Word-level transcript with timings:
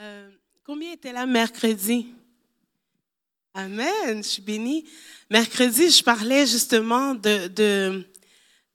euh, 0.00 0.30
combien 0.64 0.92
était 0.92 1.12
là 1.12 1.26
mercredi? 1.26 2.08
Amen, 3.54 4.22
je 4.22 4.28
suis 4.28 4.42
bénie. 4.42 4.84
Mercredi, 5.28 5.90
je 5.90 6.02
parlais 6.02 6.46
justement 6.46 7.14
de, 7.14 7.48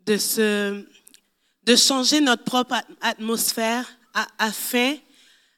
de, 0.06 0.86
de 1.64 1.76
changer 1.76 2.22
notre 2.22 2.44
propre 2.44 2.76
atmosphère 3.02 3.88
afin 4.38 4.96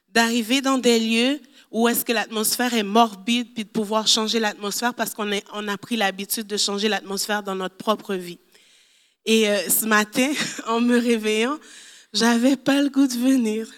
d'arriver 0.08 0.60
dans 0.60 0.78
des 0.78 0.98
lieux 0.98 1.40
où 1.70 1.86
est-ce 1.88 2.04
que 2.04 2.12
l'atmosphère 2.12 2.74
est 2.74 2.82
morbide, 2.82 3.54
puis 3.54 3.64
de 3.64 3.68
pouvoir 3.68 4.08
changer 4.08 4.40
l'atmosphère 4.40 4.92
parce 4.94 5.14
qu'on 5.14 5.30
on 5.52 5.68
a 5.68 5.78
pris 5.78 5.96
l'habitude 5.96 6.46
de 6.46 6.56
changer 6.56 6.88
l'atmosphère 6.88 7.42
dans 7.42 7.54
notre 7.54 7.76
propre 7.76 8.14
vie. 8.14 8.38
Et 9.24 9.48
euh, 9.48 9.68
ce 9.68 9.86
matin, 9.86 10.32
en 10.66 10.80
me 10.80 10.98
réveillant, 10.98 11.58
j'avais 12.12 12.56
pas 12.56 12.82
le 12.82 12.88
goût 12.88 13.06
de 13.06 13.14
venir. 13.14 13.68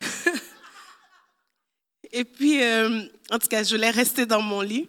Et 2.12 2.24
puis, 2.24 2.62
euh, 2.62 3.02
en 3.30 3.38
tout 3.38 3.48
cas, 3.48 3.62
je 3.62 3.74
voulais 3.74 3.90
rester 3.90 4.26
dans 4.26 4.42
mon 4.42 4.60
lit. 4.60 4.88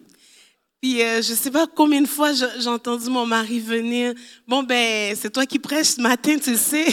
Puis, 0.80 1.00
euh, 1.00 1.22
je 1.22 1.34
sais 1.34 1.50
pas 1.50 1.68
combien 1.68 2.02
de 2.02 2.08
fois 2.08 2.32
j'ai 2.32 2.68
entendu 2.68 3.08
mon 3.08 3.24
mari 3.24 3.60
venir. 3.60 4.14
Bon, 4.48 4.64
ben, 4.64 5.14
c'est 5.14 5.30
toi 5.30 5.46
qui 5.46 5.60
prêches 5.60 5.90
ce 5.90 6.00
matin, 6.00 6.36
tu 6.42 6.56
sais. 6.56 6.86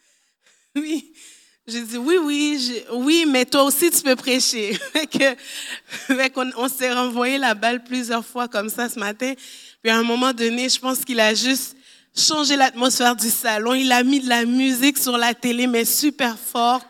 oui. 0.74 1.12
J'ai 1.66 1.82
dit, 1.82 1.98
oui, 1.98 2.16
oui, 2.16 2.82
oui, 2.92 3.26
mais 3.28 3.44
toi 3.44 3.64
aussi, 3.64 3.90
tu 3.90 4.00
peux 4.00 4.16
prêcher. 4.16 4.78
on, 6.36 6.50
on 6.56 6.68
s'est 6.68 6.92
renvoyé 6.92 7.36
la 7.36 7.54
balle 7.54 7.84
plusieurs 7.84 8.24
fois 8.24 8.48
comme 8.48 8.70
ça 8.70 8.88
ce 8.88 8.98
matin. 8.98 9.34
Puis, 9.82 9.90
à 9.90 9.98
un 9.98 10.02
moment 10.02 10.32
donné, 10.32 10.70
je 10.70 10.78
pense 10.78 11.04
qu'il 11.04 11.20
a 11.20 11.34
juste 11.34 11.76
changé 12.16 12.56
l'atmosphère 12.56 13.14
du 13.14 13.28
salon. 13.28 13.74
Il 13.74 13.92
a 13.92 14.02
mis 14.02 14.20
de 14.20 14.28
la 14.28 14.46
musique 14.46 14.98
sur 14.98 15.18
la 15.18 15.34
télé, 15.34 15.66
mais 15.66 15.84
super 15.84 16.38
forte. 16.38 16.86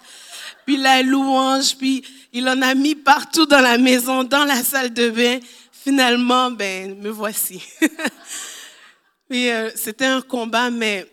Puis 0.71 0.77
la 0.77 1.03
louange, 1.03 1.77
puis 1.77 2.05
il 2.33 2.49
en 2.49 2.63
a 2.63 2.77
mis 2.77 2.95
partout 2.95 3.45
dans 3.45 3.61
la 3.61 3.77
maison, 3.77 4.23
dans 4.23 4.45
la 4.45 4.63
salle 4.63 4.95
de 4.95 5.11
bain. 5.11 5.41
Finalement, 5.73 6.53
ben, 6.53 6.95
me 6.95 7.09
voici. 7.11 7.61
euh, 9.33 9.71
c'était 9.75 10.05
un 10.05 10.23
combat, 10.23 10.71
mais 10.71 11.11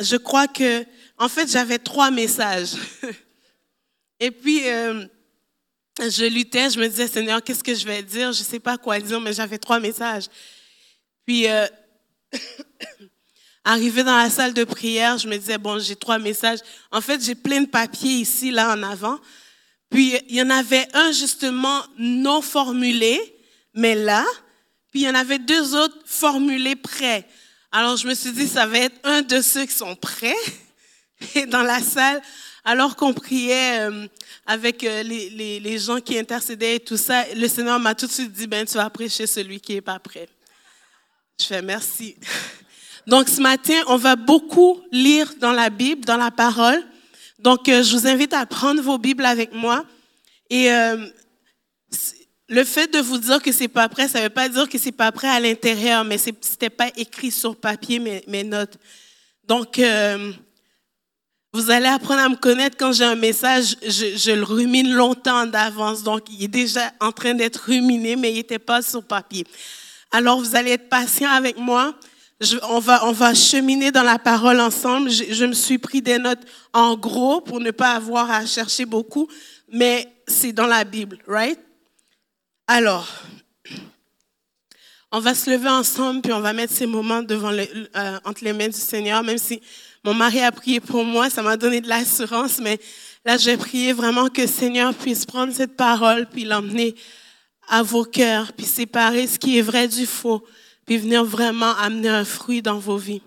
je 0.00 0.16
crois 0.16 0.48
que, 0.48 0.86
en 1.18 1.28
fait, 1.28 1.46
j'avais 1.50 1.78
trois 1.78 2.10
messages. 2.10 2.76
Et 4.20 4.30
puis, 4.30 4.66
euh, 4.70 5.04
je 6.00 6.24
luttais, 6.24 6.70
je 6.70 6.80
me 6.80 6.88
disais, 6.88 7.06
Seigneur, 7.06 7.44
qu'est-ce 7.44 7.62
que 7.62 7.74
je 7.74 7.84
vais 7.84 8.02
dire? 8.02 8.32
Je 8.32 8.38
ne 8.38 8.44
sais 8.44 8.58
pas 8.58 8.78
quoi 8.78 8.98
dire, 9.00 9.20
mais 9.20 9.34
j'avais 9.34 9.58
trois 9.58 9.80
messages. 9.80 10.28
Puis, 11.26 11.46
euh, 11.46 11.66
Arrivé 13.64 14.02
dans 14.02 14.16
la 14.16 14.28
salle 14.28 14.52
de 14.52 14.64
prière, 14.64 15.16
je 15.16 15.26
me 15.26 15.38
disais, 15.38 15.56
bon, 15.56 15.78
j'ai 15.78 15.96
trois 15.96 16.18
messages. 16.18 16.58
En 16.90 17.00
fait, 17.00 17.24
j'ai 17.24 17.34
plein 17.34 17.62
de 17.62 17.66
papiers 17.66 18.12
ici, 18.12 18.50
là, 18.50 18.74
en 18.74 18.82
avant. 18.82 19.18
Puis, 19.88 20.14
il 20.28 20.36
y 20.36 20.42
en 20.42 20.50
avait 20.50 20.86
un, 20.92 21.12
justement, 21.12 21.82
non 21.96 22.42
formulé, 22.42 23.18
mais 23.72 23.94
là. 23.94 24.22
Puis, 24.90 25.00
il 25.00 25.04
y 25.04 25.08
en 25.08 25.14
avait 25.14 25.38
deux 25.38 25.74
autres 25.74 25.96
formulés 26.04 26.76
prêts. 26.76 27.26
Alors, 27.72 27.96
je 27.96 28.06
me 28.06 28.14
suis 28.14 28.32
dit, 28.32 28.46
ça 28.46 28.66
va 28.66 28.78
être 28.78 28.98
un 29.02 29.22
de 29.22 29.40
ceux 29.40 29.64
qui 29.64 29.74
sont 29.74 29.96
prêts. 29.96 30.36
Dans 31.48 31.62
la 31.62 31.80
salle, 31.80 32.20
alors 32.64 32.96
qu'on 32.96 33.14
priait 33.14 33.80
euh, 33.80 34.06
avec 34.46 34.84
euh, 34.84 35.02
les, 35.02 35.30
les, 35.30 35.60
les, 35.60 35.78
gens 35.78 36.00
qui 36.00 36.18
intercédaient 36.18 36.76
et 36.76 36.80
tout 36.80 36.96
ça, 36.96 37.24
le 37.34 37.48
Seigneur 37.48 37.78
m'a 37.78 37.94
tout 37.94 38.06
de 38.06 38.12
suite 38.12 38.32
dit, 38.32 38.46
ben, 38.46 38.66
tu 38.66 38.74
vas 38.74 38.90
prêcher 38.90 39.26
celui 39.26 39.60
qui 39.60 39.76
est 39.76 39.80
pas 39.80 39.98
prêt. 39.98 40.28
Je 41.40 41.46
fais 41.46 41.62
merci. 41.62 42.16
Donc 43.06 43.28
ce 43.28 43.40
matin, 43.40 43.80
on 43.88 43.96
va 43.96 44.16
beaucoup 44.16 44.80
lire 44.90 45.34
dans 45.40 45.52
la 45.52 45.70
Bible, 45.70 46.04
dans 46.04 46.16
la 46.16 46.30
parole. 46.30 46.82
Donc 47.38 47.68
euh, 47.68 47.82
je 47.82 47.96
vous 47.96 48.06
invite 48.06 48.32
à 48.32 48.46
prendre 48.46 48.80
vos 48.80 48.98
Bibles 48.98 49.26
avec 49.26 49.52
moi. 49.52 49.84
Et 50.48 50.72
euh, 50.72 51.06
le 52.48 52.64
fait 52.64 52.92
de 52.92 52.98
vous 52.98 53.18
dire 53.18 53.42
que 53.42 53.52
c'est 53.52 53.68
pas 53.68 53.88
prêt, 53.88 54.08
ça 54.08 54.22
veut 54.22 54.30
pas 54.30 54.48
dire 54.48 54.68
que 54.68 54.78
c'est 54.78 54.92
pas 54.92 55.12
prêt 55.12 55.28
à 55.28 55.40
l'intérieur, 55.40 56.04
mais 56.04 56.18
c'était 56.18 56.70
pas 56.70 56.88
écrit 56.96 57.30
sur 57.30 57.56
papier 57.56 57.98
mes, 57.98 58.24
mes 58.26 58.44
notes. 58.44 58.78
Donc 59.46 59.78
euh, 59.78 60.32
vous 61.54 61.70
allez 61.70 61.86
apprendre 61.86 62.20
à 62.20 62.28
me 62.28 62.34
connaître 62.34 62.76
quand 62.76 62.90
j'ai 62.90 63.04
un 63.04 63.14
message, 63.14 63.76
je, 63.80 64.16
je, 64.16 64.32
le 64.32 64.42
rumine 64.42 64.92
longtemps 64.92 65.46
d'avance. 65.46 66.02
Donc, 66.02 66.24
il 66.28 66.42
est 66.42 66.48
déjà 66.48 66.92
en 67.00 67.12
train 67.12 67.32
d'être 67.32 67.66
ruminé, 67.66 68.16
mais 68.16 68.32
il 68.32 68.34
n'était 68.34 68.58
pas 68.58 68.82
sur 68.82 69.04
papier. 69.04 69.46
Alors, 70.10 70.40
vous 70.40 70.56
allez 70.56 70.72
être 70.72 70.88
patient 70.88 71.30
avec 71.30 71.56
moi 71.56 71.94
on, 72.62 72.78
va, 72.78 73.06
on 73.06 73.12
va 73.12 73.34
cheminer 73.34 73.90
dans 73.90 74.02
la 74.02 74.18
parole 74.18 74.60
ensemble. 74.60 75.10
Je, 75.10 75.44
me 75.44 75.52
suis 75.52 75.78
pris 75.78 76.02
des 76.02 76.18
notes 76.18 76.42
en 76.72 76.96
gros 76.96 77.40
pour 77.40 77.60
ne 77.60 77.70
pas 77.70 77.90
avoir 77.90 78.30
à 78.30 78.46
chercher 78.46 78.86
beaucoup, 78.86 79.28
mais 79.72 80.08
c'est 80.26 80.52
dans 80.52 80.66
la 80.66 80.84
Bible, 80.84 81.18
right? 81.26 81.58
Alors, 82.66 83.06
on 85.12 85.20
va 85.20 85.34
se 85.34 85.50
lever 85.50 85.68
ensemble, 85.68 86.22
puis 86.22 86.32
on 86.32 86.40
va 86.40 86.52
mettre 86.52 86.72
ces 86.72 86.86
moments 86.86 87.22
devant 87.22 87.52
euh, 87.52 88.18
entre 88.24 88.42
les 88.42 88.52
mains 88.52 88.68
du 88.68 88.80
Seigneur, 88.80 89.22
même 89.22 89.38
si 89.38 89.60
mon 90.02 90.14
mari 90.14 90.40
a 90.40 90.50
prié 90.50 90.80
pour 90.80 91.04
moi, 91.04 91.30
ça 91.30 91.42
m'a 91.42 91.56
donné 91.56 91.80
de 91.80 91.88
l'assurance, 91.88 92.58
mais 92.58 92.78
là, 93.24 93.36
j'ai 93.36 93.56
prié 93.56 93.92
vraiment 93.92 94.28
que 94.28 94.42
le 94.42 94.48
Seigneur 94.48 94.92
puisse 94.94 95.24
prendre 95.24 95.52
cette 95.52 95.76
parole, 95.76 96.26
puis 96.26 96.44
l'emmener 96.44 96.94
à 97.68 97.82
vos 97.82 98.04
cœurs, 98.04 98.52
puis 98.52 98.66
séparer 98.66 99.26
ce 99.26 99.38
qui 99.38 99.58
est 99.58 99.62
vrai 99.62 99.88
du 99.88 100.04
faux, 100.04 100.44
puis 100.86 100.98
venir 100.98 101.24
vraiment 101.24 101.74
amener 101.76 102.08
un 102.08 102.24
fruit 102.24 102.62
dans 102.62 102.78
vos 102.78 102.96
vies. 102.96 103.22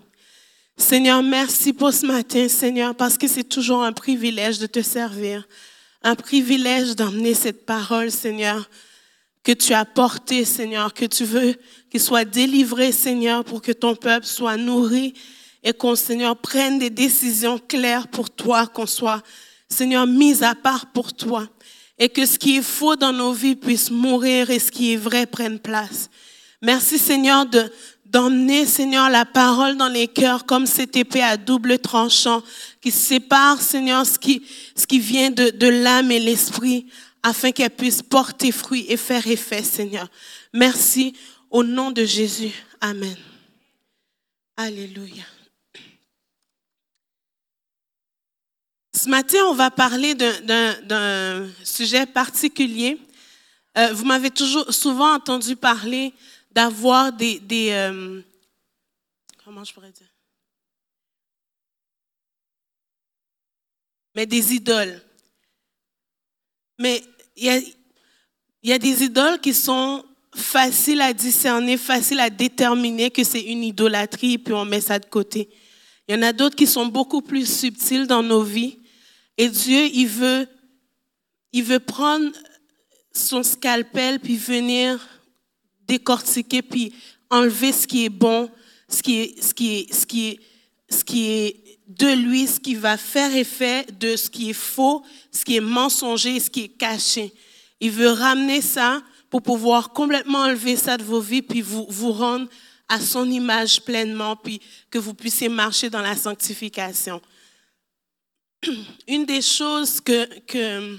Seigneur, 0.78 1.24
merci 1.24 1.74
pour 1.74 1.92
ce 1.92 2.06
matin, 2.06 2.48
Seigneur, 2.48 2.94
parce 2.94 3.18
que 3.18 3.28
c'est 3.28 3.44
toujours 3.44 3.84
un 3.84 3.94
privilège 3.94 4.60
de 4.60 4.68
te 4.68 4.82
servir, 4.82 5.48
un 6.04 6.16
privilège 6.16 6.96
d'emmener 6.96 7.34
cette 7.34 7.66
parole, 7.66 8.12
Seigneur, 8.12 8.70
que 9.44 9.52
tu 9.52 9.74
as 9.74 9.86
portée, 9.86 10.46
Seigneur, 10.46 10.94
que 10.94 11.06
tu 11.06 11.24
veux 11.24 11.56
qu'il 11.90 12.00
soit 12.00 12.26
délivré, 12.26 12.92
Seigneur, 12.92 13.44
pour 13.44 13.62
que 13.62 13.72
ton 13.72 13.96
peuple 13.96 14.26
soit 14.26 14.58
nourri 14.58 15.14
et 15.64 15.74
qu'on, 15.74 15.96
Seigneur, 15.96 16.38
prenne 16.38 16.78
des 16.78 16.90
décisions 16.92 17.58
claires 17.58 18.08
pour 18.08 18.30
toi, 18.30 18.68
qu'on 18.68 18.86
soit, 18.86 19.24
Seigneur, 19.68 20.06
mis 20.06 20.44
à 20.44 20.54
part 20.54 20.92
pour 20.92 21.14
toi 21.14 21.48
et 21.98 22.10
que 22.10 22.26
ce 22.26 22.38
qui 22.38 22.58
est 22.58 22.62
faux 22.62 22.96
dans 22.96 23.14
nos 23.14 23.34
vies 23.34 23.56
puisse 23.56 23.90
mourir 23.90 24.50
et 24.50 24.60
ce 24.60 24.72
qui 24.72 24.94
est 24.94 24.98
vrai 24.98 25.26
prenne 25.26 25.60
place. 25.60 26.10
Merci 26.62 26.98
Seigneur 26.98 27.46
de 27.46 27.72
d'emmener, 28.06 28.66
Seigneur, 28.66 29.10
la 29.10 29.26
parole 29.26 29.76
dans 29.76 29.90
les 29.90 30.08
cœurs 30.08 30.46
comme 30.46 30.66
cette 30.66 30.96
épée 30.96 31.22
à 31.22 31.36
double 31.36 31.78
tranchant 31.78 32.42
qui 32.82 32.90
sépare, 32.90 33.62
Seigneur, 33.62 34.06
ce 34.06 34.18
qui, 34.18 35.00
vient 35.00 35.30
de, 35.30 35.50
de 35.50 35.68
l'âme 35.68 36.12
et 36.12 36.20
l'esprit 36.20 36.88
afin 37.22 37.52
qu'elle 37.52 37.70
puisse 37.70 38.02
porter 38.02 38.52
fruit 38.54 38.86
et 38.88 38.96
faire 38.96 39.28
effet, 39.28 39.62
Seigneur. 39.62 40.08
Merci 40.54 41.14
au 41.50 41.64
nom 41.64 41.92
de 41.92 42.06
Jésus. 42.06 42.54
Amen. 42.80 43.18
Alléluia. 44.56 45.24
Ce 48.96 49.10
matin, 49.10 49.40
on 49.50 49.54
va 49.54 49.70
parler 49.70 50.16
d'un 50.16 51.48
sujet 51.64 52.06
particulier. 52.06 52.98
Euh, 53.78 53.94
vous 53.94 54.06
m'avez 54.06 54.32
toujours 54.32 54.74
souvent 54.74 55.14
entendu 55.14 55.56
parler 55.56 56.14
d'avoir 56.58 57.14
des, 57.14 57.40
des 57.40 57.70
euh, 57.70 58.20
comment 59.46 59.64
je 59.64 59.72
pourrais 59.72 59.92
dire? 59.92 60.12
Mais 64.16 64.26
des 64.26 64.56
idoles. 64.56 65.00
Mais 66.80 67.04
il 67.36 67.46
y 67.46 67.50
a, 67.50 67.60
y 68.64 68.74
a 68.74 68.80
des 68.80 69.04
idoles 69.04 69.40
qui 69.40 69.54
sont 69.54 70.04
faciles 70.34 71.02
à 71.02 71.14
discerner, 71.14 71.78
faciles 71.78 72.20
à 72.20 72.32
déterminer 72.32 73.12
que 73.12 73.24
c'est 73.24 73.44
une 73.44 73.64
idolâtrie, 73.64 74.40
puis 74.40 74.56
on 74.56 74.66
met 74.66 74.82
ça 74.82 74.98
de 74.98 75.06
côté. 75.06 75.50
Il 76.08 76.16
y 76.16 76.18
en 76.18 76.24
a 76.24 76.34
d'autres 76.34 76.56
qui 76.56 76.66
sont 76.66 76.88
beaucoup 76.88 77.22
plus 77.22 77.46
subtiles 77.46 78.08
dans 78.08 78.24
nos 78.24 78.42
vies. 78.42 78.80
Et 79.38 79.48
Dieu, 79.48 79.92
il 79.94 80.08
veut, 80.08 80.48
il 81.52 81.64
veut 81.64 81.80
prendre 81.80 82.32
son 83.14 83.44
scalpel 83.44 84.20
puis 84.20 84.38
venir 84.38 85.17
décortiquer 85.88 86.62
puis 86.62 86.94
enlever 87.30 87.72
ce 87.72 87.88
qui 87.88 88.06
est 88.06 88.10
bon, 88.10 88.50
ce 88.90 89.02
qui 89.02 89.20
est, 89.20 89.44
ce 89.44 89.54
qui 89.54 89.88
ce 89.92 90.06
qui 90.06 90.40
ce 90.90 91.04
qui 91.04 91.30
est 91.30 91.68
de 91.88 92.08
lui, 92.08 92.48
ce 92.48 92.60
qui 92.60 92.76
va 92.76 92.98
faire 92.98 93.34
effet 93.36 93.86
de 94.00 94.16
ce 94.16 94.30
qui 94.30 94.50
est 94.50 94.54
faux, 94.54 95.04
ce 95.32 95.46
qui 95.46 95.56
est 95.56 95.62
mensonger, 95.62 96.40
ce 96.40 96.50
qui 96.50 96.64
est 96.66 96.78
caché. 96.78 97.34
Il 97.80 97.92
veut 97.92 98.10
ramener 98.10 98.62
ça 98.62 99.02
pour 99.30 99.42
pouvoir 99.42 99.94
complètement 99.94 100.40
enlever 100.40 100.76
ça 100.76 100.98
de 100.98 101.04
vos 101.04 101.22
vies, 101.22 101.42
puis 101.42 101.62
vous, 101.62 101.86
vous 101.90 102.12
rendre 102.12 102.48
à 102.90 103.00
son 103.00 103.30
image 103.30 103.82
pleinement, 103.82 104.36
puis 104.36 104.62
que 104.90 104.98
vous 104.98 105.14
puissiez 105.14 105.50
marcher 105.50 105.90
dans 105.90 106.02
la 106.02 106.16
sanctification. 106.16 107.22
Une 109.08 109.26
des 109.26 109.42
choses 109.42 110.00
que, 110.00 110.26
que, 110.46 110.98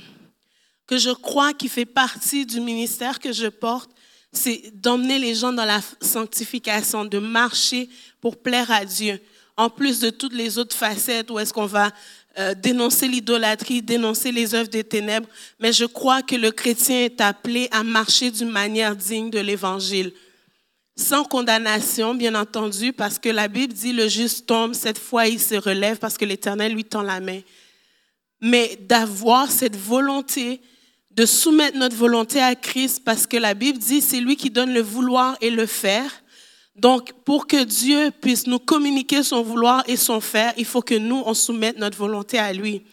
que 0.86 0.98
je 0.98 1.10
crois 1.10 1.54
qui 1.54 1.68
fait 1.68 1.86
partie 1.86 2.44
du 2.44 2.60
ministère 2.60 3.18
que 3.18 3.32
je 3.32 3.46
porte, 3.46 3.90
c'est 4.32 4.72
d'emmener 4.74 5.18
les 5.18 5.34
gens 5.34 5.52
dans 5.52 5.64
la 5.64 5.80
sanctification, 6.00 7.04
de 7.04 7.18
marcher 7.18 7.88
pour 8.20 8.36
plaire 8.36 8.70
à 8.70 8.84
Dieu. 8.84 9.20
En 9.56 9.70
plus 9.70 9.98
de 10.00 10.10
toutes 10.10 10.34
les 10.34 10.58
autres 10.58 10.76
facettes 10.76 11.30
où 11.30 11.38
est-ce 11.38 11.52
qu'on 11.52 11.66
va 11.66 11.90
euh, 12.38 12.54
dénoncer 12.54 13.08
l'idolâtrie, 13.08 13.82
dénoncer 13.82 14.30
les 14.30 14.54
œuvres 14.54 14.68
des 14.68 14.84
ténèbres, 14.84 15.28
mais 15.58 15.72
je 15.72 15.84
crois 15.84 16.22
que 16.22 16.36
le 16.36 16.52
chrétien 16.52 17.06
est 17.06 17.20
appelé 17.20 17.68
à 17.72 17.82
marcher 17.82 18.30
d'une 18.30 18.50
manière 18.50 18.94
digne 18.94 19.30
de 19.30 19.40
l'Évangile. 19.40 20.12
Sans 20.94 21.24
condamnation, 21.24 22.14
bien 22.14 22.36
entendu, 22.36 22.92
parce 22.92 23.18
que 23.18 23.28
la 23.28 23.48
Bible 23.48 23.72
dit 23.72 23.92
le 23.92 24.06
juste 24.06 24.46
tombe, 24.46 24.74
cette 24.74 24.98
fois 24.98 25.26
il 25.26 25.40
se 25.40 25.56
relève 25.56 25.98
parce 25.98 26.16
que 26.16 26.24
l'Éternel 26.24 26.74
lui 26.74 26.84
tend 26.84 27.02
la 27.02 27.18
main. 27.18 27.40
Mais 28.40 28.78
d'avoir 28.82 29.50
cette 29.50 29.76
volonté 29.76 30.60
de 31.18 31.26
soumettre 31.26 31.76
notre 31.76 31.96
volonté 31.96 32.40
à 32.40 32.54
Christ 32.54 33.02
parce 33.04 33.26
que 33.26 33.36
la 33.36 33.54
Bible 33.54 33.80
dit 33.80 34.00
c'est 34.00 34.20
lui 34.20 34.36
qui 34.36 34.50
donne 34.50 34.72
le 34.72 34.80
vouloir 34.80 35.36
et 35.40 35.50
le 35.50 35.66
faire. 35.66 36.08
Donc, 36.76 37.12
pour 37.24 37.48
que 37.48 37.64
Dieu 37.64 38.12
puisse 38.20 38.46
nous 38.46 38.60
communiquer 38.60 39.24
son 39.24 39.42
vouloir 39.42 39.82
et 39.88 39.96
son 39.96 40.20
faire, 40.20 40.52
il 40.56 40.64
faut 40.64 40.80
que 40.80 40.94
nous, 40.94 41.20
on 41.26 41.34
soumette 41.34 41.76
notre 41.76 41.98
volonté 41.98 42.38
à 42.38 42.52
lui. 42.52 42.84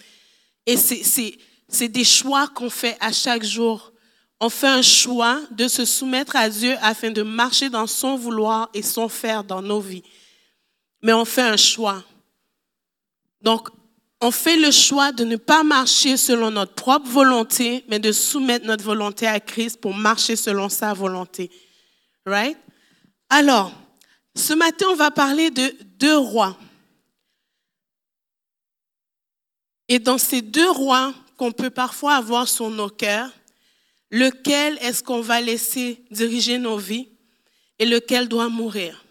Et 0.66 0.76
c'est 0.76 1.88
des 1.88 2.04
choix 2.04 2.48
qu'on 2.48 2.72
fait 2.72 2.98
à 3.00 3.12
chaque 3.12 3.44
jour. 3.44 3.94
On 4.40 4.50
fait 4.50 4.70
un 4.70 4.82
choix 4.82 5.40
de 5.52 5.68
se 5.68 5.86
soumettre 5.86 6.36
à 6.36 6.50
Dieu 6.50 6.76
afin 6.82 7.12
de 7.12 7.22
marcher 7.22 7.70
dans 7.70 7.86
son 7.86 8.16
vouloir 8.16 8.72
et 8.74 8.82
son 8.82 9.08
faire 9.08 9.44
dans 9.44 9.62
nos 9.62 9.82
vies. 9.82 10.04
Mais 11.04 11.14
on 11.14 11.26
fait 11.26 11.44
un 11.44 11.58
choix. 11.58 12.04
Donc, 13.44 13.70
on 14.26 14.32
fait 14.32 14.58
le 14.58 14.72
choix 14.72 15.12
de 15.12 15.24
ne 15.24 15.36
pas 15.36 15.64
marcher 15.64 16.18
selon 16.18 16.50
notre 16.50 16.74
propre 16.74 17.08
volonté, 17.08 17.86
mais 17.88 18.00
de 18.00 18.12
soumettre 18.12 18.66
notre 18.66 18.84
volonté 18.84 19.28
à 19.28 19.40
Christ 19.40 19.80
pour 19.80 19.94
marcher 19.94 20.36
selon 20.36 20.68
sa 20.68 20.94
volonté. 20.94 21.52
Right? 22.26 22.58
Alors, 23.30 23.72
ce 24.36 24.54
matin, 24.54 24.88
on 24.90 24.96
va 24.96 25.12
parler 25.12 25.52
de 25.52 25.72
deux 26.00 26.18
rois. 26.18 26.58
Et 29.90 30.00
dans 30.00 30.18
ces 30.18 30.42
deux 30.42 30.72
rois 30.72 31.14
qu'on 31.38 31.52
peut 31.52 31.70
parfois 31.70 32.16
avoir 32.16 32.48
sur 32.48 32.72
nos 32.72 32.90
cœurs, 32.90 33.30
lequel 34.10 34.80
est-ce 34.82 35.04
qu'on 35.04 35.22
va 35.22 35.40
laisser 35.40 36.04
diriger 36.10 36.58
nos 36.58 36.78
vies 36.78 37.10
et 37.78 37.86
lequel 37.86 38.28
doit 38.28 38.50
mourir? 38.50 39.06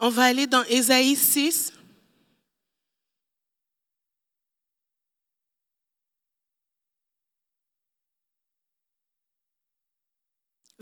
On 0.00 0.08
va 0.08 0.24
aller 0.24 0.48
dans 0.48 0.64
Ésaïe 0.64 1.14
6, 1.14 1.72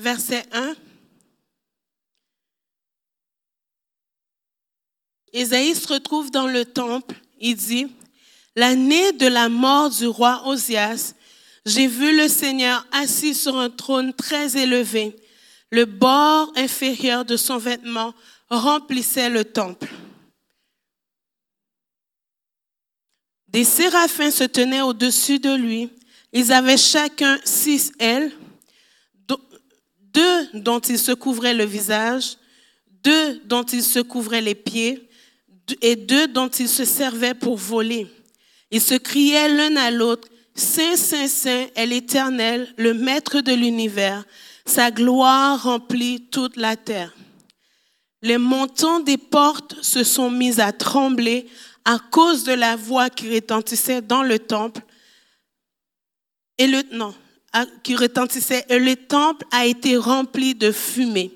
verset 0.02 0.44
1. 0.52 0.74
Ésaïe 5.32 5.74
se 5.74 5.88
retrouve 5.88 6.30
dans 6.30 6.46
le 6.46 6.64
temple. 6.64 7.14
Il 7.40 7.56
dit, 7.56 7.86
L'année 8.54 9.12
de 9.12 9.26
la 9.26 9.48
mort 9.48 9.88
du 9.88 10.06
roi 10.06 10.42
Osias, 10.46 11.14
j'ai 11.64 11.86
vu 11.86 12.14
le 12.14 12.28
Seigneur 12.28 12.86
assis 12.92 13.34
sur 13.34 13.56
un 13.56 13.70
trône 13.70 14.12
très 14.12 14.58
élevé. 14.58 15.16
Le 15.70 15.86
bord 15.86 16.52
inférieur 16.56 17.24
de 17.24 17.38
son 17.38 17.56
vêtement 17.56 18.12
remplissait 18.50 19.30
le 19.30 19.44
temple. 19.44 19.88
Des 23.48 23.64
séraphins 23.64 24.30
se 24.30 24.44
tenaient 24.44 24.82
au-dessus 24.82 25.38
de 25.38 25.54
lui. 25.54 25.90
Ils 26.32 26.52
avaient 26.52 26.76
chacun 26.76 27.38
six 27.44 27.92
ailes 27.98 28.32
deux 30.12 30.48
dont 30.54 30.80
il 30.80 30.98
se 30.98 31.12
couvrait 31.12 31.54
le 31.54 31.64
visage, 31.64 32.36
deux 33.02 33.40
dont 33.44 33.64
il 33.64 33.82
se 33.82 34.00
couvrait 34.00 34.40
les 34.40 34.54
pieds, 34.54 35.08
et 35.80 35.96
deux 35.96 36.28
dont 36.28 36.48
il 36.48 36.68
se 36.68 36.84
servait 36.84 37.34
pour 37.34 37.56
voler. 37.56 38.06
Ils 38.70 38.80
se 38.80 38.94
criaient 38.94 39.48
l'un 39.48 39.76
à 39.76 39.90
l'autre, 39.90 40.28
Saint, 40.54 40.96
Saint, 40.96 41.28
Saint 41.28 41.66
est 41.74 41.86
l'Éternel, 41.86 42.72
le 42.76 42.92
Maître 42.94 43.40
de 43.40 43.52
l'univers. 43.52 44.24
Sa 44.66 44.90
gloire 44.90 45.62
remplit 45.62 46.28
toute 46.30 46.56
la 46.56 46.76
terre. 46.76 47.14
Les 48.20 48.38
montants 48.38 49.00
des 49.00 49.16
portes 49.16 49.82
se 49.82 50.04
sont 50.04 50.30
mis 50.30 50.60
à 50.60 50.72
trembler 50.72 51.46
à 51.84 51.98
cause 51.98 52.44
de 52.44 52.52
la 52.52 52.76
voix 52.76 53.10
qui 53.10 53.34
retentissait 53.34 54.02
dans 54.02 54.22
le 54.22 54.38
temple. 54.38 54.82
Et 56.58 56.66
le, 56.66 56.82
non, 56.92 57.14
qui 57.82 57.96
retentissait 57.96 58.64
et 58.68 58.78
le 58.78 58.96
temple 58.96 59.44
a 59.50 59.66
été 59.66 59.96
rempli 59.96 60.54
de 60.54 60.72
fumée. 60.72 61.30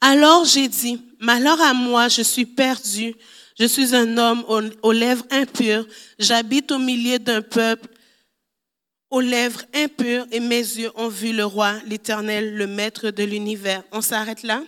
Alors 0.00 0.44
j'ai 0.44 0.68
dit, 0.68 1.00
malheur 1.20 1.60
à 1.60 1.72
moi, 1.72 2.08
je 2.08 2.22
suis 2.22 2.46
perdu, 2.46 3.14
je 3.58 3.66
suis 3.66 3.94
un 3.94 4.18
homme 4.18 4.44
aux, 4.82 4.92
lèvres 4.92 5.24
impures, 5.30 5.86
j'habite 6.18 6.72
au 6.72 6.78
milieu 6.78 7.18
d'un 7.18 7.42
peuple 7.42 7.88
aux 9.10 9.20
lèvres 9.20 9.62
impures 9.74 10.26
et 10.32 10.40
mes 10.40 10.56
yeux 10.56 10.90
ont 10.94 11.08
vu 11.08 11.32
le 11.32 11.44
roi, 11.44 11.74
l'Éternel, 11.86 12.56
le 12.56 12.66
Maître 12.66 13.10
de 13.10 13.22
l'univers. 13.22 13.84
On 13.92 14.00
s'arrête 14.00 14.42
là? 14.42 14.62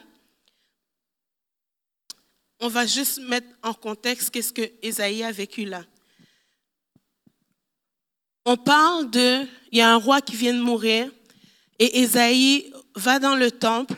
On 2.61 2.69
va 2.69 2.87
juste 2.87 3.21
mettre 3.21 3.49
en 3.63 3.75
contexte 3.75 4.31
qu'est-ce 4.31 4.53
que 4.53 4.71
Isaïe 4.83 5.25
a 5.25 5.33
vécu 5.33 5.65
là. 5.65 5.83
On 8.45 8.57
parle 8.57 9.11
de, 9.11 9.47
il 9.73 9.79
y 9.79 9.81
a 9.81 9.91
un 9.91 9.97
roi 9.97 10.21
qui 10.21 10.37
vient 10.37 10.53
de 10.53 10.61
mourir 10.61 11.11
et 11.79 12.01
Ésaïe 12.01 12.73
va 12.95 13.19
dans 13.19 13.37
le 13.37 13.51
temple. 13.51 13.95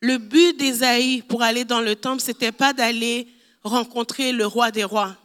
Le 0.00 0.18
but 0.18 0.56
d'Ésaïe 0.56 1.22
pour 1.22 1.42
aller 1.42 1.64
dans 1.64 1.80
le 1.80 1.94
temple, 1.94 2.22
c'était 2.22 2.52
pas 2.52 2.72
d'aller 2.72 3.28
rencontrer 3.62 4.32
le 4.32 4.46
roi 4.46 4.70
des 4.70 4.84
rois. 4.84 5.16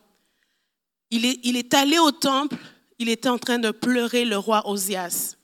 Il 1.11 1.25
est, 1.25 1.39
il 1.43 1.55
est 1.57 1.73
allé 1.73 1.97
au 1.99 2.11
temple, 2.11 2.55
il 2.99 3.09
était 3.09 3.29
en 3.29 3.37
train 3.37 3.59
de 3.59 3.71
pleurer 3.71 4.25
le 4.25 4.37
roi 4.37 4.67
Osias. 4.69 5.35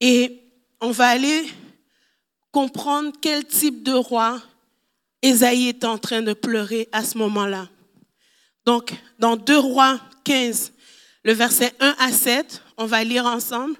Et 0.00 0.42
on 0.80 0.90
va 0.90 1.08
aller 1.08 1.46
comprendre 2.52 3.12
quel 3.20 3.44
type 3.44 3.82
de 3.82 3.92
roi 3.92 4.40
Ésaïe 5.20 5.68
est 5.68 5.84
en 5.84 5.98
train 5.98 6.22
de 6.22 6.32
pleurer 6.32 6.88
à 6.92 7.04
ce 7.04 7.18
moment-là. 7.18 7.68
Donc, 8.64 8.94
dans 9.18 9.36
2 9.36 9.58
rois 9.58 10.00
15, 10.24 10.72
le 11.24 11.32
verset 11.32 11.74
1 11.80 11.96
à 11.98 12.12
7, 12.12 12.62
on 12.76 12.86
va 12.86 13.04
lire 13.04 13.26
ensemble. 13.26 13.76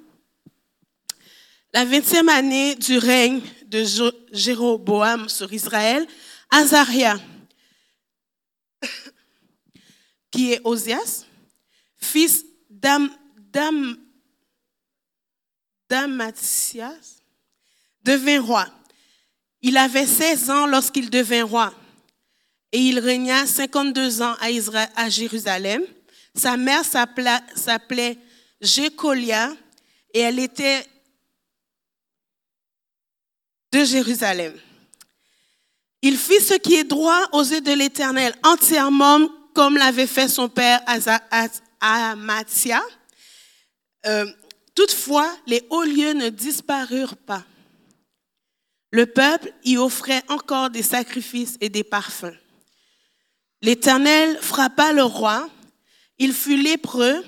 La 1.73 1.85
vingtième 1.85 2.29
année 2.29 2.75
du 2.75 2.99
règne 2.99 3.41
de 3.67 3.85
Jéroboam 4.33 5.29
sur 5.29 5.53
Israël, 5.53 6.07
Azaria, 6.51 7.19
qui 10.31 10.53
est 10.53 10.61
Osias, 10.65 11.27
fils 11.97 12.45
d'Am, 12.71 13.11
Damatias, 15.89 17.21
devint 18.03 18.41
roi. 18.41 18.67
Il 19.63 19.77
avait 19.77 20.07
16 20.07 20.51
ans 20.51 20.67
lorsqu'il 20.67 21.11
devint 21.11 21.45
roi 21.45 21.75
et 22.73 22.79
il 22.79 22.99
régna 22.99 23.47
52 23.47 24.23
ans 24.23 24.37
à, 24.41 25.09
Jérusalem. 25.09 25.83
Sa 26.35 26.57
mère 26.57 26.85
s'appelait 26.85 28.19
Jécolia 28.61 29.53
et 30.13 30.21
elle 30.21 30.39
était 30.39 30.85
de 33.73 33.85
Jérusalem. 33.85 34.55
Il 36.03 36.17
fit 36.17 36.41
ce 36.41 36.55
qui 36.55 36.75
est 36.77 36.85
droit 36.85 37.29
aux 37.33 37.43
yeux 37.43 37.61
de 37.61 37.73
l'Éternel, 37.73 38.35
entièrement 38.45 39.29
comme 39.55 39.77
l'avait 39.77 40.07
fait 40.07 40.29
son 40.29 40.49
père 40.49 40.81
Amatia. 41.81 42.83
Euh, 44.07 44.27
toutefois, 44.75 45.29
les 45.47 45.67
hauts 45.71 45.83
lieux 45.83 46.13
ne 46.13 46.29
disparurent 46.29 47.17
pas. 47.17 47.45
Le 48.91 49.07
peuple 49.07 49.53
y 49.65 49.77
offrait 49.77 50.23
encore 50.29 50.71
des 50.71 50.83
sacrifices 50.83 51.57
et 51.61 51.69
des 51.69 51.85
parfums. 51.85 52.37
L'Éternel 53.61 54.39
frappa 54.41 54.93
le 54.93 55.03
roi 55.03 55.49
il 56.19 56.33
fut 56.33 56.57
lépreux 56.57 57.25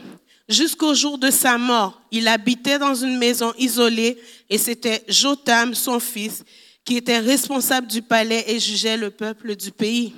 jusqu'au 0.49 0.95
jour 0.95 1.17
de 1.19 1.31
sa 1.31 1.59
mort. 1.59 2.03
Il 2.11 2.29
habitait 2.29 2.79
dans 2.79 2.95
une 2.95 3.17
maison 3.17 3.55
isolée 3.57 4.21
et 4.49 4.59
c'était 4.59 5.05
Jotam, 5.09 5.75
son 5.75 6.01
fils, 6.01 6.45
qui 6.85 6.97
était 6.97 7.19
responsable 7.19 7.87
du 7.87 8.03
palais 8.03 8.45
et 8.49 8.59
jugeait 8.59 8.97
le 8.97 9.11
peuple 9.11 9.55
du 9.55 9.71
pays. 9.71 10.15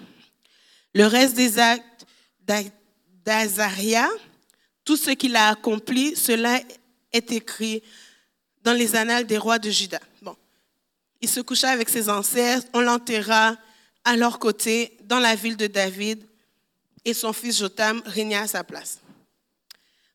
Le 0.94 1.06
reste 1.06 1.34
des 1.34 1.58
actes 1.58 2.06
d'Azaria, 3.24 4.08
tout 4.84 4.96
ce 4.96 5.10
qu'il 5.10 5.36
a 5.36 5.48
accompli, 5.48 6.16
cela 6.16 6.60
est 7.12 7.32
écrit 7.32 7.82
dans 8.62 8.72
les 8.72 8.96
annales 8.96 9.26
des 9.26 9.38
rois 9.38 9.58
de 9.58 9.70
Juda. 9.70 10.00
Bon. 10.22 10.36
Il 11.20 11.28
se 11.28 11.40
coucha 11.40 11.70
avec 11.70 11.88
ses 11.88 12.08
ancêtres, 12.08 12.66
on 12.72 12.80
l'enterra 12.80 13.56
à 14.04 14.16
leur 14.16 14.38
côté 14.38 14.96
dans 15.04 15.18
la 15.18 15.34
ville 15.34 15.56
de 15.56 15.66
David 15.66 16.26
et 17.04 17.14
son 17.14 17.32
fils 17.32 17.58
Jotam 17.58 18.02
régna 18.06 18.42
à 18.42 18.46
sa 18.46 18.64
place. 18.64 19.00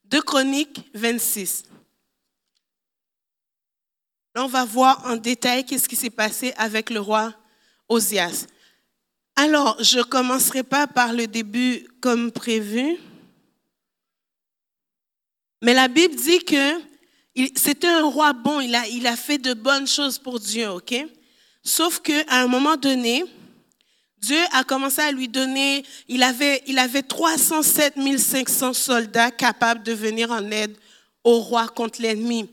Deux 0.05 0.21
Chroniques 0.21 0.89
26. 0.93 1.65
Là, 4.35 4.45
on 4.45 4.47
va 4.47 4.65
voir 4.65 5.05
en 5.05 5.17
détail 5.17 5.65
qu'est-ce 5.65 5.89
qui 5.89 5.95
s'est 5.95 6.09
passé 6.09 6.53
avec 6.57 6.89
le 6.89 6.99
roi 6.99 7.33
Osias. 7.89 8.45
Alors, 9.35 9.81
je 9.83 9.99
ne 9.99 10.03
commencerai 10.03 10.63
pas 10.63 10.87
par 10.87 11.13
le 11.13 11.27
début 11.27 11.87
comme 12.01 12.31
prévu. 12.31 12.97
Mais 15.61 15.73
la 15.73 15.87
Bible 15.87 16.15
dit 16.15 16.39
que 16.45 16.79
c'était 17.55 17.87
un 17.87 18.05
roi 18.05 18.33
bon, 18.33 18.59
il 18.59 18.73
a, 18.75 18.87
il 18.87 19.05
a 19.07 19.15
fait 19.15 19.37
de 19.37 19.53
bonnes 19.53 19.87
choses 19.87 20.17
pour 20.17 20.39
Dieu, 20.39 20.69
ok? 20.69 20.95
Sauf 21.63 21.99
qu'à 21.99 22.23
un 22.29 22.47
moment 22.47 22.77
donné, 22.77 23.25
Dieu 24.19 24.39
a 24.51 24.63
commencé 24.63 25.01
à 25.01 25.11
lui 25.11 25.27
donner, 25.27 25.83
il 26.07 26.23
avait, 26.23 26.63
il 26.67 26.79
avait 26.79 27.03
307 27.03 27.95
500 28.17 28.73
soldats 28.73 29.31
capables 29.31 29.83
de 29.83 29.93
venir 29.93 30.31
en 30.31 30.49
aide 30.51 30.75
au 31.23 31.39
roi 31.39 31.67
contre 31.67 32.01
l'ennemi. 32.01 32.49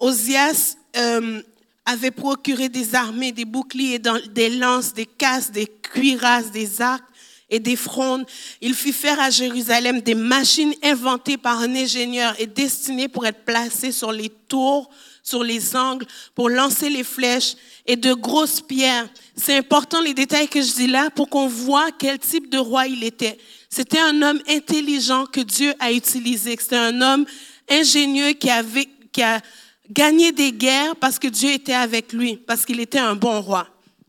Osias 0.00 0.76
euh, 0.96 1.42
avait 1.84 2.10
procuré 2.10 2.68
des 2.68 2.94
armées, 2.94 3.32
des 3.32 3.44
boucliers, 3.44 3.98
des 3.98 4.50
lances, 4.50 4.92
des 4.94 5.06
casques, 5.06 5.52
des 5.52 5.66
cuirasses, 5.66 6.50
des 6.50 6.80
arcs 6.80 7.04
et 7.50 7.58
des 7.58 7.76
frondes. 7.76 8.24
Il 8.60 8.74
fit 8.74 8.92
faire 8.92 9.20
à 9.20 9.30
Jérusalem 9.30 10.00
des 10.00 10.14
machines 10.14 10.74
inventées 10.82 11.36
par 11.36 11.60
un 11.60 11.74
ingénieur 11.74 12.34
et 12.38 12.46
destinées 12.46 13.08
pour 13.08 13.26
être 13.26 13.44
placées 13.44 13.92
sur 13.92 14.12
les 14.12 14.30
tours, 14.48 14.88
sur 15.30 15.42
les 15.44 15.74
angles, 15.76 16.06
pour 16.34 16.50
lancer 16.50 16.90
les 16.90 17.04
flèches 17.04 17.54
et 17.86 17.96
de 17.96 18.12
grosses 18.12 18.60
pierres. 18.60 19.08
C'est 19.36 19.56
important 19.56 20.00
les 20.02 20.14
détails 20.14 20.48
que 20.48 20.60
je 20.60 20.72
dis 20.74 20.86
là 20.86 21.08
pour 21.10 21.28
qu'on 21.28 21.48
voit 21.48 21.90
quel 21.92 22.18
type 22.18 22.50
de 22.50 22.58
roi 22.58 22.86
il 22.86 23.04
était. 23.04 23.38
C'était 23.68 24.00
un 24.00 24.20
homme 24.20 24.40
intelligent 24.48 25.26
que 25.26 25.40
Dieu 25.40 25.72
a 25.78 25.92
utilisé. 25.92 26.56
C'était 26.58 26.76
un 26.76 27.00
homme 27.00 27.24
ingénieux 27.68 28.32
qui 28.32 28.50
avait, 28.50 28.88
qui 29.12 29.22
a 29.22 29.40
gagné 29.88 30.32
des 30.32 30.52
guerres 30.52 30.96
parce 30.96 31.18
que 31.18 31.28
Dieu 31.28 31.50
était 31.50 31.74
avec 31.74 32.12
lui, 32.12 32.36
parce 32.36 32.66
qu'il 32.66 32.80
était 32.80 32.98
un 32.98 33.14
bon 33.14 33.40
roi. 33.40 33.68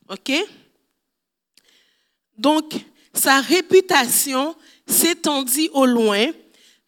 OK? 0.10 0.32
Donc, 2.38 2.74
sa 3.14 3.40
réputation 3.40 4.56
s'étendit 4.88 5.70
au 5.74 5.86
loin, 5.86 6.28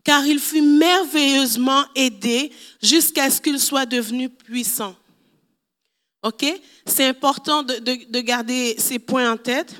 car 0.04 0.26
il 0.26 0.40
fut 0.40 0.62
merveilleusement 0.62 1.86
aidé 1.96 2.52
jusqu'à 2.82 3.30
ce 3.30 3.40
qu'il 3.40 3.60
soit 3.60 3.86
devenu 3.86 4.30
puissant. 4.30 4.96
OK? 6.24 6.46
C'est 6.86 7.06
important 7.06 7.64
de, 7.64 7.76
de, 7.80 8.20
garder 8.20 8.76
ces 8.78 9.00
points 9.00 9.32
en 9.32 9.38
tête. 9.38 9.76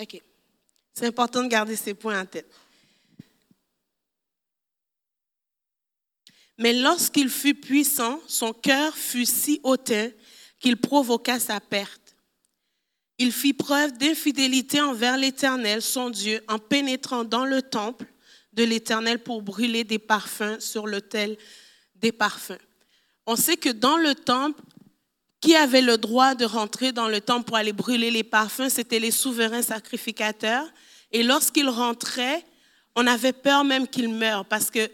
OK. 0.00 0.22
C'est 0.92 1.06
important 1.06 1.42
de 1.42 1.48
garder 1.48 1.76
ces 1.76 1.94
points 1.94 2.20
en 2.20 2.26
tête. 2.26 2.50
Mais 6.58 6.72
lorsqu'il 6.72 7.28
fut 7.28 7.54
puissant, 7.54 8.20
son 8.26 8.52
cœur 8.52 8.96
fut 8.96 9.26
si 9.26 9.60
hautain 9.62 10.10
qu'il 10.60 10.76
provoqua 10.76 11.40
sa 11.40 11.60
perte. 11.60 12.16
Il 13.18 13.32
fit 13.32 13.52
preuve 13.52 13.92
d'infidélité 13.92 14.80
envers 14.80 15.16
l'Éternel, 15.16 15.82
son 15.82 16.10
Dieu, 16.10 16.42
en 16.48 16.58
pénétrant 16.58 17.24
dans 17.24 17.44
le 17.44 17.62
temple 17.62 18.06
de 18.52 18.64
l'Éternel 18.64 19.18
pour 19.18 19.42
brûler 19.42 19.84
des 19.84 19.98
parfums 19.98 20.58
sur 20.60 20.86
l'autel 20.86 21.36
des 21.96 22.12
parfums. 22.12 22.58
On 23.26 23.36
sait 23.36 23.56
que 23.56 23.70
dans 23.70 23.96
le 23.96 24.14
temple, 24.14 24.60
qui 25.40 25.54
avait 25.54 25.82
le 25.82 25.98
droit 25.98 26.34
de 26.34 26.46
rentrer 26.46 26.92
dans 26.92 27.08
le 27.08 27.20
temple 27.20 27.44
pour 27.44 27.56
aller 27.56 27.74
brûler 27.74 28.10
les 28.10 28.24
parfums, 28.24 28.70
c'était 28.70 28.98
les 28.98 29.10
souverains 29.10 29.60
sacrificateurs 29.60 30.66
et 31.12 31.22
lorsqu'il 31.22 31.68
rentrait, 31.68 32.42
on 32.96 33.06
avait 33.06 33.34
peur 33.34 33.62
même 33.62 33.86
qu'il 33.86 34.08
meure 34.08 34.46
parce 34.46 34.70
que 34.70 34.90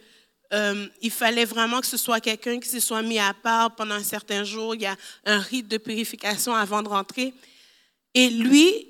euh, 0.53 0.87
il 1.01 1.11
fallait 1.11 1.45
vraiment 1.45 1.81
que 1.81 1.87
ce 1.87 1.97
soit 1.97 2.21
quelqu'un 2.21 2.59
qui 2.59 2.69
se 2.69 2.81
soit 2.81 3.03
mis 3.03 3.19
à 3.19 3.35
part 3.35 3.75
pendant 3.75 3.95
un 3.95 4.03
certain 4.03 4.45
jour. 4.45 4.75
Il 4.75 4.83
y 4.83 4.87
a 4.87 4.97
un 5.25 5.39
rite 5.39 5.69
de 5.69 5.79
purification 5.79 6.55
avant 6.55 6.83
de 6.83 6.89
rentrer. 6.89 7.33
Et 8.15 8.31
lui, 8.31 8.89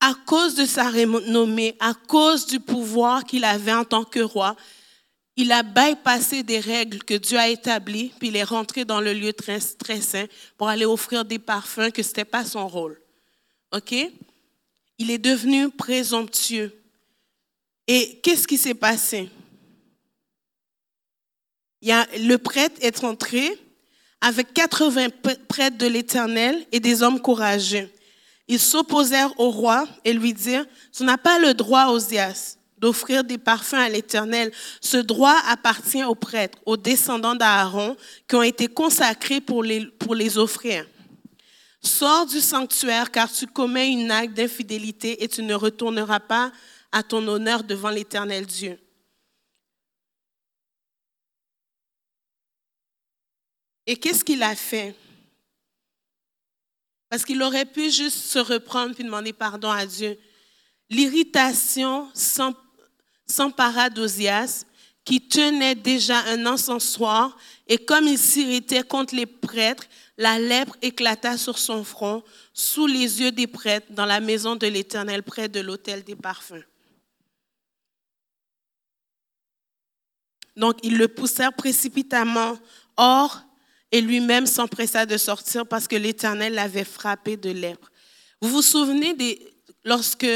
à 0.00 0.14
cause 0.26 0.54
de 0.54 0.66
sa 0.66 0.90
renommée, 0.90 1.76
à 1.80 1.94
cause 1.94 2.46
du 2.46 2.60
pouvoir 2.60 3.24
qu'il 3.24 3.44
avait 3.44 3.72
en 3.72 3.84
tant 3.84 4.04
que 4.04 4.20
roi, 4.20 4.56
il 5.36 5.52
a 5.52 5.62
bypassé 5.62 6.42
des 6.42 6.60
règles 6.60 7.02
que 7.04 7.14
Dieu 7.14 7.38
a 7.38 7.48
établies, 7.48 8.12
puis 8.18 8.28
il 8.28 8.36
est 8.36 8.44
rentré 8.44 8.84
dans 8.84 9.00
le 9.00 9.12
lieu 9.12 9.32
très, 9.32 9.60
très 9.60 10.00
saint 10.00 10.26
pour 10.56 10.68
aller 10.68 10.84
offrir 10.84 11.24
des 11.24 11.38
parfums 11.38 11.90
que 11.92 12.02
ce 12.02 12.08
n'était 12.08 12.24
pas 12.24 12.44
son 12.44 12.66
rôle. 12.66 13.00
OK? 13.72 13.94
il 14.98 15.10
est 15.10 15.18
devenu 15.18 15.70
présomptueux. 15.70 16.72
Et 17.86 18.18
qu'est-ce 18.22 18.46
qui 18.46 18.58
s'est 18.58 18.74
passé? 18.74 19.30
Le 21.82 22.36
prêtre 22.36 22.76
est 22.80 23.04
entré 23.04 23.58
avec 24.20 24.52
80 24.52 25.08
prêtres 25.48 25.78
de 25.78 25.86
l'Éternel 25.86 26.66
et 26.72 26.80
des 26.80 27.02
hommes 27.02 27.20
courageux. 27.20 27.88
Ils 28.48 28.58
s'opposèrent 28.58 29.38
au 29.38 29.50
roi 29.50 29.86
et 30.04 30.12
lui 30.12 30.32
dirent, 30.32 30.64
tu 30.96 31.04
n'as 31.04 31.18
pas 31.18 31.38
le 31.38 31.54
droit, 31.54 31.88
Osias, 31.88 32.56
d'offrir 32.78 33.22
des 33.22 33.38
parfums 33.38 33.74
à 33.74 33.88
l'Éternel. 33.88 34.50
Ce 34.80 34.96
droit 34.96 35.36
appartient 35.46 36.02
aux 36.02 36.14
prêtres, 36.14 36.58
aux 36.64 36.76
descendants 36.76 37.34
d'Aaron, 37.34 37.96
qui 38.26 38.36
ont 38.36 38.42
été 38.42 38.66
consacrés 38.66 39.40
pour 39.40 39.62
les, 39.62 39.86
pour 39.86 40.14
les 40.14 40.38
offrir. 40.38 40.86
Sors 41.80 42.26
du 42.26 42.40
sanctuaire 42.40 43.10
car 43.10 43.30
tu 43.30 43.46
commets 43.46 43.92
une 43.92 44.10
acte 44.10 44.34
d'infidélité 44.34 45.22
et 45.22 45.28
tu 45.28 45.42
ne 45.42 45.54
retourneras 45.54 46.20
pas 46.20 46.50
à 46.90 47.02
ton 47.02 47.26
honneur 47.28 47.62
devant 47.62 47.90
l'Éternel 47.90 48.46
Dieu. 48.46 48.78
Et 53.90 53.96
qu'est-ce 53.96 54.22
qu'il 54.22 54.42
a 54.42 54.54
fait? 54.54 54.94
Parce 57.08 57.24
qu'il 57.24 57.42
aurait 57.42 57.64
pu 57.64 57.90
juste 57.90 58.18
se 58.18 58.38
reprendre 58.38 58.94
puis 58.94 59.02
demander 59.02 59.32
pardon 59.32 59.70
à 59.70 59.86
Dieu. 59.86 60.18
L'irritation 60.90 62.10
s'empara 63.26 63.88
d'Osias, 63.88 64.66
qui 65.06 65.26
tenait 65.26 65.74
déjà 65.74 66.18
un 66.26 66.44
encensoir, 66.44 67.34
et 67.66 67.78
comme 67.78 68.06
il 68.06 68.18
s'irritait 68.18 68.82
contre 68.82 69.14
les 69.14 69.24
prêtres, 69.24 69.86
la 70.18 70.38
lèpre 70.38 70.76
éclata 70.82 71.38
sur 71.38 71.56
son 71.56 71.82
front, 71.82 72.22
sous 72.52 72.86
les 72.86 73.22
yeux 73.22 73.32
des 73.32 73.46
prêtres, 73.46 73.86
dans 73.88 74.04
la 74.04 74.20
maison 74.20 74.54
de 74.54 74.66
l'Éternel, 74.66 75.22
près 75.22 75.48
de 75.48 75.60
l'autel 75.60 76.04
des 76.04 76.14
parfums. 76.14 76.62
Donc, 80.56 80.76
ils 80.82 80.98
le 80.98 81.08
poussèrent 81.08 81.54
précipitamment 81.54 82.58
hors 82.98 83.47
et 83.90 84.00
lui-même 84.00 84.46
s'empressa 84.46 85.06
de 85.06 85.16
sortir 85.16 85.66
parce 85.66 85.88
que 85.88 85.96
l'Éternel 85.96 86.54
l'avait 86.54 86.84
frappé 86.84 87.36
de 87.36 87.50
lèpre. 87.50 87.90
Vous 88.40 88.50
vous 88.50 88.62
souvenez 88.62 89.14
des, 89.14 89.40
lorsque 89.84 90.26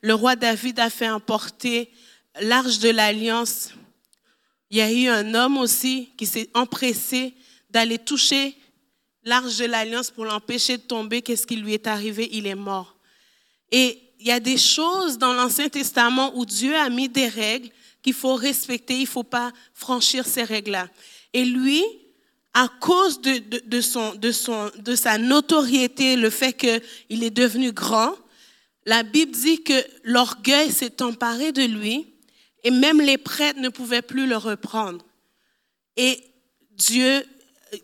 le 0.00 0.14
roi 0.14 0.36
David 0.36 0.80
a 0.80 0.90
fait 0.90 1.08
emporter 1.08 1.90
l'arche 2.40 2.78
de 2.80 2.90
l'alliance, 2.90 3.70
il 4.70 4.78
y 4.78 4.80
a 4.80 4.92
eu 4.92 5.08
un 5.08 5.34
homme 5.34 5.58
aussi 5.58 6.10
qui 6.16 6.26
s'est 6.26 6.50
empressé 6.54 7.34
d'aller 7.70 7.98
toucher 7.98 8.56
l'arche 9.22 9.56
de 9.58 9.64
l'alliance 9.64 10.10
pour 10.10 10.24
l'empêcher 10.24 10.76
de 10.76 10.82
tomber, 10.82 11.22
qu'est-ce 11.22 11.46
qui 11.46 11.56
lui 11.56 11.74
est 11.74 11.86
arrivé? 11.86 12.28
Il 12.32 12.46
est 12.46 12.54
mort. 12.54 12.96
Et 13.70 14.00
il 14.18 14.26
y 14.26 14.30
a 14.30 14.40
des 14.40 14.56
choses 14.56 15.18
dans 15.18 15.32
l'Ancien 15.32 15.68
Testament 15.68 16.32
où 16.36 16.44
Dieu 16.44 16.74
a 16.74 16.88
mis 16.88 17.08
des 17.08 17.28
règles 17.28 17.70
qu'il 18.02 18.14
faut 18.14 18.34
respecter, 18.34 18.94
il 18.94 19.02
ne 19.02 19.06
faut 19.06 19.24
pas 19.24 19.52
franchir 19.74 20.26
ces 20.26 20.44
règles-là. 20.44 20.88
Et 21.32 21.44
lui, 21.44 21.82
à 22.58 22.68
cause 22.80 23.20
de, 23.20 23.80
son, 23.82 24.14
de, 24.14 24.32
son, 24.32 24.70
de 24.78 24.96
sa 24.96 25.18
notoriété, 25.18 26.16
le 26.16 26.30
fait 26.30 26.54
qu'il 26.54 27.22
est 27.22 27.30
devenu 27.30 27.70
grand, 27.70 28.14
la 28.86 29.02
Bible 29.02 29.32
dit 29.32 29.62
que 29.62 29.74
l'orgueil 30.04 30.72
s'est 30.72 31.02
emparé 31.02 31.52
de 31.52 31.64
lui 31.64 32.06
et 32.64 32.70
même 32.70 33.02
les 33.02 33.18
prêtres 33.18 33.60
ne 33.60 33.68
pouvaient 33.68 34.00
plus 34.00 34.26
le 34.26 34.38
reprendre. 34.38 35.04
Et 35.98 36.18
Dieu 36.70 37.26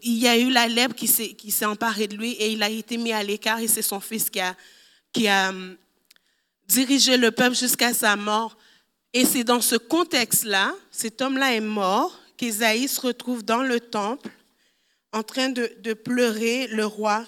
il 0.02 0.14
y 0.14 0.26
a 0.26 0.38
eu 0.38 0.48
la 0.48 0.68
lèpre 0.68 0.94
qui 0.94 1.06
s'est 1.06 1.66
emparée 1.66 2.08
de 2.08 2.16
lui 2.16 2.32
et 2.32 2.52
il 2.52 2.62
a 2.62 2.70
été 2.70 2.96
mis 2.96 3.12
à 3.12 3.22
l'écart 3.22 3.58
et 3.58 3.68
c'est 3.68 3.82
son 3.82 4.00
fils 4.00 4.30
qui 4.30 4.40
a, 4.40 4.56
qui 5.12 5.28
a 5.28 5.50
hum, 5.50 5.76
dirigé 6.66 7.18
le 7.18 7.30
peuple 7.30 7.56
jusqu'à 7.56 7.92
sa 7.92 8.16
mort. 8.16 8.56
Et 9.12 9.26
c'est 9.26 9.44
dans 9.44 9.60
ce 9.60 9.76
contexte-là, 9.76 10.72
cet 10.90 11.20
homme-là 11.20 11.56
est 11.56 11.60
mort, 11.60 12.18
qu'Ésaïe 12.38 12.88
se 12.88 13.02
retrouve 13.02 13.44
dans 13.44 13.62
le 13.62 13.78
temple 13.78 14.30
en 15.12 15.22
train 15.22 15.50
de, 15.50 15.92
pleurer 15.92 16.66
le 16.68 16.86
roi 16.86 17.26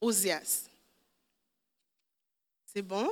Osias. 0.00 0.64
C'est 2.66 2.82
bon? 2.82 3.08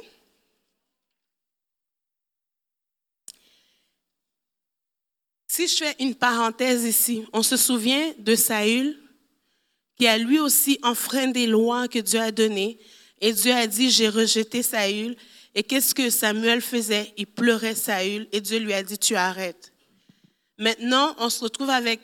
Si 5.47 5.69
je 5.69 5.77
fais 5.77 5.97
une 6.01 6.17
parenthèse 6.17 6.85
ici, 6.85 7.25
on 7.33 7.43
se 7.43 7.57
souvient 7.57 8.13
de 8.19 8.35
Saül 8.35 9.01
qui 9.97 10.09
a 10.09 10.19
lui 10.19 10.41
aussi 10.41 10.79
enfreint 10.83 11.29
des 11.29 11.47
lois 11.47 11.87
que 11.87 12.01
Dieu 12.01 12.21
a 12.21 12.33
données. 12.33 12.79
Et 13.21 13.33
Dieu 13.33 13.53
a 13.53 13.67
dit, 13.67 13.91
j'ai 13.91 14.09
rejeté 14.09 14.63
Saül. 14.63 15.17
Et 15.55 15.63
qu'est-ce 15.63 15.95
que 15.95 16.11
Samuel 16.11 16.61
faisait? 16.61 17.13
Il 17.17 17.27
pleurait 17.27 17.77
Saül 17.77 18.29
et 18.33 18.41
Dieu 18.41 18.59
lui 18.59 18.73
a 18.73 18.83
dit, 18.83 18.99
tu 18.99 19.15
arrêtes. 19.15 19.73
Maintenant, 20.59 21.15
on 21.19 21.31
se 21.31 21.41
retrouve 21.41 21.71
avec, 21.71 22.01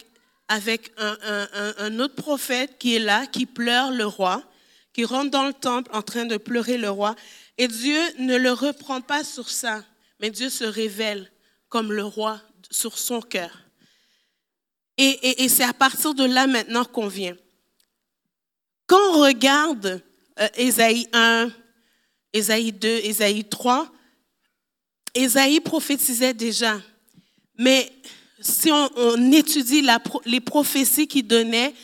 avec 0.50 0.92
un, 0.98 1.98
autre 2.00 2.16
prophète 2.16 2.76
qui 2.78 2.96
est 2.96 2.98
là, 2.98 3.26
qui 3.26 3.46
pleure 3.46 3.92
le 3.92 4.04
roi, 4.04 4.42
qui 4.92 5.04
rentre 5.04 5.30
dans 5.30 5.46
le 5.46 5.52
temple 5.52 5.88
en 5.94 6.02
train 6.02 6.24
de 6.26 6.36
pleurer 6.36 6.76
le 6.76 6.90
roi. 6.90 7.14
Et 7.56 7.68
Dieu 7.68 8.00
ne 8.18 8.36
le 8.36 8.52
reprend 8.52 9.00
pas 9.00 9.22
sur 9.22 9.48
ça, 9.48 9.84
mais 10.18 10.30
Dieu 10.30 10.50
se 10.50 10.64
révèle 10.64 11.30
comme 11.68 11.92
le 11.92 12.04
roi 12.04 12.42
sur 12.68 12.98
son 12.98 13.22
cœur. 13.22 13.56
Et 14.98 15.48
c'est 15.48 15.64
à 15.64 15.72
partir 15.72 16.14
de 16.14 16.24
là 16.24 16.46
maintenant 16.46 16.84
qu'on 16.84 17.08
vient. 17.08 17.36
Quand 18.90 18.98
on 19.12 19.22
regarde 19.22 20.02
euh, 20.40 20.48
Ésaïe 20.56 21.08
1, 21.12 21.48
Ésaïe 22.32 22.72
2, 22.72 22.88
Ésaïe 22.88 23.44
3, 23.44 23.88
Ésaïe 25.14 25.60
prophétisait 25.60 26.34
déjà. 26.34 26.80
Mais 27.56 27.92
si 28.40 28.70
on, 28.70 29.32
étudie 29.32 29.86
les 30.24 30.40
prophéties 30.40 31.06
qu'il 31.06 31.26
donnait, 31.26 31.74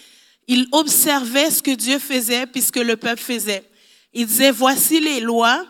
il 0.48 0.66
observait 0.72 1.50
ce 1.50 1.62
que 1.62 1.72
Dieu 1.72 1.98
faisait 1.98 2.46
puisque 2.46 2.76
le 2.76 2.96
peuple 2.96 3.20
faisait. 3.20 3.64
Il 4.12 4.26
disait, 4.26 4.50
voici 4.50 5.00
les 5.00 5.20
lois, 5.20 5.66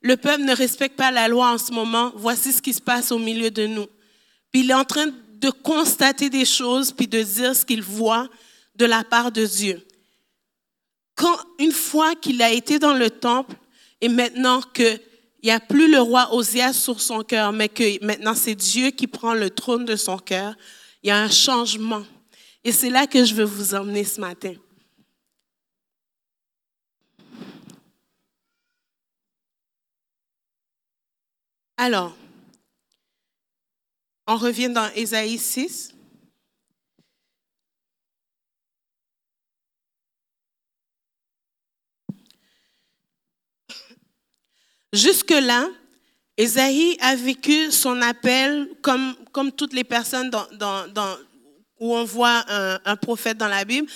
le 0.00 0.16
peuple 0.16 0.44
ne 0.44 0.54
respecte 0.54 0.96
pas 0.96 1.10
la 1.10 1.28
loi 1.28 1.50
en 1.50 1.58
ce 1.58 1.72
moment, 1.72 2.12
voici 2.14 2.52
ce 2.52 2.62
qui 2.62 2.72
se 2.72 2.80
passe 2.80 3.10
au 3.10 3.18
milieu 3.18 3.50
de 3.50 3.66
nous. 3.66 3.86
Puis 4.52 4.62
il 4.62 4.70
est 4.70 4.74
en 4.74 4.84
train 4.84 5.06
de 5.06 5.50
constater 5.50 6.30
des 6.30 6.44
choses, 6.44 6.92
puis 6.92 7.06
de 7.06 7.22
dire 7.22 7.56
ce 7.56 7.64
qu'il 7.64 7.82
voit 7.82 8.28
de 8.76 8.84
la 8.84 9.04
part 9.04 9.32
de 9.32 9.44
Dieu. 9.44 9.84
Quand, 11.14 11.36
une 11.58 11.72
fois 11.72 12.14
qu'il 12.14 12.40
a 12.42 12.50
été 12.50 12.78
dans 12.78 12.94
le 12.94 13.10
temple, 13.10 13.56
et 14.00 14.08
maintenant 14.08 14.60
qu'il 15.40 15.48
n'y 15.48 15.52
a 15.52 15.60
plus 15.60 15.90
le 15.90 16.00
roi 16.00 16.34
Osias 16.34 16.72
sur 16.72 17.00
son 17.00 17.22
cœur, 17.22 17.52
mais 17.52 17.68
que 17.68 18.04
maintenant 18.04 18.34
c'est 18.34 18.54
Dieu 18.54 18.90
qui 18.90 19.06
prend 19.06 19.34
le 19.34 19.50
trône 19.50 19.84
de 19.84 19.96
son 19.96 20.18
cœur, 20.18 20.54
il 21.02 21.08
y 21.08 21.10
a 21.10 21.18
un 21.18 21.30
changement. 21.30 22.04
Et 22.64 22.72
c'est 22.72 22.90
là 22.90 23.06
que 23.06 23.24
je 23.24 23.34
veux 23.34 23.44
vous 23.44 23.74
emmener 23.74 24.04
ce 24.04 24.20
matin. 24.20 24.54
Alors, 31.76 32.16
on 34.26 34.36
revient 34.36 34.68
dans 34.68 34.90
Ésaïe 34.96 35.38
6. 35.38 35.94
Jusque-là, 44.92 45.68
Ésaïe 46.36 46.96
a 47.00 47.16
vécu 47.16 47.70
son 47.72 48.00
appel 48.00 48.68
comme, 48.80 49.14
comme 49.32 49.52
toutes 49.52 49.72
les 49.72 49.84
personnes 49.84 50.30
où 51.80 51.94
on 51.94 52.04
voit 52.04 52.44
un, 52.84 52.96
prophète 52.96 53.36
dans 53.36 53.48
la 53.48 53.64
Bible. 53.64 53.88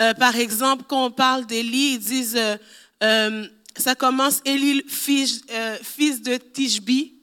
Euh, 0.00 0.14
par 0.14 0.36
exemple, 0.36 0.84
quand 0.86 1.06
on 1.06 1.10
parle 1.10 1.44
d'Élie, 1.44 1.94
ils 1.94 1.98
disent, 1.98 2.36
euh, 2.36 2.56
euh, 3.02 3.46
ça 3.76 3.96
commence 3.96 4.40
Élie, 4.44 4.84
fils, 4.86 5.42
fils 5.82 6.22
de 6.22 6.36
Tishbi, 6.36 7.14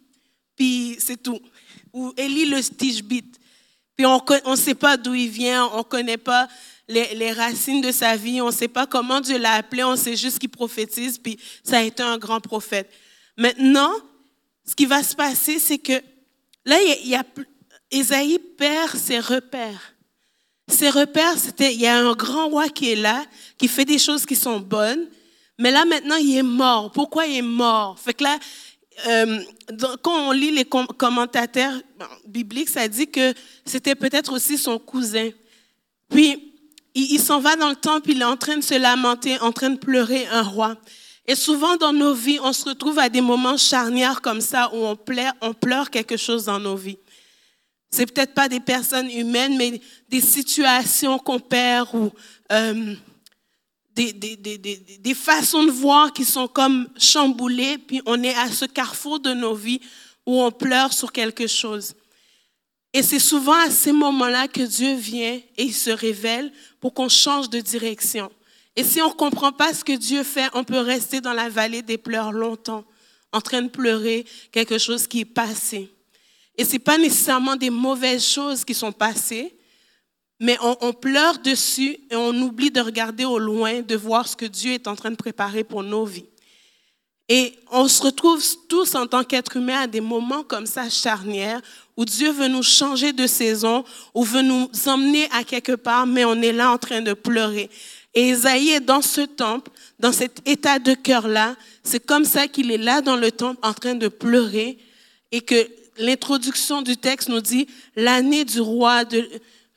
puis 0.58 0.98
c'est 1.00 1.22
tout. 1.22 1.40
Ou 1.94 2.14
Élie 2.18 2.46
le 2.46 2.62
Tishbite. 2.62 3.40
Puis 3.96 4.06
on 4.06 4.22
ne 4.46 4.56
sait 4.58 4.76
pas 4.76 4.98
d'où 4.98 5.14
il 5.14 5.30
vient, 5.30 5.68
on 5.68 5.80
ne 5.80 5.84
connaît 5.84 6.18
pas 6.18 6.50
les, 6.90 7.16
les, 7.16 7.32
racines 7.32 7.80
de 7.80 7.94
sa 7.94 8.18
vie, 8.18 8.42
on 8.42 8.48
ne 8.48 8.52
sait 8.52 8.68
pas 8.68 8.86
comment 8.86 9.22
Dieu 9.22 9.38
l'a 9.38 9.54
appelé, 9.54 9.86
on 9.86 9.96
sait 9.96 10.18
juste 10.18 10.38
qu'il 10.38 10.50
prophétise, 10.50 11.18
puis 11.18 11.40
ça 11.64 11.78
a 11.78 11.82
été 11.82 12.04
un 12.04 12.18
grand 12.18 12.42
prophète. 12.42 12.92
Maintenant, 13.38 13.92
ce 14.66 14.76
qui 14.76 14.86
va 14.86 15.04
se 15.04 15.16
passer, 15.16 15.60
c'est 15.60 15.78
que 15.78 16.02
là, 16.66 16.78
il 16.82 17.08
y 17.08 17.16
a, 17.16 17.24
Esaïe 17.92 18.40
perd 18.40 18.96
ses 18.98 19.20
repères. 19.20 19.94
Ses 20.68 20.90
repères, 20.90 21.38
c'était, 21.38 21.74
il 21.74 21.82
y 21.82 21.88
a 21.88 21.98
un 21.98 22.14
grand 22.14 22.50
roi 22.50 22.70
qui 22.70 22.92
est 22.92 22.96
là, 22.96 23.24
qui 23.58 23.68
fait 23.68 23.86
des 23.86 24.00
choses 24.00 24.26
qui 24.26 24.36
sont 24.36 24.60
bonnes, 24.60 25.08
mais 25.60 25.72
là, 25.72 25.86
maintenant, 25.86 26.16
il 26.16 26.36
est 26.36 26.44
mort. 26.44 26.92
Pourquoi 26.92 27.28
il 27.28 27.38
est 27.38 27.42
mort? 27.42 27.98
Fait 28.00 28.14
que 28.14 28.24
là, 28.24 28.38
euh, 29.08 29.40
quand 30.02 30.30
on 30.30 30.32
lit 30.32 30.52
les 30.52 30.66
commentateurs 30.66 31.74
bibliques, 32.26 32.70
ça 32.70 32.88
dit 32.88 33.08
que 33.08 33.34
c'était 33.66 33.96
peut-être 33.96 34.34
aussi 34.34 34.58
son 34.58 34.80
cousin. 34.80 35.30
Puis, 36.10 36.54
il, 36.94 37.14
il 37.14 37.20
s'en 37.20 37.40
va 37.40 37.56
dans 37.56 37.70
le 37.70 37.76
temple, 37.76 38.12
il 38.12 38.22
est 38.22 38.26
en 38.26 38.38
train 38.38 38.58
de 38.58 38.64
se 38.64 38.78
lamenter, 38.78 39.40
en 39.40 39.52
train 39.52 39.70
de 39.70 39.78
pleurer 39.78 40.28
un 40.28 40.42
roi. 40.42 40.78
Et 41.28 41.36
souvent 41.36 41.76
dans 41.76 41.94
nos 41.94 42.14
vies, 42.14 42.40
on 42.42 42.54
se 42.54 42.66
retrouve 42.66 43.00
à 43.00 43.10
des 43.10 43.22
moments 43.22 43.58
charnières 43.58 44.22
comme 44.22 44.42
ça 44.42 44.70
où 44.74 44.86
on 44.86 44.96
pleure, 44.96 45.34
on 45.42 45.54
pleure 45.54 45.90
quelque 45.90 46.18
chose 46.18 46.46
dans 46.46 46.60
nos 46.60 46.76
vies. 46.76 47.00
C'est 47.90 48.12
peut-être 48.12 48.34
pas 48.34 48.50
des 48.50 48.60
personnes 48.60 49.10
humaines, 49.10 49.58
mais 49.58 49.82
des 50.10 50.22
situations 50.22 51.18
qu'on 51.18 51.40
perd 51.40 51.90
ou 51.94 52.12
euh, 52.52 52.96
des, 53.96 54.12
des, 54.14 55.14
façons 55.14 55.64
de 55.64 55.72
voir 55.72 56.12
qui 56.12 56.26
sont 56.26 56.50
comme 56.50 56.90
chamboulées, 56.98 57.78
puis 57.78 58.02
on 58.06 58.22
est 58.22 58.36
à 58.36 58.52
ce 58.52 58.66
carrefour 58.66 59.22
de 59.22 59.34
nos 59.34 59.56
vies 59.56 59.80
où 60.26 60.42
on 60.42 60.52
pleure 60.52 60.92
sur 60.92 61.14
quelque 61.14 61.48
chose. 61.48 61.94
Et 62.94 63.02
c'est 63.02 63.20
souvent 63.20 63.60
à 63.66 63.70
ces 63.70 63.94
moments-là 63.94 64.48
que 64.48 64.62
Dieu 64.62 64.96
vient 64.96 65.40
et 65.58 65.64
il 65.64 65.74
se 65.74 65.90
révèle 65.90 66.52
pour 66.82 66.94
qu'on 66.94 67.10
change 67.10 67.50
de 67.50 67.60
direction. 67.60 68.30
Et 68.76 68.84
si 68.84 69.02
on 69.02 69.10
ne 69.10 69.14
comprend 69.14 69.52
pas 69.52 69.74
ce 69.74 69.84
que 69.84 69.94
Dieu 69.94 70.24
fait, 70.24 70.50
on 70.54 70.64
peut 70.64 70.80
rester 70.80 71.22
dans 71.22 71.34
la 71.34 71.50
vallée 71.50 71.82
des 71.82 71.98
pleurs 71.98 72.32
longtemps, 72.32 72.84
en 73.32 73.42
train 73.42 73.62
de 73.62 73.70
pleurer 73.70 74.26
quelque 74.52 74.78
chose 74.78 75.08
qui 75.08 75.22
est 75.22 75.26
passé. 75.26 75.90
Et 76.58 76.66
ce 76.66 76.74
n'est 76.74 76.80
pas 76.80 76.98
nécessairement 76.98 77.56
des 77.56 77.70
mauvaises 77.70 78.26
choses 78.26 78.66
qui 78.66 78.74
sont 78.74 78.92
passées, 78.92 79.56
mais 80.40 80.58
on, 80.62 80.92
pleure 80.92 81.40
dessus 81.40 81.98
et 82.10 82.16
on 82.16 82.34
oublie 82.42 82.70
de 82.70 82.82
regarder 82.82 83.24
au 83.24 83.40
loin, 83.40 83.82
de 83.82 83.96
voir 83.96 84.28
ce 84.28 84.36
que 84.36 84.46
Dieu 84.46 84.74
est 84.74 84.88
en 84.88 84.96
train 84.96 85.12
de 85.12 85.16
préparer 85.16 85.64
pour 85.64 85.82
nos 85.82 86.06
vies. 86.06 86.26
Et 87.30 87.58
on 87.72 87.88
se 87.88 88.04
retrouve 88.04 88.44
tous 88.68 88.94
en 88.96 89.08
tant 89.08 89.24
qu'êtres 89.24 89.56
humains 89.58 89.82
à 89.82 89.88
des 89.88 90.02
moments 90.02 90.44
comme 90.44 90.66
ça 90.66 90.90
charnières 90.90 91.62
où 91.98 92.06
Dieu 92.06 92.32
veut 92.32 92.50
nous 92.50 92.62
changer 92.62 93.14
de 93.14 93.26
saison, 93.26 93.84
ou 94.14 94.24
veut 94.24 94.42
nous 94.42 94.70
emmener 94.86 95.30
à 95.32 95.44
quelque 95.44 95.72
part, 95.72 96.06
mais 96.06 96.26
on 96.26 96.42
est 96.42 96.52
là 96.52 96.72
en 96.72 96.78
train 96.78 97.02
de 97.02 97.14
pleurer. 97.14 97.70
Et 98.16 98.30
Isaïe 98.30 98.70
est 98.70 98.80
dans 98.80 99.02
ce 99.02 99.22
temple, 99.22 99.70
dans 100.00 100.14
cet 100.14 100.42
état 100.48 100.80
de 100.80 100.94
cœur-là. 100.94 101.56
C'est 101.84 102.04
comme 102.04 102.24
ça 102.24 102.48
qu'il 102.48 102.72
est 102.72 102.78
là 102.78 103.02
dans 103.02 103.18
le 103.18 103.32
temple 103.32 103.60
en 103.62 103.74
train 103.74 103.94
de 103.94 104.08
pleurer 104.08 104.78
et 105.34 105.42
que 105.42 105.68
l'introduction 105.98 106.82
du 106.82 106.96
texte 106.96 107.28
nous 107.28 107.42
dit 107.42 107.68
l'année 107.96 108.46
du 108.46 108.62
roi, 108.62 109.04
de, 109.04 109.30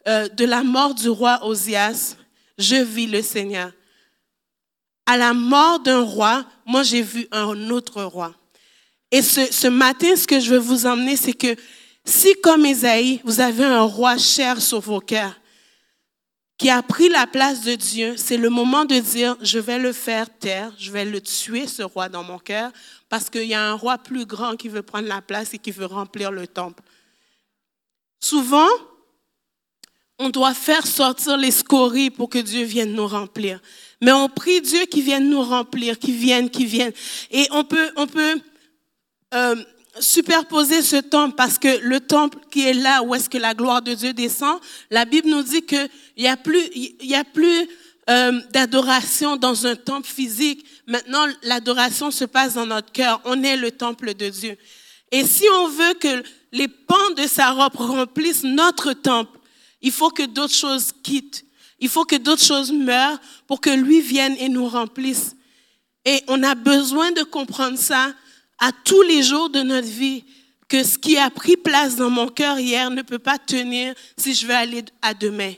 euh, 0.07 0.29
de 0.29 0.45
la 0.45 0.63
mort 0.63 0.95
du 0.95 1.09
roi 1.09 1.41
Osias, 1.45 2.17
je 2.57 2.77
vis 2.77 3.09
le 3.09 3.23
Seigneur. 3.23 3.73
À 5.07 5.17
la 5.17 5.35
mort 5.35 5.81
d'un 5.81 6.03
roi, 6.03 6.45
moi 6.65 6.85
j'ai 6.85 7.03
vu 7.03 7.27
un 7.33 7.71
autre 7.71 8.03
roi. 8.05 8.35
Et 9.11 9.23
ce, 9.23 9.51
ce 9.51 9.67
matin, 9.67 10.15
ce 10.15 10.27
que 10.27 10.39
je 10.39 10.51
veux 10.51 10.59
vous 10.59 10.87
emmener, 10.87 11.17
c'est 11.17 11.33
que 11.33 11.57
si 12.05 12.35
comme 12.43 12.67
Isaïe, 12.67 13.21
vous 13.25 13.41
avez 13.41 13.65
un 13.65 13.83
roi 13.83 14.17
cher 14.17 14.61
sur 14.61 14.81
vos 14.81 15.01
cœurs, 15.01 15.35
qui 16.59 16.71
a 16.71 16.83
pris 16.83 17.09
la 17.09 17.29
place 17.29 17.63
de 17.63 17.77
Dieu, 17.77 18.17
c'est 18.17 18.37
le 18.37 18.51
moment 18.51 18.85
de 18.85 18.99
dire, 18.99 19.37
je 19.41 19.61
vais 19.61 19.79
le 19.79 19.93
faire 19.93 20.27
taire, 20.29 20.73
je 20.77 20.91
vais 20.91 21.05
le 21.05 21.21
tuer, 21.21 21.69
ce 21.69 21.83
roi, 21.83 22.09
dans 22.09 22.25
mon 22.25 22.39
cœur, 22.39 22.73
parce 23.09 23.31
qu'il 23.31 23.45
y 23.45 23.55
a 23.55 23.63
un 23.63 23.75
roi 23.75 23.97
plus 23.97 24.27
grand 24.27 24.57
qui 24.57 24.69
veut 24.69 24.83
prendre 24.83 25.07
la 25.07 25.23
place 25.23 25.55
et 25.55 25.59
qui 25.59 25.71
veut 25.71 25.87
remplir 25.87 26.33
le 26.33 26.49
temple. 26.49 26.83
Souvent, 28.19 28.69
on 30.19 30.31
doit 30.31 30.53
faire 30.53 30.85
sortir 30.85 31.37
les 31.37 31.53
scories 31.53 32.11
pour 32.11 32.29
que 32.29 32.39
Dieu 32.39 32.65
vienne 32.65 32.93
nous 32.93 33.07
remplir. 33.07 33.61
Mais 34.01 34.11
on 34.11 34.29
prie 34.29 34.61
Dieu 34.61 34.85
qui 34.87 35.01
vienne 35.01 35.31
nous 35.31 35.43
remplir, 35.43 35.97
qui 35.97 36.11
vienne, 36.11 36.51
qui 36.51 36.67
vienne. 36.67 36.93
Et 37.31 37.47
on 37.53 37.63
peut, 37.63 37.93
on 37.95 38.09
peut 38.09 38.41
euh, 39.35 39.63
superposer 40.01 40.83
ce 40.83 40.97
temple 40.97 41.35
parce 41.37 41.59
que 41.59 41.79
le 41.83 42.01
temple 42.01 42.39
qui 42.51 42.67
est 42.67 42.75
là 42.75 43.03
où 43.03 43.15
est-ce 43.15 43.29
que 43.29 43.39
la 43.39 43.55
gloire 43.55 43.83
de 43.83 43.95
Dieu 43.95 44.13
descend, 44.13 44.59
la 44.91 45.05
Bible 45.05 45.29
nous 45.29 45.43
dit 45.43 45.63
qu'il 45.63 45.89
n'y 46.17 46.29
a 46.29 46.37
plus, 46.37 46.63
il 46.75 47.07
y 47.07 47.15
a 47.15 47.25
plus 47.25 47.69
euh, 48.11 48.41
d'adoration 48.53 49.37
dans 49.37 49.67
un 49.67 49.77
temple 49.77 50.09
physique. 50.09 50.65
Maintenant, 50.87 51.27
l'adoration 51.43 52.11
se 52.11 52.25
passe 52.25 52.55
dans 52.55 52.67
notre 52.67 52.91
cœur. 52.91 53.21
On 53.25 53.43
est 53.43 53.57
le 53.57 53.71
temple 53.71 54.15
de 54.15 54.29
Dieu. 54.29 54.57
Et 55.11 55.25
si 55.25 55.45
on 55.61 55.69
veut 55.69 55.95
que 55.95 56.23
les 56.53 56.69
pans 56.69 57.11
de 57.17 57.27
sa 57.27 57.51
robe 57.51 57.77
remplissent 57.77 58.45
notre 58.45 58.93
temple, 58.95 59.39
il 59.83 59.93
faut 59.93 60.11
que 60.11 60.25
d'autres 60.25 60.55
choses 60.55 60.93
quittent. 61.03 61.45
Il 61.81 61.89
faut 61.89 62.05
que 62.05 62.17
d'autres 62.17 62.43
choses 62.43 62.73
meurent 62.73 63.21
pour 63.47 63.61
que 63.61 63.71
lui 63.71 64.01
vienne 64.01 64.37
et 64.39 64.49
nous 64.49 64.67
remplisse. 64.67 65.37
Et 66.05 66.23
on 66.29 66.43
a 66.43 66.55
besoin 66.55 67.13
de 67.13 67.23
comprendre 67.23 67.79
ça 67.79 68.13
à 68.59 68.73
tous 68.73 69.03
les 69.03 69.23
jours 69.23 69.51
de 69.51 69.61
notre 69.61 69.87
vie 69.87 70.25
que 70.69 70.85
ce 70.85 70.99
qui 70.99 71.17
a 71.17 71.31
pris 71.31 71.57
place 71.57 71.97
dans 71.97 72.11
mon 72.11 72.29
cœur 72.29 72.59
hier 72.59 72.91
ne 72.91 73.03
peut 73.03 73.19
pas 73.19 73.39
tenir 73.39 73.95
si 74.17 74.35
je 74.35 74.47
veux 74.47 74.55
aller 74.55 74.85
à 75.01 75.15
demain. 75.15 75.55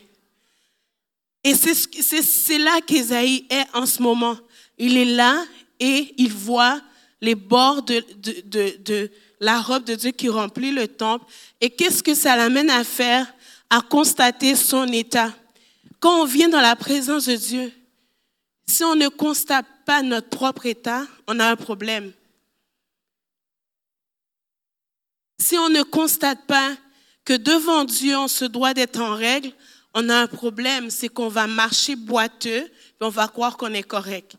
Et 1.43 1.55
c'est 1.55 2.59
là 2.59 2.81
qu'Ésaïe 2.87 3.47
est 3.51 3.67
en 3.75 3.87
ce 3.87 4.03
moment. 4.03 4.37
Il 4.79 4.97
est 4.97 5.07
là 5.07 5.45
et 5.79 6.15
il 6.19 6.33
voit 6.33 6.81
les 7.21 7.35
bords 7.35 7.83
de, 7.83 8.05
de, 8.45 9.11
la 9.41 9.61
robe 9.61 9.85
de 9.85 9.95
Dieu 9.95 10.11
qui 10.11 10.29
remplit 10.29 10.71
le 10.71 10.87
temple. 10.87 11.25
Et 11.61 11.71
qu'est-ce 11.71 12.03
que 12.03 12.15
ça 12.15 12.37
l'amène 12.37 12.71
à 12.71 12.85
faire? 12.85 13.27
à 13.71 13.81
constater 13.81 14.57
son 14.57 14.87
état. 14.89 15.33
Quand 16.01 16.23
on 16.23 16.25
vient 16.25 16.49
dans 16.49 16.61
la 16.61 16.75
présence 16.75 17.27
de 17.27 17.37
Dieu, 17.37 17.73
si 18.67 18.83
on 18.83 18.97
ne 18.97 19.09
constate 19.09 19.67
pas 19.87 20.03
notre 20.03 20.29
propre 20.29 20.67
état, 20.67 21.07
on 21.29 21.39
a 21.39 21.47
un 21.47 21.57
problème. 21.57 22.13
Si 25.41 25.57
on 25.57 25.71
ne 25.71 25.83
constate 25.83 26.47
pas 26.47 26.77
que 27.25 27.33
devant 27.33 27.85
Dieu, 27.85 28.17
on 28.17 28.29
se 28.29 28.45
doit 28.45 28.75
d'être 28.75 29.01
en 29.01 29.15
règle, 29.15 29.51
on 29.95 30.09
a 30.09 30.17
un 30.17 30.27
problème, 30.27 30.91
c'est 30.91 31.09
qu'on 31.09 31.29
va 31.29 31.47
marcher 31.47 31.97
boiteux, 31.97 32.61
et 32.61 32.71
on 33.01 33.09
va 33.09 33.27
croire 33.27 33.57
qu'on 33.57 33.73
est 33.73 33.83
correct. 33.83 34.37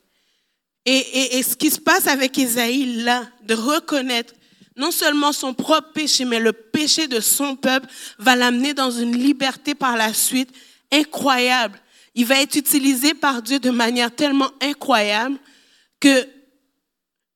Et, 0.86 1.38
et, 1.38 1.44
ce 1.44 1.56
qui 1.56 1.70
se 1.70 1.80
passe 1.80 2.08
avec 2.08 2.38
Isaïe 2.38 3.04
là, 3.04 3.28
de 3.44 3.54
reconnaître 3.54 4.34
non 4.78 4.92
seulement 4.92 5.32
son 5.32 5.54
propre 5.54 5.92
péché, 5.92 6.24
mais 6.26 6.40
le 6.40 6.54
péché 6.54 7.08
de 7.08 7.20
son 7.20 7.56
peuple, 7.56 7.88
va 8.18 8.36
l'amener 8.36 8.74
dans 8.74 8.90
une 8.90 9.18
liberté 9.18 9.76
par 9.76 9.98
la 9.98 10.14
suite 10.14 10.50
incroyable. 10.92 11.80
Il 12.16 12.26
va 12.26 12.42
être 12.42 12.56
utilisé 12.56 13.14
par 13.14 13.42
Dieu 13.42 13.60
de 13.60 13.70
manière 13.70 14.16
tellement 14.16 14.50
incroyable 14.62 15.38
que 16.00 16.28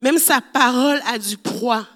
même 0.01 0.17
sa 0.17 0.41
parole 0.41 1.01
a 1.05 1.17
du 1.17 1.37
poids. 1.37 1.87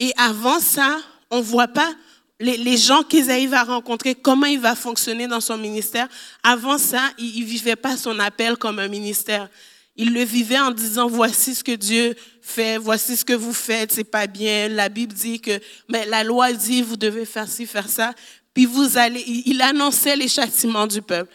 Et 0.00 0.12
avant 0.16 0.58
ça, 0.58 0.98
on 1.30 1.38
ne 1.38 1.42
voit 1.42 1.68
pas 1.68 1.94
les, 2.40 2.76
gens 2.78 3.02
qu'Isaïe 3.02 3.46
va 3.46 3.64
rencontrer, 3.64 4.14
comment 4.14 4.46
il 4.46 4.58
va 4.58 4.74
fonctionner 4.74 5.26
dans 5.28 5.40
son 5.40 5.58
ministère. 5.58 6.08
Avant 6.42 6.78
ça, 6.78 7.02
il 7.18 7.40
ne 7.40 7.46
vivait 7.46 7.76
pas 7.76 7.96
son 7.96 8.18
appel 8.18 8.56
comme 8.56 8.78
un 8.78 8.88
ministère. 8.88 9.48
Il 9.94 10.14
le 10.14 10.22
vivait 10.22 10.58
en 10.58 10.70
disant, 10.70 11.06
voici 11.06 11.54
ce 11.54 11.62
que 11.62 11.76
Dieu 11.76 12.16
fait, 12.40 12.78
voici 12.78 13.16
ce 13.16 13.24
que 13.24 13.34
vous 13.34 13.52
faites, 13.52 13.92
c'est 13.92 14.04
pas 14.04 14.26
bien. 14.26 14.68
La 14.68 14.88
Bible 14.88 15.12
dit 15.12 15.38
que, 15.40 15.60
mais 15.88 16.06
la 16.06 16.24
loi 16.24 16.52
dit, 16.52 16.80
vous 16.80 16.96
devez 16.96 17.26
faire 17.26 17.46
ci, 17.46 17.66
faire 17.66 17.88
ça. 17.88 18.14
Puis 18.54 18.64
vous 18.64 18.96
allez, 18.96 19.22
il 19.44 19.60
annonçait 19.60 20.16
les 20.16 20.28
châtiments 20.28 20.86
du 20.86 21.02
peuple. 21.02 21.30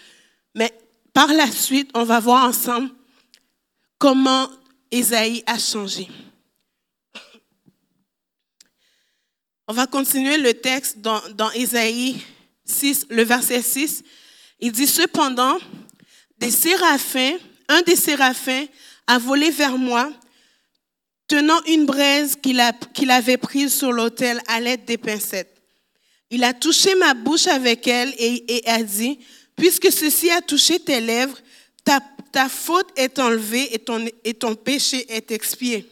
Mais 0.56 0.74
par 1.14 1.32
la 1.32 1.50
suite, 1.52 1.92
on 1.94 2.04
va 2.04 2.20
voir 2.20 2.46
ensemble 2.46 2.90
comment 4.00 4.50
Isaïe 4.92 5.44
a 5.46 5.60
changé. 5.60 6.08
On 9.68 9.74
va 9.74 9.88
continuer 9.88 10.38
le 10.38 10.54
texte 10.54 11.00
dans, 11.00 11.22
dans 11.34 11.50
6, 11.50 13.08
le 13.10 13.24
verset 13.24 13.64
6. 13.64 14.04
Il 14.60 14.72
dit, 14.72 14.86
cependant, 14.86 15.58
des 16.38 16.52
séraphins, 16.52 17.36
un 17.68 17.82
des 17.82 17.96
séraphins 17.96 18.66
a 19.08 19.18
volé 19.18 19.50
vers 19.50 19.78
moi, 19.78 20.12
tenant 21.28 21.62
une 21.66 21.86
braise 21.88 22.38
qu'il 22.42 23.12
avait 23.12 23.38
prise 23.38 23.74
sur 23.74 23.92
l'autel 23.92 24.40
à 24.48 24.60
l'aide 24.60 24.86
des 24.86 24.98
pincettes. 24.98 25.62
Il 26.30 26.44
a 26.44 26.54
touché 26.54 26.94
ma 26.96 27.16
bouche 27.16 27.48
avec 27.48 27.88
elle 27.88 28.14
et, 28.20 28.62
a 28.68 28.84
dit, 28.84 29.18
puisque 29.56 29.92
ceci 29.92 30.30
a 30.30 30.42
touché 30.42 30.80
tes 30.80 31.02
lèvres, 31.02 31.40
ta, 31.84 32.02
ta 32.32 32.50
faute 32.50 32.90
est 32.96 33.18
enlevée 33.18 33.74
et 33.74 33.80
ton, 33.80 34.06
et 34.24 34.34
ton 34.36 34.54
péché 34.54 35.06
est 35.12 35.32
expié. 35.32 35.88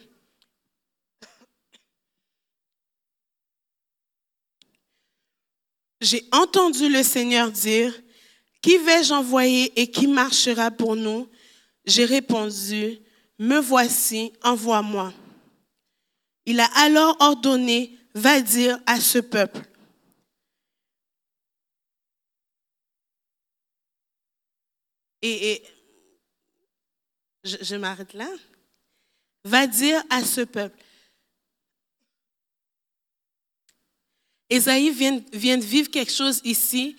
J'ai 6.04 6.28
entendu 6.32 6.90
le 6.90 7.02
Seigneur 7.02 7.50
dire, 7.50 7.94
Qui 8.60 8.76
vais-je 8.76 9.14
envoyer 9.14 9.72
et 9.80 9.90
qui 9.90 10.06
marchera 10.06 10.70
pour 10.70 10.96
nous? 10.96 11.30
J'ai 11.86 12.04
répondu, 12.04 12.98
Me 13.38 13.58
voici, 13.58 14.30
envoie-moi. 14.42 15.14
Il 16.44 16.60
a 16.60 16.68
alors 16.76 17.16
ordonné, 17.20 17.98
Va 18.14 18.40
dire 18.42 18.78
à 18.86 19.00
ce 19.00 19.18
peuple. 19.18 19.60
Et, 25.22 25.62
je, 27.44 27.76
m'arrête 27.76 28.12
là. 28.12 28.28
Va 29.42 29.66
dire 29.66 30.02
à 30.10 30.22
ce 30.22 30.42
peuple. 30.42 30.83
Esaïe 34.54 34.90
vient, 34.90 35.58
de 35.58 35.64
vivre 35.64 35.90
quelque 35.90 36.12
chose 36.12 36.40
ici 36.44 36.96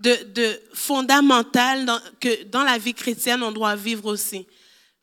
de, 0.00 0.60
fondamental 0.72 1.90
que 2.20 2.44
dans 2.44 2.62
la 2.62 2.78
vie 2.78 2.94
chrétienne, 2.94 3.42
on 3.42 3.52
doit 3.52 3.76
vivre 3.76 4.06
aussi. 4.06 4.46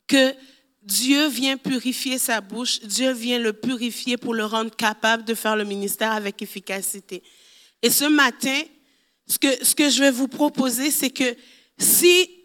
Que 0.07 0.33
Dieu 0.81 1.27
vient 1.27 1.57
purifier 1.57 2.17
sa 2.17 2.39
bouche, 2.41 2.79
Dieu 2.81 3.11
vient 3.11 3.39
le 3.39 3.53
purifier 3.53 4.17
pour 4.17 4.33
le 4.33 4.45
rendre 4.45 4.75
capable 4.75 5.25
de 5.25 5.33
faire 5.33 5.55
le 5.55 5.65
ministère 5.65 6.11
avec 6.11 6.41
efficacité. 6.41 7.21
Et 7.81 7.89
ce 7.89 8.05
matin, 8.05 8.61
ce 9.27 9.75
que 9.75 9.89
je 9.89 9.99
vais 9.99 10.11
vous 10.11 10.27
proposer, 10.27 10.91
c'est 10.91 11.09
que 11.09 11.35
si 11.77 12.36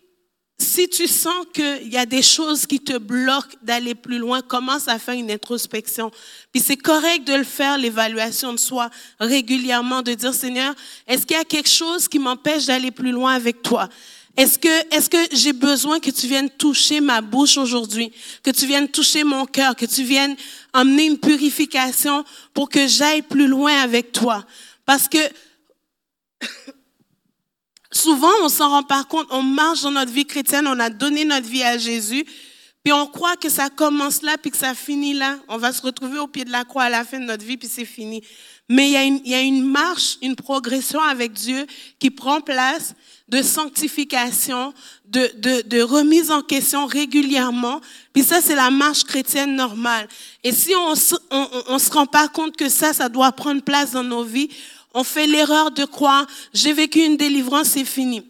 si 0.63 0.89
tu 0.89 1.07
sens 1.07 1.45
qu'il 1.53 1.93
y 1.93 1.97
a 1.99 2.07
des 2.07 2.23
choses 2.23 2.67
qui 2.67 2.81
te 2.81 2.97
bloquent 2.97 3.57
d'aller 3.63 3.95
plus 3.95 4.19
loin, 4.19 4.41
commence 4.41 4.89
à 4.89 4.99
faire 4.99 5.15
une 5.15 5.31
introspection. 5.31 6.11
Puis 6.53 6.63
c'est 6.63 6.77
correct 6.77 7.27
de 7.27 7.35
le 7.35 7.45
faire, 7.45 7.77
l'évaluation 7.77 8.53
de 8.53 8.59
soi 8.59 8.89
régulièrement, 9.21 10.03
de 10.03 10.15
dire 10.15 10.33
Seigneur, 10.33 10.75
est-ce 11.07 11.27
qu'il 11.27 11.37
y 11.37 11.41
a 11.41 11.45
quelque 11.45 11.69
chose 11.69 12.09
qui 12.09 12.19
m'empêche 12.19 12.67
d'aller 12.67 12.91
plus 12.91 13.11
loin 13.11 13.35
avec 13.35 13.63
toi? 13.63 13.89
Est-ce 14.37 14.59
que, 14.59 14.95
est-ce 14.97 15.11
que 15.11 15.37
j'ai 15.37 15.53
besoin 15.53 16.01
que 16.01 16.11
tu 16.11 16.27
viennes 16.27 16.49
toucher 16.49 17.01
ma 17.01 17.21
bouche 17.21 17.59
aujourd'hui, 17.59 18.11
que 18.43 18.51
tu 18.51 18.67
viennes 18.67 18.89
toucher 18.89 19.25
mon 19.25 19.45
cœur, 19.45 19.77
que 19.77 19.85
tu 19.85 20.05
viennes 20.05 20.37
emmener 20.73 21.05
une 21.05 21.19
purification 21.19 22.25
pour 22.55 22.71
que 22.71 22.87
j'aille 22.87 23.23
plus 23.23 23.47
loin 23.47 23.83
avec 23.83 24.13
toi? 24.13 24.47
Parce 24.87 25.07
que 25.07 25.19
Souvent, 27.93 28.33
on 28.43 28.49
s'en 28.49 28.71
rend 28.71 28.83
pas 28.83 29.05
compte, 29.05 29.27
on 29.31 29.43
marche 29.43 29.83
dans 29.83 29.91
notre 29.91 30.13
vie 30.13 30.25
chrétienne, 30.25 30.67
on 30.67 30.81
a 30.81 30.89
donné 30.89 31.25
notre 31.25 31.47
vie 31.47 31.63
à 31.63 31.77
Jésus, 31.77 32.25
puis 32.83 32.93
on 32.93 33.07
croit 33.07 33.37
que 33.37 33.49
ça 33.49 33.69
commence 33.69 34.23
là, 34.23 34.37
puis 34.39 34.51
que 34.51 34.57
ça 34.57 34.75
finit 34.75 35.13
là. 35.15 35.37
On 35.49 35.59
va 35.59 35.73
se 35.73 35.83
retrouver 35.83 36.19
au 36.19 36.27
pied 36.27 36.45
de 36.45 36.51
la 36.51 36.65
croix 36.65 36.85
à 36.85 36.91
la 36.91 37.05
fin 37.05 37.21
de 37.21 37.25
notre 37.25 37.45
vie, 37.45 37.57
puis 37.57 37.69
c'est 37.69 37.85
fini. 37.85 38.23
Mais 38.69 38.89
il 38.89 38.93
y, 38.93 38.97
a 38.97 39.05
une, 39.05 39.21
il 39.25 39.31
y 39.31 39.35
a 39.35 39.41
une 39.43 39.65
marche, 39.65 40.17
une 40.23 40.35
progression 40.35 41.01
avec 41.01 41.33
Dieu 41.33 41.67
qui 41.99 42.11
prend 42.11 42.41
place 42.41 42.95
de 43.29 43.43
sanctification, 43.43 44.73
de, 45.05 45.31
de, 45.37 45.63
de 45.69 45.83
remise 45.83 46.31
en 46.31 46.41
question 46.41 46.87
régulièrement. 46.87 47.81
Puis 48.15 48.23
ça, 48.23 48.41
c'est 48.41 48.55
la 48.55 48.71
marche 48.71 49.05
chrétienne 49.05 49.55
normale. 49.55 50.09
Et 50.43 50.53
si 50.53 50.75
on 50.75 50.91
ne 50.91 51.79
se 51.79 51.91
rend 51.93 52.07
pas 52.07 52.29
compte 52.29 52.57
que 52.57 52.69
ça, 52.69 52.93
ça 52.93 53.09
doit 53.09 53.33
prendre 53.33 53.63
place 53.63 53.93
dans 53.93 54.05
nos 54.05 54.25
vies, 54.25 54.49
on 54.95 55.05
fait 55.05 55.27
l'erreur 55.27 55.71
de 55.71 55.85
croire, 55.85 56.27
j'ai 56.53 56.73
vécu 56.73 57.01
une 57.01 57.17
délivrance, 57.17 57.69
c'est 57.69 57.85
fini. 57.85 58.27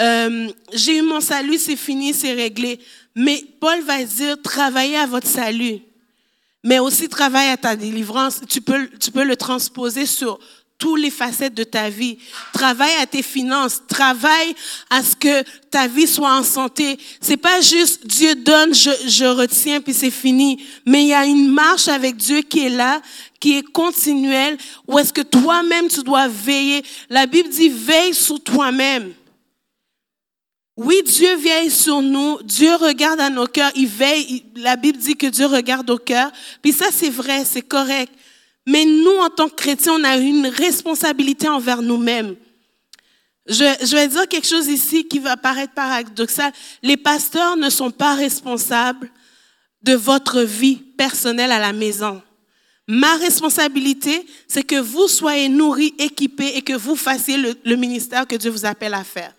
Euh, 0.00 0.48
j'ai 0.72 0.98
eu 0.98 1.02
mon 1.02 1.20
salut, 1.20 1.58
c'est 1.58 1.76
fini, 1.76 2.12
c'est 2.12 2.32
réglé. 2.32 2.80
Mais 3.14 3.44
Paul 3.60 3.80
va 3.82 4.02
dire, 4.02 4.40
travaillez 4.42 4.96
à 4.96 5.06
votre 5.06 5.26
salut, 5.26 5.78
mais 6.64 6.78
aussi 6.78 7.08
travaille 7.08 7.48
à 7.48 7.56
ta 7.56 7.76
délivrance. 7.76 8.40
Tu 8.48 8.60
peux, 8.60 8.88
tu 8.98 9.10
peux 9.10 9.24
le 9.24 9.36
transposer 9.36 10.06
sur 10.06 10.38
toutes 10.78 11.00
les 11.00 11.10
facettes 11.10 11.54
de 11.54 11.64
ta 11.64 11.88
vie. 11.88 12.18
Travaille 12.52 12.94
à 13.00 13.06
tes 13.06 13.22
finances. 13.22 13.80
Travaille 13.88 14.54
à 14.90 15.02
ce 15.02 15.16
que 15.16 15.42
ta 15.70 15.86
vie 15.86 16.06
soit 16.06 16.32
en 16.32 16.42
santé. 16.42 16.98
C'est 17.20 17.36
pas 17.36 17.60
juste 17.60 18.06
Dieu 18.06 18.34
donne, 18.34 18.74
je, 18.74 18.90
je 19.06 19.24
retiens 19.24 19.80
puis 19.80 19.94
c'est 19.94 20.10
fini. 20.10 20.64
Mais 20.84 21.02
il 21.02 21.08
y 21.08 21.14
a 21.14 21.24
une 21.24 21.48
marche 21.48 21.88
avec 21.88 22.16
Dieu 22.16 22.42
qui 22.42 22.66
est 22.66 22.70
là, 22.70 23.00
qui 23.40 23.58
est 23.58 23.62
continuel, 23.62 24.56
ou 24.86 24.98
est-ce 24.98 25.12
que 25.12 25.20
toi-même 25.20 25.88
tu 25.88 26.02
dois 26.02 26.28
veiller? 26.28 26.82
La 27.10 27.26
Bible 27.26 27.48
dit 27.48 27.68
veille 27.68 28.14
sur 28.14 28.42
toi-même. 28.42 29.12
Oui, 30.76 31.02
Dieu 31.06 31.36
veille 31.36 31.70
sur 31.70 32.02
nous, 32.02 32.42
Dieu 32.42 32.74
regarde 32.74 33.20
à 33.20 33.30
nos 33.30 33.46
cœurs, 33.46 33.70
il 33.76 33.86
veille, 33.86 34.44
la 34.56 34.74
Bible 34.74 34.98
dit 34.98 35.14
que 35.14 35.28
Dieu 35.28 35.46
regarde 35.46 35.88
au 35.88 35.98
cœur, 35.98 36.32
puis 36.62 36.72
ça 36.72 36.86
c'est 36.90 37.10
vrai, 37.10 37.44
c'est 37.44 37.62
correct. 37.62 38.12
Mais 38.66 38.84
nous, 38.84 39.18
en 39.18 39.30
tant 39.30 39.48
que 39.48 39.54
chrétiens, 39.54 39.94
on 39.94 40.04
a 40.04 40.16
une 40.16 40.46
responsabilité 40.46 41.48
envers 41.48 41.82
nous-mêmes. 41.82 42.36
Je, 43.46 43.64
je, 43.82 43.94
vais 43.94 44.08
dire 44.08 44.26
quelque 44.26 44.48
chose 44.48 44.68
ici 44.68 45.06
qui 45.06 45.18
va 45.18 45.36
paraître 45.36 45.74
paradoxal. 45.74 46.52
Les 46.82 46.96
pasteurs 46.96 47.56
ne 47.56 47.68
sont 47.68 47.90
pas 47.90 48.14
responsables 48.14 49.10
de 49.82 49.92
votre 49.92 50.40
vie 50.40 50.76
personnelle 50.76 51.52
à 51.52 51.58
la 51.58 51.74
maison. 51.74 52.22
Ma 52.86 53.16
responsabilité, 53.16 54.26
c'est 54.46 54.62
que 54.62 54.76
vous 54.76 55.08
soyez 55.08 55.48
nourris, 55.48 55.94
équipés 55.98 56.56
et 56.56 56.62
que 56.62 56.74
vous 56.74 56.96
fassiez 56.96 57.36
le, 57.36 57.76
ministère 57.76 58.26
que 58.26 58.36
Dieu 58.36 58.50
vous 58.50 58.66
appelle 58.66 58.94
à 58.94 59.04
faire. 59.04 59.32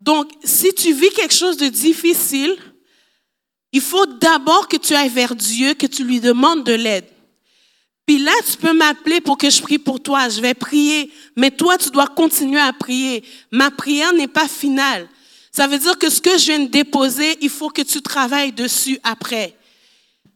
Donc, 0.00 0.30
si 0.44 0.72
tu 0.72 0.92
vis 0.92 1.10
quelque 1.10 1.34
chose 1.34 1.56
de 1.56 1.66
difficile, 1.66 2.56
il 3.72 3.80
faut 3.80 4.06
d'abord 4.06 4.68
que 4.68 4.76
tu 4.76 4.94
ailles 4.94 5.08
vers 5.08 5.34
Dieu, 5.34 5.74
que 5.74 5.86
tu 5.86 6.04
lui 6.04 6.20
demandes 6.20 6.64
de 6.64 6.72
l'aide. 6.72 7.06
Puis 8.10 8.18
là, 8.18 8.32
tu 8.44 8.56
peux 8.56 8.72
m'appeler 8.72 9.20
pour 9.20 9.38
que 9.38 9.48
je 9.48 9.62
prie 9.62 9.78
pour 9.78 10.02
toi. 10.02 10.28
Je 10.28 10.40
vais 10.40 10.52
prier. 10.52 11.12
Mais 11.36 11.52
toi, 11.52 11.78
tu 11.78 11.90
dois 11.90 12.08
continuer 12.08 12.58
à 12.58 12.72
prier. 12.72 13.22
Ma 13.52 13.70
prière 13.70 14.12
n'est 14.12 14.26
pas 14.26 14.48
finale. 14.48 15.08
Ça 15.52 15.68
veut 15.68 15.78
dire 15.78 15.96
que 15.96 16.10
ce 16.10 16.20
que 16.20 16.36
je 16.36 16.46
viens 16.46 16.58
de 16.58 16.66
déposer, 16.66 17.38
il 17.40 17.48
faut 17.48 17.68
que 17.68 17.82
tu 17.82 18.02
travailles 18.02 18.50
dessus 18.50 18.98
après. 19.04 19.56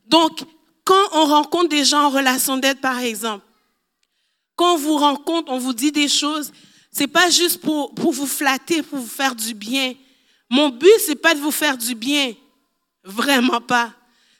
Donc, 0.07 0.39
quand 0.85 1.05
on 1.15 1.25
rencontre 1.25 1.71
des 1.71 1.85
gens 1.85 2.05
en 2.05 2.11
relation 2.11 2.59
d'aide, 2.59 2.81
par 2.81 3.01
exemple, 3.01 3.45
quand 4.55 4.75
on 4.75 4.79
vous 4.79 4.97
rencontre, 4.97 5.51
on 5.51 5.59
vous 5.59 5.75
dit 5.75 5.91
des 5.91 6.07
choses, 6.07 6.53
C'est 6.93 7.09
pas 7.09 7.29
juste 7.29 7.61
pour, 7.61 7.93
pour 7.93 8.13
vous 8.13 8.29
flatter, 8.29 8.85
pour 8.85 9.01
vous 9.01 9.09
faire 9.09 9.35
du 9.35 9.53
bien. 9.53 9.95
Mon 10.49 10.69
but, 10.69 10.95
c'est 11.05 11.21
pas 11.21 11.35
de 11.35 11.41
vous 11.41 11.51
faire 11.51 11.77
du 11.77 11.97
bien. 11.97 12.35
Vraiment 13.03 13.61
pas. 13.61 13.93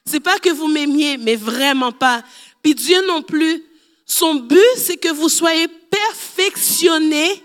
C'est 0.05 0.19
pas 0.19 0.37
que 0.37 0.51
vous 0.51 0.67
m'aimiez, 0.67 1.17
mais 1.17 1.35
vraiment 1.35 1.91
pas. 1.91 2.23
Puis 2.65 2.73
Dieu 2.73 3.05
non 3.05 3.21
plus. 3.21 3.63
Son 4.07 4.33
but, 4.33 4.59
c'est 4.75 4.97
que 4.97 5.09
vous 5.09 5.29
soyez 5.29 5.67
perfectionnés 5.67 7.43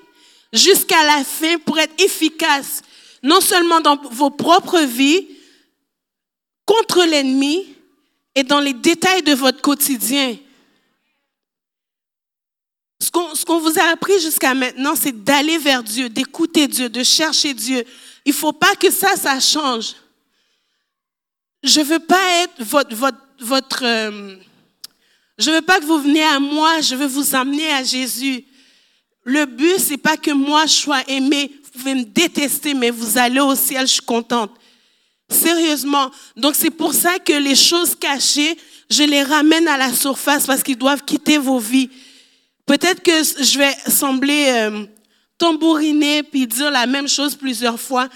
jusqu'à 0.50 1.04
la 1.04 1.22
fin 1.24 1.59
pour 1.59 1.78
être 1.78 1.92
efficace, 2.02 2.80
non 3.22 3.42
seulement 3.42 3.83
dans 3.83 3.96
vos 3.96 4.30
propres 4.30 4.80
vies, 4.80 5.28
contre 6.64 7.04
l'ennemi 7.04 7.66
et 8.35 8.44
dans 8.44 8.61
les 8.61 8.72
détails 8.72 9.22
de 9.22 9.35
votre 9.35 9.61
quotidien. 9.61 10.38
Ce 12.98 13.11
qu'on 13.44 13.61
vous 13.61 13.78
a 13.78 13.90
appris 13.90 14.18
jusqu'à 14.20 14.54
maintenant, 14.54 14.94
c'est 14.96 15.22
d'aller 15.22 15.59
vers 15.59 15.83
Dieu, 15.83 16.09
d'écouter 16.09 16.66
Dieu, 16.66 16.88
de 16.88 17.04
chercher 17.04 17.52
Dieu. 17.52 17.85
Il 18.24 18.30
ne 18.30 18.37
faut 18.37 18.54
pas 18.54 18.74
que 18.74 18.90
ça, 18.90 19.16
ça 19.16 19.38
change. 19.38 19.96
Je 21.62 21.80
ne 21.80 21.85
veux 21.85 21.98
pas 21.98 22.42
être 22.42 22.62
votre... 23.38 23.85
euh, 23.85 24.37
je 25.40 25.50
veux 25.50 25.62
pas 25.62 25.81
que 25.81 25.87
vous 25.87 25.98
veniez 25.98 26.22
à 26.22 26.38
moi, 26.38 26.81
je 26.83 26.94
veux 26.94 27.07
vous 27.07 27.35
amener 27.35 27.70
à 27.72 27.83
Jésus. 27.83 28.44
Le 29.24 29.46
but, 29.46 29.79
c'est 29.79 29.96
pas 29.96 30.16
que 30.16 30.31
moi 30.31 30.66
je 30.66 30.72
sois 30.72 31.03
aimé. 31.09 31.50
Vous 31.64 31.79
pouvez 31.79 31.94
me 31.94 32.05
détester, 32.05 32.74
mais 32.74 32.90
vous 32.90 33.16
allez 33.16 33.40
au 33.40 33.55
ciel, 33.55 33.87
je 33.87 33.94
suis 33.94 34.03
contente. 34.03 34.50
Sérieusement. 35.31 36.11
Donc 36.37 36.55
c'est 36.57 36.70
pour 36.70 36.92
ça 36.92 37.18
que 37.18 37.33
les 37.33 37.55
choses 37.55 37.94
cachées, 37.94 38.59
je 38.90 39.03
les 39.03 39.22
ramène 39.22 39.66
à 39.66 39.79
la 39.79 39.92
surface 39.94 40.46
parce 40.46 40.62
qu'ils 40.62 40.76
doivent 40.76 41.05
quitter 41.05 41.38
vos 41.38 41.59
vies. 41.59 41.88
Peut-être 42.66 43.03
que 43.03 43.22
je 43.42 43.59
vais 43.59 43.74
sembler 43.90 44.46
euh, 44.48 44.85
tambouriner 45.38 46.22
puis 46.22 46.46
dire 46.46 46.70
la 46.70 46.87
même 46.87 47.09
chose 47.09 47.35
plusieurs 47.35 47.81
fois, 47.81 48.09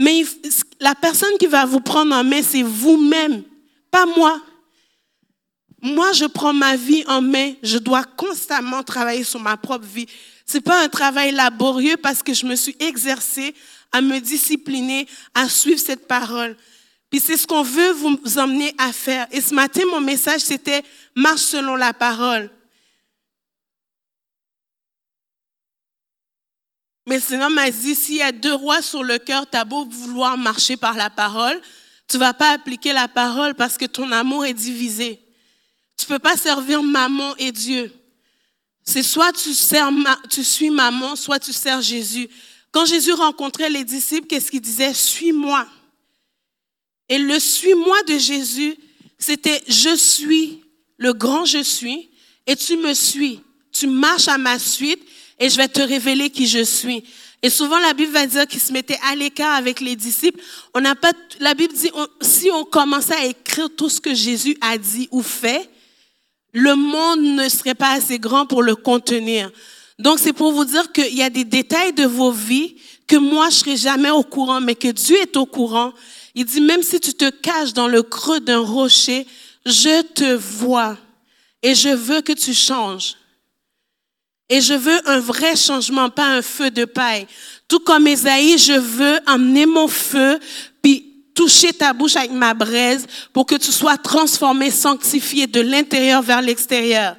mais 0.00 0.24
la 0.80 0.96
personne 0.96 1.36
qui 1.38 1.46
va 1.46 1.64
vous 1.64 1.80
prendre 1.80 2.14
en 2.14 2.24
main, 2.24 2.42
c'est 2.42 2.62
vous-même, 2.62 3.42
pas 3.90 4.04
moi. 4.04 4.40
Moi, 5.82 6.12
je 6.12 6.26
prends 6.26 6.52
ma 6.52 6.76
vie 6.76 7.04
en 7.08 7.20
main. 7.20 7.54
Je 7.62 7.76
dois 7.76 8.04
constamment 8.04 8.84
travailler 8.84 9.24
sur 9.24 9.40
ma 9.40 9.56
propre 9.56 9.84
vie. 9.84 10.06
C'est 10.46 10.60
pas 10.60 10.82
un 10.82 10.88
travail 10.88 11.32
laborieux 11.32 11.96
parce 11.96 12.22
que 12.22 12.32
je 12.32 12.46
me 12.46 12.54
suis 12.54 12.76
exercée 12.78 13.52
à 13.90 14.00
me 14.00 14.20
discipliner, 14.20 15.08
à 15.34 15.48
suivre 15.48 15.80
cette 15.80 16.06
parole. 16.06 16.56
Puis 17.10 17.20
c'est 17.20 17.36
ce 17.36 17.46
qu'on 17.46 17.62
veut 17.62 17.90
vous 17.92 18.38
emmener 18.38 18.72
à 18.78 18.92
faire. 18.92 19.26
Et 19.32 19.40
ce 19.40 19.52
matin, 19.54 19.82
mon 19.90 20.00
message, 20.00 20.40
c'était 20.40 20.82
marche 21.16 21.42
selon 21.42 21.74
la 21.74 21.92
parole. 21.92 22.48
Mais 27.06 27.16
le 27.16 27.20
Seigneur 27.20 27.50
m'a 27.50 27.70
dit, 27.70 27.94
s'il 27.96 28.16
y 28.16 28.22
a 28.22 28.30
deux 28.30 28.54
rois 28.54 28.80
sur 28.80 29.02
le 29.02 29.18
cœur, 29.18 29.50
tu 29.50 29.58
as 29.58 29.64
beau 29.64 29.84
vouloir 29.84 30.38
marcher 30.38 30.76
par 30.76 30.94
la 30.94 31.10
parole, 31.10 31.60
tu 32.06 32.16
vas 32.18 32.32
pas 32.32 32.52
appliquer 32.52 32.92
la 32.92 33.08
parole 33.08 33.54
parce 33.54 33.76
que 33.76 33.86
ton 33.86 34.12
amour 34.12 34.44
est 34.44 34.54
divisé. 34.54 35.21
Tu 35.96 36.06
peux 36.06 36.18
pas 36.18 36.36
servir 36.36 36.82
maman 36.82 37.36
et 37.36 37.52
Dieu. 37.52 37.92
C'est 38.84 39.02
soit 39.02 39.32
tu, 39.32 39.54
suis 40.44 40.70
maman, 40.70 41.14
soit 41.14 41.38
tu 41.38 41.52
sers 41.52 41.80
Jésus. 41.80 42.28
Quand 42.72 42.84
Jésus 42.84 43.12
rencontrait 43.12 43.70
les 43.70 43.84
disciples, 43.84 44.26
qu'est-ce 44.26 44.50
qu'il 44.50 44.60
disait? 44.60 44.94
Suis-moi. 44.94 45.66
Et 47.08 47.18
le 47.18 47.38
suis-moi 47.38 48.02
de 48.04 48.18
Jésus, 48.18 48.76
c'était 49.18 49.62
je 49.68 49.94
suis, 49.94 50.64
le 50.96 51.12
grand 51.12 51.44
je 51.44 51.62
suis, 51.62 52.10
et 52.46 52.56
tu 52.56 52.76
me 52.76 52.94
suis. 52.94 53.40
Tu 53.72 53.86
marches 53.86 54.28
à 54.28 54.38
ma 54.38 54.58
suite 54.58 55.00
et 55.38 55.48
je 55.48 55.56
vais 55.56 55.68
te 55.68 55.80
révéler 55.80 56.30
qui 56.30 56.46
je 56.46 56.64
suis. 56.64 57.04
Et 57.42 57.50
souvent, 57.50 57.78
la 57.80 57.92
Bible 57.92 58.12
va 58.12 58.26
dire 58.26 58.46
qu'il 58.46 58.60
se 58.60 58.72
mettait 58.72 58.98
à 59.02 59.16
l'écart 59.16 59.54
avec 59.54 59.80
les 59.80 59.96
disciples. 59.96 60.40
On 60.74 60.80
n'a 60.80 60.94
pas, 60.94 61.12
la 61.40 61.54
Bible 61.54 61.74
dit, 61.74 61.90
si 62.20 62.50
on 62.52 62.64
commençait 62.64 63.14
à 63.14 63.26
écrire 63.26 63.68
tout 63.76 63.88
ce 63.88 64.00
que 64.00 64.14
Jésus 64.14 64.56
a 64.60 64.78
dit 64.78 65.08
ou 65.10 65.22
fait, 65.22 65.68
le 66.52 66.74
monde 66.74 67.22
ne 67.22 67.48
serait 67.48 67.74
pas 67.74 67.92
assez 67.92 68.18
grand 68.18 68.46
pour 68.46 68.62
le 68.62 68.76
contenir. 68.76 69.50
Donc, 69.98 70.18
c'est 70.18 70.32
pour 70.32 70.52
vous 70.52 70.64
dire 70.64 70.92
qu'il 70.92 71.14
y 71.14 71.22
a 71.22 71.30
des 71.30 71.44
détails 71.44 71.92
de 71.92 72.04
vos 72.04 72.32
vies 72.32 72.76
que 73.06 73.16
moi, 73.16 73.50
je 73.50 73.56
serai 73.56 73.76
jamais 73.76 74.10
au 74.10 74.22
courant, 74.22 74.60
mais 74.60 74.74
que 74.74 74.88
Dieu 74.88 75.16
est 75.16 75.36
au 75.36 75.46
courant. 75.46 75.92
Il 76.34 76.44
dit, 76.44 76.60
même 76.60 76.82
si 76.82 76.98
tu 76.98 77.14
te 77.14 77.30
caches 77.30 77.72
dans 77.72 77.88
le 77.88 78.02
creux 78.02 78.40
d'un 78.40 78.58
rocher, 78.58 79.26
je 79.66 80.02
te 80.02 80.34
vois 80.34 80.96
et 81.62 81.74
je 81.74 81.90
veux 81.90 82.20
que 82.20 82.32
tu 82.32 82.54
changes. 82.54 83.16
Et 84.48 84.60
je 84.60 84.74
veux 84.74 85.08
un 85.08 85.20
vrai 85.20 85.56
changement, 85.56 86.10
pas 86.10 86.26
un 86.26 86.42
feu 86.42 86.70
de 86.70 86.84
paille. 86.84 87.26
Tout 87.68 87.78
comme 87.80 88.06
Esaïe, 88.06 88.58
je 88.58 88.72
veux 88.72 89.18
amener 89.26 89.66
mon 89.66 89.88
feu, 89.88 90.38
puis 90.82 91.11
toucher 91.34 91.72
ta 91.72 91.92
bouche 91.92 92.16
avec 92.16 92.30
ma 92.30 92.54
braise 92.54 93.06
pour 93.32 93.46
que 93.46 93.54
tu 93.54 93.72
sois 93.72 93.96
transformé, 93.96 94.70
sanctifié 94.70 95.46
de 95.46 95.60
l'intérieur 95.60 96.22
vers 96.22 96.42
l'extérieur. 96.42 97.16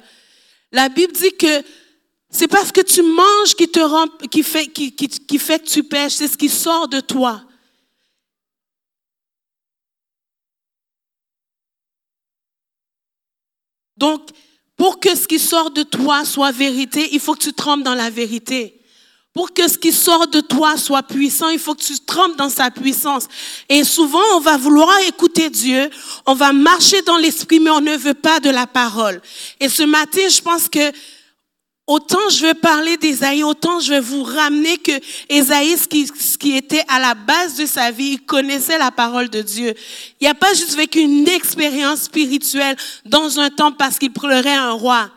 La 0.72 0.88
Bible 0.88 1.12
dit 1.12 1.36
que 1.36 1.62
c'est 2.30 2.48
parce 2.48 2.72
que 2.72 2.80
tu 2.80 3.02
manges 3.02 3.54
qui 3.56 3.68
te 3.68 3.78
rend, 3.78 4.08
qui 4.30 4.42
fait, 4.42 4.66
qui, 4.66 5.38
fait 5.38 5.60
que 5.60 5.68
tu 5.68 5.84
pêches, 5.84 6.14
c'est 6.14 6.26
ce 6.26 6.36
qui 6.36 6.48
sort 6.48 6.88
de 6.88 6.98
toi. 6.98 7.42
Donc, 13.96 14.30
pour 14.76 14.98
que 14.98 15.14
ce 15.14 15.28
qui 15.28 15.38
sort 15.38 15.70
de 15.70 15.84
toi 15.84 16.24
soit 16.24 16.50
vérité, 16.50 17.08
il 17.12 17.20
faut 17.20 17.34
que 17.34 17.44
tu 17.44 17.52
trempes 17.52 17.84
dans 17.84 17.94
la 17.94 18.10
vérité. 18.10 18.83
Pour 19.34 19.52
que 19.52 19.66
ce 19.66 19.76
qui 19.76 19.90
sort 19.90 20.28
de 20.28 20.40
toi 20.40 20.76
soit 20.76 21.02
puissant, 21.02 21.48
il 21.48 21.58
faut 21.58 21.74
que 21.74 21.82
tu 21.82 21.98
trempes 21.98 22.36
dans 22.36 22.48
sa 22.48 22.70
puissance. 22.70 23.26
Et 23.68 23.82
souvent, 23.82 24.22
on 24.36 24.40
va 24.40 24.56
vouloir 24.56 24.96
écouter 25.08 25.50
Dieu, 25.50 25.90
on 26.24 26.34
va 26.34 26.52
marcher 26.52 27.02
dans 27.02 27.16
l'esprit, 27.16 27.58
mais 27.58 27.70
on 27.70 27.80
ne 27.80 27.96
veut 27.96 28.14
pas 28.14 28.38
de 28.38 28.50
la 28.50 28.68
parole. 28.68 29.20
Et 29.58 29.68
ce 29.68 29.82
matin, 29.82 30.28
je 30.30 30.40
pense 30.40 30.68
que 30.68 30.92
Autant 31.86 32.30
je 32.30 32.46
veux 32.46 32.54
parler 32.54 32.96
d'Ésaïe, 32.96 33.44
autant 33.44 33.78
je 33.78 33.90
vais 33.90 34.00
vous 34.00 34.22
ramener 34.22 34.78
que 34.78 34.92
Ésaïe, 35.28 35.76
ce 35.76 35.86
qui, 35.86 36.06
ce 36.06 36.38
qui 36.38 36.56
était 36.56 36.82
à 36.88 36.98
la 36.98 37.14
base 37.14 37.56
de 37.56 37.66
sa 37.66 37.90
vie, 37.90 38.12
il 38.12 38.20
connaissait 38.24 38.78
la 38.78 38.90
parole 38.90 39.28
de 39.28 39.42
Dieu. 39.42 39.74
Il 40.18 40.26
n'a 40.26 40.32
pas 40.32 40.54
juste 40.54 40.76
vécu 40.76 41.00
une 41.00 41.28
expérience 41.28 42.04
spirituelle 42.04 42.76
dans 43.04 43.38
un 43.38 43.50
temps 43.50 43.72
parce 43.72 43.98
qu'il 43.98 44.12
pleurait 44.12 44.54
un 44.54 44.70
roi. 44.70 45.10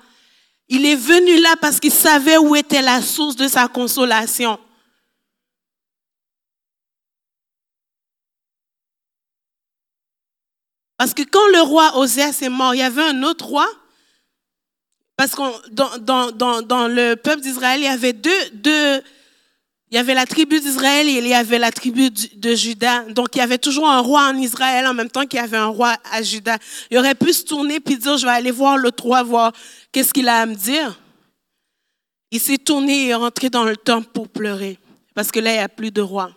Il 0.69 0.85
est 0.85 0.95
venu 0.95 1.39
là 1.41 1.55
parce 1.61 1.79
qu'il 1.79 1.91
savait 1.91 2.37
où 2.37 2.55
était 2.55 2.81
la 2.81 3.01
source 3.01 3.35
de 3.35 3.47
sa 3.47 3.67
consolation. 3.67 4.59
Parce 10.97 11.13
que 11.13 11.21
quand 11.21 11.47
le 11.53 11.61
roi 11.61 11.95
Oséas 11.97 12.39
est 12.41 12.49
mort, 12.49 12.73
il 12.73 12.79
y 12.79 12.83
avait 12.83 13.03
un 13.03 13.23
autre 13.23 13.45
roi 13.45 13.67
parce 15.17 15.33
que 15.35 15.69
dans, 15.69 16.87
le 16.87 17.15
peuple 17.15 17.41
d'Israël, 17.41 17.79
il 17.79 17.85
y 17.85 17.87
avait 17.87 18.13
deux, 18.13 19.01
il 19.89 19.95
y 19.95 19.97
avait 19.97 20.13
la 20.13 20.25
tribu 20.25 20.59
d'Israël 20.59 21.07
et 21.07 21.13
il 21.13 21.27
y 21.27 21.33
avait 21.33 21.59
la 21.59 21.71
tribu 21.71 22.09
de 22.09 22.55
Juda. 22.55 23.03
Donc, 23.03 23.29
il 23.35 23.37
y 23.37 23.41
avait 23.41 23.57
toujours 23.57 23.87
un 23.87 23.99
roi 23.99 24.27
en 24.27 24.35
Israël 24.35 24.85
en 24.85 24.93
même 24.93 25.09
temps 25.09 25.25
qu'il 25.25 25.39
y 25.39 25.43
avait 25.43 25.57
un 25.57 25.67
roi 25.67 25.95
à 26.11 26.21
Juda. 26.21 26.57
Il 26.91 26.97
aurait 26.97 27.15
pu 27.15 27.31
se 27.31 27.45
tourner 27.45 27.79
puis 27.79 27.97
dire, 27.97 28.17
je 28.17 28.25
vais 28.25 28.33
aller 28.33 28.51
voir 28.51 28.77
l'autre 28.77 29.03
roi, 29.03 29.23
voir 29.23 29.53
qu'est-ce 29.93 30.13
qu'il 30.13 30.27
a 30.27 30.41
à 30.41 30.45
me 30.45 30.55
dire. 30.55 30.99
Il 32.31 32.41
s'est 32.41 32.57
tourné 32.57 33.05
et 33.05 33.07
est 33.09 33.15
rentré 33.15 33.49
dans 33.49 33.63
le 33.63 33.77
temple 33.77 34.09
pour 34.13 34.27
pleurer. 34.27 34.77
Parce 35.15 35.31
que 35.31 35.39
là, 35.39 35.51
il 35.51 35.57
n'y 35.57 35.63
a 35.63 35.69
plus 35.69 35.91
de 35.91 36.01
roi. 36.01 36.31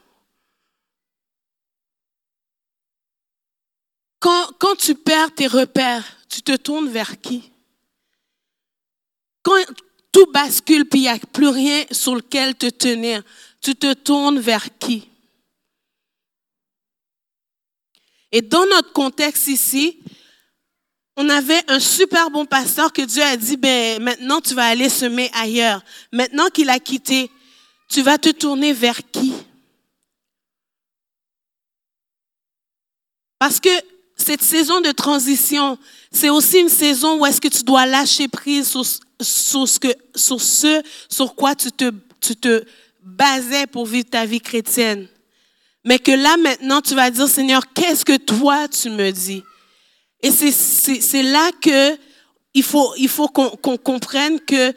Quand, 4.21 4.47
quand 4.61 4.77
tu 4.77 4.95
perds 4.95 5.35
tes 5.35 5.49
repères, 5.49 6.05
tu 6.29 6.43
te 6.43 6.55
tournes 6.55 6.89
vers 6.89 7.21
qui? 7.21 7.51
Quand 9.43 9.57
tout 10.13 10.27
bascule 10.33 10.87
puis 10.87 11.01
il 11.01 11.03
n'y 11.03 11.09
a 11.09 11.19
plus 11.19 11.49
rien 11.49 11.85
sur 11.91 12.15
lequel 12.15 12.55
te 12.55 12.67
tenir, 12.67 13.23
tu 13.61 13.75
te 13.75 13.93
tournes 13.93 14.41
vers 14.41 14.67
qui? 14.79 15.09
Et 18.33 18.43
dans 18.43 18.67
notre 18.67 18.93
contexte 18.93 19.49
ici, 19.49 19.99
on 21.17 21.29
avait 21.29 21.63
un 21.69 21.81
super 21.81 22.31
bon 22.31 22.47
pasteur 22.47 22.93
que 22.93 23.03
Dieu 23.03 23.23
a 23.23 23.37
dit, 23.37 23.57
ben, 23.57 24.03
maintenant 24.03 24.41
tu 24.41 24.55
vas 24.55 24.67
aller 24.67 24.89
semer 24.89 25.31
ailleurs. 25.35 25.83
Maintenant 26.13 26.49
qu'il 26.49 26.71
a 26.71 26.79
quitté, 26.79 27.31
tu 27.89 28.03
vas 28.03 28.19
te 28.19 28.31
tourner 28.31 28.73
vers 28.73 29.03
qui? 29.11 29.33
Parce 33.39 33.59
que 33.59 33.71
cette 34.21 34.43
saison 34.43 34.81
de 34.81 34.91
transition, 34.91 35.79
c'est 36.13 36.31
aussi 36.31 36.59
une 36.59 36.69
saison 36.69 37.19
où 37.19 37.27
est-ce 37.27 37.41
que 37.41 37.49
tu 37.49 37.63
dois 37.63 37.87
lâcher 37.87 38.29
prise 38.29 38.69
sur, 38.69 38.85
sur, 39.21 39.69
ce, 40.41 40.83
sur 41.09 41.35
quoi 41.35 41.55
tu 41.55 41.73
te, 41.73 41.91
tu 42.21 42.37
te 42.37 42.65
basais 43.03 43.67
pour 43.67 43.87
vivre 43.87 44.09
ta 44.09 44.27
vie 44.27 44.41
chrétienne. 44.41 45.09
Mais 45.85 45.99
que 45.99 46.13
là, 46.13 46.37
maintenant, 46.37 46.81
tu 46.81 46.95
vas 46.95 47.11
dire, 47.11 47.29
Seigneur, 47.29 47.73
qu'est-ce 47.73 48.05
que 48.05 48.17
toi, 48.17 48.69
tu 48.69 48.91
me 48.91 49.11
dis? 49.11 49.43
Et 50.23 50.31
c'est 50.31 51.23
là 51.23 51.51
que 51.61 51.97
il 52.53 52.63
faut, 52.63 52.93
il 52.99 53.09
faut 53.09 53.29
qu'on 53.29 53.77
comprenne 53.77 54.41
que 54.41 54.75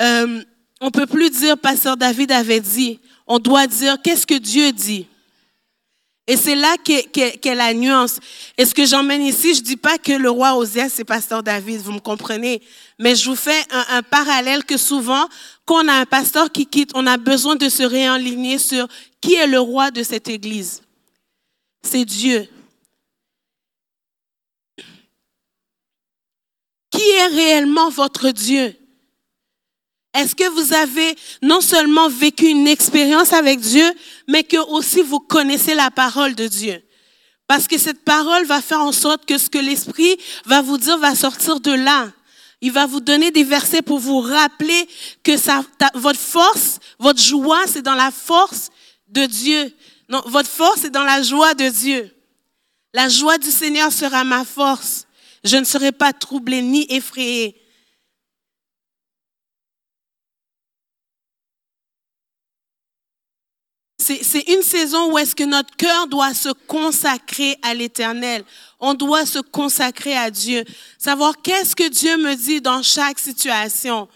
euh, 0.00 0.42
on 0.80 0.90
peut 0.90 1.06
plus 1.06 1.30
dire 1.30 1.56
pasteur 1.56 1.96
David 1.96 2.32
avait 2.32 2.60
dit. 2.60 2.98
On 3.26 3.38
doit 3.38 3.66
dire 3.66 3.96
qu'est-ce 4.02 4.26
que 4.26 4.34
Dieu 4.34 4.72
dit? 4.72 5.06
Et 6.26 6.38
c'est 6.38 6.54
là 6.54 6.76
qu'est 6.82 7.54
la 7.54 7.74
nuance. 7.74 8.18
Et 8.56 8.64
ce 8.64 8.74
que 8.74 8.86
j'emmène 8.86 9.22
ici, 9.22 9.54
je 9.54 9.60
dis 9.60 9.76
pas 9.76 9.98
que 9.98 10.12
le 10.12 10.30
roi 10.30 10.56
Osias, 10.56 10.88
c'est 10.88 11.04
pasteur 11.04 11.42
David, 11.42 11.80
vous 11.80 11.92
me 11.92 12.00
comprenez. 12.00 12.62
Mais 12.98 13.14
je 13.14 13.28
vous 13.28 13.36
fais 13.36 13.62
un, 13.70 13.84
un 13.98 14.02
parallèle 14.02 14.64
que 14.64 14.78
souvent, 14.78 15.28
quand 15.66 15.84
on 15.84 15.88
a 15.88 15.92
un 15.92 16.06
pasteur 16.06 16.50
qui 16.50 16.66
quitte, 16.66 16.92
on 16.94 17.06
a 17.06 17.18
besoin 17.18 17.56
de 17.56 17.68
se 17.68 17.82
réaligner 17.82 18.58
sur 18.58 18.88
qui 19.20 19.34
est 19.34 19.46
le 19.46 19.60
roi 19.60 19.90
de 19.90 20.02
cette 20.02 20.28
église. 20.28 20.82
C'est 21.82 22.06
Dieu. 22.06 22.48
Qui 26.90 27.02
est 27.02 27.26
réellement 27.26 27.90
votre 27.90 28.30
Dieu? 28.30 28.74
Est-ce 30.14 30.36
que 30.36 30.48
vous 30.48 30.72
avez 30.72 31.16
non 31.42 31.60
seulement 31.60 32.08
vécu 32.08 32.46
une 32.46 32.68
expérience 32.68 33.32
avec 33.32 33.60
Dieu, 33.60 33.92
mais 34.28 34.44
que 34.44 34.58
aussi 34.70 35.02
vous 35.02 35.18
connaissez 35.18 35.74
la 35.74 35.90
parole 35.90 36.34
de 36.36 36.46
Dieu? 36.46 36.80
Parce 37.46 37.66
que 37.66 37.78
cette 37.78 38.04
parole 38.04 38.46
va 38.46 38.62
faire 38.62 38.80
en 38.80 38.92
sorte 38.92 39.26
que 39.26 39.38
ce 39.38 39.50
que 39.50 39.58
l'Esprit 39.58 40.16
va 40.46 40.62
vous 40.62 40.78
dire 40.78 40.98
va 40.98 41.14
sortir 41.14 41.60
de 41.60 41.72
là. 41.72 42.10
Il 42.60 42.72
va 42.72 42.86
vous 42.86 43.00
donner 43.00 43.30
des 43.30 43.44
versets 43.44 43.82
pour 43.82 43.98
vous 43.98 44.20
rappeler 44.20 44.88
que 45.22 45.32
votre 45.98 46.20
force, 46.20 46.78
votre 46.98 47.20
joie, 47.20 47.64
c'est 47.66 47.82
dans 47.82 47.94
la 47.94 48.10
force 48.10 48.70
de 49.08 49.26
Dieu. 49.26 49.74
Votre 50.26 50.48
force 50.48 50.84
est 50.84 50.90
dans 50.90 51.04
la 51.04 51.22
joie 51.22 51.54
de 51.54 51.68
Dieu. 51.68 52.10
La 52.94 53.08
joie 53.08 53.36
du 53.36 53.50
Seigneur 53.50 53.92
sera 53.92 54.24
ma 54.24 54.44
force. 54.44 55.06
Je 55.42 55.56
ne 55.56 55.64
serai 55.64 55.92
pas 55.92 56.12
troublé 56.12 56.62
ni 56.62 56.86
effrayé. 56.88 57.60
C'est 64.04 64.52
une 64.52 64.62
saison 64.62 65.10
où 65.10 65.16
est-ce 65.16 65.34
que 65.34 65.44
notre 65.44 65.74
cœur 65.76 66.06
doit 66.08 66.34
se 66.34 66.50
consacrer 66.50 67.56
à 67.62 67.72
l'éternel. 67.72 68.44
On 68.78 68.92
doit 68.92 69.24
se 69.24 69.38
consacrer 69.38 70.14
à 70.14 70.30
Dieu. 70.30 70.62
Savoir 70.98 71.40
qu'est-ce 71.40 71.74
que 71.74 71.88
Dieu 71.88 72.18
me 72.18 72.34
dit 72.34 72.60
dans 72.60 72.82
chaque 72.82 73.18
situation. 73.18 74.06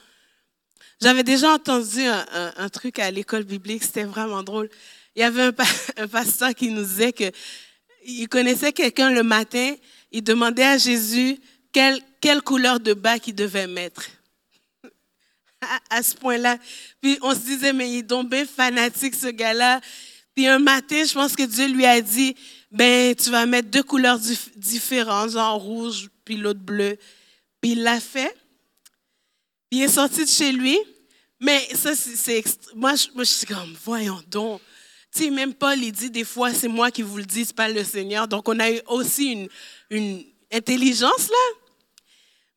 J'avais 1.00 1.22
déjà 1.22 1.54
entendu 1.54 2.02
un, 2.04 2.68
truc 2.68 2.98
à 2.98 3.10
l'école 3.10 3.44
biblique, 3.44 3.82
c'était 3.82 4.04
vraiment 4.04 4.42
drôle. 4.42 4.68
Il 5.16 5.20
y 5.20 5.22
avait 5.22 5.44
un, 5.44 5.54
un, 5.96 6.06
pasteur 6.06 6.54
qui 6.54 6.68
nous 6.70 6.84
disait 6.84 7.14
que 7.14 7.30
il 8.04 8.28
connaissait 8.28 8.72
quelqu'un 8.72 9.10
le 9.10 9.22
matin, 9.22 9.74
il 10.12 10.22
demandait 10.22 10.64
à 10.64 10.76
Jésus 10.76 11.38
quelle, 11.72 11.98
quelle 12.20 12.42
couleur 12.42 12.78
de 12.78 12.92
bas 12.92 13.16
il 13.26 13.34
devait 13.34 13.66
mettre 13.66 14.02
à, 15.90 16.02
ce 16.02 16.14
point-là. 16.14 16.58
Puis 17.00 17.18
on 17.22 17.34
se 17.34 17.40
disait, 17.40 17.72
mais 17.72 17.90
il 17.90 17.98
est 17.98 18.08
tombé 18.08 18.44
fanatique, 18.44 19.14
ce 19.14 19.28
gars-là. 19.28 19.80
Puis 20.34 20.46
un 20.46 20.58
matin, 20.58 21.02
je 21.04 21.14
pense 21.14 21.34
que 21.34 21.42
Dieu 21.42 21.68
lui 21.68 21.84
a 21.84 22.00
dit, 22.00 22.34
ben, 22.70 23.14
tu 23.14 23.30
vas 23.30 23.46
mettre 23.46 23.68
deux 23.68 23.82
couleurs 23.82 24.18
différentes, 24.56 25.30
genre 25.30 25.60
rouge, 25.60 26.08
puis 26.24 26.36
l'autre 26.36 26.60
bleu. 26.60 26.96
Puis 27.60 27.72
il 27.72 27.82
l'a 27.82 28.00
fait. 28.00 28.36
Puis 29.70 29.80
il 29.80 29.82
est 29.82 29.88
sorti 29.88 30.24
de 30.24 30.30
chez 30.30 30.52
lui. 30.52 30.78
Mais 31.40 31.68
ça, 31.74 31.94
c'est. 31.94 32.42
Moi, 32.74 32.94
je, 32.94 33.08
moi, 33.14 33.24
suis 33.24 33.46
comme, 33.46 33.76
voyons 33.84 34.20
donc. 34.28 34.60
Tu 35.14 35.24
sais, 35.24 35.30
même 35.30 35.54
Paul, 35.54 35.82
il 35.82 35.92
dit 35.92 36.10
des 36.10 36.24
fois, 36.24 36.52
c'est 36.52 36.68
moi 36.68 36.90
qui 36.90 37.02
vous 37.02 37.16
le 37.16 37.24
dis, 37.24 37.44
pas 37.46 37.68
le 37.68 37.82
Seigneur. 37.82 38.28
Donc, 38.28 38.48
on 38.48 38.58
a 38.60 38.70
eu 38.70 38.80
aussi 38.86 39.32
une, 39.32 39.48
une 39.90 40.24
intelligence 40.52 41.28
là. 41.28 41.58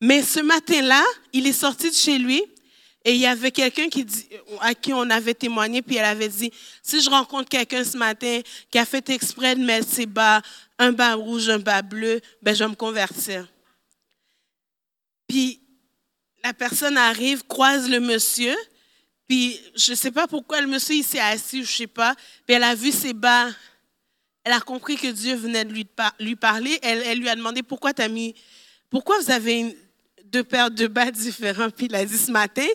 Mais 0.01 0.23
ce 0.23 0.39
matin-là, 0.39 1.03
il 1.31 1.45
est 1.45 1.53
sorti 1.53 1.89
de 1.89 1.95
chez 1.95 2.17
lui. 2.17 2.43
Et 3.03 3.13
il 3.13 3.19
y 3.19 3.25
avait 3.25 3.51
quelqu'un 3.51 3.89
qui 3.89 4.05
à 4.59 4.75
qui 4.75 4.93
on 4.93 5.09
avait 5.09 5.33
témoigné, 5.33 5.81
puis 5.81 5.95
elle 5.95 6.05
avait 6.05 6.29
dit, 6.29 6.51
si 6.83 7.01
je 7.01 7.09
rencontre 7.09 7.49
quelqu'un 7.49 7.83
ce 7.83 7.97
matin 7.97 8.41
qui 8.69 8.77
a 8.77 8.85
fait 8.85 9.09
exprès 9.09 9.55
de 9.55 9.63
mettre 9.63 9.89
ses 9.89 10.05
bas, 10.05 10.41
un 10.77 10.91
bas 10.91 11.15
rouge, 11.15 11.49
un 11.49 11.57
bas 11.57 11.81
bleu, 11.81 12.21
ben 12.41 12.53
je 12.53 12.63
vais 12.63 12.69
me 12.69 12.75
convertir. 12.75 13.47
Puis 15.27 15.61
la 16.43 16.53
personne 16.53 16.97
arrive, 16.97 17.43
croise 17.47 17.89
le 17.89 17.99
monsieur, 17.99 18.55
puis 19.27 19.59
je 19.75 19.91
ne 19.91 19.97
sais 19.97 20.11
pas 20.11 20.27
pourquoi 20.27 20.61
le 20.61 20.67
monsieur 20.67 20.95
il 20.95 21.03
s'est 21.03 21.19
assis, 21.19 21.63
je 21.63 21.71
ne 21.71 21.75
sais 21.77 21.87
pas, 21.87 22.15
puis 22.45 22.55
elle 22.55 22.63
a 22.63 22.75
vu 22.75 22.91
ses 22.91 23.13
bas, 23.13 23.49
elle 24.43 24.53
a 24.53 24.59
compris 24.59 24.95
que 24.95 25.07
Dieu 25.07 25.35
venait 25.35 25.65
de 25.65 25.73
lui, 25.73 25.87
lui 26.19 26.35
parler, 26.35 26.77
elle, 26.83 27.01
elle 27.05 27.19
lui 27.19 27.29
a 27.29 27.35
demandé 27.35 27.63
pourquoi 27.63 27.93
tu 27.93 28.01
as 28.03 28.07
mis, 28.07 28.35
pourquoi 28.89 29.19
vous 29.19 29.31
avez 29.31 29.59
une, 29.59 29.75
deux 30.31 30.43
paires 30.43 30.71
de 30.71 30.87
bas 30.87 31.11
différents. 31.11 31.69
Puis 31.69 31.87
il 31.87 31.95
a 31.95 32.05
dit 32.05 32.17
ce 32.17 32.31
matin, 32.31 32.67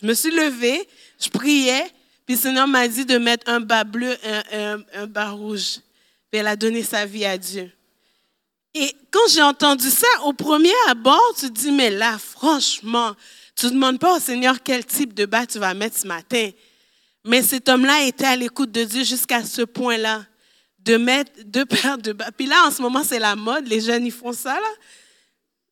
je 0.00 0.06
me 0.06 0.14
suis 0.14 0.30
levée, 0.30 0.86
je 1.20 1.28
priais, 1.28 1.86
puis 2.26 2.36
le 2.36 2.40
Seigneur 2.40 2.66
m'a 2.66 2.88
dit 2.88 3.04
de 3.04 3.18
mettre 3.18 3.50
un 3.50 3.60
bas 3.60 3.84
bleu, 3.84 4.16
un, 4.52 4.78
un, 4.94 5.06
bas 5.06 5.30
rouge. 5.30 5.78
Puis 6.30 6.40
elle 6.40 6.46
a 6.46 6.56
donné 6.56 6.82
sa 6.82 7.04
vie 7.06 7.24
à 7.24 7.36
Dieu. 7.36 7.70
Et 8.74 8.92
quand 9.10 9.28
j'ai 9.30 9.42
entendu 9.42 9.88
ça, 9.88 10.06
au 10.24 10.32
premier 10.32 10.72
abord, 10.88 11.34
tu 11.38 11.48
te 11.48 11.52
dis, 11.52 11.70
mais 11.70 11.90
là, 11.90 12.18
franchement, 12.18 13.14
tu 13.54 13.66
ne 13.66 13.70
demandes 13.72 14.00
pas 14.00 14.16
au 14.16 14.20
Seigneur 14.20 14.56
quel 14.62 14.84
type 14.84 15.14
de 15.14 15.26
bas 15.26 15.46
tu 15.46 15.58
vas 15.58 15.74
mettre 15.74 15.96
ce 15.96 16.06
matin. 16.06 16.50
Mais 17.24 17.42
cet 17.42 17.68
homme-là 17.68 18.02
était 18.02 18.26
à 18.26 18.36
l'écoute 18.36 18.72
de 18.72 18.82
Dieu 18.82 19.04
jusqu'à 19.04 19.44
ce 19.44 19.62
point-là, 19.62 20.24
de 20.80 20.96
mettre 20.96 21.30
deux 21.44 21.64
paires 21.66 21.98
de 21.98 22.12
bas. 22.12 22.30
Puis 22.36 22.46
là, 22.46 22.66
en 22.66 22.70
ce 22.70 22.82
moment, 22.82 23.04
c'est 23.04 23.20
la 23.20 23.36
mode, 23.36 23.68
les 23.68 23.80
jeunes, 23.80 24.06
ils 24.06 24.12
font 24.12 24.32
ça, 24.32 24.54
là. 24.54 24.72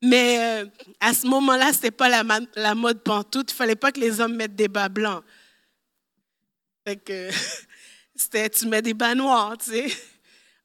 Mais 0.03 0.38
euh, 0.41 0.67
à 1.01 1.15
ce 1.15 1.27
moment-là, 1.29 1.69
ce 1.69 1.77
n'était 1.77 1.91
pas 1.93 2.09
la, 2.09 2.25
la, 2.57 2.75
mode 2.75 3.03
pantoute. 3.03 3.51
Il 3.51 3.55
ne 3.55 3.57
fallait 3.57 3.77
pas 3.77 3.93
que 3.93 4.01
les 4.01 4.21
hommes 4.21 4.35
mettent 4.35 4.57
des 4.57 4.67
bas 4.67 4.88
blancs. 4.88 5.23
Fait 6.85 6.97
que, 6.97 7.31
c'était, 8.17 8.51
tu 8.51 8.67
mets 8.67 8.83
des 8.83 8.95
bas 8.95 9.15
noirs, 9.15 9.57
tu 9.59 9.71
sais. 9.71 9.87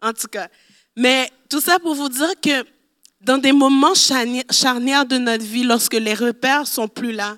En 0.02 0.12
tout 0.12 0.28
cas. 0.28 0.48
Mais 0.96 1.30
tout 1.50 1.62
ça 1.62 1.78
pour 1.78 1.94
vous 1.94 2.10
dire 2.10 2.34
que 2.42 2.66
dans 3.22 3.38
des 3.38 3.52
moments 3.52 3.94
charnières 3.94 5.06
de 5.06 5.18
notre 5.18 5.44
vie, 5.44 5.64
lorsque 5.64 5.94
les 5.94 6.16
repères 6.16 6.68
sont 6.68 6.88
plus 6.88 7.12
là, 7.12 7.38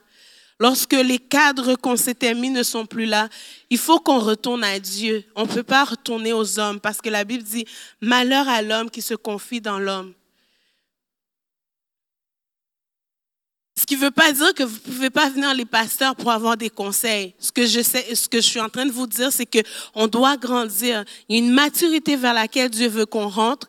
lorsque 0.60 0.94
les 0.94 1.20
cadres 1.20 1.76
qu'on 1.76 1.98
s'était 1.98 2.34
mis 2.34 2.50
ne 2.50 2.64
sont 2.64 2.86
plus 2.86 3.06
là, 3.06 3.28
il 3.70 3.78
faut 3.78 4.00
qu'on 4.00 4.20
retourne 4.20 4.64
à 4.64 4.80
Dieu. 4.80 5.24
On 5.36 5.44
ne 5.44 5.48
peut 5.48 5.64
pas 5.64 5.84
retourner 5.84 6.32
aux 6.32 6.60
hommes 6.60 6.80
parce 6.80 7.02
que 7.02 7.10
la 7.10 7.24
Bible 7.26 7.44
dit 7.44 7.66
malheur 8.02 8.48
à 8.48 8.62
l'homme 8.62 8.90
qui 8.90 9.02
se 9.02 9.14
confie 9.14 9.62
dans 9.62 9.80
l'homme. 9.80 10.14
Qui 13.90 13.96
ne 13.96 14.02
veut 14.02 14.12
pas 14.12 14.32
dire 14.32 14.54
que 14.54 14.62
vous 14.62 14.76
ne 14.76 14.94
pouvez 14.94 15.10
pas 15.10 15.30
venir 15.30 15.52
les 15.56 15.66
pasteurs 15.66 16.16
pour 16.16 16.30
avoir 16.30 16.56
des 16.56 16.70
conseils. 16.70 17.34
Ce 17.40 17.52
que 17.52 17.66
je 17.66 17.82
sais, 17.82 18.14
ce 18.14 18.30
que 18.30 18.40
je 18.40 18.46
suis 18.46 18.60
en 18.60 18.70
train 18.70 18.86
de 18.86 18.92
vous 18.92 19.08
dire, 19.08 19.32
c'est 19.32 19.48
que 19.48 19.58
on 19.96 20.06
doit 20.06 20.38
grandir. 20.38 21.04
Il 21.28 21.36
y 21.36 21.42
a 21.42 21.44
une 21.44 21.52
maturité 21.52 22.16
vers 22.16 22.36
laquelle 22.36 22.70
Dieu 22.70 22.88
veut 22.88 23.08
qu'on 23.08 23.28
rentre. 23.28 23.68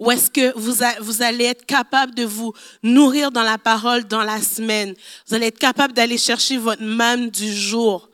Ou 0.00 0.10
est-ce 0.10 0.28
que 0.28 0.52
vous, 0.58 0.84
vous 1.02 1.22
allez 1.22 1.44
être 1.44 1.64
capable 1.66 2.16
de 2.16 2.24
vous 2.24 2.52
nourrir 2.82 3.30
dans 3.30 3.44
la 3.44 3.58
parole 3.58 4.02
dans 4.08 4.24
la 4.24 4.42
semaine? 4.42 4.92
Vous 5.28 5.36
allez 5.36 5.46
être 5.46 5.58
capable 5.60 5.94
d'aller 5.94 6.18
chercher 6.18 6.56
votre 6.56 6.82
manne 6.82 7.30
du 7.30 7.54
jour. 7.54 8.10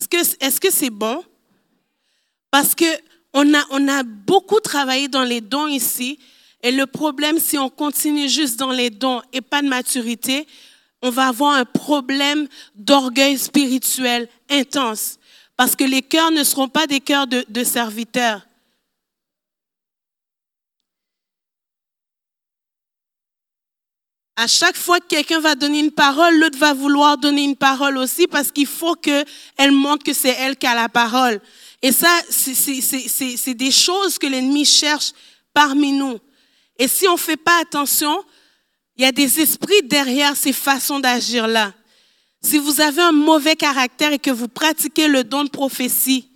Est-ce 0.00 0.08
que, 0.08 0.66
que 0.66 0.72
c'est 0.72 0.90
bon? 0.90 1.22
Parce 2.50 2.74
que 2.74 2.86
on 3.32 3.54
a, 3.54 3.64
on 3.70 3.86
a 3.86 4.02
beaucoup 4.02 4.58
travaillé 4.58 5.06
dans 5.06 5.22
les 5.22 5.40
dons 5.40 5.68
ici, 5.68 6.18
et 6.66 6.72
le 6.72 6.86
problème, 6.86 7.38
si 7.38 7.56
on 7.58 7.70
continue 7.70 8.28
juste 8.28 8.58
dans 8.58 8.72
les 8.72 8.90
dons 8.90 9.22
et 9.32 9.40
pas 9.40 9.62
de 9.62 9.68
maturité, 9.68 10.48
on 11.00 11.10
va 11.10 11.28
avoir 11.28 11.54
un 11.54 11.64
problème 11.64 12.48
d'orgueil 12.74 13.38
spirituel 13.38 14.28
intense. 14.50 15.20
Parce 15.56 15.76
que 15.76 15.84
les 15.84 16.02
cœurs 16.02 16.32
ne 16.32 16.42
seront 16.42 16.68
pas 16.68 16.88
des 16.88 16.98
cœurs 16.98 17.28
de, 17.28 17.62
serviteurs. 17.62 18.44
À 24.34 24.48
chaque 24.48 24.76
fois 24.76 24.98
que 24.98 25.06
quelqu'un 25.06 25.38
va 25.38 25.54
donner 25.54 25.78
une 25.78 25.92
parole, 25.92 26.36
l'autre 26.36 26.58
va 26.58 26.74
vouloir 26.74 27.16
donner 27.16 27.44
une 27.44 27.54
parole 27.54 27.96
aussi 27.96 28.26
parce 28.26 28.50
qu'il 28.50 28.66
faut 28.66 28.96
qu'elle 28.96 29.70
montre 29.70 30.02
que 30.02 30.12
c'est 30.12 30.34
elle 30.40 30.56
qui 30.56 30.66
a 30.66 30.74
la 30.74 30.88
parole. 30.88 31.40
Et 31.80 31.92
ça, 31.92 32.10
c'est 32.28 33.54
des 33.54 33.70
choses 33.70 34.18
que 34.18 34.26
l'ennemi 34.26 34.64
cherche 34.64 35.12
parmi 35.54 35.92
nous. 35.92 36.18
Et 36.78 36.88
si 36.88 37.08
on 37.08 37.14
ne 37.14 37.18
fait 37.18 37.36
pas 37.36 37.60
attention, 37.60 38.24
il 38.96 39.02
y 39.02 39.06
a 39.06 39.12
des 39.12 39.40
esprits 39.40 39.82
derrière 39.84 40.36
ces 40.36 40.52
façons 40.52 41.00
d'agir-là. 41.00 41.72
Si 42.42 42.58
vous 42.58 42.80
avez 42.80 43.02
un 43.02 43.12
mauvais 43.12 43.56
caractère 43.56 44.12
et 44.12 44.18
que 44.18 44.30
vous 44.30 44.48
pratiquez 44.48 45.08
le 45.08 45.24
don 45.24 45.44
de 45.44 45.50
prophétie, 45.50 46.30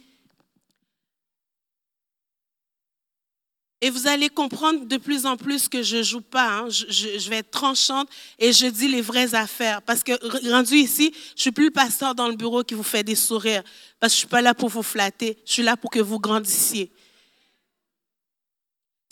Et 3.82 3.88
vous 3.88 4.07
allez 4.07 4.28
comprendre 4.28 4.84
de 4.84 4.97
plus 4.99 5.24
en 5.24 5.38
plus 5.38 5.68
que 5.68 5.82
je 5.82 6.03
joue 6.03 6.20
pas. 6.20 6.59
Hein. 6.59 6.68
Je, 6.68 7.30
vais 7.30 7.36
être 7.36 7.51
tranchante 7.51 8.09
et 8.38 8.53
je 8.53 8.66
dis 8.66 8.88
les 8.88 9.01
vraies 9.01 9.34
affaires. 9.34 9.80
Parce 9.80 10.03
que 10.03 10.12
rendu 10.51 10.74
ici, 10.74 11.14
je 11.34 11.41
suis 11.41 11.51
plus 11.51 11.66
le 11.66 11.70
pasteur 11.70 12.14
dans 12.14 12.28
le 12.28 12.36
bureau 12.36 12.62
qui 12.62 12.74
vous 12.74 12.82
fait 12.82 13.03
des 13.03 13.14
sourires. 13.14 13.62
Parce 13.99 14.12
que 14.12 14.16
je 14.16 14.18
suis 14.18 14.28
pas 14.28 14.43
là 14.43 14.53
pour 14.53 14.68
vous 14.68 14.82
flatter. 14.82 15.38
Je 15.47 15.53
suis 15.53 15.62
là 15.62 15.78
pour 15.78 15.91
que 15.91 16.01
vous 16.01 16.20
grandissiez. 16.20 16.91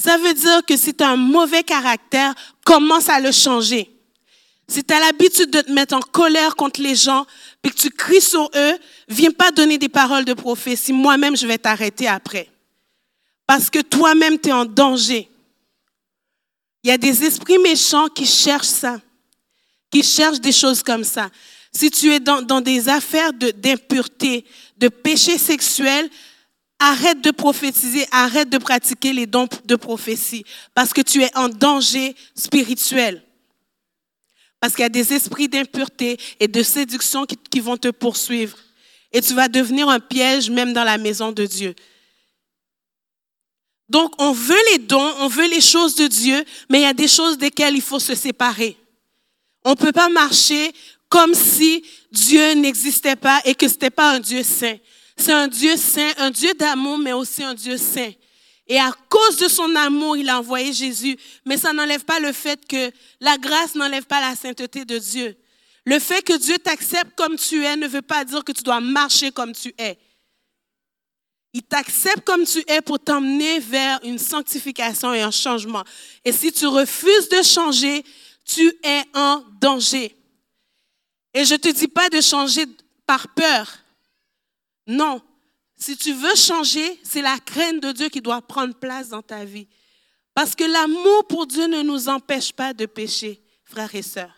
Ça 0.02 0.16
veut 0.16 0.34
dire 0.34 0.64
que 0.64 0.76
si 0.76 0.94
tu 0.94 1.02
as 1.02 1.08
un 1.08 1.16
mauvais 1.16 1.62
caractère, 1.62 2.34
commence 2.64 3.08
à 3.08 3.18
le 3.18 3.32
changer. 3.32 3.90
Si 4.68 4.84
tu 4.84 4.94
as 4.94 5.00
l'habitude 5.00 5.50
de 5.50 5.60
te 5.62 5.72
mettre 5.72 5.94
en 5.94 6.00
colère 6.00 6.54
contre 6.54 6.82
les 6.82 6.94
gens, 6.94 7.26
puis 7.62 7.72
que 7.72 7.78
tu 7.78 7.90
cries 7.90 8.20
sur 8.20 8.50
eux, 8.54 8.78
viens 9.08 9.30
pas 9.30 9.50
donner 9.50 9.78
des 9.78 9.88
paroles 9.88 10.24
de 10.24 10.34
prophétie. 10.34 10.92
Moi-même, 10.92 11.36
je 11.36 11.46
vais 11.46 11.58
t'arrêter 11.58 12.06
après. 12.06 12.48
Parce 13.46 13.70
que 13.70 13.80
toi-même, 13.80 14.38
tu 14.38 14.50
es 14.50 14.52
en 14.52 14.66
danger. 14.66 15.28
Il 16.84 16.90
y 16.90 16.92
a 16.92 16.98
des 16.98 17.24
esprits 17.24 17.58
méchants 17.58 18.08
qui 18.08 18.26
cherchent 18.26 18.66
ça, 18.66 19.00
qui 19.90 20.02
cherchent 20.02 20.40
des 20.40 20.52
choses 20.52 20.82
comme 20.82 21.02
ça. 21.02 21.30
Si 21.72 21.90
tu 21.90 22.12
es 22.12 22.20
dans, 22.20 22.42
dans 22.42 22.60
des 22.60 22.88
affaires 22.88 23.32
d'impureté, 23.32 24.44
de, 24.76 24.86
de 24.86 24.88
péché 24.88 25.38
sexuel, 25.38 26.08
arrête 26.78 27.20
de 27.20 27.30
prophétiser, 27.30 28.06
arrête 28.10 28.48
de 28.48 28.58
pratiquer 28.58 29.12
les 29.12 29.26
dons 29.26 29.48
de 29.64 29.76
prophétie, 29.76 30.44
parce 30.74 30.92
que 30.92 31.00
tu 31.00 31.22
es 31.22 31.36
en 31.36 31.48
danger 31.48 32.14
spirituel. 32.34 33.22
Parce 34.60 34.74
qu'il 34.74 34.82
y 34.82 34.86
a 34.86 34.88
des 34.88 35.12
esprits 35.12 35.48
d'impureté 35.48 36.18
et 36.40 36.48
de 36.48 36.62
séduction 36.62 37.26
qui, 37.26 37.60
vont 37.60 37.76
te 37.76 37.88
poursuivre. 37.88 38.58
Et 39.12 39.20
tu 39.20 39.34
vas 39.34 39.48
devenir 39.48 39.88
un 39.88 40.00
piège 40.00 40.50
même 40.50 40.72
dans 40.72 40.84
la 40.84 40.98
maison 40.98 41.30
de 41.30 41.46
Dieu. 41.46 41.74
Donc, 43.88 44.12
on 44.18 44.32
veut 44.32 44.58
les 44.72 44.78
dons, 44.78 45.14
on 45.20 45.28
veut 45.28 45.48
les 45.48 45.60
choses 45.60 45.94
de 45.94 46.08
Dieu, 46.08 46.44
mais 46.68 46.80
il 46.80 46.82
y 46.82 46.86
a 46.86 46.92
des 46.92 47.08
choses 47.08 47.38
desquelles 47.38 47.76
il 47.76 47.82
faut 47.82 48.00
se 48.00 48.14
séparer. 48.14 48.76
On 49.64 49.70
ne 49.70 49.76
peut 49.76 49.92
pas 49.92 50.08
marcher 50.08 50.72
comme 51.08 51.34
si 51.34 51.84
Dieu 52.12 52.52
n'existait 52.54 53.16
pas 53.16 53.40
et 53.44 53.54
que 53.54 53.66
ce 53.66 53.74
n'était 53.74 53.90
pas 53.90 54.10
un 54.10 54.20
Dieu 54.20 54.42
saint. 54.42 54.76
C'est 55.18 55.32
un 55.32 55.48
Dieu 55.48 55.76
saint, 55.76 56.12
un 56.18 56.30
Dieu 56.30 56.54
d'amour, 56.54 56.98
mais 56.98 57.12
aussi 57.12 57.42
un 57.42 57.54
Dieu 57.54 57.76
saint. 57.76 58.12
Et 58.68 58.78
à 58.78 58.92
cause 59.08 59.36
de 59.38 59.48
son 59.48 59.74
amour, 59.74 60.16
il 60.16 60.28
a 60.28 60.38
envoyé 60.38 60.72
Jésus. 60.72 61.16
Mais 61.44 61.56
ça 61.56 61.72
n'enlève 61.72 62.04
pas 62.04 62.20
le 62.20 62.32
fait 62.32 62.66
que 62.66 62.90
la 63.20 63.36
grâce 63.38 63.74
n'enlève 63.74 64.04
pas 64.04 64.20
la 64.20 64.36
sainteté 64.36 64.84
de 64.84 64.98
Dieu. 64.98 65.36
Le 65.84 65.98
fait 65.98 66.22
que 66.22 66.36
Dieu 66.36 66.58
t'accepte 66.58 67.16
comme 67.16 67.36
tu 67.36 67.64
es 67.64 67.76
ne 67.76 67.88
veut 67.88 68.02
pas 68.02 68.24
dire 68.24 68.44
que 68.44 68.52
tu 68.52 68.62
dois 68.62 68.80
marcher 68.80 69.30
comme 69.32 69.52
tu 69.52 69.74
es. 69.78 69.98
Il 71.54 71.62
t'accepte 71.62 72.24
comme 72.26 72.44
tu 72.44 72.62
es 72.68 72.82
pour 72.82 72.98
t'emmener 72.98 73.58
vers 73.58 73.98
une 74.04 74.18
sanctification 74.18 75.14
et 75.14 75.22
un 75.22 75.30
changement. 75.30 75.82
Et 76.24 76.32
si 76.32 76.52
tu 76.52 76.66
refuses 76.66 77.30
de 77.30 77.42
changer, 77.42 78.04
tu 78.44 78.70
es 78.84 79.02
en 79.14 79.42
danger. 79.60 80.14
Et 81.32 81.44
je 81.44 81.54
ne 81.54 81.58
te 81.58 81.68
dis 81.68 81.88
pas 81.88 82.10
de 82.10 82.20
changer 82.20 82.66
par 83.06 83.28
peur. 83.28 83.78
Non. 84.88 85.22
Si 85.76 85.96
tu 85.96 86.12
veux 86.12 86.34
changer, 86.34 86.98
c'est 87.04 87.22
la 87.22 87.38
crainte 87.38 87.80
de 87.80 87.92
Dieu 87.92 88.08
qui 88.08 88.20
doit 88.20 88.42
prendre 88.42 88.74
place 88.74 89.10
dans 89.10 89.22
ta 89.22 89.44
vie. 89.44 89.68
Parce 90.34 90.56
que 90.56 90.64
l'amour 90.64 91.26
pour 91.28 91.46
Dieu 91.46 91.66
ne 91.66 91.82
nous 91.82 92.08
empêche 92.08 92.52
pas 92.52 92.72
de 92.72 92.86
pécher, 92.86 93.40
frères 93.64 93.94
et 93.94 94.02
sœurs. 94.02 94.34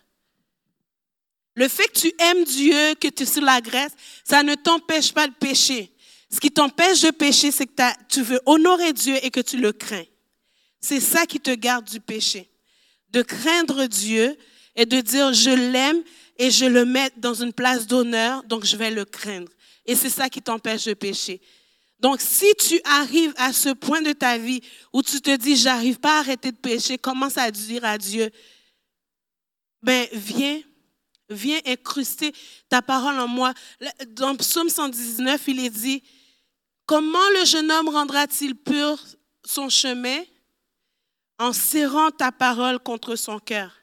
Le 1.54 1.68
fait 1.68 1.88
que 1.88 1.98
tu 1.98 2.12
aimes 2.18 2.44
Dieu, 2.44 2.94
que 2.94 3.08
tu 3.08 3.24
sur 3.24 3.42
la 3.42 3.60
graisse, 3.60 3.92
ça 4.24 4.42
ne 4.42 4.54
t'empêche 4.54 5.12
pas 5.12 5.26
de 5.26 5.34
pécher. 5.34 5.94
Ce 6.30 6.40
qui 6.40 6.50
t'empêche 6.50 7.02
de 7.02 7.10
pécher, 7.10 7.50
c'est 7.50 7.66
que 7.66 7.82
tu 8.08 8.22
veux 8.22 8.40
honorer 8.46 8.92
Dieu 8.92 9.16
et 9.22 9.30
que 9.30 9.40
tu 9.40 9.56
le 9.56 9.72
crains. 9.72 10.04
C'est 10.80 11.00
ça 11.00 11.26
qui 11.26 11.40
te 11.40 11.50
garde 11.50 11.88
du 11.88 12.00
péché. 12.00 12.50
De 13.10 13.22
craindre 13.22 13.86
Dieu 13.86 14.36
et 14.76 14.86
de 14.86 15.00
dire 15.00 15.32
je 15.32 15.50
l'aime 15.50 16.02
et 16.38 16.50
je 16.50 16.64
le 16.64 16.84
mets 16.84 17.10
dans 17.16 17.34
une 17.34 17.52
place 17.52 17.86
d'honneur, 17.86 18.42
donc 18.44 18.64
je 18.64 18.76
vais 18.76 18.90
le 18.90 19.04
craindre. 19.04 19.50
Et 19.86 19.94
c'est 19.94 20.10
ça 20.10 20.28
qui 20.28 20.42
t'empêche 20.42 20.84
de 20.84 20.94
pécher. 20.94 21.40
Donc, 21.98 22.20
si 22.20 22.54
tu 22.54 22.80
arrives 22.84 23.34
à 23.36 23.52
ce 23.52 23.68
point 23.70 24.00
de 24.00 24.12
ta 24.12 24.38
vie 24.38 24.62
où 24.92 25.02
tu 25.02 25.20
te 25.20 25.36
dis, 25.36 25.54
j'arrive 25.54 25.98
pas 26.00 26.16
à 26.16 26.20
arrêter 26.20 26.50
de 26.50 26.56
pécher, 26.56 26.96
commence 26.96 27.36
à 27.36 27.50
dire 27.50 27.84
à 27.84 27.98
Dieu, 27.98 28.30
ben, 29.82 30.06
viens, 30.12 30.60
viens 31.28 31.60
incruster 31.66 32.32
ta 32.68 32.80
parole 32.80 33.18
en 33.18 33.28
moi. 33.28 33.52
Dans 34.08 34.34
Psaume 34.36 34.70
119, 34.70 35.42
il 35.48 35.64
est 35.64 35.70
dit, 35.70 36.02
comment 36.86 37.18
le 37.38 37.44
jeune 37.44 37.70
homme 37.70 37.88
rendra-t-il 37.90 38.54
pur 38.54 38.98
son 39.44 39.68
chemin 39.68 40.22
en 41.38 41.52
serrant 41.52 42.10
ta 42.10 42.32
parole 42.32 42.78
contre 42.78 43.14
son 43.14 43.38
cœur? 43.38 43.79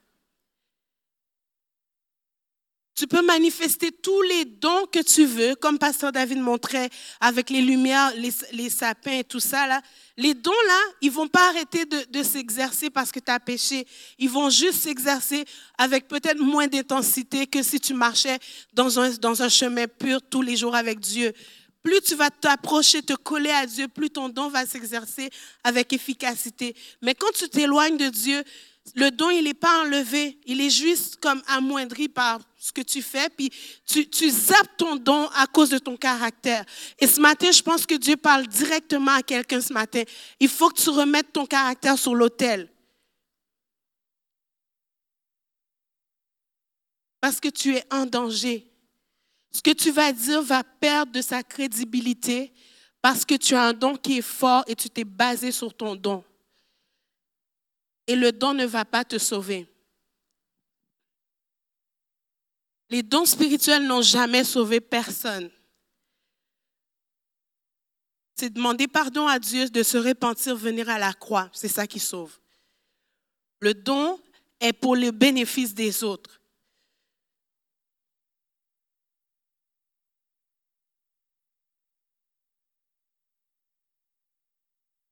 Tu 2.98 3.06
peux 3.06 3.22
manifester 3.22 3.92
tous 3.92 4.24
les 4.24 4.46
dons 4.46 4.88
que 4.92 5.04
tu 5.04 5.24
veux, 5.26 5.54
comme 5.54 5.78
Pasteur 5.78 6.12
David 6.12 6.40
montrait 6.40 6.90
avec 7.20 7.52
les 7.52 7.62
lumières, 7.62 8.12
les, 8.52 8.70
sapins 8.72 9.20
et 9.20 9.24
tout 9.24 9.40
ça. 9.40 9.68
Là. 9.68 9.84
Les 10.18 10.34
dons, 10.34 10.50
là, 10.68 10.80
ils 11.02 11.12
vont 11.12 11.28
pas 11.28 11.48
arrêter 11.50 11.86
de, 11.86 12.24
s'exercer 12.24 12.90
parce 12.90 13.12
que 13.12 13.20
tu 13.20 13.32
as 13.32 13.40
péché. 13.40 13.86
Ils 14.18 14.32
vont 14.32 14.50
juste 14.50 14.82
s'exercer 14.82 15.46
avec 15.78 16.08
peut-être 16.08 16.40
moins 16.40 16.66
d'intensité 16.66 17.46
que 17.46 17.62
si 17.62 17.80
tu 17.80 17.94
marchais 17.94 18.40
dans 18.74 19.00
un, 19.00 19.12
dans 19.12 19.44
un 19.44 19.50
chemin 19.50 19.86
pur 19.88 20.20
tous 20.28 20.42
les 20.42 20.58
jours 20.58 20.76
avec 20.76 21.00
Dieu. 21.00 21.34
Plus 21.84 22.02
tu 22.02 22.16
vas 22.16 22.32
t'approcher, 22.32 23.04
te 23.04 23.14
coller 23.14 23.52
à 23.52 23.68
Dieu, 23.68 23.88
plus 23.88 24.10
ton 24.10 24.28
don 24.28 24.50
va 24.50 24.66
s'exercer 24.66 25.30
avec 25.64 25.94
efficacité. 25.94 26.76
Mais 27.04 27.14
quand 27.14 27.32
tu 27.36 27.48
t'éloignes 27.48 27.98
de 27.98 28.10
Dieu, 28.10 28.44
le 28.96 29.12
don, 29.12 29.30
il 29.30 29.44
n'est 29.44 29.54
pas 29.54 29.84
enlevé. 29.84 30.40
Il 30.46 30.62
est 30.62 30.70
juste 30.70 31.18
comme 31.18 31.42
amoindri 31.48 32.08
par 32.08 32.40
ce 32.58 32.72
que 32.72 32.82
tu 32.82 33.02
fais, 33.02 33.30
puis 33.30 33.52
tu, 33.86 34.30
zappes 34.30 34.78
ton 34.78 34.96
don 34.96 35.28
à 35.36 35.48
cause 35.48 35.70
de 35.70 35.78
ton 35.78 35.96
caractère. 35.96 36.66
Et 37.00 37.08
ce 37.08 37.22
matin, 37.22 37.52
je 37.52 37.62
pense 37.62 37.86
que 37.86 37.96
Dieu 37.96 38.18
parle 38.18 38.48
directement 38.48 39.12
à 39.12 39.22
quelqu'un 39.22 39.62
ce 39.62 39.72
matin. 39.72 40.04
Il 40.40 40.50
faut 40.50 40.70
que 40.70 40.82
tu 40.82 40.90
remettes 40.90 41.32
ton 41.32 41.46
caractère 41.46 41.98
sur 41.98 42.16
l'autel. 42.16 42.70
Parce 47.22 47.40
que 47.40 47.50
tu 47.50 47.76
es 47.76 47.84
en 47.92 48.06
danger. 48.06 48.68
Ce 49.52 49.62
que 49.62 49.72
tu 49.72 49.92
vas 49.92 50.12
dire 50.12 50.42
va 50.42 50.64
perdre 50.64 51.12
de 51.12 51.22
sa 51.22 51.42
crédibilité 51.42 52.54
parce 53.02 53.26
que 53.26 53.36
tu 53.36 53.56
as 53.56 53.64
un 53.64 53.74
don 53.74 53.96
qui 53.96 54.20
est 54.20 54.22
fort 54.22 54.64
et 54.68 54.76
tu 54.76 54.90
t'es 54.90 55.04
basé 55.04 55.52
sur 55.52 55.74
ton 55.74 55.96
don 55.96 56.24
et 58.08 58.16
le 58.16 58.32
don 58.32 58.54
ne 58.54 58.66
va 58.66 58.86
pas 58.86 59.04
te 59.04 59.18
sauver. 59.18 59.68
Les 62.90 63.04
dons 63.04 63.26
spirituels 63.26 63.86
n'ont 63.86 64.02
jamais 64.02 64.46
sauvé 64.46 64.80
personne. 64.80 65.52
C'est 68.36 68.54
demander 68.54 68.88
pardon 68.88 69.28
à 69.28 69.40
Dieu, 69.40 69.70
de 69.70 69.84
se 69.84 69.98
repentir, 69.98 70.56
venir 70.56 70.88
à 70.90 70.98
la 70.98 71.14
croix. 71.14 71.50
C'est 71.54 71.68
ça 71.68 71.86
qui 71.86 72.00
sauve. 72.00 72.40
Le 73.60 73.74
don 73.74 74.20
est 74.60 74.74
pour 74.74 74.96
le 74.96 75.12
bénéfice 75.12 75.74
des 75.74 76.04
autres. 76.04 76.40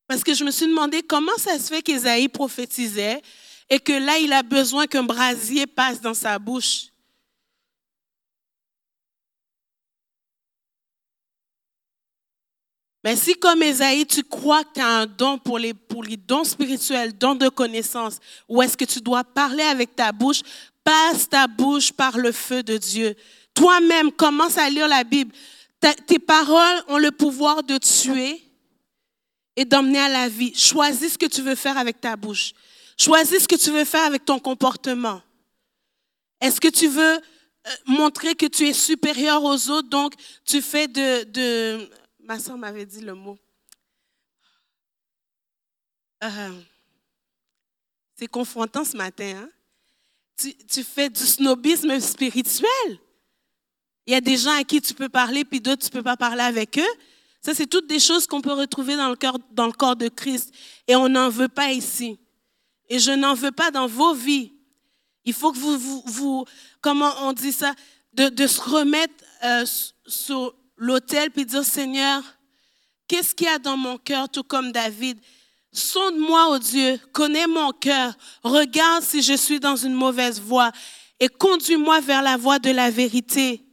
Parce 0.08 0.24
que 0.24 0.34
je 0.34 0.44
me 0.44 0.52
suis 0.52 0.68
demandé 0.68 1.02
comment 1.02 1.36
ça 1.38 1.58
se 1.58 1.74
fait 1.74 1.82
qu'Ésaïe 1.82 2.28
prophétisait 2.28 3.22
et 3.70 3.80
que 3.80 3.94
là, 3.94 4.18
il 4.20 4.32
a 4.34 4.44
besoin 4.44 4.86
qu'un 4.86 5.04
brasier 5.04 5.66
passe 5.66 6.00
dans 6.00 6.14
sa 6.14 6.38
bouche. 6.38 6.88
Mais 13.04 13.16
si 13.16 13.36
comme 13.36 13.62
Ésaïe, 13.62 14.06
tu 14.06 14.24
crois 14.24 14.64
que 14.64 14.74
tu 14.76 14.82
un 14.82 15.06
don 15.06 15.38
pour 15.38 15.60
les, 15.60 15.76
pour 15.76 16.04
les 16.04 16.18
dons 16.18 16.44
spirituels, 16.44 17.16
dons 17.16 17.36
de 17.36 17.50
connaissance, 17.50 18.18
où 18.50 18.62
est-ce 18.62 18.76
que 18.76 18.86
tu 18.86 19.00
dois 19.00 19.24
parler 19.24 19.64
avec 19.64 19.96
ta 19.96 20.12
bouche, 20.12 20.42
passe 20.84 21.30
ta 21.30 21.48
bouche 21.48 21.92
par 21.92 22.18
le 22.18 22.32
feu 22.32 22.64
de 22.64 22.78
Dieu. 22.78 23.16
Toi-même, 23.54 24.12
commence 24.12 24.58
à 24.58 24.70
lire 24.70 24.88
la 24.88 25.04
Bible. 25.04 25.34
tes 26.08 26.20
paroles 26.20 26.84
ont 26.88 26.98
le 26.98 27.12
pouvoir 27.12 27.62
de 27.64 27.78
tuer 27.78 28.45
et 29.56 29.66
d'emmener 29.66 30.00
à 30.00 30.10
la 30.10 30.30
vie. 30.30 30.54
Choisis 30.54 31.14
ce 31.14 31.18
que 31.18 31.26
tu 31.26 31.42
veux 31.42 31.56
faire 31.56 31.78
avec 31.78 32.02
ta 32.02 32.16
bouche. 32.16 32.54
Choisis 32.98 33.44
ce 33.44 33.48
que 33.48 33.56
tu 33.56 33.72
veux 33.72 33.86
faire 33.86 34.06
avec 34.06 34.26
ton 34.26 34.40
comportement. 34.40 35.22
Est-ce 36.42 36.60
que 36.60 36.68
tu 36.68 36.88
veux 36.88 37.20
euh, 37.68 37.72
montrer 37.86 38.36
que 38.36 38.46
tu 38.46 38.68
es 38.68 38.74
supérieur 38.74 39.44
aux 39.44 39.70
autres, 39.70 39.90
donc 39.90 40.14
tu 40.46 40.62
fais 40.62 40.88
de... 40.88 41.24
de 41.24 41.90
ma 42.20 42.40
soeur 42.40 42.58
m'avait 42.58 42.86
dit 42.86 43.02
le 43.02 43.14
mot. 43.14 43.38
Euh, 46.24 46.62
c'est 48.16 48.28
confrontant 48.28 48.84
ce 48.84 48.96
matin. 48.96 49.44
Hein? 49.44 49.50
Tu, 50.38 50.56
tu 50.56 50.84
fais 50.84 51.10
du 51.10 51.26
snobisme 51.26 52.00
spirituel. 52.00 53.00
Il 54.06 54.14
y 54.14 54.16
a 54.16 54.22
des 54.22 54.38
gens 54.38 54.56
à 54.56 54.64
qui 54.64 54.82
tu 54.82 54.94
peux 54.94 55.10
parler, 55.10 55.44
puis 55.44 55.60
d'autres, 55.60 55.82
tu 55.82 55.88
ne 55.88 56.00
peux 56.00 56.04
pas 56.04 56.18
parler 56.18 56.44
avec 56.44 56.78
eux. 56.78 56.94
Ça, 57.46 57.54
c'est 57.54 57.68
toutes 57.68 57.86
des 57.86 58.00
choses 58.00 58.26
qu'on 58.26 58.42
peut 58.42 58.54
retrouver 58.54 58.96
dans 58.96 59.08
le, 59.08 59.16
cœur, 59.16 59.38
dans 59.52 59.68
le 59.68 59.72
corps 59.72 59.96
de 59.96 60.08
Christ. 60.08 60.52
Et 60.88 60.96
on 60.96 61.08
n'en 61.08 61.30
veut 61.30 61.48
pas 61.48 61.72
ici. 61.72 62.18
Et 62.90 62.98
je 62.98 63.12
n'en 63.12 63.36
veux 63.36 63.52
pas 63.52 63.70
dans 63.70 63.86
vos 63.86 64.16
vies. 64.16 64.52
Il 65.26 65.34
faut 65.34 65.52
que 65.52 65.60
vous, 65.60 65.78
vous, 65.78 66.04
vous 66.08 66.46
comment 66.82 67.14
on 67.22 67.34
dit 67.34 67.52
ça, 67.52 67.76
de, 68.14 68.48
se 68.48 68.60
remettre 68.60 69.14
euh, 69.44 69.64
sur 70.08 70.56
l'autel 70.76 71.30
puis 71.30 71.46
dire, 71.46 71.64
Seigneur, 71.64 72.24
qu'est-ce 73.08 73.36
qu'il 73.36 73.46
y 73.46 73.50
a 73.52 73.60
dans 73.60 73.78
mon 73.78 74.00
cœur, 74.00 74.28
tout 74.28 74.42
comme 74.42 74.72
David? 74.72 75.20
Sonde-moi, 75.72 76.48
oh 76.50 76.58
Dieu, 76.58 77.00
connais 77.12 77.46
mon 77.46 77.74
cœur, 77.74 78.16
regarde 78.42 79.04
si 79.04 79.22
je 79.22 79.34
suis 79.34 79.60
dans 79.60 79.76
une 79.76 79.94
mauvaise 79.94 80.42
voie 80.42 80.72
et 81.20 81.28
conduis-moi 81.28 82.00
vers 82.00 82.24
la 82.24 82.38
voie 82.38 82.58
de 82.58 82.72
la 82.72 82.90
vérité. 82.90 83.65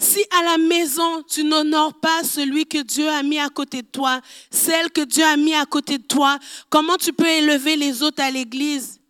Si 0.00 0.24
à 0.30 0.42
la 0.44 0.58
maison, 0.58 1.22
tu 1.24 1.42
n'honores 1.42 1.98
pas 1.98 2.22
celui 2.22 2.66
que 2.66 2.82
Dieu 2.82 3.08
a 3.08 3.22
mis 3.22 3.38
à 3.38 3.48
côté 3.48 3.82
de 3.82 3.88
toi, 3.88 4.20
celle 4.50 4.90
que 4.90 5.00
Dieu 5.00 5.24
a 5.24 5.36
mis 5.36 5.54
à 5.54 5.66
côté 5.66 5.98
de 5.98 6.04
toi, 6.04 6.38
comment 6.70 6.96
tu 6.96 7.12
peux 7.12 7.26
élever 7.26 7.76
les 7.76 8.02
autres 8.02 8.22
à 8.22 8.30
l'église? 8.30 9.00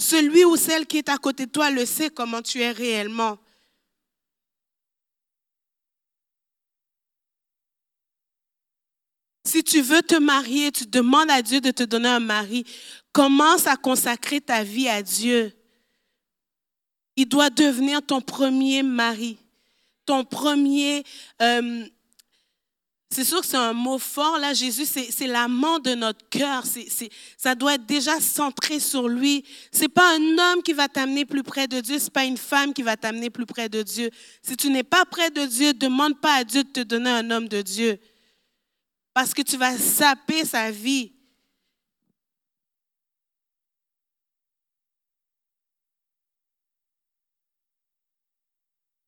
Celui 0.00 0.44
ou 0.44 0.56
celle 0.56 0.86
qui 0.86 0.98
est 0.98 1.08
à 1.08 1.18
côté 1.18 1.46
de 1.46 1.50
toi 1.50 1.70
le 1.70 1.84
sait 1.84 2.08
comment 2.08 2.40
tu 2.40 2.60
es 2.60 2.70
réellement. 2.70 3.38
Si 9.44 9.64
tu 9.64 9.80
veux 9.80 10.02
te 10.02 10.14
marier, 10.14 10.70
tu 10.70 10.86
demandes 10.86 11.30
à 11.30 11.40
Dieu 11.40 11.60
de 11.60 11.70
te 11.70 11.82
donner 11.82 12.10
un 12.10 12.20
mari, 12.20 12.64
commence 13.12 13.66
à 13.66 13.76
consacrer 13.76 14.40
ta 14.40 14.62
vie 14.62 14.88
à 14.88 15.02
Dieu. 15.02 15.52
Il 17.16 17.26
doit 17.26 17.48
devenir 17.50 18.04
ton 18.04 18.20
premier 18.20 18.82
mari, 18.82 19.38
ton 20.08 20.24
premier... 20.24 21.04
Euh, 21.42 21.84
c'est 23.10 23.24
sûr 23.24 23.40
que 23.40 23.46
c'est 23.46 23.56
un 23.56 23.72
mot 23.72 23.98
fort, 23.98 24.38
là, 24.38 24.52
Jésus, 24.52 24.84
c'est 24.84 25.26
l'amant 25.26 25.78
de 25.78 25.94
notre 25.94 26.28
cœur. 26.28 26.62
ça 27.38 27.54
doit 27.54 27.74
être 27.74 27.86
déjà 27.86 28.20
centré 28.20 28.80
sur 28.80 29.08
lui. 29.08 29.46
C'est 29.72 29.88
pas 29.88 30.14
un 30.14 30.38
homme 30.38 30.62
qui 30.62 30.74
va 30.74 30.88
t'amener 30.88 31.24
plus 31.24 31.42
près 31.42 31.66
de 31.66 31.80
Dieu, 31.80 31.98
c'est 31.98 32.12
pas 32.12 32.24
une 32.24 32.36
femme 32.36 32.74
qui 32.74 32.82
va 32.82 32.98
t'amener 32.98 33.30
plus 33.30 33.46
près 33.46 33.70
de 33.70 33.82
Dieu. 33.82 34.10
Si 34.42 34.58
tu 34.58 34.68
n'es 34.68 34.82
pas 34.82 35.06
près 35.06 35.30
de 35.30 35.46
Dieu, 35.46 35.72
demande 35.72 36.20
pas 36.20 36.34
à 36.34 36.44
Dieu 36.44 36.64
de 36.64 36.68
te 36.68 36.80
donner 36.80 37.08
un 37.08 37.30
homme 37.30 37.48
de 37.48 37.62
Dieu 37.62 37.98
parce 39.14 39.32
que 39.32 39.42
tu 39.42 39.56
vas 39.56 39.76
saper 39.78 40.44
sa 40.44 40.70
vie. 40.70 41.12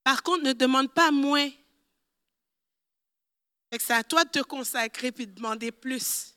Par 0.02 0.22
contre, 0.22 0.44
ne 0.44 0.52
demande 0.52 0.92
pas 0.92 1.10
moins. 1.10 1.50
C'est 3.72 3.92
à 3.92 4.02
toi 4.02 4.24
de 4.24 4.30
te 4.30 4.40
consacrer 4.40 5.12
puis 5.12 5.26
de 5.26 5.32
demander 5.32 5.70
plus. 5.70 6.34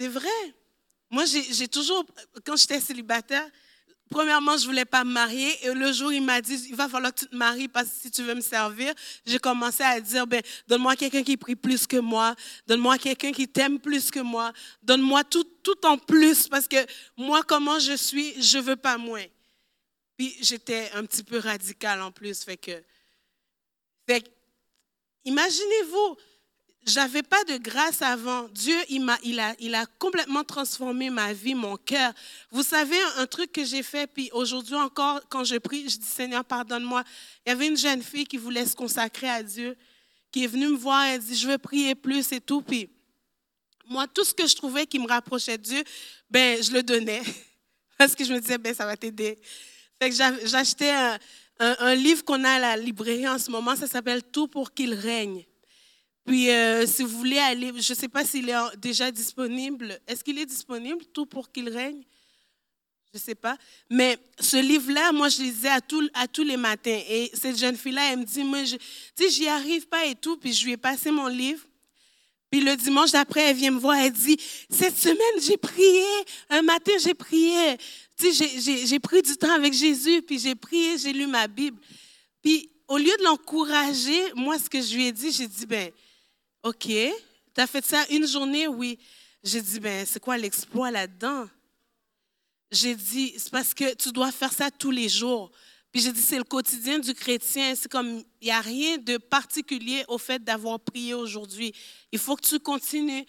C'est 0.00 0.08
vrai. 0.08 0.54
Moi, 1.10 1.24
j'ai 1.26 1.68
toujours, 1.68 2.04
quand 2.44 2.56
j'étais 2.56 2.80
célibataire, 2.80 3.48
Premièrement, 4.10 4.56
je 4.56 4.66
voulais 4.66 4.84
pas 4.84 5.02
me 5.02 5.10
marier 5.10 5.56
et 5.66 5.72
le 5.72 5.92
jour 5.92 6.12
il 6.12 6.22
m'a 6.22 6.40
dit 6.40 6.54
il 6.68 6.76
va 6.76 6.88
falloir 6.88 7.12
que 7.12 7.20
tu 7.20 7.26
te 7.26 7.34
maries 7.34 7.68
parce 7.68 7.88
que 7.88 7.94
si 8.02 8.10
tu 8.10 8.22
veux 8.22 8.34
me 8.34 8.40
servir, 8.40 8.92
j'ai 9.26 9.38
commencé 9.38 9.82
à 9.82 9.98
dire 10.00 10.26
ben 10.26 10.42
donne-moi 10.68 10.94
quelqu'un 10.94 11.22
qui 11.22 11.36
prie 11.36 11.56
plus 11.56 11.86
que 11.86 11.96
moi, 11.96 12.36
donne-moi 12.66 12.98
quelqu'un 12.98 13.32
qui 13.32 13.48
t'aime 13.48 13.80
plus 13.80 14.10
que 14.10 14.20
moi, 14.20 14.52
donne-moi 14.82 15.24
tout 15.24 15.44
tout 15.62 15.86
en 15.86 15.96
plus 15.96 16.48
parce 16.48 16.68
que 16.68 16.76
moi 17.16 17.42
comment 17.42 17.78
je 17.78 17.96
suis, 17.96 18.40
je 18.40 18.58
veux 18.58 18.76
pas 18.76 18.98
moins. 18.98 19.24
Puis 20.16 20.36
j'étais 20.40 20.90
un 20.92 21.04
petit 21.04 21.22
peu 21.22 21.38
radicale 21.38 22.00
en 22.02 22.12
plus 22.12 22.44
fait 22.44 22.56
que 22.56 22.82
fait 24.06 24.30
imaginez-vous 25.24 26.16
j'avais 26.86 27.22
pas 27.22 27.42
de 27.44 27.56
grâce 27.56 28.02
avant. 28.02 28.48
Dieu, 28.48 28.76
il, 28.88 29.02
m'a, 29.02 29.18
il, 29.22 29.40
a, 29.40 29.54
il 29.58 29.74
a 29.74 29.86
complètement 29.98 30.44
transformé 30.44 31.10
ma 31.10 31.32
vie, 31.32 31.54
mon 31.54 31.76
cœur. 31.76 32.12
Vous 32.50 32.62
savez, 32.62 32.98
un 33.16 33.26
truc 33.26 33.52
que 33.52 33.64
j'ai 33.64 33.82
fait, 33.82 34.06
puis 34.06 34.30
aujourd'hui 34.32 34.74
encore, 34.74 35.20
quand 35.28 35.44
je 35.44 35.56
prie, 35.56 35.88
je 35.88 35.98
dis 35.98 36.06
Seigneur, 36.06 36.44
pardonne-moi. 36.44 37.02
Il 37.46 37.50
y 37.50 37.52
avait 37.52 37.68
une 37.68 37.76
jeune 37.76 38.02
fille 38.02 38.26
qui 38.26 38.36
voulait 38.36 38.66
se 38.66 38.76
consacrer 38.76 39.28
à 39.28 39.42
Dieu, 39.42 39.76
qui 40.30 40.44
est 40.44 40.48
venue 40.48 40.68
me 40.68 40.76
voir, 40.76 41.04
elle 41.04 41.20
dit, 41.20 41.36
je 41.36 41.48
veux 41.48 41.58
prier 41.58 41.94
plus 41.94 42.32
et 42.32 42.40
tout. 42.40 42.60
Puis 42.60 42.90
moi, 43.86 44.06
tout 44.06 44.24
ce 44.24 44.34
que 44.34 44.46
je 44.46 44.54
trouvais 44.54 44.86
qui 44.86 44.98
me 44.98 45.08
rapprochait 45.08 45.56
de 45.56 45.62
Dieu, 45.62 45.84
ben, 46.30 46.62
je 46.62 46.70
le 46.70 46.82
donnais. 46.82 47.22
Parce 47.98 48.14
que 48.14 48.24
je 48.24 48.32
me 48.32 48.40
disais, 48.40 48.58
ben, 48.58 48.74
ça 48.74 48.84
va 48.84 48.96
t'aider. 48.96 49.38
J'achetais 50.12 50.92
un, 51.58 51.94
livre 51.94 52.24
qu'on 52.24 52.42
a 52.44 52.50
à 52.50 52.58
la 52.58 52.76
librairie 52.76 53.28
en 53.28 53.38
ce 53.38 53.50
moment, 53.50 53.76
ça 53.76 53.86
s'appelle 53.86 54.22
Tout 54.22 54.48
pour 54.48 54.72
qu'il 54.72 54.94
règne. 54.94 55.44
Puis, 56.26 56.50
euh, 56.50 56.86
si 56.86 57.02
vous 57.02 57.18
voulez 57.18 57.38
aller, 57.38 57.72
je 57.76 57.92
ne 57.92 57.98
sais 57.98 58.08
pas 58.08 58.24
s'il 58.24 58.48
est 58.48 58.76
déjà 58.78 59.10
disponible. 59.10 59.98
Est-ce 60.06 60.24
qu'il 60.24 60.38
est 60.38 60.46
disponible, 60.46 61.04
tout 61.12 61.26
pour 61.26 61.52
qu'il 61.52 61.68
règne? 61.68 62.02
Je 63.12 63.18
ne 63.18 63.22
sais 63.22 63.34
pas. 63.34 63.56
Mais 63.90 64.18
ce 64.40 64.56
livre-là, 64.56 65.12
moi, 65.12 65.28
je 65.28 65.42
lisais 65.42 65.68
à, 65.68 65.80
à 66.14 66.26
tous 66.26 66.42
les 66.42 66.56
matins. 66.56 67.00
Et 67.08 67.30
cette 67.34 67.58
jeune 67.58 67.76
fille-là, 67.76 68.12
elle 68.12 68.20
me 68.20 68.24
dit, 68.24 68.42
moi, 68.42 68.64
je, 68.64 68.76
tu 68.76 68.82
sais, 69.16 69.30
j'y 69.30 69.46
arrive 69.46 69.86
pas 69.86 70.06
et 70.06 70.14
tout. 70.14 70.36
Puis, 70.38 70.52
je 70.52 70.64
lui 70.64 70.72
ai 70.72 70.76
passé 70.76 71.10
mon 71.10 71.28
livre. 71.28 71.64
Puis, 72.54 72.62
le 72.62 72.76
dimanche 72.76 73.10
d'après, 73.10 73.50
elle 73.50 73.56
vient 73.56 73.72
me 73.72 73.80
voir. 73.80 73.96
Elle 73.96 74.12
dit, 74.12 74.36
cette 74.70 74.96
semaine, 74.96 75.42
j'ai 75.42 75.56
prié. 75.56 76.04
Un 76.48 76.62
matin, 76.62 76.92
j'ai 77.02 77.12
prié. 77.12 77.76
Tu 78.16 78.32
sais, 78.32 78.86
j'ai 78.86 79.00
pris 79.00 79.22
du 79.22 79.36
temps 79.36 79.50
avec 79.50 79.72
Jésus. 79.72 80.22
Puis, 80.22 80.38
j'ai 80.38 80.54
prié, 80.54 80.96
j'ai 80.96 81.12
lu 81.12 81.26
ma 81.26 81.48
Bible. 81.48 81.76
Puis, 82.40 82.70
au 82.86 82.96
lieu 82.96 83.10
de 83.18 83.24
l'encourager, 83.24 84.32
moi, 84.36 84.56
ce 84.56 84.70
que 84.70 84.80
je 84.80 84.94
lui 84.94 85.06
ai 85.06 85.10
dit, 85.10 85.32
j'ai 85.32 85.48
dit, 85.48 85.66
ben, 85.66 85.90
OK, 86.62 86.86
tu 86.86 87.60
as 87.60 87.66
fait 87.66 87.84
ça 87.84 88.04
une 88.08 88.24
journée, 88.24 88.68
oui. 88.68 89.00
J'ai 89.42 89.60
dit, 89.60 89.80
ben, 89.80 90.06
c'est 90.06 90.20
quoi 90.20 90.38
l'exploit 90.38 90.92
là-dedans? 90.92 91.48
J'ai 92.70 92.94
dit, 92.94 93.34
c'est 93.36 93.50
parce 93.50 93.74
que 93.74 93.94
tu 93.94 94.12
dois 94.12 94.30
faire 94.30 94.52
ça 94.52 94.70
tous 94.70 94.92
les 94.92 95.08
jours. 95.08 95.50
Puis 95.94 96.02
j'ai 96.02 96.10
dit, 96.10 96.20
c'est 96.20 96.38
le 96.38 96.42
quotidien 96.42 96.98
du 96.98 97.14
chrétien. 97.14 97.72
C'est 97.76 97.88
comme, 97.88 98.24
il 98.40 98.46
n'y 98.46 98.50
a 98.50 98.60
rien 98.60 98.98
de 98.98 99.16
particulier 99.16 100.04
au 100.08 100.18
fait 100.18 100.42
d'avoir 100.42 100.80
prié 100.80 101.14
aujourd'hui. 101.14 101.72
Il 102.10 102.18
faut 102.18 102.34
que 102.34 102.44
tu 102.44 102.58
continues. 102.58 103.24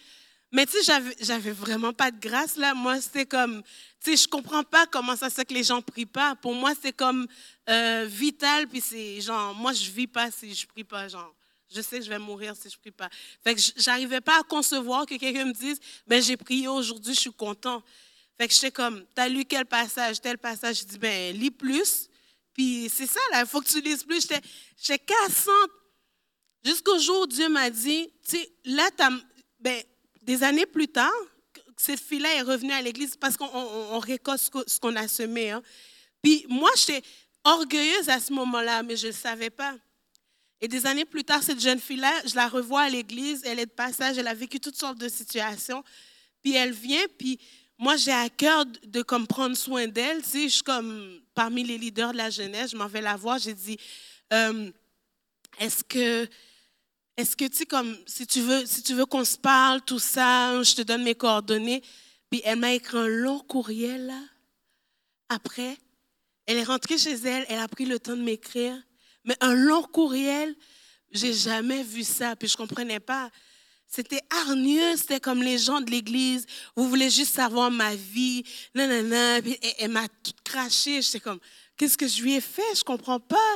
Mais 0.52 0.66
tu 0.66 0.82
sais, 0.82 1.00
j'avais 1.20 1.52
vraiment 1.52 1.94
pas 1.94 2.10
de 2.10 2.20
grâce 2.20 2.58
là. 2.58 2.74
Moi, 2.74 3.00
c'était 3.02 3.28
comme, 3.28 3.62
tu 4.04 4.18
sais, 4.18 4.24
je 4.24 4.28
comprends 4.28 4.64
pas 4.64 4.88
comment 4.88 5.16
ça 5.16 5.30
se 5.30 5.36
fait 5.36 5.46
que 5.46 5.54
les 5.54 5.62
gens 5.62 5.80
prient 5.80 6.08
pas. 6.08 6.34
Pour 6.38 6.56
moi, 6.56 6.72
c'est 6.82 6.92
comme 6.92 7.28
euh, 7.70 8.08
vital. 8.10 8.68
Puis 8.68 8.82
c'est 8.82 9.22
genre, 9.22 9.54
moi, 9.54 9.72
je 9.72 9.92
vis 9.92 10.08
pas 10.08 10.32
si 10.32 10.56
je 10.56 10.66
prie 10.66 10.84
pas, 10.84 11.08
genre. 11.08 11.36
Je 11.72 11.82
sais 11.82 12.00
que 12.00 12.06
je 12.06 12.10
vais 12.10 12.18
mourir 12.18 12.56
si 12.56 12.68
je 12.68 12.80
prie 12.80 12.90
pas. 12.90 13.12
Fait 13.44 13.54
que 13.54 13.62
j'arrivais 13.78 14.22
pas 14.22 14.40
à 14.40 14.44
concevoir 14.44 15.06
que 15.06 15.14
quelqu'un 15.18 15.46
me 15.46 15.54
dise, 15.54 15.80
ben 16.08 16.20
j'ai 16.20 16.36
prié 16.36 16.68
aujourd'hui, 16.68 17.14
je 17.14 17.20
suis 17.20 17.34
content. 17.34 17.84
Fait 18.40 18.48
que 18.48 18.54
j'étais 18.56 18.72
comme, 18.72 19.06
tu 19.16 19.22
as 19.22 19.30
lu 19.30 19.46
quel 19.46 19.68
passage, 19.68 20.20
tel 20.20 20.40
passage. 20.40 20.80
Je 20.80 20.86
dis, 20.86 20.98
ben 20.98 21.38
lis 21.38 21.52
plus. 21.52 22.10
Puis 22.56 22.90
c'est 22.92 23.06
ça, 23.06 23.20
là, 23.32 23.42
il 23.42 23.48
faut 23.48 23.62
que 23.62 23.68
tu 23.68 23.82
lises 23.82 24.04
plus. 24.04 24.26
J'étais 24.82 25.00
cassante. 25.00 25.72
Jusqu'au 26.64 26.98
jour 26.98 27.22
où 27.22 27.28
Dieu 27.28 27.48
m'a 27.50 27.70
dit, 27.70 28.10
tu 28.28 28.38
sais, 28.38 28.52
là, 28.64 28.90
ben, 29.60 29.84
des 30.24 30.42
années 30.42 30.66
plus 30.66 30.88
tard, 30.88 31.12
cette 31.78 32.00
fille-là 32.00 32.34
est 32.36 32.42
revenue 32.42 32.72
à 32.72 32.82
l'église 32.82 33.16
parce 33.16 33.38
qu'on 33.38 34.00
récolte 34.00 34.42
ce 34.66 34.80
qu'on 34.80 34.96
a 34.96 35.08
semé. 35.08 35.52
Hein. 35.52 35.62
Puis 36.24 36.46
moi, 36.50 36.72
j'étais 36.76 37.06
orgueilleuse 37.44 38.10
à 38.10 38.20
ce 38.20 38.34
moment-là, 38.34 38.82
mais 38.82 38.96
je 38.96 39.08
ne 39.08 39.12
le 39.12 39.18
savais 39.18 39.52
pas. 39.52 39.76
Et 40.62 40.68
des 40.68 40.88
années 40.88 41.06
plus 41.06 41.24
tard, 41.24 41.44
cette 41.44 41.60
jeune 41.60 41.80
fille-là, 41.80 42.12
je 42.26 42.34
la 42.36 42.48
revois 42.48 42.84
à 42.84 42.90
l'église, 42.90 43.44
elle 43.46 43.60
est 43.60 43.66
de 43.68 43.72
passage, 43.72 44.18
elle 44.18 44.28
a 44.28 44.34
vécu 44.34 44.60
toutes 44.60 44.78
sortes 44.78 44.98
de 44.98 45.10
situations. 45.10 45.84
Puis 46.42 46.56
elle 46.56 46.72
vient, 46.72 47.06
puis 47.20 47.40
moi, 47.78 47.98
j'ai 47.98 48.12
à 48.12 48.30
cœur 48.30 48.66
de, 48.66 49.02
comme 49.02 49.28
prendre 49.28 49.56
soin 49.56 49.88
d'elle. 49.88 50.22
Tu 50.22 50.30
sais, 50.30 50.44
je 50.44 50.54
suis 50.56 50.64
comme 50.64 51.20
parmi 51.34 51.64
les 51.64 51.78
leaders 51.78 52.14
de 52.14 52.18
la 52.18 52.30
jeunesse, 52.30 52.72
je 52.72 52.78
m'en 52.78 52.88
vais 52.88 53.02
la 53.02 53.18
voir, 53.18 53.38
j'ai 53.38 53.54
dit, 53.54 53.78
euh, 54.32 54.72
est-ce 55.60 55.84
que, 55.84 56.28
est-ce 57.18 57.36
que, 57.36 57.46
tu 57.46 57.66
comme, 57.66 57.98
si 58.06 58.26
tu 58.26 58.42
veux, 58.42 58.66
si 58.66 58.82
tu 58.82 58.94
veux 58.94 59.06
qu'on 59.06 59.26
se 59.26 59.38
parle, 59.38 59.82
tout 59.82 60.00
ça, 60.00 60.62
je 60.64 60.74
te 60.74 60.82
donne 60.82 61.04
mes 61.04 61.16
coordonnées. 61.16 61.84
Puis 62.30 62.42
elle 62.44 62.60
m'a 62.60 62.74
écrit 62.74 62.98
un 62.98 63.08
long 63.08 63.40
courriel. 63.40 64.14
Après, 65.30 65.78
elle 66.46 66.58
est 66.58 66.64
rentrée 66.64 66.98
chez 66.98 67.14
elle, 67.14 67.46
elle 67.50 67.60
a 67.60 67.68
pris 67.68 67.86
le 67.86 68.00
temps 68.00 68.16
de 68.16 68.22
m'écrire. 68.22 68.76
Mais 69.24 69.36
un 69.42 69.54
long 69.54 69.84
courriel, 69.84 70.56
j'ai 71.12 71.34
jamais 71.34 71.84
vu 71.84 72.04
ça, 72.04 72.36
puis 72.36 72.48
je 72.48 72.58
comprenais 72.58 73.00
pas. 73.00 73.30
C'était 73.96 74.22
hargneux, 74.30 74.98
c'était 74.98 75.22
comme 75.22 75.42
les 75.42 75.58
gens 75.58 75.80
de 75.80 75.90
l'église. 75.90 76.46
Vous 76.76 76.90
voulez 76.90 77.10
juste 77.10 77.34
savoir 77.34 77.72
ma 77.72 77.96
vie, 77.96 78.44
nanana. 78.74 79.42
Puis 79.42 79.58
elle, 79.80 79.92
m'a 79.92 80.06
tout 80.22 80.34
craché. 80.44 81.02
J'étais 81.02 81.22
comme, 81.22 81.40
qu'est-ce 81.78 81.98
que 81.98 82.06
je 82.06 82.22
lui 82.22 82.34
ai 82.34 82.42
fait? 82.42 82.76
Je 82.76 82.84
comprends 82.84 83.22
pas. 83.22 83.56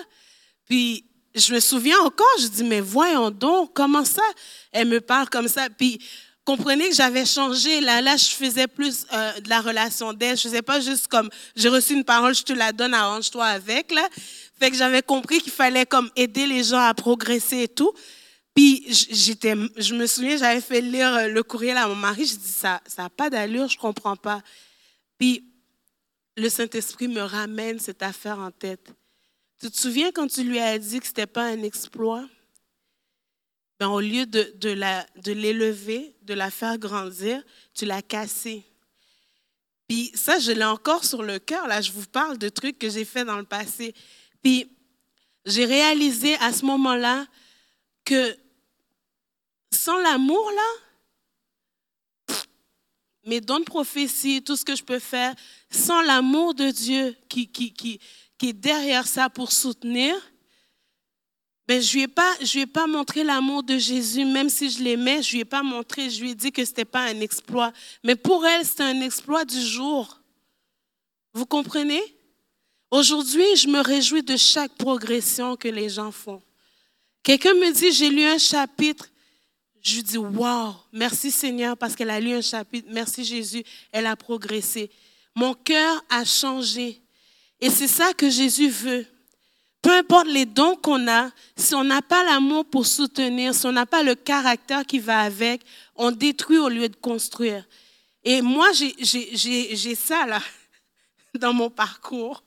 Puis 0.66 1.04
je 1.36 1.54
me 1.54 1.60
souviens 1.60 2.00
encore, 2.00 2.26
je 2.40 2.48
dis, 2.48 2.64
mais 2.64 2.80
voyons 2.80 3.32
donc, 3.32 3.74
comment 3.74 4.06
ça? 4.06 4.24
Elle 4.72 4.88
me 4.88 5.02
parle 5.02 5.28
comme 5.28 5.50
ça. 5.50 5.70
Puis 5.70 6.00
comprenez 6.46 6.88
que 6.88 6.96
j'avais 6.96 7.26
changé. 7.26 7.82
Là, 7.82 8.00
là, 8.00 8.16
je 8.16 8.30
faisais 8.30 8.68
plus 8.68 9.06
euh, 9.12 9.42
de 9.42 9.50
la 9.50 9.60
relation 9.60 10.14
d'aide. 10.14 10.38
Je 10.38 10.44
faisais 10.44 10.62
pas 10.62 10.80
juste 10.80 11.10
comme, 11.10 11.30
j'ai 11.54 11.68
reçu 11.68 11.96
une 11.96 12.06
parole, 12.06 12.34
je 12.34 12.44
te 12.44 12.54
la 12.54 12.72
donne, 12.72 12.94
arrange-toi 12.94 13.44
avec. 13.44 13.92
Là. 13.92 14.08
Fait 14.58 14.72
que 14.72 14.78
j'avais 14.78 15.02
compris 15.02 15.42
qu'il 15.42 15.52
fallait 15.52 15.86
comme 15.86 16.10
aider 16.16 16.48
les 16.48 16.64
gens 16.64 16.80
à 16.80 16.94
progresser 16.94 17.64
et 17.64 17.68
tout. 17.68 17.92
Puis 18.56 18.86
j'étais, 18.90 19.56
je 19.78 19.96
me 19.96 20.08
souviens, 20.08 20.38
j'avais 20.38 20.62
fait 20.62 20.82
lire 20.82 21.14
euh, 21.14 21.28
le 21.28 21.44
courriel 21.44 21.78
à 21.78 21.88
mon 21.88 21.96
mari. 21.96 22.26
Je 22.26 22.36
dis 22.36 22.48
ça, 22.48 22.82
ça 22.86 23.04
n'a 23.04 23.10
pas 23.10 23.30
d'allure, 23.30 23.68
je 23.68 23.78
comprends 23.78 24.16
pas. 24.16 24.42
Puis 25.18 25.46
le 26.36 26.50
Saint-Esprit 26.50 27.08
me 27.08 27.22
ramène 27.22 27.80
cette 27.80 28.04
affaire 28.04 28.40
en 28.40 28.52
tête. 28.52 28.94
Tu 29.60 29.70
te 29.70 29.78
souviens 29.78 30.12
quand 30.12 30.28
tu 30.28 30.44
lui 30.44 30.60
as 30.60 30.80
dit 30.80 31.00
que 31.00 31.08
c'était 31.08 31.28
pas 31.28 31.44
un 31.44 31.64
exploit? 31.64 32.26
Ben, 33.80 33.88
au 33.88 34.00
lieu 34.00 34.26
de, 34.26 34.54
de, 34.56 34.70
la, 34.70 35.06
de 35.24 35.32
l'élever, 35.32 36.16
de 36.24 36.34
la 36.34 36.52
faire 36.52 36.78
grandir, 36.78 37.42
tu 37.74 37.86
l'as 37.86 38.02
cassée. 38.02 38.66
Puis 39.88 40.12
ça, 40.14 40.38
je 40.38 40.52
l'ai 40.52 40.66
encore 40.66 41.04
sur 41.04 41.24
le 41.24 41.40
cœur. 41.40 41.68
Là, 41.68 41.82
je 41.82 41.92
vous 41.92 42.06
parle 42.06 42.38
de 42.38 42.48
trucs 42.50 42.78
que 42.78 42.90
j'ai 42.90 43.06
fait 43.06 43.26
dans 43.26 43.38
le 43.38 43.46
passé. 43.46 43.96
Puis 44.44 44.70
j'ai 45.46 45.66
réalisé 45.66 46.36
à 46.36 46.54
ce 46.54 46.66
moment-là 46.66 47.26
que 48.10 48.36
sans 49.72 49.98
l'amour, 50.00 50.52
là, 50.56 52.36
mes 53.26 53.40
dons 53.40 53.60
de 53.60 53.66
prophétie, 53.66 54.42
tout 54.42 54.56
ce 54.56 54.66
que 54.66 54.76
je 54.76 54.84
peux 54.84 54.98
faire, 54.98 55.36
sans 55.70 56.02
l'amour 56.02 56.56
de 56.56 56.72
Dieu 56.72 57.16
qui, 57.30 57.48
qui, 57.48 57.72
qui, 57.72 58.00
qui 58.40 58.50
est 58.50 58.54
derrière 58.54 59.06
ça 59.06 59.30
pour 59.30 59.52
soutenir, 59.52 60.16
ben, 61.68 61.80
je 61.80 62.00
ne 62.00 62.06
lui, 62.06 62.52
lui 62.52 62.62
ai 62.62 62.66
pas 62.66 62.88
montré 62.88 63.24
l'amour 63.24 63.62
de 63.62 63.78
Jésus, 63.78 64.26
même 64.26 64.50
si 64.50 64.72
je 64.72 64.82
l'aimais, 64.82 65.22
je 65.22 65.30
ne 65.30 65.34
lui 65.34 65.40
ai 65.42 65.46
pas 65.46 65.62
montré, 65.62 66.10
je 66.10 66.22
lui 66.22 66.32
ai 66.32 66.36
dit 66.36 66.52
que 66.52 66.66
ce 66.66 66.72
n'était 66.72 66.86
pas 66.86 67.02
un 67.02 67.20
exploit. 67.20 67.72
Mais 68.04 68.16
pour 68.16 68.44
elle, 68.44 68.66
c'était 68.66 68.82
un 68.82 69.02
exploit 69.02 69.46
du 69.46 69.62
jour. 69.62 70.20
Vous 71.32 71.46
comprenez? 71.46 72.02
Aujourd'hui, 72.90 73.56
je 73.56 73.68
me 73.68 73.82
réjouis 73.82 74.24
de 74.24 74.36
chaque 74.36 74.74
progression 74.78 75.56
que 75.56 75.68
les 75.68 75.90
gens 75.90 76.12
font. 76.12 76.42
Quelqu'un 77.24 77.54
me 77.54 77.72
dit, 77.72 77.92
j'ai 77.92 78.10
lu 78.10 78.24
un 78.24 78.38
chapitre. 78.38 79.10
Je 79.82 80.02
dis, 80.02 80.18
wow, 80.18 80.76
merci 80.92 81.32
Seigneur 81.32 81.78
parce 81.78 81.96
qu'elle 81.96 82.10
a 82.10 82.20
lu 82.20 82.34
un 82.34 82.42
chapitre. 82.42 82.88
Merci 82.92 83.24
Jésus, 83.24 83.64
elle 83.92 84.08
a 84.08 84.16
progressé. 84.16 84.90
Mon 85.36 85.54
cœur 85.54 86.04
a 86.10 86.26
changé. 86.26 87.02
Et 87.62 87.70
c'est 87.70 87.88
ça 87.88 88.14
que 88.14 88.30
Jésus 88.30 88.70
veut. 88.70 89.06
Peu 89.82 89.92
importe 89.92 90.28
les 90.28 90.46
dons 90.46 90.76
qu'on 90.76 91.08
a, 91.08 91.32
si 91.56 91.74
on 91.74 91.84
n'a 91.84 92.02
pas 92.02 92.24
l'amour 92.26 92.66
pour 92.66 92.86
soutenir, 92.86 93.56
si 93.56 93.66
on 93.66 93.72
n'a 93.72 93.86
pas 93.86 94.04
le 94.04 94.16
caractère 94.16 94.86
qui 94.86 95.00
va 95.00 95.22
avec, 95.22 95.62
on 95.96 96.12
détruit 96.12 96.58
au 96.58 96.68
lieu 96.68 96.90
de 96.90 96.96
construire. 96.96 97.66
Et 98.24 98.42
moi, 98.42 98.72
j'ai 98.74 99.96
ça 99.96 100.26
là, 100.26 100.42
dans 101.40 101.54
mon 101.54 101.70
parcours. 101.70 102.44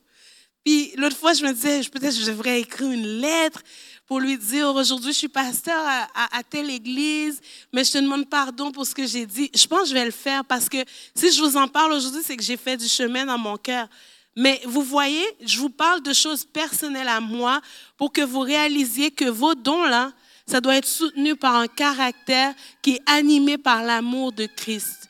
Puis 0.64 0.92
l'autre 0.96 1.16
fois, 1.16 1.32
je 1.32 1.44
me 1.44 1.52
disais, 1.52 1.80
peut-être 1.90 2.14
je 2.14 2.26
devrais 2.26 2.60
écrire 2.60 2.90
une 2.90 3.20
lettre 3.20 3.62
pour 4.06 4.20
lui 4.20 4.36
dire, 4.36 4.68
aujourd'hui, 4.68 5.12
je 5.12 5.18
suis 5.18 5.28
pasteur 5.28 5.82
à, 6.14 6.42
telle 6.42 6.70
église, 6.70 7.40
mais 7.72 7.84
je 7.84 7.92
te 7.92 7.98
demande 7.98 8.28
pardon 8.28 8.70
pour 8.70 8.86
ce 8.86 8.94
que 8.94 9.06
j'ai 9.06 9.26
dit. 9.26 9.50
Je 9.54 9.66
pense 9.66 9.82
que 9.82 9.88
je 9.88 9.94
vais 9.94 10.04
le 10.04 10.10
faire 10.10 10.44
parce 10.44 10.68
que 10.68 10.78
si 11.14 11.32
je 11.32 11.40
vous 11.40 11.56
en 11.56 11.68
parle 11.68 11.92
aujourd'hui, 11.92 12.22
c'est 12.24 12.36
que 12.36 12.42
j'ai 12.42 12.56
fait 12.56 12.76
du 12.76 12.88
chemin 12.88 13.24
dans 13.24 13.38
mon 13.38 13.56
cœur. 13.56 13.88
Mais 14.36 14.60
vous 14.64 14.82
voyez, 14.82 15.24
je 15.44 15.58
vous 15.58 15.70
parle 15.70 16.02
de 16.02 16.12
choses 16.12 16.44
personnelles 16.44 17.08
à 17.08 17.20
moi 17.20 17.60
pour 17.96 18.12
que 18.12 18.22
vous 18.22 18.40
réalisiez 18.40 19.10
que 19.10 19.26
vos 19.26 19.54
dons-là, 19.54 20.12
ça 20.46 20.60
doit 20.60 20.76
être 20.76 20.88
soutenu 20.88 21.36
par 21.36 21.56
un 21.56 21.68
caractère 21.68 22.54
qui 22.82 22.94
est 22.94 23.02
animé 23.06 23.58
par 23.58 23.82
l'amour 23.82 24.32
de 24.32 24.46
Christ. 24.46 25.08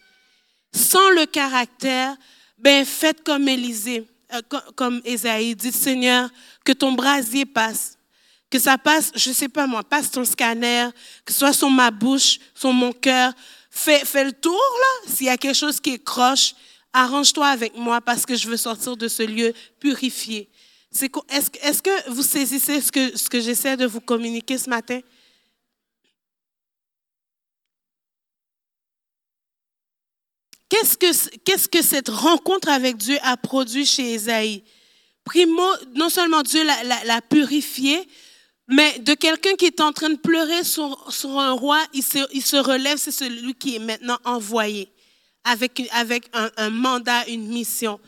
Sans 0.74 1.10
le 1.10 1.26
caractère, 1.26 2.16
ben 2.58 2.84
faites 2.84 3.22
comme 3.24 3.48
Élisée, 3.48 4.06
euh, 4.32 4.40
comme 4.76 5.00
Ésaïe, 5.04 5.54
dites 5.54 5.74
Seigneur, 5.74 6.30
que 6.64 6.72
ton 6.72 6.92
brasier 6.92 7.44
passe, 7.44 7.98
que 8.52 8.58
ça 8.58 8.76
passe, 8.76 9.10
je 9.14 9.32
sais 9.32 9.48
pas 9.48 9.66
moi, 9.66 9.82
passe 9.82 10.10
ton 10.10 10.26
scanner, 10.26 10.88
que 11.24 11.32
ce 11.32 11.38
soit 11.38 11.54
sur 11.54 11.70
ma 11.70 11.90
bouche, 11.90 12.38
sur 12.54 12.70
mon 12.70 12.92
cœur, 12.92 13.32
fais, 13.70 14.04
fais 14.04 14.24
le 14.24 14.32
tour 14.32 14.52
là, 14.52 15.10
s'il 15.10 15.26
y 15.26 15.30
a 15.30 15.38
quelque 15.38 15.56
chose 15.56 15.80
qui 15.80 15.94
est 15.94 16.04
croche, 16.04 16.54
arrange-toi 16.92 17.46
avec 17.46 17.74
moi 17.74 18.02
parce 18.02 18.26
que 18.26 18.36
je 18.36 18.46
veux 18.46 18.58
sortir 18.58 18.94
de 18.94 19.08
ce 19.08 19.22
lieu 19.22 19.54
purifié. 19.80 20.50
Est-ce 20.92 21.06
est 21.06 21.82
que 21.82 22.10
vous 22.10 22.22
saisissez 22.22 22.82
ce 22.82 22.92
que, 22.92 23.16
ce 23.16 23.30
que 23.30 23.40
j'essaie 23.40 23.78
de 23.78 23.86
vous 23.86 24.02
communiquer 24.02 24.58
ce 24.58 24.68
matin? 24.68 25.00
Qu'est-ce 30.68 30.98
que, 30.98 31.38
qu'est-ce 31.38 31.68
que 31.68 31.80
cette 31.80 32.10
rencontre 32.10 32.68
avec 32.68 32.98
Dieu 32.98 33.16
a 33.22 33.38
produit 33.38 33.86
chez 33.86 34.12
Esaïe? 34.12 34.62
Primo, 35.24 35.66
non 35.94 36.10
seulement 36.10 36.42
Dieu 36.42 36.62
l'a, 36.64 37.20
purifié, 37.22 38.06
mais 38.72 38.98
de 39.00 39.14
quelqu'un 39.14 39.54
qui 39.54 39.66
est 39.66 39.80
en 39.80 39.92
train 39.92 40.10
de 40.10 40.16
pleurer 40.16 40.64
sur, 40.64 41.12
sur 41.12 41.38
un 41.38 41.52
roi, 41.52 41.78
il 41.92 42.02
se, 42.02 42.18
il 42.32 42.42
se 42.42 42.56
relève, 42.56 42.96
c'est 42.98 43.10
celui 43.10 43.54
qui 43.54 43.76
est 43.76 43.78
maintenant 43.78 44.18
envoyé 44.24 44.88
avec, 45.44 45.82
avec 45.92 46.30
un, 46.32 46.70
mandat, 46.70 47.28
une 47.28 47.48
mission. 47.48 48.00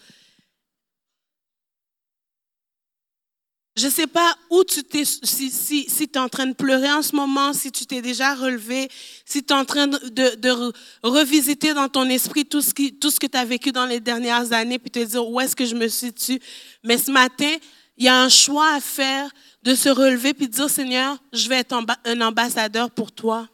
Je 3.76 3.86
ne 3.86 3.90
sais 3.90 4.06
pas 4.06 4.36
où 4.50 4.62
tu 4.62 4.84
t'es, 4.84 5.04
si, 5.04 5.50
si, 5.50 5.90
si 5.90 6.08
tu 6.08 6.14
es 6.14 6.18
en 6.18 6.28
train 6.28 6.46
de 6.46 6.54
pleurer 6.54 6.92
en 6.92 7.02
ce 7.02 7.16
moment, 7.16 7.52
si 7.52 7.72
tu 7.72 7.86
t'es 7.86 8.00
déjà 8.00 8.34
relevé, 8.34 8.88
si 9.26 9.42
tu 9.42 9.52
es 9.52 9.56
en 9.56 9.64
train 9.64 9.88
de, 9.88 10.36
de, 10.36 10.72
revisiter 11.02 11.74
dans 11.74 11.88
ton 11.88 12.08
esprit 12.08 12.46
tout 12.46 12.60
ce, 12.62 12.72
qui, 12.72 12.94
tout 12.94 13.10
ce 13.10 13.18
que 13.18 13.26
tu 13.26 13.36
as 13.36 13.44
vécu 13.44 13.72
dans 13.72 13.86
les 13.86 13.98
dernières 13.98 14.52
années, 14.52 14.78
puis 14.78 14.92
te 14.92 15.00
dire 15.00 15.28
où 15.28 15.40
est-ce 15.40 15.56
que 15.56 15.66
je 15.66 15.74
me 15.74 15.88
situe? 15.88 16.40
Mais 16.84 16.98
ce 16.98 17.10
matin, 17.10 17.52
il 17.96 18.04
y 18.04 18.08
a 18.08 18.20
un 18.20 18.28
choix 18.28 18.74
à 18.74 18.80
faire 18.80 19.30
de 19.62 19.74
se 19.74 19.88
relever 19.88 20.34
puis 20.34 20.48
de 20.48 20.52
dire, 20.52 20.68
Seigneur, 20.68 21.16
je 21.32 21.48
vais 21.48 21.56
être 21.56 21.74
un 22.04 22.20
ambassadeur 22.20 22.90
pour 22.90 23.12
toi. 23.12 23.48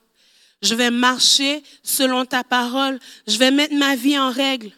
Je 0.63 0.75
vais 0.75 0.91
marcher 0.91 1.63
selon 1.83 2.25
ta 2.25 2.45
parole. 2.45 2.99
Je 3.27 3.39
vais 3.39 3.51
mettre 3.51 3.75
ma 3.75 3.97
vie 3.97 4.19
en 4.19 4.31
règle. 4.31 4.73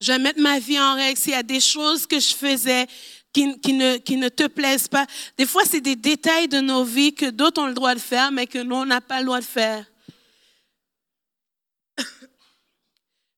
Je 0.00 0.12
vais 0.12 0.18
mettre 0.18 0.40
ma 0.40 0.58
vie 0.58 0.78
en 0.78 0.94
règle. 0.94 1.18
S'il 1.18 1.32
y 1.32 1.36
a 1.36 1.42
des 1.42 1.60
choses 1.60 2.06
que 2.06 2.20
je 2.20 2.34
faisais 2.34 2.86
qui, 3.32 3.46
ne, 3.46 3.96
qui 3.96 4.16
ne 4.16 4.28
te 4.28 4.46
plaisent 4.46 4.86
pas, 4.86 5.06
des 5.36 5.46
fois, 5.46 5.62
c'est 5.64 5.80
des 5.80 5.96
détails 5.96 6.46
de 6.46 6.60
nos 6.60 6.84
vies 6.84 7.14
que 7.14 7.30
d'autres 7.30 7.62
ont 7.62 7.66
le 7.66 7.74
droit 7.74 7.94
de 7.94 8.00
faire, 8.00 8.30
mais 8.30 8.46
que 8.46 8.58
nous, 8.58 8.76
on 8.76 8.86
n'a 8.86 9.00
pas 9.00 9.20
le 9.20 9.26
droit 9.26 9.40
de 9.40 9.44
faire. 9.44 9.84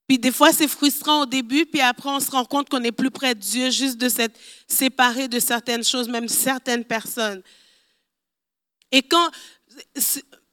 Puis 0.07 0.19
des 0.19 0.31
fois, 0.31 0.53
c'est 0.53 0.69
frustrant 0.69 1.23
au 1.23 1.27
début, 1.27 1.67
puis 1.67 1.81
après, 1.81 2.09
on 2.09 2.21
se 2.21 2.31
rend 2.31 2.45
compte 2.45 2.69
qu'on 2.69 2.83
est 2.83 2.93
plus 2.93 3.11
près 3.11 3.35
de 3.35 3.41
Dieu, 3.41 3.71
juste 3.71 3.97
de 3.97 4.09
s'être 4.09 4.39
séparé 4.69 5.27
de 5.27 5.41
certaines 5.41 5.83
choses, 5.83 6.09
même 6.09 6.29
certaines 6.29 6.85
personnes. 6.85 7.43
Et 8.93 9.03
quand, 9.03 9.31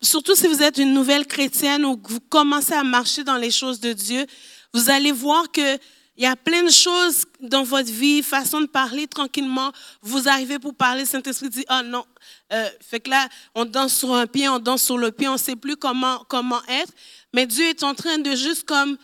surtout 0.01 0.35
si 0.35 0.47
vous 0.47 0.63
êtes 0.63 0.79
une 0.79 0.93
nouvelle 0.93 1.27
chrétienne 1.27 1.85
ou 1.85 1.97
que 1.97 2.13
vous 2.13 2.19
commencez 2.19 2.73
à 2.73 2.83
marcher 2.83 3.23
dans 3.23 3.37
les 3.37 3.51
choses 3.51 3.79
de 3.79 3.93
Dieu, 3.93 4.25
vous 4.73 4.89
allez 4.89 5.11
voir 5.11 5.51
que 5.51 5.77
il 6.15 6.23
y 6.23 6.27
a 6.27 6.35
plein 6.35 6.63
de 6.63 6.69
choses 6.69 7.25
dans 7.39 7.63
votre 7.63 7.91
vie, 7.91 8.21
façon 8.21 8.61
de 8.61 8.67
parler 8.67 9.07
tranquillement. 9.07 9.71
Vous 10.01 10.29
arrivez 10.29 10.59
pour 10.59 10.75
parler, 10.75 11.05
Saint-Esprit 11.05 11.49
dit, 11.49 11.65
oh 11.71 11.81
non. 11.83 12.05
Euh, 12.51 12.69
fait 12.81 12.99
que 12.99 13.09
là, 13.09 13.27
on 13.55 13.65
danse 13.65 13.95
sur 13.95 14.13
un 14.13 14.27
pied, 14.27 14.47
on 14.47 14.59
danse 14.59 14.83
sur 14.83 14.97
le 14.99 15.11
pied, 15.11 15.27
on 15.27 15.33
ne 15.33 15.37
sait 15.37 15.55
plus 15.55 15.75
comment, 15.75 16.23
comment 16.29 16.61
être. 16.67 16.93
Mais 17.33 17.47
Dieu 17.47 17.65
est 17.65 17.81
en 17.81 17.95
train 17.95 18.19
de 18.19 18.35
juste 18.35 18.63
comme 18.65 18.95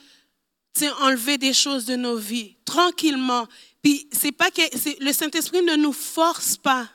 enlever 1.01 1.37
des 1.37 1.53
choses 1.53 1.85
de 1.85 1.95
nos 1.95 2.15
vies 2.15 2.55
tranquillement. 2.65 3.47
Puis 3.81 4.07
c'est 4.11 4.31
pas 4.31 4.51
que 4.51 4.61
le 5.03 5.13
Saint-Esprit 5.13 5.63
ne 5.63 5.75
nous 5.75 5.93
force 5.93 6.57
pas, 6.57 6.87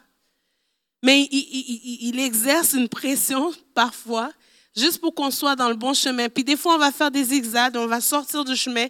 mais 1.02 1.28
il, 1.30 2.18
exerce 2.18 2.72
une 2.72 2.88
pression 2.88 3.52
parfois 3.74 4.32
juste 4.76 5.00
pour 5.00 5.14
qu'on 5.14 5.30
soit 5.30 5.56
dans 5.56 5.68
le 5.68 5.76
bon 5.76 5.94
chemin. 5.94 6.28
Puis 6.28 6.44
des 6.44 6.56
fois 6.56 6.74
on 6.74 6.78
va 6.78 6.92
faire 6.92 7.10
des 7.10 7.24
zigzags, 7.24 7.76
on 7.76 7.86
va 7.86 8.00
sortir 8.00 8.44
du 8.44 8.56
chemin, 8.56 8.86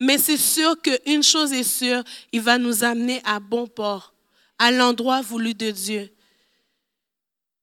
mais 0.00 0.18
c'est 0.18 0.36
sûr 0.36 0.80
qu'une 0.80 1.22
chose 1.22 1.52
est 1.52 1.62
sûre, 1.62 2.02
il 2.32 2.40
va 2.40 2.58
nous 2.58 2.84
amener 2.84 3.20
à 3.24 3.40
bon 3.40 3.66
port, 3.66 4.14
à 4.58 4.70
l'endroit 4.70 5.20
voulu 5.20 5.54
de 5.54 5.70
Dieu. 5.70 6.10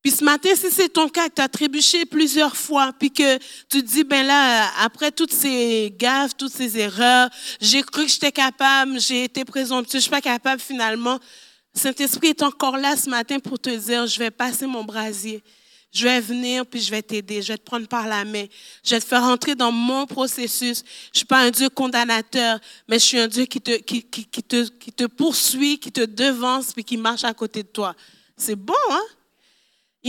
Puis 0.02 0.12
ce 0.12 0.24
matin, 0.24 0.50
si 0.56 0.72
c'est 0.72 0.90
ton 0.90 1.10
cas, 1.10 1.28
que 1.28 1.36
tu 1.36 1.42
as 1.42 1.50
trébuché 1.50 2.06
plusieurs 2.06 2.56
fois, 2.56 2.94
puis 2.98 3.12
que 3.12 3.38
tu 3.38 3.42
te 3.70 3.78
dis, 3.80 4.04
ben 4.04 4.26
là, 4.26 4.70
après 4.80 5.12
toutes 5.12 5.34
ces 5.34 5.94
gaffes, 5.98 6.38
toutes 6.38 6.54
ces 6.54 6.78
erreurs, 6.78 7.30
j'ai 7.60 7.82
cru 7.82 8.06
que 8.06 8.12
j'étais 8.12 8.32
capable, 8.32 9.00
j'ai 9.00 9.26
été 9.26 9.44
présomptueux, 9.44 10.00
je 10.00 10.04
suis 10.04 10.12
pas 10.12 10.22
capable 10.22 10.62
finalement. 10.62 11.20
Saint-Esprit 11.74 12.30
est 12.30 12.44
encore 12.44 12.78
là 12.78 12.96
ce 12.96 13.10
matin 13.10 13.40
pour 13.40 13.60
te 13.60 13.70
dire, 13.70 14.08
je 14.08 14.18
vais 14.20 14.32
passer 14.32 14.66
mon 14.66 14.84
brasier. 14.84 15.44
Je 15.94 16.04
vais 16.04 16.20
venir, 16.20 16.66
puis 16.66 16.82
je 16.82 16.92
vais 16.92 17.02
t'aider, 17.02 17.42
je 17.42 17.54
vais 17.54 17.58
te 17.58 17.64
prendre 17.64 17.88
par 17.88 18.08
la 18.08 18.26
main, 18.26 18.46
je 18.84 18.96
vais 18.96 19.02
te 19.02 19.06
faire 19.06 19.24
entrer 19.24 19.56
dans 19.56 19.72
mon 19.72 20.06
processus. 20.06 20.84
Je 21.14 21.20
suis 21.20 21.26
pas 21.26 21.40
un 21.40 21.50
Dieu 21.50 21.70
condamnateur, 21.70 22.60
mais 22.88 23.00
je 23.00 23.06
suis 23.06 23.20
un 23.20 23.28
Dieu 23.28 23.46
qui 23.46 23.62
te, 23.62 23.78
qui, 23.78 24.04
qui, 24.04 24.26
qui 24.26 24.44
te, 24.44 24.68
qui 24.68 24.92
te 24.92 25.06
poursuit, 25.06 25.80
qui 25.80 25.92
te 25.92 26.02
devance, 26.02 26.74
puis 26.74 26.84
qui 26.84 26.98
marche 26.98 27.24
à 27.24 27.34
côté 27.34 27.64
de 27.64 27.70
toi. 27.70 27.96
C'est 28.36 28.56
bon, 28.56 28.74
hein? 28.92 29.02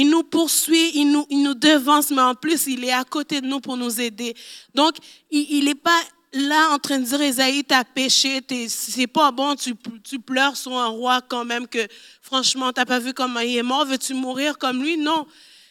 Il 0.00 0.10
nous 0.10 0.22
poursuit, 0.22 0.92
il 0.94 1.10
nous, 1.10 1.26
il 1.28 1.42
nous 1.42 1.54
devance, 1.54 2.12
mais 2.12 2.22
en 2.22 2.36
plus, 2.36 2.68
il 2.68 2.84
est 2.84 2.92
à 2.92 3.02
côté 3.02 3.40
de 3.40 3.48
nous 3.48 3.58
pour 3.58 3.76
nous 3.76 4.00
aider. 4.00 4.32
Donc, 4.72 4.94
il 5.28 5.64
n'est 5.64 5.74
pas 5.74 6.00
là 6.32 6.70
en 6.70 6.78
train 6.78 7.00
de 7.00 7.04
dire, 7.04 7.20
Esaïe, 7.20 7.64
t'as 7.64 7.82
péché, 7.82 8.40
c'est 8.68 9.08
pas 9.08 9.32
bon, 9.32 9.56
tu, 9.56 9.74
tu, 10.04 10.20
pleures 10.20 10.56
sur 10.56 10.78
un 10.78 10.86
roi 10.86 11.20
quand 11.22 11.44
même 11.44 11.66
que, 11.66 11.84
franchement, 12.22 12.72
t'as 12.72 12.84
pas 12.84 13.00
vu 13.00 13.12
comment 13.12 13.40
il 13.40 13.56
est 13.56 13.62
mort, 13.64 13.86
veux-tu 13.86 14.14
mourir 14.14 14.56
comme 14.56 14.84
lui? 14.84 14.96
Non. 14.96 15.26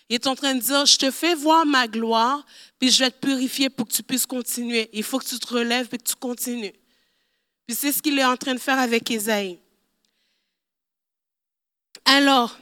Il 0.09 0.15
est 0.15 0.27
en 0.27 0.35
train 0.35 0.55
de 0.55 0.59
dire, 0.59 0.85
je 0.85 0.97
te 0.97 1.09
fais 1.09 1.33
voir 1.33 1.65
ma 1.65 1.87
gloire, 1.87 2.45
puis 2.79 2.91
je 2.91 3.05
vais 3.05 3.11
te 3.11 3.25
purifier 3.25 3.69
pour 3.69 3.87
que 3.87 3.93
tu 3.93 4.03
puisses 4.03 4.25
continuer. 4.25 4.89
Il 4.91 5.03
faut 5.03 5.19
que 5.19 5.25
tu 5.25 5.39
te 5.39 5.53
relèves 5.53 5.87
et 5.93 5.97
que 5.97 6.03
tu 6.03 6.15
continues. 6.15 6.73
Puis 7.65 7.77
c'est 7.77 7.93
ce 7.93 8.01
qu'il 8.01 8.19
est 8.19 8.25
en 8.25 8.35
train 8.35 8.55
de 8.55 8.59
faire 8.59 8.77
avec 8.77 9.09
Esaïe. 9.09 9.57
Alors, 12.03 12.57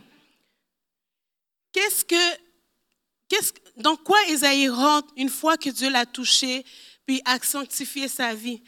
qu'est-ce 1.75 2.05
que, 2.05 2.39
qu'est-ce 3.27 3.51
dans 3.75 3.97
quoi 3.97 4.17
Esaïe 4.29 4.69
rentre 4.69 5.09
une 5.17 5.29
fois 5.29 5.57
que 5.57 5.69
Dieu 5.69 5.89
l'a 5.89 6.05
touché, 6.05 6.65
puis 7.05 7.21
a 7.25 7.37
sanctifié 7.39 8.07
sa 8.07 8.33
vie? 8.33 8.63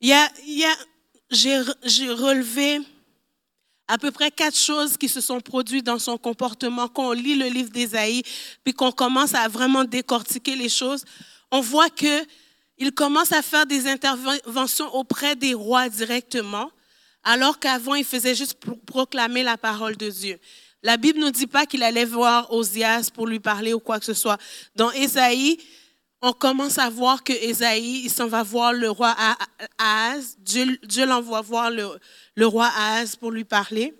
Il 0.00 0.08
y 0.10 0.12
a, 0.12 0.30
il 0.46 0.58
y 0.58 0.64
a, 0.64 0.76
j'ai 1.30 2.08
relevé 2.10 2.80
à 3.88 3.98
peu 3.98 4.12
près 4.12 4.30
quatre 4.30 4.56
choses 4.56 4.96
qui 4.96 5.08
se 5.08 5.20
sont 5.20 5.40
produites 5.40 5.84
dans 5.84 5.98
son 5.98 6.18
comportement. 6.18 6.86
Quand 6.86 7.08
on 7.08 7.12
lit 7.12 7.34
le 7.34 7.48
livre 7.48 7.70
d'Ésaïe, 7.70 8.22
puis 8.62 8.72
qu'on 8.72 8.92
commence 8.92 9.34
à 9.34 9.48
vraiment 9.48 9.84
décortiquer 9.84 10.54
les 10.54 10.68
choses, 10.68 11.04
on 11.50 11.60
voit 11.60 11.90
que 11.90 12.24
il 12.78 12.92
commence 12.92 13.32
à 13.32 13.42
faire 13.42 13.66
des 13.66 13.88
interventions 13.88 14.94
auprès 14.94 15.34
des 15.34 15.54
rois 15.54 15.88
directement, 15.88 16.70
alors 17.24 17.58
qu'avant, 17.58 17.96
il 17.96 18.04
faisait 18.04 18.34
juste 18.36 18.54
proclamer 18.86 19.42
la 19.42 19.56
parole 19.56 19.96
de 19.96 20.10
Dieu. 20.10 20.38
La 20.86 20.98
Bible 20.98 21.18
ne 21.18 21.30
dit 21.30 21.48
pas 21.48 21.66
qu'il 21.66 21.82
allait 21.82 22.04
voir 22.04 22.52
Osias 22.52 23.10
pour 23.12 23.26
lui 23.26 23.40
parler 23.40 23.72
ou 23.72 23.80
quoi 23.80 23.98
que 23.98 24.04
ce 24.04 24.14
soit. 24.14 24.38
Dans 24.76 24.92
Ésaïe, 24.92 25.58
on 26.22 26.32
commence 26.32 26.78
à 26.78 26.88
voir 26.88 27.24
que 27.24 27.32
Ésaïe, 27.32 28.02
il 28.04 28.08
s'en 28.08 28.28
va 28.28 28.44
voir 28.44 28.72
le 28.72 28.88
roi 28.88 29.12
Ahaz. 29.78 30.36
Dieu, 30.38 30.78
Dieu 30.84 31.04
l'envoie 31.04 31.40
voir 31.40 31.72
le, 31.72 31.88
le 32.36 32.46
roi 32.46 32.66
Ahaz 32.66 33.16
pour 33.16 33.32
lui 33.32 33.42
parler. 33.42 33.94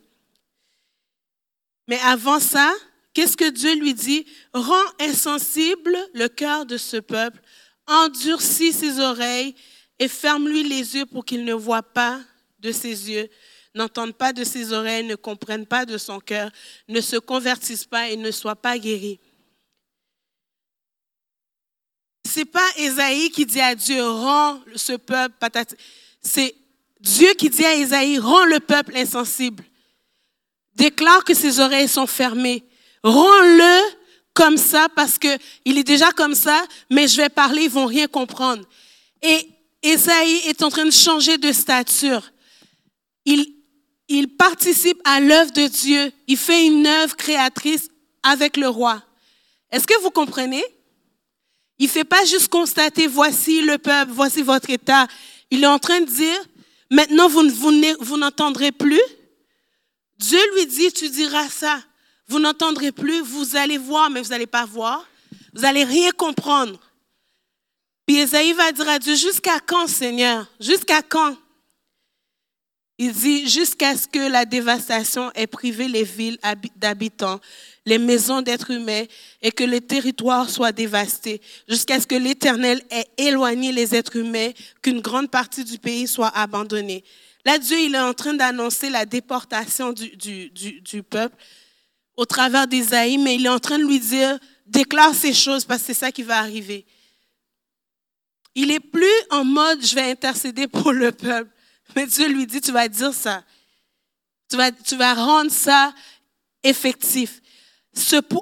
Mais 1.89 1.99
avant 2.05 2.39
ça, 2.39 2.73
qu'est-ce 3.15 3.37
que 3.37 3.51
Dieu 3.51 3.75
lui 3.75 3.93
dit? 3.93 4.25
Rends 4.55 4.93
insensible 5.01 5.99
le 6.15 6.29
cœur 6.29 6.67
de 6.67 6.77
ce 6.77 6.99
peuple, 6.99 7.41
endurcis 7.89 8.73
ses 8.73 9.01
oreilles 9.01 9.57
et 9.99 10.07
ferme-lui 10.07 10.63
les 10.63 10.95
yeux 10.95 11.07
pour 11.07 11.25
qu'il 11.25 11.45
ne 11.45 11.53
voie 11.53 11.83
pas 11.83 12.21
de 12.61 12.71
ses 12.71 13.11
yeux, 13.11 13.29
n'entende 13.77 14.15
pas 14.15 14.33
de 14.33 14.43
ses 14.43 14.73
oreilles, 14.73 15.05
ne 15.05 15.15
comprenne 15.15 15.67
pas 15.67 15.85
de 15.85 15.99
son 15.99 16.19
cœur, 16.19 16.51
ne 16.89 17.01
se 17.01 17.17
convertisse 17.17 17.85
pas 17.85 18.09
et 18.09 18.17
ne 18.17 18.31
soit 18.31 18.57
pas 18.57 18.79
guéri. 18.79 19.21
C'est 22.25 22.47
pas 22.47 22.69
Esaïe 22.77 23.31
qui 23.31 23.47
dit 23.47 23.61
à 23.61 23.75
Dieu, 23.75 24.03
rends 24.03 24.61
ce 24.75 24.95
peuple 24.95 25.37
patate. 25.39 25.77
C'est 26.21 26.55
Dieu 27.01 27.29
qui 27.35 27.51
dit 27.51 27.65
à 27.65 27.77
Esaïe, 27.77 28.19
rends 28.19 28.47
le 28.47 28.59
peuple 28.59 28.97
insensible. 28.97 29.63
Déclare 30.75 31.25
que 31.25 31.35
ses 31.35 31.61
oreilles 31.61 31.89
sont 31.89 32.07
fermées. 32.07 32.65
Rends-le 33.03 33.81
comme 34.35 34.57
ça 34.57 34.89
parce 34.95 35.19
que 35.19 35.39
il 35.65 35.79
est 35.79 35.85
déjà 35.85 36.11
comme 36.13 36.35
ça, 36.35 36.67
mais 36.91 37.09
je 37.09 37.17
vais 37.17 37.29
parler, 37.29 37.65
ils 37.65 37.71
vont 37.71 37.87
rien 37.87 38.09
comprendre. 38.09 38.65
Et 39.23 39.49
Esaïe 39.83 40.49
est 40.49 40.63
en 40.63 40.69
train 40.69 40.85
de 40.85 40.91
changer 40.91 41.39
de 41.39 41.53
stature. 41.53 42.33
Il, 43.25 43.56
il 44.09 44.37
participe 44.37 45.01
à 45.05 45.21
l'œuvre 45.21 45.53
de 45.53 45.67
Dieu. 45.67 46.13
Il 46.27 46.37
fait 46.37 46.67
une 46.67 46.87
œuvre 46.87 47.17
créatrice 47.17 47.89
avec 48.23 48.57
le 48.57 48.69
roi. 48.69 49.03
Est-ce 49.71 49.87
que 49.87 50.01
vous 50.01 50.11
comprenez? 50.11 50.65
Il 51.79 51.89
fait 51.89 52.05
pas 52.05 52.25
juste 52.25 52.49
constater, 52.49 53.07
voici 53.07 53.63
le 53.63 53.79
peuple, 53.79 54.13
voici 54.13 54.43
votre 54.43 54.71
état. 54.71 55.07
Il 55.51 55.65
est 55.65 55.69
en 55.69 55.79
train 55.79 56.01
de 56.01 56.07
dire, 56.07 56.39
maintenant 56.91 57.29
vous 57.29 58.17
n'entendrez 58.17 58.73
plus. 58.73 59.03
Dieu 60.19 60.41
lui 60.55 60.67
dit, 60.67 60.91
tu 60.93 61.11
diras 61.11 61.49
ça. 61.49 61.79
Vous 62.29 62.39
n'entendrez 62.39 62.93
plus, 62.93 63.21
vous 63.21 63.57
allez 63.57 63.79
voir, 63.79 64.09
mais 64.11 64.23
vous 64.23 64.31
n'allez 64.31 64.47
pas 64.47 64.65
voir. 64.65 65.07
Vous 65.53 65.63
n'allez 65.63 65.85
rien 65.85 66.11
comprendre. 66.13 66.81
Puis 68.07 68.17
Esaïe 68.17 68.53
va 68.53 68.73
dire 68.73 68.89
à 68.89 68.99
Dieu, 68.99 69.15
jusqu'à 69.15 69.61
quand, 69.61 69.87
Seigneur? 69.87 70.47
Jusqu'à 70.59 71.03
quand? 71.03 71.37
Il 72.99 73.13
dit, 73.13 73.47
jusqu'à 73.47 73.95
ce 73.95 74.09
que 74.09 74.31
la 74.31 74.47
dévastation 74.47 75.31
ait 75.35 75.47
privé 75.47 75.87
les 75.87 76.03
villes 76.03 76.39
d'habitants, 76.77 77.41
les 77.85 77.99
maisons 77.99 78.41
d'êtres 78.41 78.71
humains 78.71 79.05
et 79.43 79.53
que 79.53 79.65
le 79.65 79.83
territoire 79.83 80.49
soit 80.49 80.73
dévasté, 80.73 81.43
jusqu'à 81.69 82.01
ce 82.01 82.07
que 82.07 82.15
l'Éternel 82.15 82.83
ait 82.91 83.07
éloigné 83.19 83.71
les 83.71 83.95
êtres 83.95 84.17
humains, 84.17 84.51
qu'une 84.81 85.01
grande 85.01 85.31
partie 85.31 85.63
du 85.63 85.79
pays 85.79 86.07
soit 86.07 86.29
abandonnée. 86.35 87.05
Là, 87.45 87.59
Dieu, 87.59 87.79
il 87.79 87.95
est 87.95 88.01
en 88.01 88.15
train 88.15 88.35
d'annoncer 88.35 88.89
la 88.89 89.05
déportation 89.05 89.93
du, 89.93 90.51
du, 90.51 91.03
peuple 91.03 91.37
au 92.17 92.25
travers 92.25 92.67
d'Ésaïe, 92.67 93.19
mais 93.19 93.37
il 93.37 93.45
est 93.45 93.51
en 93.51 93.61
train 93.61 93.79
de 93.79 93.85
lui 93.85 94.01
dire, 94.01 94.39
déclare 94.67 95.15
ces 95.15 95.35
choses 95.35 95.65
parce 95.65 95.81
que 95.81 95.87
c'est 95.87 95.95
ça 95.95 96.11
qui 96.11 96.23
va 96.23 96.39
arriver. 96.39 96.87
Il 98.55 98.71
est 98.71 98.81
plus 98.81 99.07
en 99.31 99.45
mode, 99.45 99.85
je 99.85 99.95
vais 99.95 100.11
intercéder 100.11 100.67
pour 100.67 100.93
le 100.93 101.13
peuple. 101.13 101.51
Mais 101.95 102.07
Dieu 102.07 102.29
lui 102.29 102.47
dit, 102.47 102.61
tu 102.61 102.73
vas 102.73 102.89
dire 102.89 103.15
ça. 103.15 103.45
Tu 104.51 104.57
vas, 104.57 104.71
tu 104.73 104.97
vas 104.97 105.15
rendre 105.15 105.51
ça 105.51 105.93
effectif. 106.63 107.41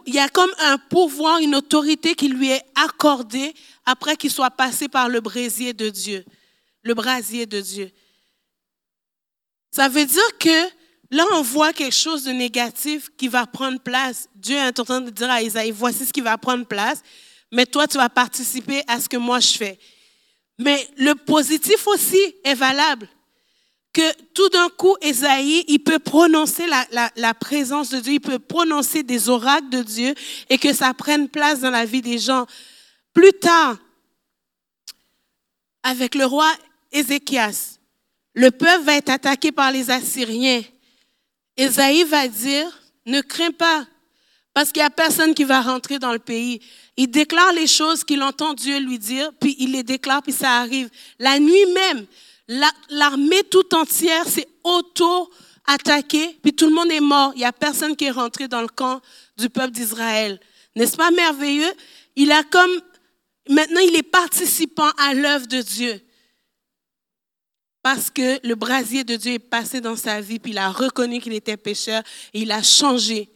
Il 0.07 0.15
y 0.15 0.19
a 0.19 0.29
comme 0.29 0.53
un 0.61 0.79
pouvoir, 0.79 1.39
une 1.39 1.55
autorité 1.55 2.15
qui 2.15 2.29
lui 2.29 2.51
est 2.51 2.65
accordée 2.75 3.55
après 3.85 4.17
qu'il 4.17 4.31
soit 4.31 4.51
passé 4.51 4.89
par 4.89 5.09
le 5.09 5.21
brasier 5.21 5.73
de 5.73 5.89
Dieu. 5.89 6.25
Le 6.83 6.95
brasier 6.95 7.47
de 7.47 7.61
Dieu. 7.61 7.91
Ça 9.71 9.89
veut 9.89 10.07
dire 10.07 10.39
que 10.39 10.71
Là, 11.15 11.25
on 11.33 11.43
voit 11.43 11.73
quelque 11.73 11.95
chose 11.95 12.25
de 12.25 12.33
négatif 12.33 13.09
qui 13.17 13.29
va 13.29 13.47
prendre 13.47 13.79
place. 13.79 14.29
Dieu 14.35 14.57
est 14.57 14.81
en 14.81 14.85
train 14.85 15.01
de 15.01 15.11
dire 15.11 15.31
à 15.31 15.41
Isaïe, 15.41 15.71
voici 15.71 16.05
ce 16.05 16.13
qui 16.13 16.21
va 16.21 16.37
prendre 16.37 16.67
place, 16.67 17.03
mais 17.53 17.67
toi, 17.67 17.87
tu 17.87 17.99
vas 17.99 18.09
participer 18.09 18.83
à 18.89 18.99
ce 18.99 19.09
que 19.09 19.17
moi 19.17 19.39
je 19.39 19.53
fais. 19.53 19.79
Mais 20.59 20.89
le 20.97 21.15
positif 21.15 21.87
aussi 21.87 22.19
est 22.43 22.55
valable. 22.55 23.09
Que 23.95 24.23
tout 24.35 24.49
d'un 24.49 24.69
coup, 24.71 24.97
Isaïe, 25.03 25.65
il 25.69 25.79
peut 25.79 26.01
prononcer 26.01 26.67
la, 26.67 27.11
la, 27.15 27.33
présence 27.33 27.91
de 27.91 28.01
Dieu, 28.01 28.15
il 28.15 28.21
peut 28.21 28.41
prononcer 28.41 29.05
des 29.05 29.29
oracles 29.29 29.71
de 29.71 29.83
Dieu 29.83 30.15
et 30.51 30.59
que 30.59 30.73
ça 30.73 30.93
prenne 30.93 31.29
place 31.29 31.61
dans 31.61 31.71
la 31.71 31.85
vie 31.85 32.03
des 32.03 32.19
gens. 32.19 32.45
Plus 33.13 33.33
tard, 33.33 33.79
avec 35.85 36.17
le 36.17 36.27
roi 36.27 36.53
Ézéchias, 36.91 37.79
le 38.35 38.51
peuple 38.51 38.83
va 38.83 38.97
être 38.97 39.11
attaqué 39.11 39.53
par 39.53 39.71
les 39.71 39.91
Assyriens. 39.91 40.63
Esaïe 41.57 42.03
va 42.03 42.27
dire, 42.27 42.67
ne 43.07 43.21
crains 43.21 43.53
pas, 43.53 43.87
parce 44.53 44.73
qu'il 44.73 44.83
n'y 44.83 44.87
a 44.87 44.91
personne 44.91 45.35
qui 45.35 45.45
va 45.45 45.61
rentrer 45.61 46.01
dans 46.01 46.13
le 46.13 46.19
pays. 46.19 46.61
Il 46.97 47.09
déclare 47.09 47.53
les 47.53 47.69
choses 47.69 48.03
qu'il 48.03 48.23
entend 48.23 48.55
Dieu 48.55 48.79
lui 48.81 48.99
dire, 48.99 49.31
puis 49.41 49.55
il 49.59 49.73
les 49.73 49.85
déclare, 49.85 50.23
puis 50.23 50.33
ça 50.33 50.59
arrive. 50.59 50.91
La 51.19 51.39
nuit 51.39 51.67
même, 51.75 52.07
l'armée 52.49 53.43
tout 53.45 53.75
entière 53.75 54.27
s'est 54.29 54.49
auto-attaquée, 54.63 56.39
puis 56.43 56.55
tout 56.55 56.67
le 56.67 56.75
monde 56.75 56.91
est 56.91 57.01
mort. 57.01 57.33
Il 57.35 57.39
n'y 57.39 57.45
a 57.45 57.53
personne 57.53 57.97
qui 57.97 58.05
est 58.05 58.11
rentré 58.11 58.49
dans 58.49 58.63
le 58.63 58.69
camp 58.69 59.01
du 59.37 59.49
peuple 59.49 59.73
d'Israël. 59.73 60.41
N'est-ce 60.77 60.97
pas 60.97 61.11
merveilleux? 61.11 61.73
Il 62.17 62.33
a 62.33 62.43
comme, 62.45 62.81
maintenant 63.49 63.81
il 63.81 63.97
est 63.97 64.03
participant 64.03 64.91
à 64.99 65.15
l'œuvre 65.15 65.47
de 65.47 65.63
Dieu 65.63 66.01
parce 67.85 68.11
que 68.11 68.41
le 68.47 68.55
brasier 68.55 69.05
de 69.05 69.15
Dieu 69.15 69.35
est 69.35 69.39
passé 69.39 69.83
dans 69.83 69.95
sa 69.95 70.19
vie, 70.19 70.39
puis 70.39 70.53
il 70.53 70.59
a 70.59 70.71
reconnu 70.71 71.21
qu'il 71.21 71.35
était 71.35 71.59
pécheur 71.59 72.03
et 72.33 72.41
il 72.41 72.51
a 72.51 72.63
changé. 72.63 73.29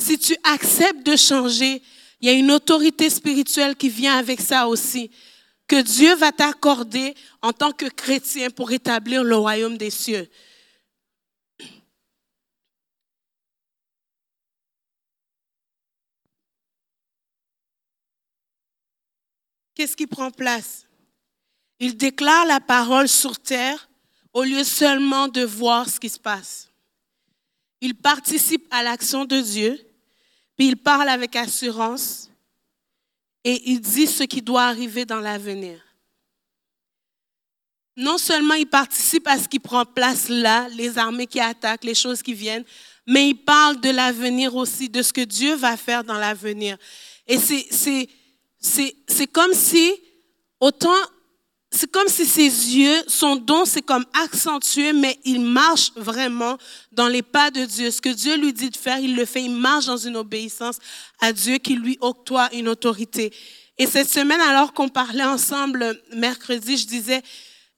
Si 0.00 0.18
tu 0.18 0.34
acceptes 0.44 1.04
de 1.04 1.14
changer, 1.14 1.82
il 2.22 2.26
y 2.26 2.30
a 2.30 2.32
une 2.32 2.50
autorité 2.50 3.10
spirituelle 3.10 3.76
qui 3.76 3.90
vient 3.90 4.16
avec 4.16 4.40
ça 4.40 4.66
aussi, 4.66 5.10
que 5.68 5.82
Dieu 5.82 6.14
va 6.16 6.32
t'accorder 6.32 7.14
en 7.42 7.52
tant 7.52 7.72
que 7.72 7.86
chrétien 7.86 8.48
pour 8.50 8.72
établir 8.72 9.22
le 9.22 9.36
royaume 9.36 9.76
des 9.76 9.90
cieux. 9.90 10.28
Qu'est-ce 19.74 19.94
qui 19.94 20.08
prend 20.08 20.32
place? 20.32 20.86
Il 21.78 21.96
déclare 21.96 22.46
la 22.46 22.58
parole 22.58 23.08
sur 23.08 23.38
terre 23.38 23.88
au 24.32 24.42
lieu 24.42 24.64
seulement 24.64 25.28
de 25.28 25.42
voir 25.42 25.88
ce 25.88 26.00
qui 26.00 26.08
se 26.08 26.18
passe. 26.18 26.68
Il 27.80 27.94
participe 27.94 28.66
à 28.72 28.82
l'action 28.82 29.24
de 29.24 29.40
Dieu, 29.40 29.78
puis 30.56 30.66
il 30.66 30.76
parle 30.76 31.08
avec 31.08 31.36
assurance 31.36 32.28
et 33.48 33.70
il 33.70 33.80
dit 33.80 34.06
ce 34.06 34.24
qui 34.24 34.42
doit 34.42 34.64
arriver 34.64 35.06
dans 35.06 35.20
l'avenir. 35.20 35.80
Non 37.96 38.18
seulement 38.18 38.52
il 38.52 38.66
participe 38.66 39.26
à 39.26 39.38
ce 39.38 39.48
qui 39.48 39.58
prend 39.58 39.86
place 39.86 40.28
là, 40.28 40.68
les 40.76 40.98
armées 40.98 41.26
qui 41.26 41.40
attaquent, 41.40 41.84
les 41.84 41.94
choses 41.94 42.22
qui 42.22 42.34
viennent, 42.34 42.66
mais 43.06 43.30
il 43.30 43.36
parle 43.36 43.80
de 43.80 43.88
l'avenir 43.88 44.54
aussi, 44.54 44.90
de 44.90 45.00
ce 45.00 45.14
que 45.14 45.22
Dieu 45.22 45.54
va 45.54 45.78
faire 45.78 46.04
dans 46.04 46.18
l'avenir. 46.18 46.76
Et 47.26 47.38
c'est 47.38 49.26
comme 49.32 49.54
si, 49.54 49.94
autant 50.60 51.00
c'est 51.70 51.90
comme 51.90 52.08
si 52.08 52.24
ses 52.24 52.44
yeux, 52.44 53.02
son 53.08 53.36
don, 53.36 53.66
c'est 53.66 53.82
comme 53.82 54.06
accentué, 54.24 54.94
mais 54.94 55.18
il 55.24 55.40
marche 55.40 55.92
vraiment 55.96 56.56
dans 56.92 57.08
les 57.08 57.22
pas 57.22 57.50
de 57.50 57.64
Dieu. 57.64 57.90
Ce 57.90 58.00
que 58.00 58.08
Dieu 58.08 58.36
lui 58.36 58.54
dit 58.54 58.70
de 58.70 58.76
faire, 58.76 58.98
il 58.98 59.14
le 59.14 59.26
fait. 59.26 59.42
Il 59.42 59.54
marche 59.54 59.84
dans 59.86 59.98
une 59.98 60.16
obéissance 60.16 60.78
à 61.20 61.32
Dieu 61.32 61.58
qui 61.58 61.74
lui 61.74 61.98
octroie 62.00 62.48
une 62.54 62.68
autorité. 62.68 63.32
Et 63.76 63.86
cette 63.86 64.08
semaine, 64.08 64.40
alors 64.40 64.72
qu'on 64.72 64.88
parlait 64.88 65.24
ensemble 65.24 66.00
mercredi, 66.14 66.78
je 66.78 66.86
disais, 66.86 67.22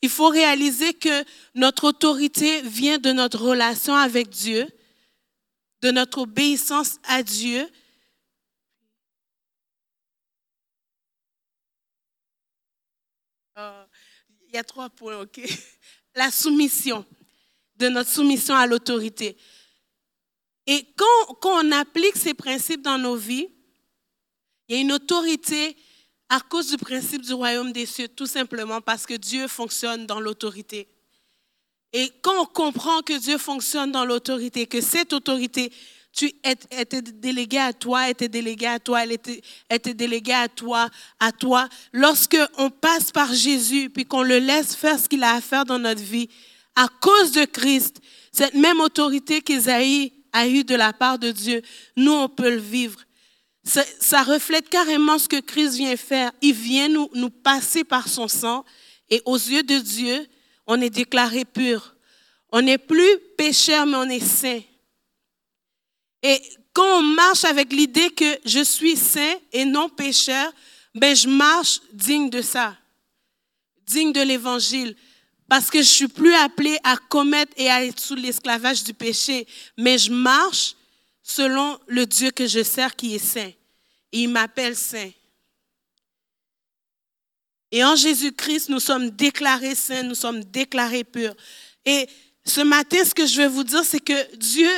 il 0.02 0.08
faut 0.08 0.28
réaliser 0.28 0.94
que 0.94 1.24
notre 1.56 1.88
autorité 1.88 2.62
vient 2.62 2.98
de 2.98 3.12
notre 3.12 3.42
relation 3.42 3.94
avec 3.94 4.30
Dieu, 4.30 4.68
de 5.82 5.90
notre 5.90 6.18
obéissance 6.18 6.98
à 7.08 7.22
Dieu, 7.24 7.66
Oh, 13.62 13.84
il 14.52 14.56
y 14.56 14.58
a 14.58 14.64
trois 14.64 14.90
points, 14.90 15.20
OK? 15.20 15.40
La 16.14 16.30
soumission, 16.30 17.04
de 17.76 17.88
notre 17.88 18.10
soumission 18.10 18.54
à 18.54 18.66
l'autorité. 18.66 19.36
Et 20.66 20.86
quand, 20.96 21.34
quand 21.40 21.64
on 21.64 21.72
applique 21.72 22.16
ces 22.16 22.34
principes 22.34 22.82
dans 22.82 22.98
nos 22.98 23.16
vies, 23.16 23.48
il 24.68 24.74
y 24.74 24.78
a 24.78 24.80
une 24.80 24.92
autorité 24.92 25.76
à 26.28 26.40
cause 26.40 26.68
du 26.68 26.76
principe 26.76 27.22
du 27.22 27.32
royaume 27.32 27.72
des 27.72 27.86
cieux, 27.86 28.08
tout 28.08 28.26
simplement 28.26 28.80
parce 28.80 29.06
que 29.06 29.14
Dieu 29.14 29.48
fonctionne 29.48 30.06
dans 30.06 30.20
l'autorité. 30.20 30.88
Et 31.92 32.10
quand 32.22 32.42
on 32.42 32.46
comprend 32.46 33.02
que 33.02 33.18
Dieu 33.18 33.38
fonctionne 33.38 33.90
dans 33.90 34.04
l'autorité, 34.04 34.66
que 34.66 34.80
cette 34.80 35.12
autorité 35.12 35.72
tu 36.12 36.32
étais 36.44 37.02
délégué 37.02 37.58
à 37.58 37.72
toi, 37.72 38.08
était 38.10 38.28
délégué 38.28 38.66
à 38.66 38.78
toi, 38.78 39.04
elle 39.04 39.12
était, 39.12 39.94
déléguée 39.94 40.32
à 40.32 40.48
toi, 40.48 40.88
à 41.18 41.32
toi. 41.32 41.68
Lorsque 41.92 42.36
on 42.58 42.70
passe 42.70 43.12
par 43.12 43.32
Jésus, 43.32 43.90
puis 43.90 44.04
qu'on 44.04 44.22
le 44.22 44.38
laisse 44.38 44.74
faire 44.74 44.98
ce 44.98 45.08
qu'il 45.08 45.22
a 45.22 45.34
à 45.34 45.40
faire 45.40 45.64
dans 45.64 45.78
notre 45.78 46.02
vie, 46.02 46.28
à 46.74 46.88
cause 47.00 47.32
de 47.32 47.44
Christ, 47.44 48.00
cette 48.32 48.54
même 48.54 48.80
autorité 48.80 49.40
qu'Isaïe 49.40 50.12
a 50.32 50.48
eue 50.48 50.64
de 50.64 50.74
la 50.74 50.92
part 50.92 51.18
de 51.18 51.30
Dieu, 51.30 51.62
nous, 51.96 52.12
on 52.12 52.28
peut 52.28 52.50
le 52.50 52.60
vivre. 52.60 53.00
Ça, 53.62 53.84
ça, 54.00 54.22
reflète 54.22 54.68
carrément 54.68 55.18
ce 55.18 55.28
que 55.28 55.40
Christ 55.40 55.76
vient 55.76 55.96
faire. 55.96 56.32
Il 56.40 56.54
vient 56.54 56.88
nous, 56.88 57.08
nous 57.14 57.30
passer 57.30 57.84
par 57.84 58.08
son 58.08 58.26
sang, 58.26 58.64
et 59.10 59.22
aux 59.26 59.36
yeux 59.36 59.62
de 59.62 59.78
Dieu, 59.78 60.26
on 60.66 60.80
est 60.80 60.90
déclaré 60.90 61.44
pur. 61.44 61.94
On 62.52 62.62
n'est 62.62 62.78
plus 62.78 63.18
pécheur, 63.36 63.86
mais 63.86 63.96
on 63.96 64.08
est 64.08 64.24
saint. 64.24 64.60
Et 66.22 66.40
quand 66.72 66.98
on 66.98 67.02
marche 67.02 67.44
avec 67.44 67.72
l'idée 67.72 68.10
que 68.10 68.38
je 68.44 68.62
suis 68.62 68.96
saint 68.96 69.34
et 69.52 69.64
non 69.64 69.88
pécheur, 69.88 70.52
ben 70.94 71.14
je 71.14 71.28
marche 71.28 71.80
digne 71.92 72.30
de 72.30 72.42
ça, 72.42 72.76
digne 73.86 74.12
de 74.12 74.20
l'évangile, 74.20 74.96
parce 75.48 75.70
que 75.70 75.78
je 75.78 75.88
suis 75.88 76.08
plus 76.08 76.34
appelé 76.34 76.78
à 76.84 76.96
commettre 76.96 77.52
et 77.56 77.70
à 77.70 77.84
être 77.84 77.98
sous 78.00 78.14
l'esclavage 78.14 78.84
du 78.84 78.94
péché, 78.94 79.46
mais 79.76 79.98
je 79.98 80.12
marche 80.12 80.76
selon 81.22 81.78
le 81.86 82.06
Dieu 82.06 82.30
que 82.30 82.46
je 82.46 82.62
sers 82.62 82.94
qui 82.94 83.14
est 83.14 83.18
saint. 83.18 83.52
Et 84.12 84.22
il 84.22 84.28
m'appelle 84.28 84.76
saint. 84.76 85.10
Et 87.72 87.84
en 87.84 87.94
Jésus-Christ, 87.94 88.68
nous 88.68 88.80
sommes 88.80 89.10
déclarés 89.10 89.76
saints, 89.76 90.02
nous 90.02 90.14
sommes 90.14 90.42
déclarés 90.44 91.04
purs. 91.04 91.34
Et 91.84 92.08
ce 92.44 92.60
matin, 92.60 93.04
ce 93.04 93.14
que 93.14 93.26
je 93.26 93.42
veux 93.42 93.48
vous 93.48 93.64
dire, 93.64 93.84
c'est 93.84 94.00
que 94.00 94.36
Dieu 94.36 94.70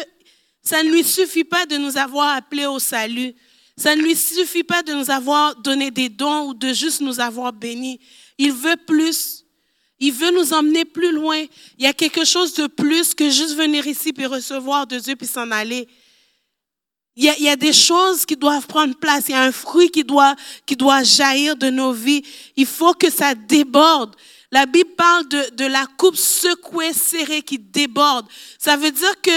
ça 0.63 0.83
ne 0.83 0.91
lui 0.91 1.03
suffit 1.03 1.45
pas 1.45 1.67
de 1.67 1.77
nous 1.77 1.97
avoir 1.97 2.37
appelés 2.37 2.67
au 2.67 2.79
salut. 2.79 3.35
Ça 3.77 3.97
ne 3.97 4.03
lui 4.03 4.15
suffit 4.15 4.63
pas 4.63 4.83
de 4.83 4.93
nous 4.93 5.11
avoir 5.11 5.57
donné 5.57 5.91
des 5.91 6.09
dons 6.09 6.49
ou 6.49 6.55
de 6.55 6.73
juste 6.73 7.01
nous 7.01 7.21
avoir 7.21 7.53
bénis. 7.53 7.99
Il 8.39 8.53
veut 8.53 8.77
plus. 8.87 9.45
Il 9.99 10.13
veut 10.13 10.31
nous 10.31 10.53
emmener 10.53 10.85
plus 10.85 11.13
loin. 11.13 11.45
Il 11.79 11.85
y 11.85 11.87
a 11.87 11.93
quelque 11.93 12.25
chose 12.25 12.55
de 12.55 12.67
plus 12.67 13.15
que 13.15 13.31
juste 13.31 13.55
venir 13.55 13.87
ici 13.87 14.13
puis 14.13 14.27
recevoir 14.27 14.87
de 14.87 14.99
Dieu 14.99 15.17
puis 15.17 15.27
s'en 15.27 15.51
aller. 15.51 15.89
Il 17.15 17.25
y, 17.25 17.29
a, 17.29 17.37
il 17.37 17.45
y, 17.45 17.49
a, 17.49 17.57
des 17.57 17.75
choses 17.75 18.25
qui 18.25 18.37
doivent 18.37 18.67
prendre 18.67 18.97
place. 18.97 19.25
Il 19.29 19.33
y 19.33 19.35
a 19.35 19.43
un 19.43 19.53
fruit 19.53 19.91
qui 19.91 20.03
doit, 20.03 20.35
qui 20.65 20.77
doit 20.77 21.03
jaillir 21.03 21.57
de 21.57 21.69
nos 21.69 21.93
vies. 21.93 22.25
Il 22.57 22.67
faut 22.67 22.95
que 22.95 23.11
ça 23.11 23.35
déborde. 23.35 24.17
La 24.51 24.65
Bible 24.65 24.91
parle 24.97 25.29
de, 25.29 25.55
de 25.55 25.67
la 25.67 25.87
coupe 25.99 26.17
secouée, 26.17 26.93
serrée 26.93 27.43
qui 27.43 27.59
déborde. 27.59 28.27
Ça 28.59 28.77
veut 28.77 28.91
dire 28.91 29.21
que 29.21 29.31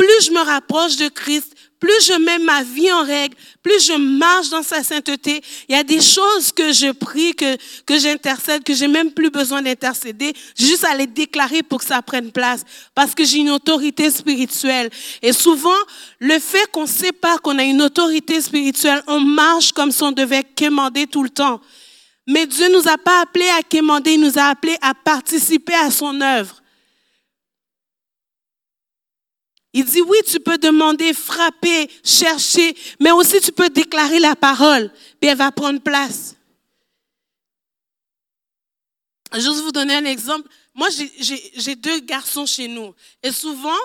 plus 0.00 0.24
je 0.28 0.30
me 0.30 0.40
rapproche 0.40 0.96
de 0.96 1.08
Christ, 1.08 1.54
plus 1.78 2.06
je 2.06 2.18
mets 2.18 2.38
ma 2.38 2.62
vie 2.62 2.90
en 2.90 3.04
règle, 3.04 3.36
plus 3.62 3.86
je 3.86 3.92
marche 3.92 4.48
dans 4.48 4.62
sa 4.62 4.82
sainteté, 4.82 5.42
il 5.68 5.76
y 5.76 5.78
a 5.78 5.82
des 5.82 6.00
choses 6.00 6.52
que 6.52 6.72
je 6.72 6.90
prie, 6.90 7.34
que, 7.34 7.58
que 7.84 7.98
j'intercède, 7.98 8.64
que 8.64 8.72
j'ai 8.72 8.88
même 8.88 9.12
plus 9.12 9.28
besoin 9.28 9.60
d'intercéder, 9.60 10.32
juste 10.58 10.84
à 10.84 10.94
les 10.94 11.06
déclarer 11.06 11.62
pour 11.62 11.80
que 11.80 11.84
ça 11.84 12.00
prenne 12.00 12.32
place, 12.32 12.64
parce 12.94 13.14
que 13.14 13.26
j'ai 13.26 13.40
une 13.40 13.50
autorité 13.50 14.10
spirituelle. 14.10 14.88
Et 15.20 15.34
souvent, 15.34 15.82
le 16.18 16.38
fait 16.38 16.66
qu'on 16.72 16.86
pas 17.20 17.36
qu'on 17.36 17.58
a 17.58 17.64
une 17.64 17.82
autorité 17.82 18.40
spirituelle, 18.40 19.02
on 19.06 19.20
marche 19.20 19.70
comme 19.72 19.90
si 19.90 20.02
on 20.02 20.12
devait 20.12 20.44
quémander 20.44 21.08
tout 21.08 21.22
le 21.22 21.30
temps. 21.30 21.60
Mais 22.26 22.46
Dieu 22.46 22.72
nous 22.72 22.88
a 22.88 22.96
pas 22.96 23.20
appelés 23.20 23.50
à 23.58 23.62
quémander, 23.62 24.12
il 24.12 24.20
nous 24.22 24.38
a 24.38 24.44
appelés 24.44 24.78
à 24.80 24.94
participer 24.94 25.74
à 25.74 25.90
son 25.90 26.18
œuvre. 26.22 26.59
Il 29.72 29.84
dit 29.84 30.00
oui, 30.02 30.18
tu 30.26 30.40
peux 30.40 30.58
demander, 30.58 31.12
frapper, 31.12 31.88
chercher, 32.04 32.76
mais 32.98 33.12
aussi 33.12 33.40
tu 33.40 33.52
peux 33.52 33.68
déclarer 33.68 34.18
la 34.18 34.34
parole, 34.34 34.90
puis 35.20 35.30
elle 35.30 35.38
va 35.38 35.52
prendre 35.52 35.80
place. 35.80 36.34
Juste 39.34 39.62
vous 39.62 39.70
donner 39.70 39.94
un 39.94 40.04
exemple. 40.04 40.48
Moi, 40.74 40.88
j'ai 40.90 41.76
deux 41.76 42.00
garçons 42.00 42.46
chez 42.46 42.66
nous. 42.66 42.94
Et 43.22 43.30
souvent, 43.30 43.78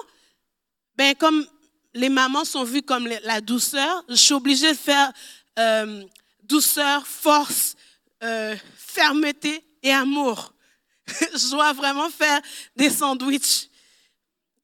ben, 0.95 1.13
comme 1.15 1.45
les 1.93 2.09
mamans 2.09 2.45
sont 2.45 2.63
vues 2.63 2.81
comme 2.81 3.07
la 3.07 3.41
douceur, 3.41 4.03
je 4.09 4.15
suis 4.15 4.33
obligée 4.33 4.71
de 4.71 4.77
faire 4.77 5.11
euh, 5.59 6.03
douceur, 6.43 7.05
force, 7.05 7.75
euh, 8.23 8.55
fermeté 8.75 9.63
et 9.83 9.91
amour. 9.91 10.53
je 11.07 11.51
dois 11.51 11.73
vraiment 11.73 12.09
faire 12.09 12.41
des 12.75 12.89
sandwichs. 12.89 13.69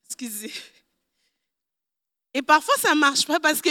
Excusez. 0.07 0.51
Et 2.33 2.41
parfois, 2.41 2.75
ça 2.81 2.95
ne 2.95 2.99
marche 2.99 3.25
pas 3.25 3.39
parce 3.39 3.61
que 3.61 3.69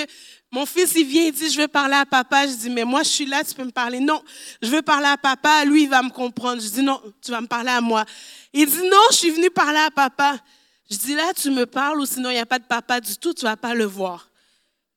mon 0.52 0.66
fils, 0.66 0.92
il 0.94 1.06
vient, 1.06 1.24
il 1.24 1.32
dit, 1.32 1.50
je 1.50 1.60
veux 1.60 1.68
parler 1.68 1.94
à 1.94 2.04
papa. 2.04 2.46
Je 2.46 2.52
dis, 2.52 2.70
mais 2.70 2.84
moi, 2.84 3.02
je 3.02 3.08
suis 3.08 3.26
là, 3.26 3.42
tu 3.42 3.54
peux 3.54 3.64
me 3.64 3.70
parler. 3.70 4.00
Non, 4.00 4.22
je 4.60 4.68
veux 4.68 4.82
parler 4.82 5.06
à 5.06 5.16
papa, 5.16 5.64
lui, 5.64 5.84
il 5.84 5.88
va 5.88 6.02
me 6.02 6.10
comprendre. 6.10 6.60
Je 6.60 6.68
dis, 6.68 6.82
non, 6.82 7.00
tu 7.24 7.30
vas 7.30 7.40
me 7.40 7.46
parler 7.46 7.70
à 7.70 7.80
moi. 7.80 8.04
Il 8.52 8.66
dit, 8.66 8.88
non, 8.88 9.02
je 9.10 9.16
suis 9.16 9.30
venu 9.30 9.50
parler 9.50 9.78
à 9.78 9.90
papa. 9.90 10.36
Je 10.90 10.96
dis, 10.96 11.14
là, 11.14 11.32
tu 11.34 11.50
me 11.50 11.64
parles 11.66 12.00
ou 12.00 12.06
sinon, 12.06 12.30
il 12.30 12.34
n'y 12.34 12.40
a 12.40 12.46
pas 12.46 12.58
de 12.58 12.64
papa 12.64 13.00
du 13.00 13.16
tout, 13.16 13.32
tu 13.32 13.44
ne 13.44 13.50
vas 13.50 13.56
pas 13.56 13.74
le 13.74 13.84
voir. 13.84 14.28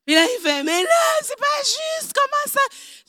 Et 0.05 0.15
là, 0.15 0.25
il 0.25 0.41
fait, 0.41 0.63
mais 0.63 0.83
là, 0.83 0.89
c'est 1.21 1.37
pas 1.37 1.63
juste, 1.63 2.11
comment 2.13 2.53
ça? 2.53 2.59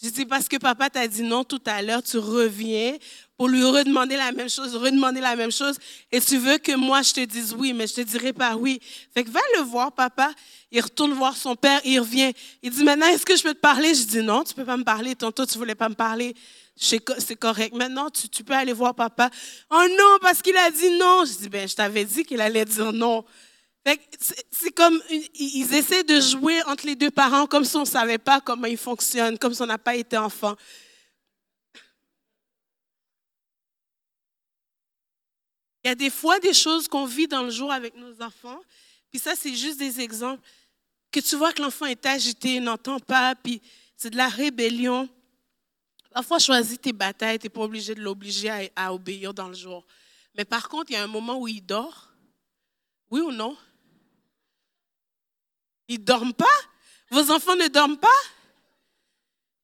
Je 0.01 0.11
dis, 0.11 0.27
parce 0.27 0.47
que 0.47 0.57
papa 0.59 0.91
t'a 0.91 1.09
dit 1.09 1.23
non 1.23 1.43
tout 1.43 1.63
à 1.67 1.83
l'heure, 1.83 2.03
tu 2.03 2.19
reviens 2.19 2.97
pour 3.37 3.49
lui 3.49 3.65
redemander 3.65 4.17
la 4.17 4.31
même 4.33 4.49
chose, 4.49 4.77
redemander 4.77 5.21
la 5.21 5.35
même 5.35 5.51
chose, 5.51 5.77
et 6.13 6.21
tu 6.21 6.39
veux 6.39 6.59
que 6.59 6.77
moi 6.77 7.03
je 7.03 7.13
te 7.13 7.21
dise 7.21 7.55
oui, 7.59 7.73
mais 7.73 7.87
je 7.87 7.95
te 7.95 8.01
dirai 8.01 8.33
pas 8.33 8.55
oui. 8.55 8.81
Fait 9.13 9.25
que 9.25 9.31
va 9.31 9.41
le 9.57 9.63
voir, 9.63 9.93
papa. 9.93 10.31
Il 10.71 10.81
retourne 10.81 11.13
voir 11.13 11.37
son 11.37 11.55
père, 11.55 11.81
il 11.85 11.99
revient. 12.01 12.33
Il 12.63 12.71
dit 12.71 12.83
maintenant, 12.83 13.07
est-ce 13.07 13.25
que 13.25 13.37
je 13.37 13.43
peux 13.43 13.55
te 13.55 13.61
parler? 13.61 13.95
Je 13.95 14.05
dis 14.05 14.23
non, 14.23 14.43
tu 14.45 14.55
peux 14.55 14.65
pas 14.65 14.77
me 14.77 14.85
parler. 14.85 15.15
Tantôt, 15.15 15.47
tu 15.47 15.59
voulais 15.59 15.75
pas 15.75 15.89
me 15.89 15.95
parler. 15.95 16.35
C'est 16.77 16.99
correct. 17.37 17.73
Maintenant, 17.75 18.11
tu, 18.11 18.43
peux 18.43 18.55
aller 18.55 18.73
voir 18.73 18.95
papa. 18.95 19.31
Oh 19.71 19.87
non, 19.97 20.19
parce 20.21 20.43
qu'il 20.43 20.57
a 20.57 20.71
dit 20.71 20.91
non. 20.99 21.25
Je 21.25 21.39
dis, 21.39 21.49
ben, 21.49 21.69
je 21.69 21.75
t'avais 21.75 22.05
dit 22.05 22.25
qu'il 22.25 22.41
allait 22.41 22.65
dire 22.65 22.93
non. 22.93 23.25
C'est 24.51 24.73
comme, 24.73 25.01
ils 25.35 25.75
essaient 25.75 26.05
de 26.05 26.21
jouer 26.21 26.61
entre 26.65 26.87
les 26.87 26.97
deux 26.97 27.11
parents 27.11 27.47
comme 27.47 27.65
si 27.65 27.77
on 27.77 27.81
ne 27.81 27.85
savait 27.85 28.19
pas 28.19 28.41
comment 28.41 28.67
ils 28.67 28.79
fonctionnent, 28.79 29.39
comme 29.39 29.55
si 29.55 29.63
on 29.63 29.67
n'a 29.67 29.79
pas 29.79 29.95
été 29.95 30.17
enfant. 30.17 30.57
Il 35.85 35.89
y 35.89 35.91
a 35.91 35.95
des 35.95 36.11
fois 36.11 36.41
des 36.41 36.55
choses 36.55 36.89
qu'on 36.89 37.05
vit 37.05 37.29
dans 37.29 37.43
le 37.43 37.51
jour 37.51 37.71
avec 37.71 37.95
nos 37.95 38.23
enfants, 38.23 38.61
puis 39.11 39.21
ça, 39.21 39.37
c'est 39.37 39.55
juste 39.55 39.79
des 39.79 40.01
exemples, 40.01 40.43
que 41.13 41.21
tu 41.21 41.37
vois 41.37 41.53
que 41.53 41.63
l'enfant 41.63 41.87
est 41.87 42.07
agité, 42.07 42.59
n'entend 42.59 42.99
pas, 42.99 43.35
puis 43.35 43.61
c'est 43.97 44.11
de 44.11 44.17
la 44.17 44.29
rébellion. 44.29 45.09
Parfois, 46.11 46.39
choisis 46.39 46.81
tes 46.81 46.93
batailles, 46.93 47.39
tu 47.39 47.47
n'es 47.47 47.51
pas 47.51 47.61
obligé 47.61 47.95
de 47.95 48.01
l'obliger 48.01 48.71
à, 48.75 48.95
obéir 48.95 49.35
dans 49.35 49.49
le 49.49 49.55
jour. 49.55 49.87
Mais 50.35 50.45
par 50.45 50.69
contre, 50.69 50.91
il 50.91 50.95
y 50.95 50.97
a 50.97 51.05
un 51.05 51.09
moment 51.09 51.39
où 51.39 51.47
il 51.47 51.61
dort. 51.61 52.09
Oui 53.11 53.21
ou 53.21 53.31
non? 53.31 53.57
Ils 55.87 56.01
ne 56.01 56.05
dorment 56.05 56.35
pas? 56.35 56.47
Vos 57.11 57.31
enfants 57.31 57.57
ne 57.57 57.69
dorment 57.69 57.99
pas? 57.99 58.09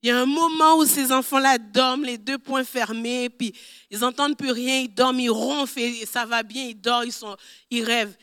Il 0.03 0.09
y 0.09 0.11
a 0.11 0.19
un 0.19 0.27
moment 0.27 0.77
où 0.77 0.87
ces 0.87 1.13
enfants-là 1.13 1.59
dorment, 1.59 2.05
les 2.05 2.17
deux 2.17 2.39
poings 2.39 2.65
fermés, 2.65 3.29
puis 3.29 3.53
ils 3.91 3.99
n'entendent 3.99 4.37
plus 4.37 4.51
rien, 4.51 4.81
ils 4.81 4.93
dorment, 4.93 5.21
ils 5.21 5.31
ronflent, 5.31 5.79
et 5.79 6.07
ça 6.07 6.25
va 6.25 6.43
bien, 6.43 6.65
ils 6.65 6.81
dorment, 6.81 7.07
ils, 7.07 7.13
sont, 7.13 7.37
ils 7.71 7.85
rêvent. 7.85 8.17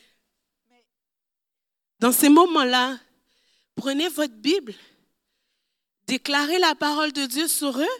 Dans 1.99 2.11
ces 2.11 2.29
moments-là, 2.29 2.97
prenez 3.75 4.09
votre 4.09 4.33
Bible, 4.33 4.73
déclarez 6.07 6.57
la 6.57 6.73
parole 6.73 7.11
de 7.11 7.25
Dieu 7.25 7.47
sur 7.47 7.79
eux. 7.79 7.97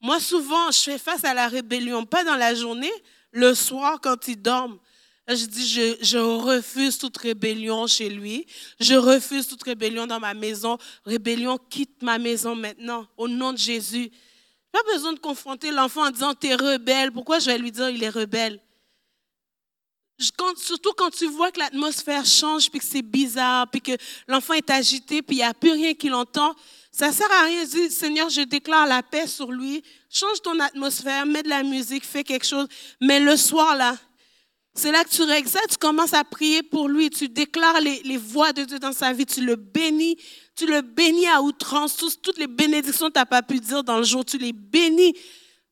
Moi, 0.00 0.20
souvent, 0.20 0.70
je 0.70 0.78
fais 0.78 0.98
face 0.98 1.24
à 1.24 1.34
la 1.34 1.48
rébellion, 1.48 2.06
pas 2.06 2.22
dans 2.22 2.36
la 2.36 2.54
journée, 2.54 2.92
le 3.32 3.54
soir 3.54 4.00
quand 4.00 4.28
ils 4.28 4.40
dorment. 4.40 4.78
Je 5.30 5.46
dis, 5.46 5.66
je, 6.02 6.16
refuse 6.18 6.98
toute 6.98 7.16
rébellion 7.16 7.86
chez 7.86 8.08
lui. 8.08 8.46
Je 8.80 8.94
refuse 8.94 9.46
toute 9.46 9.62
rébellion 9.62 10.06
dans 10.06 10.18
ma 10.18 10.34
maison. 10.34 10.76
Rébellion, 11.04 11.56
quitte 11.70 12.02
ma 12.02 12.18
maison 12.18 12.56
maintenant, 12.56 13.06
au 13.16 13.28
nom 13.28 13.52
de 13.52 13.58
Jésus. 13.58 14.10
Pas 14.72 14.82
besoin 14.92 15.12
de 15.12 15.20
confronter 15.20 15.70
l'enfant 15.70 16.06
en 16.06 16.10
disant, 16.10 16.34
t'es 16.34 16.54
rebelle. 16.54 17.12
Pourquoi 17.12 17.38
je 17.38 17.46
vais 17.46 17.58
lui 17.58 17.70
dire, 17.70 17.88
il 17.90 18.02
est 18.02 18.08
rebelle? 18.10 18.60
surtout 20.56 20.92
quand 20.96 21.10
tu 21.10 21.26
vois 21.26 21.50
que 21.50 21.58
l'atmosphère 21.58 22.26
change, 22.26 22.70
puis 22.70 22.78
que 22.78 22.84
c'est 22.84 23.02
bizarre, 23.02 23.70
puis 23.70 23.80
que 23.80 23.92
l'enfant 24.28 24.54
est 24.54 24.68
agité, 24.68 25.22
puis 25.22 25.36
il 25.36 25.38
n'y 25.38 25.44
a 25.44 25.54
plus 25.54 25.72
rien 25.72 25.94
qu'il 25.94 26.12
entend, 26.12 26.54
Ça 26.92 27.12
sert 27.12 27.30
à 27.30 27.44
rien. 27.44 27.64
Dis, 27.64 27.90
Seigneur, 27.90 28.28
je 28.28 28.42
déclare 28.42 28.86
la 28.86 29.02
paix 29.02 29.26
sur 29.26 29.52
lui. 29.52 29.82
Change 30.10 30.42
ton 30.42 30.58
atmosphère, 30.58 31.24
mets 31.24 31.42
de 31.42 31.48
la 31.48 31.62
musique, 31.62 32.04
fais 32.04 32.24
quelque 32.24 32.44
chose. 32.44 32.66
Mais 33.00 33.20
le 33.20 33.36
soir, 33.36 33.76
là, 33.76 33.96
c'est 34.74 34.92
là 34.92 35.04
que 35.04 35.10
tu 35.10 35.48
ça, 35.48 35.60
tu 35.68 35.76
commences 35.78 36.14
à 36.14 36.24
prier 36.24 36.62
pour 36.62 36.88
lui, 36.88 37.10
tu 37.10 37.28
déclares 37.28 37.80
les, 37.80 38.00
les 38.04 38.16
voix 38.16 38.52
de 38.52 38.64
Dieu 38.64 38.78
dans 38.78 38.92
sa 38.92 39.12
vie, 39.12 39.26
tu 39.26 39.44
le 39.44 39.56
bénis, 39.56 40.16
tu 40.54 40.66
le 40.66 40.80
bénis 40.80 41.26
à 41.26 41.42
outrance, 41.42 41.96
toutes 42.22 42.38
les 42.38 42.46
bénédictions 42.46 43.08
que 43.08 43.14
tu 43.14 43.18
n'as 43.18 43.26
pas 43.26 43.42
pu 43.42 43.58
dire 43.58 43.82
dans 43.82 43.98
le 43.98 44.04
jour, 44.04 44.24
tu 44.24 44.38
les 44.38 44.52
bénis. 44.52 45.14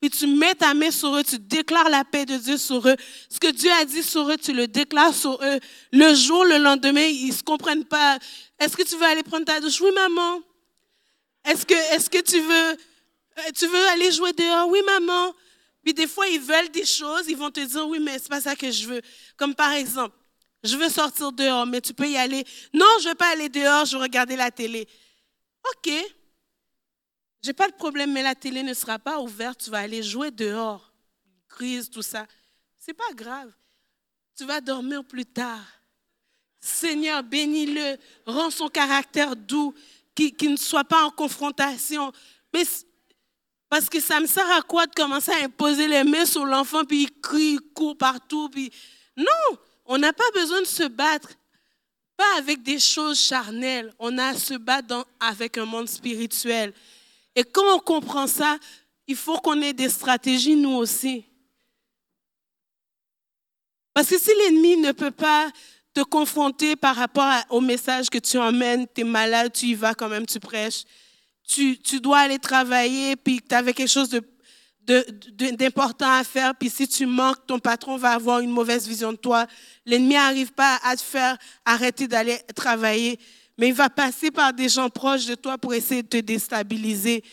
Puis 0.01 0.11
tu 0.11 0.29
mets 0.29 0.55
ta 0.55 0.75
main 0.75 0.93
sur 0.93 1.17
eux, 1.17 1.25
tu 1.25 1.39
déclares 1.39 1.89
la 1.89 2.05
paix 2.05 2.25
de 2.25 2.37
Dieu 2.37 2.57
sur 2.57 2.87
eux. 2.89 2.95
Ce 3.29 3.41
que 3.41 3.51
Dieu 3.51 3.71
a 3.81 3.85
dit 3.85 4.03
sur 4.03 4.31
eux, 4.31 4.37
tu 4.37 4.53
le 4.53 4.69
déclares 4.69 5.15
sur 5.15 5.41
eux. 5.43 5.59
Le 5.93 6.15
jour, 6.15 6.45
le 6.45 6.59
lendemain, 6.59 7.03
ils 7.03 7.29
ne 7.29 7.33
se 7.33 7.43
comprennent 7.43 7.85
pas. 7.85 8.19
Est-ce 8.61 8.77
que 8.77 8.85
tu 8.85 8.95
veux 8.97 9.07
aller 9.07 9.25
prendre 9.25 9.45
ta 9.45 9.59
douche? 9.59 9.81
Oui, 9.81 9.91
maman. 9.93 10.41
Est-ce 11.45 11.67
que, 11.67 11.75
est-ce 11.95 12.09
que 12.09 12.21
tu 12.21 12.39
veux, 12.41 12.71
euh, 12.71 13.51
tu 13.57 13.67
veux 13.67 13.87
aller 13.89 14.13
jouer 14.13 14.33
dehors? 14.33 14.69
Oui, 14.69 14.81
maman. 14.87 15.35
Puis 15.89 15.95
des 15.95 16.07
fois, 16.07 16.29
ils 16.29 16.39
veulent 16.39 16.69
des 16.69 16.85
choses, 16.85 17.29
ils 17.29 17.37
vont 17.39 17.51
te 17.51 17.61
dire, 17.61 17.89
oui, 17.89 17.99
mais 17.99 18.19
c'est 18.19 18.29
pas 18.29 18.43
ça 18.43 18.55
que 18.55 18.71
je 18.71 18.87
veux. 18.87 19.01
Comme 19.39 19.55
par 19.55 19.73
exemple, 19.73 20.15
je 20.63 20.77
veux 20.77 20.91
sortir 20.91 21.33
dehors, 21.33 21.65
mais 21.65 21.81
tu 21.81 21.95
peux 21.95 22.07
y 22.07 22.19
aller. 22.19 22.45
Non, 22.75 22.85
je 23.03 23.09
veux 23.09 23.15
pas 23.15 23.33
aller 23.33 23.49
dehors, 23.49 23.87
je 23.87 23.97
veux 23.97 24.03
regarder 24.03 24.37
la 24.37 24.51
télé. 24.51 24.87
OK. 25.71 25.91
J'ai 27.41 27.55
pas 27.55 27.71
de 27.71 27.75
problème, 27.75 28.13
mais 28.13 28.23
la 28.23 28.35
télé 28.35 28.63
ne 28.63 28.75
sera 28.75 28.99
pas 28.99 29.19
ouverte, 29.19 29.65
tu 29.65 29.71
vas 29.71 29.79
aller 29.79 30.03
jouer 30.03 30.31
dehors. 30.31 30.93
Crise, 31.49 31.89
tout 31.89 32.03
ça. 32.03 32.27
C'est 32.79 32.93
pas 32.93 33.11
grave. 33.15 33.51
Tu 34.37 34.45
vas 34.45 34.61
dormir 34.61 35.03
plus 35.07 35.25
tard. 35.25 35.65
Seigneur, 36.61 37.23
bénis-le, 37.23 37.97
rends 38.27 38.51
son 38.51 38.69
caractère 38.69 39.35
doux, 39.35 39.73
qu'il 40.15 40.51
ne 40.51 40.57
soit 40.59 40.85
pas 40.85 41.03
en 41.05 41.11
confrontation. 41.11 42.13
Mais 42.53 42.65
parce 43.69 43.89
que 43.89 44.01
ça 44.01 44.21
me 44.21 44.27
sert 44.27 44.51
à 44.53 44.63
quoi 44.63 44.87
de 44.87 44.95
commencer 44.95 45.33
à 45.33 45.45
imposer 45.45 45.87
les 45.87 46.05
mains 46.05 46.25
sur 46.25 46.47
l'enfant, 46.47 46.85
puis 46.85 47.03
il 47.03 47.21
crie, 47.21 47.55
il 47.55 47.61
court 47.75 47.97
partout. 47.97 48.49
Puis... 48.49 48.71
Non, 49.17 49.59
on 49.85 49.99
n'a 49.99 50.13
pas 50.13 50.31
besoin 50.35 50.61
de 50.61 50.67
se 50.67 50.85
battre. 50.85 51.31
Pas 52.17 52.39
avec 52.39 52.63
des 52.63 52.79
choses 52.79 53.21
charnelles. 53.21 53.93
On 53.99 54.17
a 54.19 54.29
à 54.29 54.35
se 54.35 54.55
battre 54.55 55.07
avec 55.21 55.59
un 55.59 55.65
monde 55.65 55.89
spirituel. 55.89 56.73
Et 57.35 57.45
quand 57.45 57.77
on 57.77 57.79
comprend 57.79 58.27
ça, 58.27 58.59
il 59.07 59.17
faut 59.17 59.39
qu'on 59.39 59.61
ait 59.63 59.73
des 59.73 59.89
stratégies, 59.89 60.57
nous 60.57 60.75
aussi. 60.75 61.25
Parce 63.95 64.09
que 64.09 64.19
si 64.19 64.31
l'ennemi 64.35 64.77
ne 64.77 64.93
peut 64.93 65.11
pas 65.11 65.51
te 65.93 66.03
confronter 66.03 66.77
par 66.77 66.97
rapport 66.97 67.33
au 67.51 67.61
message 67.61 68.09
que 68.11 68.19
tu 68.19 68.39
emmènes, 68.39 68.87
tu 68.95 69.01
es 69.01 69.05
malade, 69.05 69.53
tu 69.53 69.67
y 69.67 69.75
vas 69.75 69.95
quand 69.95 70.09
même, 70.09 70.27
tu 70.27 70.39
prêches, 70.39 70.85
tu, 71.49 71.79
tu 71.79 72.01
dois 72.01 72.19
aller 72.19 72.39
travailler, 72.39 73.17
puis 73.17 73.41
tu 73.47 73.55
avais 73.55 73.73
quelque 73.73 73.91
chose 73.91 74.11
de, 74.11 74.23
d'important 75.53 76.11
à 76.11 76.25
faire, 76.25 76.55
puis 76.55 76.71
si 76.71 76.87
tu 76.87 77.07
manques, 77.07 77.47
ton 77.47 77.59
patron 77.59 77.97
va 77.97 78.13
avoir 78.13 78.41
une 78.41 78.51
mauvaise 78.51 78.87
vision 78.87 79.13
de 79.13 79.19
toi. 79.19 79.47
L'ennemi 79.85 80.15
n'arrive 80.15 80.53
pas 80.53 80.79
à 80.85 80.97
te 80.97 81.03
faire 81.03 81.37
arrêter 81.65 82.07
d'aller 82.07 82.39
travailler, 82.55 83.19
mais 83.59 83.69
il 83.69 83.75
va 83.75 83.91
passer 83.91 84.31
par 84.31 84.53
des 84.53 84.69
gens 84.69 84.89
proches 84.89 85.27
de 85.27 85.35
toi 85.35 85.59
pour 85.59 85.75
essayer 85.75 86.03
de 86.03 86.09
te 86.09 86.17
déstabiliser. 86.19 87.25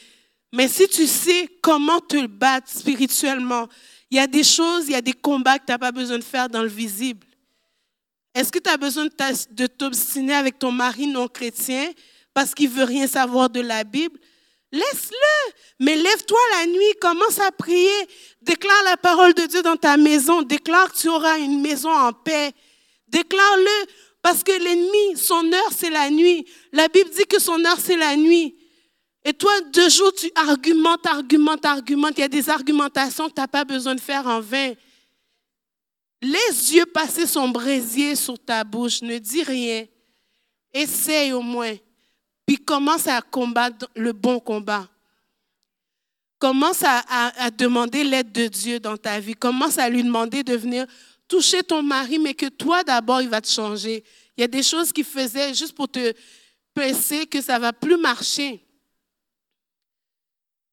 Mais 0.52 0.68
si 0.68 0.88
tu 0.88 1.08
sais 1.08 1.50
comment 1.62 2.00
te 2.00 2.26
battre 2.26 2.70
spirituellement, 2.70 3.68
il 4.10 4.18
y 4.18 4.20
a 4.20 4.28
des 4.28 4.44
choses, 4.44 4.86
il 4.88 4.92
y 4.92 4.96
a 4.96 5.02
des 5.02 5.14
combats 5.14 5.60
que 5.60 5.66
tu 5.66 5.72
n'as 5.72 5.78
pas 5.78 5.92
besoin 5.92 6.18
de 6.18 6.24
faire 6.24 6.50
dans 6.50 6.62
le 6.62 6.70
visible. 6.70 7.28
Est-ce 8.34 8.52
que 8.52 8.60
tu 8.60 8.70
as 8.70 8.78
besoin 8.78 9.06
de 9.06 9.68
t'obstiner 9.68 10.34
avec 10.34 10.60
ton 10.60 10.72
mari 10.72 11.08
non 11.08 11.28
chrétien 11.28 11.92
parce 12.36 12.54
qu'il 12.54 12.70
veut 12.70 12.84
rien 12.84 13.08
savoir 13.08 13.50
de 13.50 13.62
la 13.62 13.86
Bible, 13.86 14.20
laisse-le. 14.72 15.54
Mais 15.80 15.96
lève-toi 15.96 16.38
la 16.60 16.68
nuit, 16.68 16.94
commence 17.00 17.40
à 17.40 17.50
prier, 17.52 17.90
déclare 18.42 18.84
la 18.84 18.98
parole 18.98 19.34
de 19.34 19.44
Dieu 19.44 19.62
dans 19.62 19.78
ta 19.78 19.96
maison, 19.96 20.42
déclare 20.42 20.92
que 20.92 20.98
tu 20.98 21.08
auras 21.08 21.40
une 21.40 21.62
maison 21.62 21.90
en 21.90 22.12
paix. 22.12 22.52
Déclare-le 23.08 23.88
parce 24.22 24.44
que 24.44 24.52
l'ennemi, 24.52 25.18
son 25.18 25.52
heure, 25.54 25.72
c'est 25.76 25.90
la 25.90 26.10
nuit. 26.10 26.46
La 26.74 26.90
Bible 26.90 27.10
dit 27.10 27.26
que 27.26 27.40
son 27.40 27.64
heure, 27.64 27.80
c'est 27.80 27.96
la 27.96 28.18
nuit. 28.18 28.58
Et 29.24 29.34
toi, 29.34 29.54
deux 29.72 29.90
jours, 29.90 30.14
tu 30.14 30.30
argumentes, 30.36 31.06
argumentes, 31.06 31.66
argumentes. 31.66 32.18
Il 32.18 32.22
y 32.22 32.24
a 32.24 32.28
des 32.28 32.50
argumentations 32.50 33.30
que 33.30 33.34
tu 33.34 33.42
n'as 33.42 33.48
pas 33.48 33.64
besoin 33.64 33.96
de 33.96 34.02
faire 34.02 34.28
en 34.28 34.42
vain. 34.42 34.74
Laisse 36.22 36.66
Dieu 36.66 36.86
passer 36.86 37.26
son 37.26 37.48
brésier 37.48 38.16
sur 38.16 38.38
ta 38.38 38.64
bouche. 38.64 39.02
Ne 39.02 39.20
dis 39.20 39.44
rien. 39.44 39.86
Essaye 40.74 41.32
au 41.32 41.42
moins. 41.42 41.76
Puis 42.46 42.58
commence 42.58 43.08
à 43.08 43.22
combattre 43.22 43.90
le 43.96 44.14
bon 44.14 44.40
combat. 44.40 44.88
Commence 46.38 46.84
à, 46.84 47.50
demander 47.52 48.04
l'aide 48.04 48.32
de 48.32 48.48
Dieu 48.48 48.80
dans 48.80 48.98
ta 48.98 49.20
vie. 49.20 49.34
Commence 49.34 49.78
à 49.78 49.90
lui 49.90 50.04
demander 50.04 50.44
de 50.44 50.56
venir 50.56 50.86
toucher 51.28 51.64
ton 51.64 51.82
mari, 51.82 52.20
mais 52.20 52.34
que 52.34 52.48
toi 52.48 52.84
d'abord, 52.84 53.22
il 53.22 53.30
va 53.30 53.42
te 53.42 53.50
changer. 53.50 54.04
Il 54.38 54.42
y 54.42 54.44
a 54.44 54.48
des 54.48 54.62
choses 54.62 54.92
qu'il 54.92 55.06
faisait 55.06 55.54
juste 55.54 55.74
pour 55.74 55.90
te 55.90 56.14
penser 56.74 57.26
que 57.26 57.42
ça 57.42 57.58
va 57.58 57.74
plus 57.74 57.98
marcher. 57.98 58.62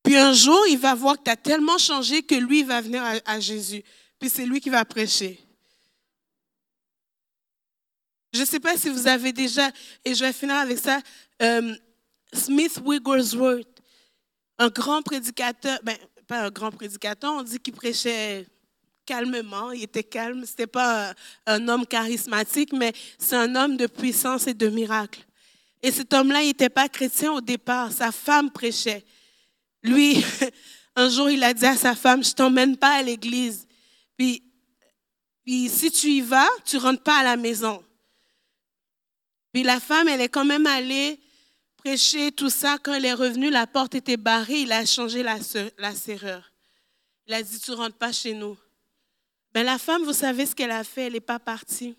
Puis 0.03 0.17
un 0.17 0.33
jour, 0.33 0.61
il 0.69 0.79
va 0.79 0.95
voir 0.95 1.17
que 1.17 1.23
tu 1.23 1.31
as 1.31 1.37
tellement 1.37 1.79
changé 1.79 2.23
que 2.23 2.35
lui, 2.35 2.61
il 2.61 2.67
va 2.67 2.81
venir 2.81 3.03
à 3.25 3.41
Jésus. 3.41 3.83
Puis 4.19 4.29
c'est 4.29 4.45
lui 4.45 4.61
qui 4.61 4.69
va 4.69 4.85
prêcher. 4.85 5.41
Je 8.33 8.41
ne 8.41 8.45
sais 8.47 8.61
pas 8.61 8.77
si 8.77 8.89
vous 8.89 9.07
avez 9.07 9.33
déjà, 9.33 9.71
et 10.05 10.15
je 10.15 10.25
vais 10.25 10.33
finir 10.33 10.57
avec 10.57 10.79
ça, 10.79 11.01
euh, 11.43 11.75
Smith 12.33 12.81
Wigglesworth, 12.83 13.69
un 14.59 14.69
grand 14.69 15.03
prédicateur, 15.03 15.79
ben, 15.83 15.97
pas 16.27 16.47
un 16.47 16.51
grand 16.51 16.71
prédicateur, 16.71 17.33
on 17.35 17.43
dit 17.43 17.59
qu'il 17.59 17.75
prêchait 17.75 18.47
calmement, 19.05 19.73
il 19.73 19.83
était 19.83 20.05
calme, 20.05 20.47
ce 20.47 20.53
n'était 20.53 20.67
pas 20.67 21.15
un, 21.47 21.69
homme 21.69 21.87
charismatique, 21.87 22.73
mais 22.73 22.93
c'est 23.19 23.37
un 23.37 23.55
homme 23.55 23.77
de 23.77 23.87
puissance 23.87 24.47
et 24.47 24.55
de 24.55 24.69
miracle. 24.69 25.27
Et 25.83 25.91
cet 25.91 26.15
homme-là, 26.15 26.43
il 26.43 26.49
n'était 26.49 26.71
pas 26.71 26.89
chrétien 26.89 27.33
au 27.33 27.41
départ, 27.41 27.93
sa 27.93 28.13
femme 28.13 28.51
prêchait. 28.51 29.05
Lui, 29.83 30.25
un 30.97 31.11
jour, 31.11 31.29
il 31.29 31.43
a 31.45 31.53
dit 31.53 31.67
à 31.67 31.77
sa 31.77 31.95
femme, 31.95 32.23
je 32.23 32.31
ne 32.31 32.35
t'emmène 32.35 32.77
pas 32.77 32.95
à 32.95 33.03
l'église. 33.03 33.67
Puis, 34.17 34.43
puis 35.45 35.69
si 35.69 35.91
tu 35.91 36.07
y 36.07 36.21
vas, 36.21 36.49
tu 36.65 36.77
ne 36.77 36.83
rentres 36.83 37.03
pas 37.03 37.19
à 37.19 37.25
la 37.25 37.37
maison. 37.37 37.83
Puis 39.53 39.63
la 39.63 39.81
femme, 39.81 40.09
elle 40.09 40.21
est 40.21 40.29
quand 40.29 40.45
même 40.45 40.67
allée 40.67 41.21
prêcher 41.77 42.33
tout 42.33 42.51
ça. 42.51 42.79
Quand 42.79 42.95
elle 42.95 43.05
est 43.05 43.13
revenue, 43.13 43.51
la 43.51 43.67
porte 43.67 43.95
était 43.95 44.17
barrée. 44.17 44.61
Il 44.61 44.73
a 44.73 44.87
changé 44.87 45.23
la, 45.23 45.37
la 45.79 45.95
serrure. 45.95 46.51
Il 47.27 47.35
a 47.35 47.43
dit, 47.43 47.61
tu 47.61 47.73
rentres 47.73 47.97
pas 47.97 48.13
chez 48.13 48.35
nous. 48.35 48.57
Ben, 49.53 49.65
la 49.65 49.79
femme, 49.79 50.03
vous 50.05 50.13
savez 50.13 50.47
ce 50.47 50.55
qu'elle 50.55 50.71
a 50.71 50.85
fait? 50.85 51.07
Elle 51.07 51.13
n'est 51.13 51.21
pas 51.21 51.39
partie. 51.39 51.95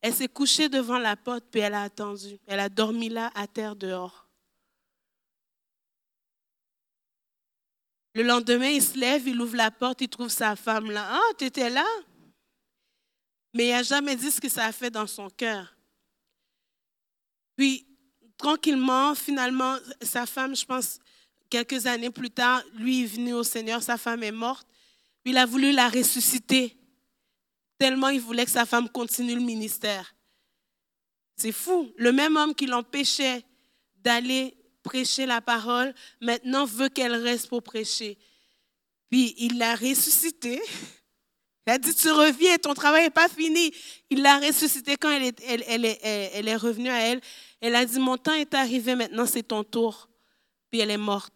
Elle 0.00 0.14
s'est 0.14 0.28
couchée 0.28 0.68
devant 0.68 0.98
la 0.98 1.14
porte, 1.14 1.44
puis 1.50 1.60
elle 1.60 1.74
a 1.74 1.82
attendu. 1.82 2.38
Elle 2.46 2.58
a 2.58 2.68
dormi 2.68 3.08
là, 3.08 3.30
à 3.36 3.46
terre 3.46 3.76
dehors. 3.76 4.26
Le 8.14 8.24
lendemain, 8.24 8.68
il 8.68 8.82
se 8.82 8.98
lève, 8.98 9.26
il 9.26 9.40
ouvre 9.40 9.56
la 9.56 9.70
porte, 9.70 10.00
il 10.00 10.08
trouve 10.08 10.28
sa 10.28 10.56
femme 10.56 10.90
là. 10.90 11.06
Ah, 11.12 11.34
tu 11.38 11.44
étais 11.44 11.70
là? 11.70 11.86
Mais 13.54 13.68
il 13.68 13.70
n'a 13.70 13.82
jamais 13.82 14.16
dit 14.16 14.30
ce 14.30 14.40
que 14.40 14.48
ça 14.48 14.66
a 14.66 14.72
fait 14.72 14.90
dans 14.90 15.06
son 15.06 15.30
cœur. 15.30 15.74
Puis, 17.62 17.86
tranquillement, 18.36 19.14
finalement, 19.14 19.76
sa 20.00 20.26
femme, 20.26 20.56
je 20.56 20.64
pense, 20.64 20.98
quelques 21.48 21.86
années 21.86 22.10
plus 22.10 22.32
tard, 22.32 22.60
lui 22.74 23.04
est 23.04 23.06
venu 23.06 23.34
au 23.34 23.44
Seigneur, 23.44 23.80
sa 23.80 23.96
femme 23.96 24.24
est 24.24 24.32
morte. 24.32 24.66
Il 25.24 25.38
a 25.38 25.46
voulu 25.46 25.70
la 25.70 25.88
ressusciter, 25.88 26.76
tellement 27.78 28.08
il 28.08 28.20
voulait 28.20 28.46
que 28.46 28.50
sa 28.50 28.66
femme 28.66 28.88
continue 28.88 29.36
le 29.36 29.42
ministère. 29.42 30.12
C'est 31.36 31.52
fou. 31.52 31.92
Le 31.98 32.10
même 32.10 32.36
homme 32.36 32.52
qui 32.52 32.66
l'empêchait 32.66 33.44
d'aller 33.94 34.56
prêcher 34.82 35.24
la 35.24 35.40
parole, 35.40 35.94
maintenant 36.20 36.64
veut 36.64 36.88
qu'elle 36.88 37.14
reste 37.14 37.46
pour 37.46 37.62
prêcher. 37.62 38.18
Puis 39.08 39.36
il 39.38 39.56
l'a 39.56 39.76
ressuscitée. 39.76 40.60
Il 41.64 41.72
a 41.72 41.78
dit, 41.78 41.94
tu 41.94 42.10
reviens, 42.10 42.58
ton 42.58 42.74
travail 42.74 43.04
n'est 43.04 43.10
pas 43.10 43.28
fini. 43.28 43.72
Il 44.10 44.20
l'a 44.20 44.40
ressuscité 44.40 44.96
quand 44.96 45.10
elle, 45.10 45.22
est, 45.84 46.00
elle 46.34 46.48
est 46.48 46.56
revenue 46.56 46.90
à 46.90 46.98
elle. 46.98 47.20
Elle 47.62 47.76
a 47.76 47.86
dit, 47.86 48.00
mon 48.00 48.18
temps 48.18 48.34
est 48.34 48.54
arrivé, 48.54 48.96
maintenant 48.96 49.24
c'est 49.24 49.44
ton 49.44 49.62
tour. 49.62 50.08
Puis 50.68 50.80
elle 50.80 50.90
est 50.90 50.96
morte. 50.96 51.32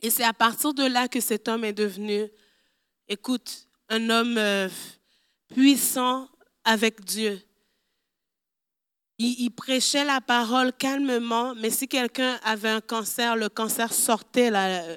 Et 0.00 0.08
c'est 0.08 0.24
à 0.24 0.32
partir 0.32 0.72
de 0.72 0.84
là 0.84 1.06
que 1.06 1.20
cet 1.20 1.48
homme 1.48 1.64
est 1.64 1.74
devenu, 1.74 2.28
écoute, 3.06 3.68
un 3.90 4.08
homme 4.08 4.38
euh, 4.38 4.70
puissant 5.54 6.28
avec 6.64 7.04
Dieu. 7.04 7.40
Il, 9.18 9.50
prêchait 9.50 10.04
la 10.04 10.20
parole 10.20 10.72
calmement, 10.72 11.54
mais 11.54 11.70
si 11.70 11.86
quelqu'un 11.86 12.40
avait 12.42 12.70
un 12.70 12.80
cancer, 12.80 13.36
le 13.36 13.48
cancer 13.50 13.92
sortait, 13.92 14.50
là, 14.50 14.82
euh, 14.82 14.96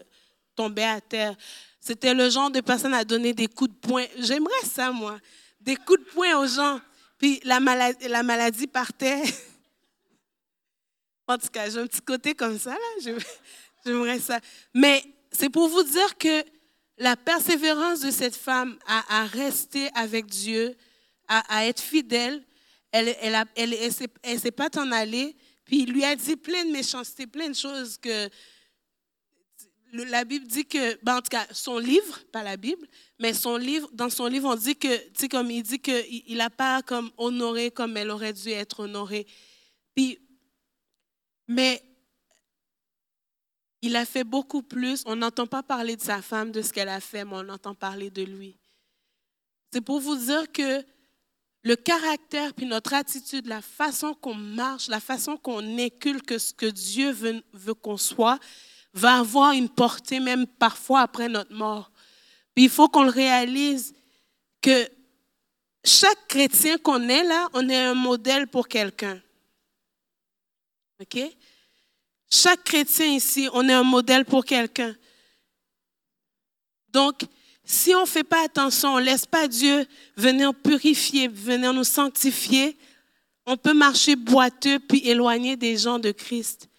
tombait 0.56 0.86
à 0.86 1.02
terre. 1.02 1.36
C'était 1.80 2.14
le 2.14 2.30
genre 2.30 2.50
de 2.50 2.62
personne 2.62 2.94
à 2.94 3.04
donner 3.04 3.34
des 3.34 3.48
coups 3.48 3.70
de 3.70 3.76
poing. 3.76 4.06
J'aimerais 4.18 4.64
ça, 4.64 4.92
moi. 4.92 5.20
Des 5.60 5.76
coups 5.76 6.00
de 6.00 6.06
poing 6.06 6.40
aux 6.40 6.48
gens. 6.48 6.80
Puis 7.20 7.42
la 7.44 7.60
maladie, 7.60 8.08
la 8.08 8.24
maladie 8.24 8.66
partait. 8.66 9.22
En 11.28 11.38
tout 11.38 11.48
cas, 11.48 11.70
j'ai 11.70 11.80
un 11.80 11.88
petit 11.88 12.02
côté 12.02 12.36
comme 12.36 12.60
ça, 12.60 12.72
là. 12.72 13.14
J'aimerais 13.86 14.20
ça. 14.20 14.40
Mais 14.74 15.04
c'est 15.32 15.50
pour 15.50 15.68
vous 15.68 15.84
dire 15.84 16.18
que 16.18 16.44
la 16.98 17.16
persévérance 17.16 18.00
de 18.00 18.12
cette 18.12 18.36
femme 18.36 18.78
à, 18.88 19.26
rester 19.26 19.90
avec 19.96 20.26
Dieu, 20.28 20.76
à, 21.28 21.66
être 21.66 21.82
fidèle, 21.82 22.44
elle 22.92 23.16
elle, 23.22 23.46
elle, 23.56 23.76
elle, 24.24 24.40
s'est 24.40 24.52
pas 24.52 24.70
en 24.78 24.92
aller. 24.92 25.36
Puis 25.66 25.82
il 25.82 25.92
lui 25.92 26.04
a 26.04 26.16
dit 26.16 26.36
plein 26.36 26.64
de 26.66 26.72
méchanceté, 26.72 27.28
plein 27.28 27.50
de 27.50 27.56
choses 27.56 27.98
que 27.98 28.30
la 29.92 30.24
Bible 30.24 30.46
dit 30.48 30.66
que, 30.66 30.98
ben 31.04 31.18
en 31.18 31.22
tout 31.22 31.30
cas, 31.30 31.46
son 31.52 31.78
livre, 31.78 32.20
pas 32.32 32.44
la 32.44 32.58
Bible, 32.58 32.88
mais 33.20 33.34
son 33.34 33.58
livre, 33.58 33.90
dans 33.94 34.10
son 34.10 34.28
livre, 34.28 34.50
on 34.50 34.56
dit 34.56 34.76
que, 34.76 34.96
tu 34.98 35.12
sais, 35.16 35.30
comme 35.30 35.50
il 35.52 35.64
dit 35.64 35.80
qu'il 35.80 36.38
n'a 36.38 36.50
pas 36.50 36.82
comme 36.82 37.12
honoré 37.18 37.72
comme 37.72 37.96
elle 37.98 38.12
aurait 38.12 38.34
dû 38.34 38.50
être 38.50 38.82
honorée. 38.82 39.26
Puis, 39.96 40.20
mais 41.48 41.82
il 43.82 43.96
a 43.96 44.06
fait 44.06 44.24
beaucoup 44.24 44.64
plus. 44.64 45.04
On 45.06 45.16
n'entend 45.16 45.48
pas 45.48 45.64
parler 45.64 45.96
de 45.96 46.02
sa 46.02 46.22
femme, 46.22 46.52
de 46.52 46.62
ce 46.62 46.74
qu'elle 46.74 46.90
a 46.90 47.00
fait, 47.00 47.24
mais 47.24 47.36
on 47.36 47.50
entend 47.50 47.76
parler 47.76 48.10
de 48.10 48.24
lui. 48.24 48.58
C'est 49.72 49.82
pour 49.82 50.00
vous 50.00 50.16
dire 50.16 50.52
que 50.52 50.84
le 51.64 51.76
caractère, 51.76 52.54
puis 52.54 52.66
notre 52.66 52.94
attitude, 52.94 53.48
la 53.48 53.62
façon 53.62 54.14
qu'on 54.14 54.36
marche, 54.36 54.88
la 54.88 55.00
façon 55.00 55.36
qu'on 55.36 55.78
inculque 55.80 56.40
ce 56.40 56.54
que 56.54 56.68
Dieu 56.68 57.12
veut, 57.12 57.74
qu'on 57.74 57.98
soit, 57.98 58.40
va 58.94 59.18
avoir 59.18 59.52
une 59.52 59.68
portée 59.68 60.20
même 60.20 60.48
parfois 60.48 61.02
après 61.02 61.28
notre 61.28 61.54
mort. 61.54 61.92
Il 62.56 62.70
faut 62.70 62.88
qu'on 62.88 63.04
le 63.04 63.10
réalise 63.10 63.94
que 64.62 64.88
chaque 65.84 66.28
chrétien 66.28 66.78
qu'on 66.78 67.10
est 67.10 67.24
là, 67.24 67.50
on 67.54 67.68
est 67.68 67.76
un 67.76 67.96
modèle 67.96 68.48
pour 68.48 68.68
quelqu'un. 68.68 69.20
OK? 71.02 71.20
Chaque 72.30 72.64
chrétien 72.64 73.08
ici, 73.08 73.50
on 73.54 73.68
est 73.68 73.74
un 73.74 73.84
modèle 73.84 74.26
pour 74.26 74.46
quelqu'un. 74.46 74.96
Donc, 76.90 77.22
si 77.64 77.94
on 77.96 78.02
ne 78.02 78.08
fait 78.08 78.24
pas 78.24 78.44
attention, 78.44 78.94
on 78.94 79.00
ne 79.00 79.06
laisse 79.06 79.26
pas 79.26 79.48
Dieu 79.48 79.86
venir 80.16 80.54
purifier, 80.54 81.28
venir 81.28 81.74
nous 81.74 81.84
sanctifier, 81.84 82.78
on 83.46 83.58
peut 83.58 83.74
marcher 83.74 84.16
boiteux 84.16 84.80
puis 84.80 85.08
éloigner 85.08 85.56
des 85.56 85.78
gens 85.78 86.00
de 86.00 86.12
Christ 86.12 86.70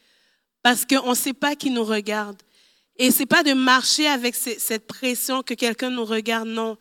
parce 0.63 0.85
qu'on 0.85 1.11
ne 1.11 1.15
sait 1.15 1.33
pas 1.33 1.55
qui 1.55 1.71
nous 1.71 1.85
regarde. 1.85 2.43
Et 2.97 3.11
ce 3.11 3.21
n'est 3.21 3.27
pas 3.27 3.43
de 3.43 3.53
marcher 3.53 4.07
avec 4.09 4.35
cette 4.35 4.87
pression 4.87 5.43
que 5.43 5.55
quelqu'un 5.55 5.91
nous 5.91 6.05
regarde, 6.05 6.49
non. 6.49 6.77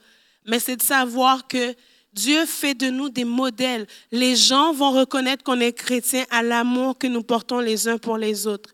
Mais 0.46 0.60
c'est 0.60 0.78
de 0.78 0.82
savoir 0.82 1.48
que 1.48 1.76
Dieu 2.16 2.46
fait 2.46 2.74
de 2.74 2.90
nous 2.90 3.10
des 3.10 3.26
modèles. 3.26 3.86
Les 4.10 4.38
gens 4.38 4.72
vont 4.72 4.92
reconnaître 4.92 5.44
qu'on 5.44 5.60
est 5.60 5.74
chrétien 5.74 6.26
à 6.30 6.42
l'amour 6.42 6.98
que 6.98 7.08
nous 7.08 7.24
portons 7.24 7.60
les 7.60 7.90
uns 7.90 7.98
pour 7.98 8.18
les 8.18 8.48
autres. 8.48 8.74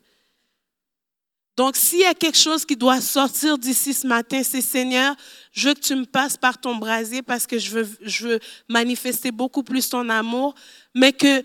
Donc, 1.57 1.75
s'il 1.75 1.99
y 1.99 2.05
a 2.05 2.13
quelque 2.13 2.37
chose 2.37 2.65
qui 2.65 2.75
doit 2.75 3.01
sortir 3.01 3.57
d'ici 3.57 3.93
ce 3.93 4.05
matin, 4.05 4.41
c'est 4.43 4.61
Seigneur, 4.61 5.15
je 5.51 5.69
veux 5.69 5.73
que 5.73 5.79
tu 5.79 5.95
me 5.95 6.05
passes 6.05 6.37
par 6.37 6.61
ton 6.61 6.75
brasier 6.75 7.23
parce 7.23 7.47
que 7.47 7.57
je 7.57 7.71
veux, 7.71 7.89
je 8.01 8.27
veux 8.27 8.39
manifester 8.69 9.31
beaucoup 9.31 9.63
plus 9.63 9.89
ton 9.89 10.07
amour, 10.09 10.53
mais 10.93 11.11
que 11.11 11.43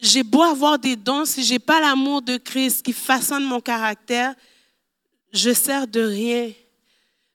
j'ai 0.00 0.22
beau 0.22 0.42
avoir 0.42 0.78
des 0.78 0.96
dons, 0.96 1.24
si 1.26 1.44
j'ai 1.44 1.58
pas 1.58 1.80
l'amour 1.80 2.22
de 2.22 2.38
Christ 2.38 2.82
qui 2.82 2.92
façonne 2.92 3.44
mon 3.44 3.60
caractère, 3.60 4.34
je 5.32 5.52
sers 5.52 5.86
de 5.86 6.00
rien. 6.00 6.50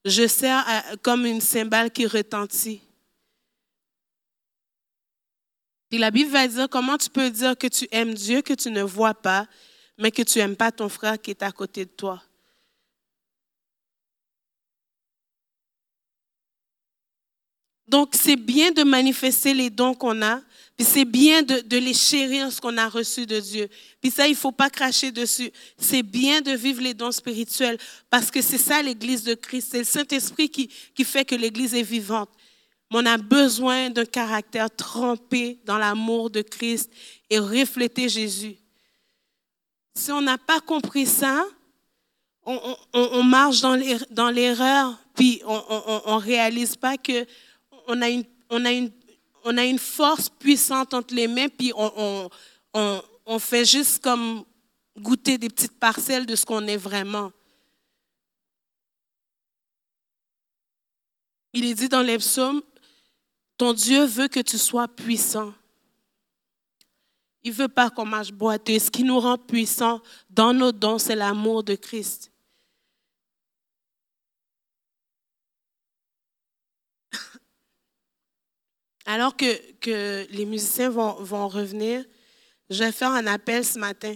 Je 0.04 0.28
sers 0.28 0.66
comme 1.04 1.26
une 1.26 1.42
cymbale 1.42 1.92
qui 1.92 2.08
retentit. 2.08 2.82
Et 5.92 5.98
la 5.98 6.12
Bible 6.12 6.30
va 6.30 6.48
dire 6.48 6.70
comment 6.70 6.98
tu 6.98 7.10
peux 7.10 7.30
dire 7.30 7.58
que 7.58 7.68
tu 7.68 7.88
aimes 7.92 8.14
Dieu 8.14 8.42
que 8.42 8.54
tu 8.54 8.70
ne 8.70 8.84
vois 8.84 9.16
pas, 9.16 9.48
mais 9.98 10.12
que 10.12 10.22
tu 10.22 10.40
n'aimes 10.40 10.56
pas 10.56 10.72
ton 10.72 10.90
frère 10.90 11.20
qui 11.20 11.32
est 11.32 11.44
à 11.44 11.52
côté 11.52 11.86
de 11.86 11.92
toi. 11.92 12.22
Donc, 17.90 18.14
c'est 18.14 18.36
bien 18.36 18.72
de 18.72 18.84
manifester 18.84 19.56
les 19.56 19.72
dons 19.72 19.96
qu'on 19.96 20.22
a, 20.22 20.42
puis 20.78 20.86
c'est 20.86 21.06
bien 21.06 21.42
de, 21.42 21.78
les 21.78 21.96
chérir, 21.96 22.52
ce 22.52 22.62
qu'on 22.62 22.78
a 22.78 22.88
reçu 22.88 23.26
de 23.26 23.40
Dieu. 23.40 23.68
Puis 24.00 24.12
ça, 24.12 24.28
il 24.28 24.32
ne 24.32 24.38
faut 24.38 24.52
pas 24.52 24.70
cracher 24.70 25.12
dessus. 25.12 25.52
C'est 25.76 26.04
bien 26.04 26.42
de 26.42 26.52
vivre 26.52 26.82
les 26.82 26.94
dons 26.94 27.12
spirituels 27.12 27.80
parce 28.12 28.30
que 28.30 28.44
c'est 28.44 28.60
ça 28.60 28.82
l'Église 28.84 29.24
de 29.24 29.34
Christ. 29.34 29.70
C'est 29.72 29.80
le 29.80 29.84
Saint-Esprit 29.84 30.50
qui, 30.50 30.70
qui 30.94 31.04
fait 31.04 31.26
que 31.26 31.34
l'Église 31.34 31.74
est 31.74 31.82
vivante. 31.82 32.30
Mais 32.92 32.98
on 32.98 33.06
a 33.06 33.18
besoin 33.18 33.90
d'un 33.90 34.06
caractère 34.06 34.70
trempé 34.74 35.60
dans 35.66 35.78
l'amour 35.78 36.30
de 36.30 36.42
Christ 36.42 36.92
et 37.30 37.40
refléter 37.40 38.10
Jésus. 38.10 38.56
Si 39.96 40.12
on 40.12 40.22
n'a 40.22 40.38
pas 40.38 40.60
compris 40.60 41.06
ça, 41.06 41.46
on, 42.46 43.24
marche 43.24 43.62
dans 43.62 44.30
l'erreur, 44.30 44.98
puis 45.14 45.42
on 45.46 46.16
ne 46.16 46.22
réalise 46.22 46.76
pas 46.76 46.96
qu'on 46.98 48.02
a 48.02 48.10
une, 48.10 48.24
on 48.50 48.66
a 48.66 48.72
une 48.72 48.92
on 49.44 49.58
a 49.58 49.66
une 49.66 49.80
force 49.80 50.30
puissante 50.30 50.94
entre 50.94 51.14
les 51.14 51.28
mains, 51.28 51.50
puis 51.50 51.72
on, 51.76 52.30
on, 52.74 53.40
fait 53.40 53.66
juste 53.66 54.02
comme 54.04 54.44
goûter 54.98 55.38
des 55.38 55.50
petites 55.50 55.80
parcelles 55.80 56.26
de 56.26 56.36
ce 56.36 56.46
qu'on 56.46 56.66
est 56.68 56.78
vraiment. 56.78 57.32
Il 61.54 61.66
est 61.66 61.74
dit 61.74 61.90
dans 61.90 62.02
les 62.02 62.18
psaumes, 62.18 62.62
ton 63.60 63.74
Dieu 63.74 64.06
veut 64.06 64.30
que 64.30 64.40
tu 64.40 64.58
sois 64.58 64.88
puissant. 64.88 65.54
Il 67.44 67.52
ne 67.52 67.58
veut 67.58 67.68
pas 67.68 67.90
qu'on 67.90 68.06
marche 68.06 68.32
boiteux. 68.32 68.80
Ce 68.80 68.90
qui 68.90 69.04
nous 69.04 69.20
rend 69.20 69.38
puissants 69.38 70.02
dans 70.30 70.54
nos 70.54 70.72
dons, 70.72 70.98
c'est 70.98 71.16
l'amour 71.16 71.66
de 71.66 71.76
Christ. 71.76 72.32
Alors 79.06 79.36
que, 79.36 80.26
les 80.32 80.46
musiciens 80.46 80.90
vont, 80.90 81.16
vont 81.16 81.50
revenir, 81.50 82.06
je 82.70 82.82
vais 82.82 82.94
faire 82.94 83.12
un 83.12 83.28
appel 83.28 83.66
ce 83.66 83.78
matin. 83.78 84.16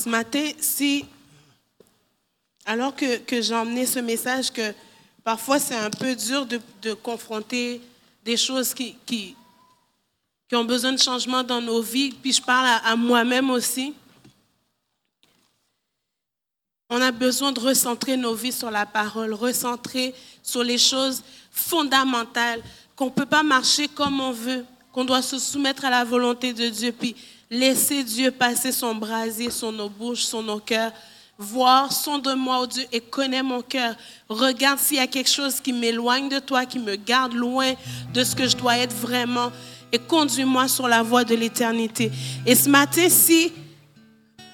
Ce 0.00 0.08
matin, 0.08 0.50
si, 0.58 1.04
alors 2.64 2.94
que, 2.96 3.18
que 3.18 3.42
j'ai 3.42 3.54
emmené 3.54 3.84
ce 3.84 3.98
message, 3.98 4.50
que 4.50 4.72
parfois 5.22 5.58
c'est 5.58 5.76
un 5.76 5.90
peu 5.90 6.14
dur 6.14 6.46
de, 6.46 6.94
confronter 6.94 7.80
des 8.24 8.36
choses 8.36 8.72
qui, 8.72 9.36
ont 10.52 10.64
besoin 10.64 10.92
de 10.92 10.98
changement 10.98 11.44
dans 11.44 11.60
nos 11.60 11.82
vies, 11.82 12.12
puis 12.12 12.32
je 12.32 12.42
parle 12.42 12.80
à, 12.82 12.96
moi-même 12.96 13.50
aussi. 13.50 13.94
On 16.88 17.00
a 17.00 17.12
besoin 17.12 17.52
de 17.52 17.60
recentrer 17.60 18.16
nos 18.16 18.34
vies 18.34 18.52
sur 18.52 18.70
la 18.70 18.86
parole, 18.86 19.34
recentrer 19.34 20.12
sur 20.42 20.64
les 20.64 20.78
choses 20.78 21.22
fondamentales, 21.52 22.62
qu'on 22.96 23.06
ne 23.06 23.10
peut 23.10 23.26
pas 23.26 23.42
marcher 23.42 23.86
comme 23.86 24.18
on 24.20 24.32
veut, 24.32 24.64
qu'on 24.92 25.04
doit 25.04 25.22
se 25.22 25.38
soumettre 25.38 25.84
à 25.84 25.90
la 25.90 26.04
volonté 26.04 26.52
de 26.52 26.68
Dieu. 26.68 26.92
Puis 26.92 27.14
Laissez 27.52 28.04
Dieu 28.04 28.30
passer 28.30 28.70
son 28.70 28.94
brasier 28.94 29.50
sur 29.50 29.72
nos 29.72 29.88
bouches, 29.88 30.22
sur 30.22 30.40
nos 30.40 30.60
cœurs. 30.60 30.92
Voir, 31.36 31.90
sonde-moi, 31.90 32.60
oh 32.62 32.66
Dieu, 32.66 32.84
et 32.92 33.00
connais 33.00 33.42
mon 33.42 33.60
cœur. 33.60 33.96
Regarde 34.28 34.78
s'il 34.78 34.98
y 34.98 35.00
a 35.00 35.08
quelque 35.08 35.30
chose 35.30 35.60
qui 35.60 35.72
m'éloigne 35.72 36.28
de 36.28 36.38
toi, 36.38 36.64
qui 36.64 36.78
me 36.78 36.94
garde 36.94 37.32
loin 37.32 37.72
de 38.14 38.22
ce 38.22 38.36
que 38.36 38.46
je 38.46 38.56
dois 38.56 38.78
être 38.78 38.94
vraiment. 38.94 39.50
Et 39.90 39.98
conduis-moi 39.98 40.68
sur 40.68 40.86
la 40.86 41.02
voie 41.02 41.24
de 41.24 41.34
l'éternité. 41.34 42.12
Et 42.46 42.54
ce 42.54 42.68
matin, 42.68 43.08
si 43.08 43.52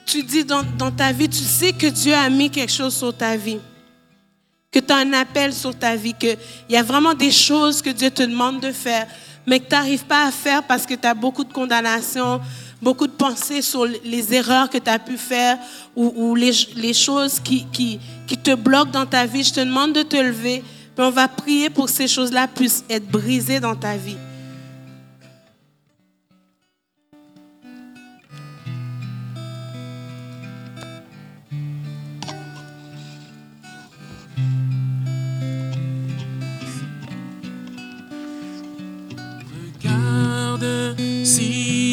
tu 0.07 0.23
dis 0.23 0.45
dans, 0.45 0.63
dans, 0.79 0.91
ta 0.91 1.13
vie, 1.13 1.29
tu 1.29 1.45
sais 1.45 1.75
que 1.75 1.89
Dieu 1.89 2.15
a 2.15 2.31
mis 2.31 2.49
quelque 2.49 2.73
chose 2.73 2.97
sur 2.97 3.15
ta 3.15 3.37
vie, 3.37 3.59
que 4.73 4.79
tu 4.79 4.91
as 4.91 4.97
un 4.97 5.13
appel 5.13 5.53
sur 5.53 5.79
ta 5.79 5.97
vie, 5.97 6.15
qu'il 6.15 6.39
y 6.71 6.77
a 6.77 6.83
vraiment 6.83 7.13
des 7.13 7.31
choses 7.31 7.83
que 7.83 7.91
Dieu 7.91 8.11
te 8.11 8.23
demande 8.23 8.61
de 8.61 8.73
faire, 8.73 9.07
mais 9.47 9.61
que 9.61 9.69
tu 9.69 9.75
n'arrives 9.75 10.05
pas 10.05 10.27
à 10.27 10.31
faire 10.31 10.63
parce 10.63 10.87
que 10.87 10.95
tu 10.95 11.07
as 11.07 11.15
beaucoup 11.15 11.45
de 11.45 11.53
condamnation, 11.53 12.41
beaucoup 12.83 13.07
de 13.07 13.13
pensées 13.13 13.63
sur 13.63 13.87
les 13.87 14.35
erreurs 14.35 14.69
que 14.69 14.79
tu 14.79 14.91
as 14.91 14.99
pu 14.99 15.17
faire 15.17 15.59
ou, 15.95 16.35
les, 16.35 16.93
choses 16.93 17.41
qui, 17.41 17.67
te 18.43 18.55
bloquent 18.55 18.91
dans 18.91 19.07
ta 19.07 19.27
vie. 19.27 19.45
Je 19.45 19.55
te 19.55 19.61
demande 19.61 19.93
de 19.93 20.03
te 20.03 20.17
lever, 20.17 20.63
on 20.99 21.11
va 21.11 21.29
prier 21.29 21.71
pour 21.71 21.87
que 21.87 21.93
ces 21.93 22.09
choses-là 22.09 22.49
puissent 22.49 22.85
être 22.91 23.07
brisées 23.07 23.61
dans 23.61 23.77
ta 23.77 23.97
vie. 23.97 24.17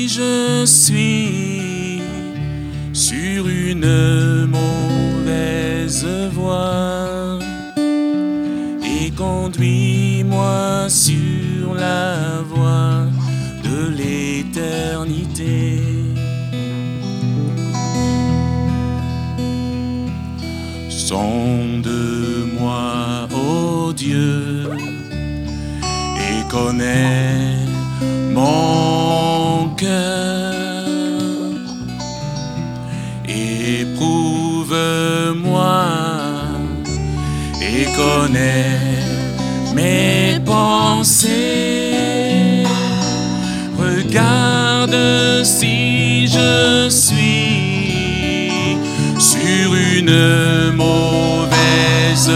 Je 0.08 0.64
suis 0.66 2.02
sur 2.94 3.48
une 3.48 4.46
mauvaise 4.46 6.06
voie 6.32 7.40
et 8.84 9.12
conduis-moi 9.12 10.88
sur 10.90 11.74
la 11.76 12.42
voie 12.48 13.08
de 13.64 13.90
l'éternité. 13.98 15.82
Sonde-moi, 20.90 21.88
ô 23.34 23.94
Dieu, 23.94 24.70
et 26.18 26.44
connais 26.50 27.63
mon 28.34 29.70
cœur. 29.78 30.54
Éprouve-moi 33.28 34.14
et 37.62 37.86
connais 37.96 38.80
mes 39.76 40.40
pensées. 40.46 41.94
Regarde 43.78 45.44
si 45.44 46.28
je 46.28 46.90
suis 46.90 48.78
sur 49.20 49.74
une 49.74 50.72
mauvaise 50.76 52.32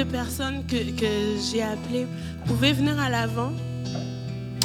personnes 0.00 0.64
que, 0.66 0.76
que 0.98 1.06
j'ai 1.50 1.62
appelé, 1.62 2.06
vous 2.44 2.54
pouvez 2.54 2.72
venir 2.72 2.98
à 2.98 3.08
l'avant. 3.08 3.52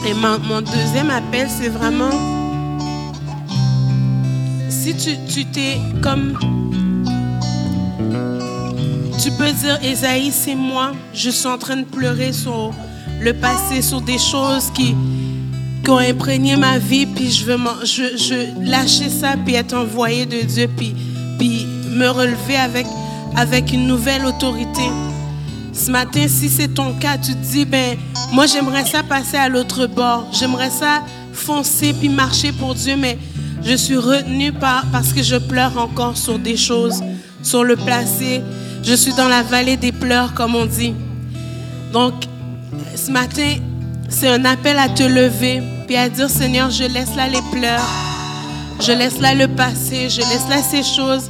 Et 0.07 0.13
mon, 0.13 0.39
mon 0.39 0.61
deuxième 0.61 1.09
appel, 1.09 1.47
c'est 1.49 1.69
vraiment 1.69 2.11
si 4.69 4.95
tu 4.95 5.45
t'es 5.45 5.77
comme 6.01 6.37
tu 9.21 9.31
peux 9.31 9.51
dire 9.51 9.77
Esaïe, 9.83 10.31
c'est 10.31 10.55
moi. 10.55 10.93
Je 11.13 11.29
suis 11.29 11.47
en 11.47 11.57
train 11.57 11.77
de 11.77 11.85
pleurer 11.85 12.31
sur 12.31 12.73
le 13.19 13.33
passé, 13.33 13.81
sur 13.81 13.99
des 13.99 14.17
choses 14.17 14.71
qui, 14.73 14.95
qui 15.83 15.89
ont 15.89 15.97
imprégné 15.97 16.55
ma 16.55 16.77
vie, 16.77 17.05
puis 17.05 17.31
je 17.31 17.43
veux 17.45 17.57
je, 17.83 18.15
je 18.15 18.69
lâcher 18.69 19.09
ça, 19.09 19.35
puis 19.43 19.55
être 19.55 19.73
envoyé 19.73 20.25
de 20.25 20.41
Dieu, 20.41 20.69
puis, 20.77 20.95
puis 21.37 21.65
me 21.89 22.07
relever 22.07 22.55
avec, 22.55 22.85
avec 23.35 23.73
une 23.73 23.87
nouvelle 23.87 24.25
autorité. 24.25 24.83
Ce 25.77 25.91
matin, 25.91 26.25
si 26.27 26.49
c'est 26.49 26.69
ton 26.69 26.93
cas, 26.93 27.17
tu 27.17 27.33
te 27.33 27.45
dis, 27.51 27.63
ben, 27.63 27.97
moi 28.33 28.47
j'aimerais 28.47 28.83
ça 28.83 29.03
passer 29.03 29.37
à 29.37 29.47
l'autre 29.47 29.85
bord. 29.85 30.27
J'aimerais 30.33 30.71
ça 30.71 31.03
foncer 31.33 31.93
puis 31.93 32.09
marcher 32.09 32.51
pour 32.51 32.73
Dieu, 32.73 32.95
mais 32.97 33.17
je 33.63 33.75
suis 33.75 33.95
retenue 33.95 34.51
par, 34.51 34.85
parce 34.91 35.13
que 35.13 35.21
je 35.21 35.35
pleure 35.35 35.77
encore 35.77 36.17
sur 36.17 36.39
des 36.39 36.57
choses, 36.57 37.03
sur 37.43 37.63
le 37.63 37.75
passé. 37.75 38.41
Je 38.83 38.93
suis 38.95 39.13
dans 39.13 39.27
la 39.27 39.43
vallée 39.43 39.77
des 39.77 39.91
pleurs, 39.91 40.33
comme 40.33 40.55
on 40.55 40.65
dit. 40.65 40.95
Donc, 41.93 42.13
ce 42.95 43.11
matin, 43.11 43.55
c'est 44.09 44.29
un 44.29 44.45
appel 44.45 44.79
à 44.79 44.89
te 44.89 45.03
lever 45.03 45.61
puis 45.85 45.95
à 45.95 46.09
dire, 46.09 46.29
Seigneur, 46.29 46.71
je 46.71 46.85
laisse 46.85 47.15
là 47.15 47.27
les 47.27 47.41
pleurs. 47.51 47.87
Je 48.79 48.91
laisse 48.91 49.19
là 49.19 49.35
le 49.35 49.47
passé, 49.47 50.09
je 50.09 50.21
laisse 50.21 50.49
là 50.49 50.61
ces 50.61 50.83
choses 50.83 51.29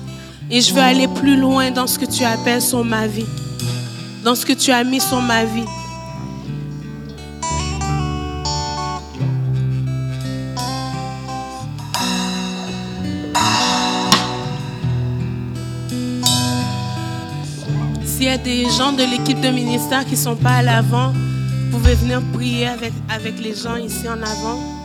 et 0.49 0.61
je 0.61 0.73
veux 0.73 0.81
aller 0.81 1.07
plus 1.07 1.37
loin 1.37 1.71
dans 1.71 1.87
ce 1.87 1.99
que 1.99 2.05
tu 2.05 2.23
appelles 2.23 2.61
sur 2.61 2.83
ma 2.83 3.07
vie, 3.07 3.25
dans 4.27 4.35
ce 4.35 4.45
que 4.45 4.51
tu 4.51 4.71
as 4.73 4.83
mis 4.83 4.99
sur 4.99 5.21
ma 5.21 5.45
vie. 5.45 5.63
S'il 18.03 18.23
y 18.23 18.27
a 18.27 18.37
des 18.37 18.65
gens 18.65 18.91
de 18.91 19.09
l'équipe 19.09 19.39
de 19.39 19.47
ministère 19.47 20.03
qui 20.03 20.11
ne 20.11 20.17
sont 20.17 20.35
pas 20.35 20.55
à 20.55 20.61
l'avant, 20.61 21.13
vous 21.13 21.77
pouvez 21.77 21.95
venir 21.95 22.21
prier 22.33 22.67
avec, 22.67 22.91
avec 23.07 23.39
les 23.39 23.55
gens 23.55 23.77
ici 23.77 24.09
en 24.09 24.21
avant. 24.21 24.76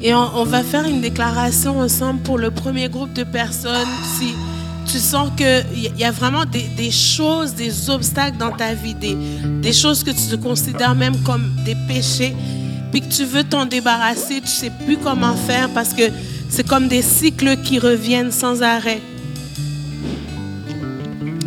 Et 0.00 0.14
on, 0.14 0.44
va 0.44 0.62
faire 0.62 0.86
une 0.86 1.00
déclaration 1.00 1.80
ensemble 1.80 2.20
pour 2.20 2.38
le 2.38 2.52
premier 2.52 2.88
groupe 2.88 3.12
de 3.14 3.24
personnes. 3.24 3.88
Si 4.18 4.32
tu 4.86 4.98
sens 4.98 5.30
qu'il 5.36 5.98
y, 5.98 6.04
a 6.04 6.12
vraiment 6.12 6.44
des, 6.44 6.90
choses, 6.90 7.54
des 7.54 7.90
obstacles 7.90 8.38
dans 8.38 8.52
ta 8.52 8.74
vie, 8.74 8.94
des, 8.94 9.72
choses 9.72 10.04
que 10.04 10.10
tu 10.10 10.28
te 10.30 10.36
considères 10.36 10.94
même 10.94 11.16
comme 11.24 11.52
des 11.64 11.74
péchés, 11.88 12.34
puis 12.92 13.00
que 13.00 13.12
tu 13.12 13.24
veux 13.24 13.42
t'en 13.42 13.66
débarrasser, 13.66 14.36
tu 14.36 14.42
ne 14.42 14.46
sais 14.46 14.72
plus 14.86 14.96
comment 14.98 15.34
faire 15.34 15.68
parce 15.70 15.92
que 15.92 16.04
c'est 16.48 16.66
comme 16.66 16.86
des 16.86 17.02
cycles 17.02 17.56
qui 17.62 17.80
reviennent 17.80 18.32
sans 18.32 18.62
arrêt. 18.62 19.00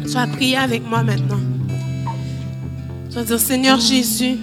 Tu 0.04 0.10
vas 0.10 0.28
prier 0.28 0.58
avec 0.58 0.86
moi 0.86 1.04
maintenant. 1.04 1.40
Tu 3.10 3.16
vas 3.16 3.24
dire, 3.24 3.40
Seigneur 3.40 3.80
Jésus, 3.80 4.38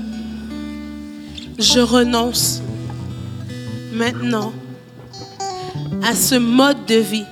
je 1.58 1.80
renonce 1.80 2.62
maintenant 3.98 4.52
à 6.04 6.14
ce 6.14 6.36
mode 6.36 6.86
de 6.86 6.94
vie, 6.94 7.26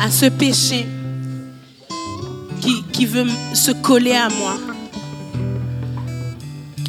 à 0.00 0.10
ce 0.10 0.26
péché 0.26 0.86
qui, 2.60 2.82
qui 2.92 3.06
veut 3.06 3.26
se 3.54 3.70
coller 3.70 4.12
à 4.12 4.28
moi. 4.28 4.56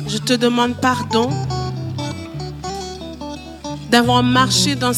Je 0.07 0.17
te 0.17 0.33
demande 0.33 0.75
pardon 0.81 1.29
d'avoir 3.91 4.23
marché 4.23 4.75
de 4.75 4.91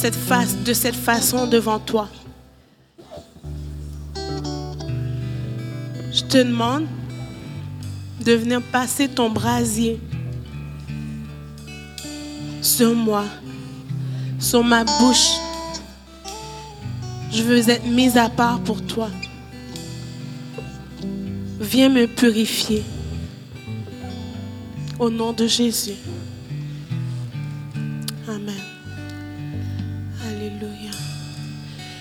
cette 0.74 0.96
façon 0.96 1.48
devant 1.48 1.80
toi. 1.80 2.08
Je 6.14 6.24
te 6.24 6.38
demande 6.38 6.86
de 8.24 8.34
venir 8.34 8.62
passer 8.62 9.10
ton 9.10 9.30
brasier 9.30 10.00
sur 12.62 12.94
moi, 12.94 13.26
sur 14.40 14.64
ma 14.64 14.84
bouche. 14.84 15.32
Je 17.32 17.44
veux 17.44 17.70
être 17.70 17.86
mise 17.86 18.18
à 18.18 18.30
part 18.30 18.60
pour 18.60 18.82
toi. 18.86 19.10
Viens 21.60 21.90
me 21.90 22.06
purifier. 22.06 22.84
Au 25.00 25.10
nom 25.10 25.34
de 25.34 25.48
Jésus. 25.48 25.96
Amen. 28.28 28.54
Alléluia. 30.28 30.92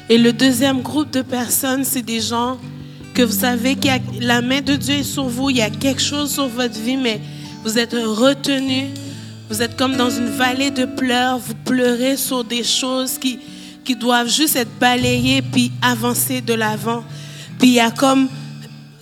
Et 0.08 0.18
le 0.18 0.32
deuxième 0.32 0.82
groupe 0.82 1.10
de 1.10 1.22
personnes, 1.22 1.84
c'est 1.84 2.02
des 2.02 2.20
gens 2.20 2.58
que 3.14 3.22
vous 3.22 3.32
savez 3.40 3.76
que 3.76 3.88
la 4.20 4.42
main 4.42 4.60
de 4.60 4.76
Dieu 4.76 4.96
est 4.96 5.02
sur 5.02 5.24
vous, 5.24 5.50
il 5.50 5.56
y 5.56 5.62
a 5.62 5.70
quelque 5.70 6.02
chose 6.02 6.32
sur 6.32 6.48
votre 6.48 6.78
vie, 6.78 6.96
mais 6.96 7.20
vous 7.64 7.78
êtes 7.78 7.92
retenus. 7.92 8.90
Vous 9.51 9.62
êtes 9.62 9.77
comme 9.77 9.97
dans 9.97 10.10
une 10.10 10.28
vallée 10.28 10.70
de 10.70 10.85
pleurs, 10.85 11.39
vous 11.39 11.56
pleurez 11.64 12.16
sur 12.16 12.44
des 12.44 12.62
choses 12.62 13.18
qui, 13.18 13.40
qui 13.85 13.97
doivent 13.97 14.28
juste 14.28 14.55
être 14.55 14.70
balayées 14.78 15.43
puis 15.43 15.72
avancer 15.82 16.40
de 16.40 16.55
l'avant. 16.55 17.02
Puis 17.59 17.70
il 17.70 17.74
y 17.74 17.81
a 17.81 17.90
comme, 17.90 18.28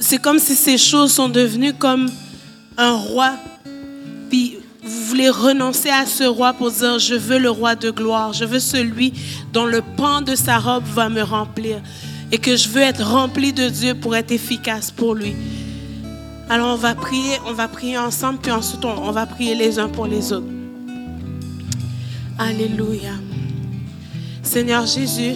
c'est 0.01 0.17
comme 0.17 0.39
si 0.39 0.55
ces 0.55 0.79
choses 0.79 1.13
sont 1.13 1.29
devenues 1.29 1.75
comme 1.75 2.11
un 2.79 2.93
roi. 2.93 3.35
Puis 4.31 4.57
vous 4.83 5.05
voulez 5.09 5.29
renoncer 5.29 5.91
à 5.91 6.07
ce 6.07 6.25
roi 6.25 6.55
pour 6.55 6.71
dire, 6.71 6.99
je 6.99 7.15
veux 7.15 7.39
le 7.39 7.51
roi 7.51 7.75
de 7.75 7.91
gloire, 7.91 8.33
je 8.33 8.47
veux 8.47 8.59
celui 8.59 9.13
dont 9.53 9.67
le 9.67 9.83
pan 9.83 10.23
de 10.23 10.35
sa 10.35 10.57
robe 10.57 10.85
va 10.95 11.11
me 11.11 11.21
remplir. 11.21 11.83
Et 12.33 12.39
que 12.39 12.57
je 12.57 12.71
veux 12.71 12.81
être 12.81 13.05
rempli 13.05 13.53
de 13.53 13.69
Dieu 13.69 13.95
pour 13.95 14.17
être 14.17 14.33
efficace 14.33 14.91
pour 14.91 15.15
lui. 15.15 15.35
Alors 16.51 16.69
on 16.69 16.77
va 16.77 16.95
prier, 16.95 17.39
on 17.47 17.53
va 17.53 17.69
prier 17.69 17.99
ensemble, 17.99 18.39
puis 18.39 18.51
ensuite 18.51 18.85
on, 18.85 19.09
on 19.09 19.11
va 19.11 19.27
prier 19.27 19.55
les 19.55 19.79
uns 19.79 19.89
pour 19.89 20.07
les 20.07 20.33
autres. 20.33 20.47
Alléluia. 22.39 23.13
Seigneur 24.43 24.87
Jésus, 24.87 25.35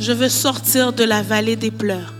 je 0.00 0.12
veux 0.12 0.30
sortir 0.30 0.94
de 0.94 1.04
la 1.04 1.22
vallée 1.22 1.56
des 1.56 1.70
pleurs. 1.70 2.14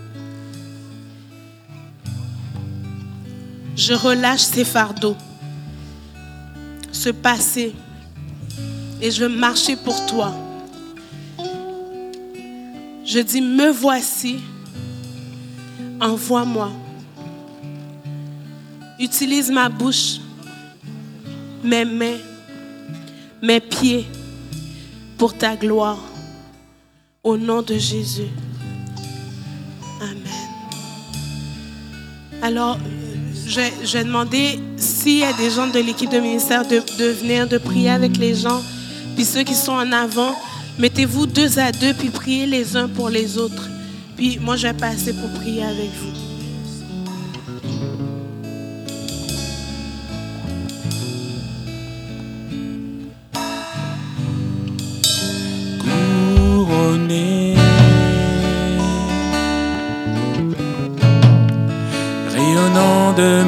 Je 3.75 3.95
relâche 3.95 4.43
ces 4.43 4.65
fardeaux, 4.65 5.17
ce 6.93 7.09
passé, 7.09 7.75
et 9.01 9.11
je 9.11 9.25
veux 9.25 9.35
marcher 9.35 9.77
pour 9.77 10.05
toi. 10.05 10.35
Je 13.13 13.19
dis, 13.19 13.43
me 13.43 13.71
voici, 13.71 14.39
envoie-moi. 16.01 16.73
Utilise 18.99 19.51
ma 19.51 19.69
bouche, 19.69 20.17
mes 21.63 21.85
mains, 21.85 22.17
mes 23.43 23.61
pieds 23.61 24.07
pour 25.19 25.37
ta 25.37 25.57
gloire. 25.57 25.99
Au 27.23 27.37
nom 27.37 27.61
de 27.61 27.75
Jésus. 27.75 28.31
Amen. 30.01 30.17
Alors, 32.41 32.79
je, 33.47 33.93
vais 33.93 34.05
demander 34.05 34.59
s'il 34.79 35.19
y 35.19 35.25
a 35.25 35.35
des 35.35 35.51
gens 35.51 35.67
de 35.67 35.81
l'équipe 35.81 36.11
de 36.11 36.19
ministère 36.19 36.67
de 36.67 36.79
venir, 37.21 37.47
de 37.47 37.59
prier 37.59 37.91
avec 37.91 38.17
les 38.17 38.35
gens. 38.35 38.63
Puis 39.15 39.27
ceux 39.27 39.43
qui 39.43 39.55
sont 39.55 39.73
en 39.73 39.93
avant, 39.93 40.35
mettez-vous 40.79 41.27
deux 41.27 41.59
à 41.59 41.73
deux, 41.73 41.95
puis 41.95 42.09
priez 42.09 42.47
les 42.47 42.77
uns 42.77 42.89
pour 42.89 43.09
les 43.09 43.39
autres. 43.39 43.69
Puis 44.17 44.39
moi, 44.41 44.57
je 44.57 44.69
vais 44.69 44.75
passer 44.75 45.13
pour 45.13 45.31
prier 45.41 45.65
avec 45.65 45.91
vous. 46.01 46.13
Rayonnant 62.35 63.13
de 63.15 63.45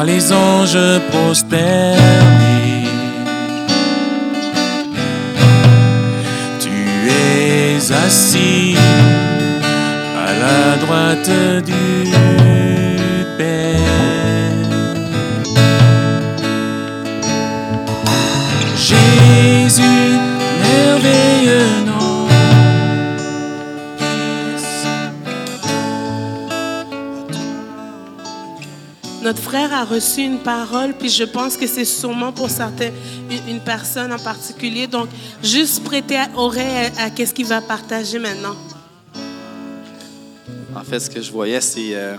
par 0.00 0.06
les 0.06 0.32
anges 0.32 0.98
prosternés. 1.10 1.98
Tu 6.58 6.70
es 7.10 7.92
assis 8.06 8.76
à 10.26 10.32
la 10.42 10.76
droite 10.82 11.30
du 11.66 12.39
frère 29.50 29.74
a 29.74 29.84
reçu 29.84 30.20
une 30.20 30.38
parole, 30.38 30.92
puis 30.92 31.08
je 31.08 31.24
pense 31.24 31.56
que 31.56 31.66
c'est 31.66 31.84
sûrement 31.84 32.30
pour 32.30 32.46
une, 33.48 33.58
personne 33.58 34.12
en 34.12 34.18
particulier. 34.18 34.86
Donc, 34.86 35.08
juste 35.42 35.82
prêter 35.82 36.20
oreille 36.36 36.92
à, 36.96 37.10
qu'est-ce 37.10 37.34
qu'il 37.34 37.46
va 37.46 37.60
partager 37.60 38.20
maintenant. 38.20 38.54
En 40.72 40.84
fait, 40.84 41.00
ce 41.00 41.10
que 41.10 41.20
je 41.20 41.32
voyais, 41.32 41.60
c'est 41.60 41.96
euh, 41.96 42.16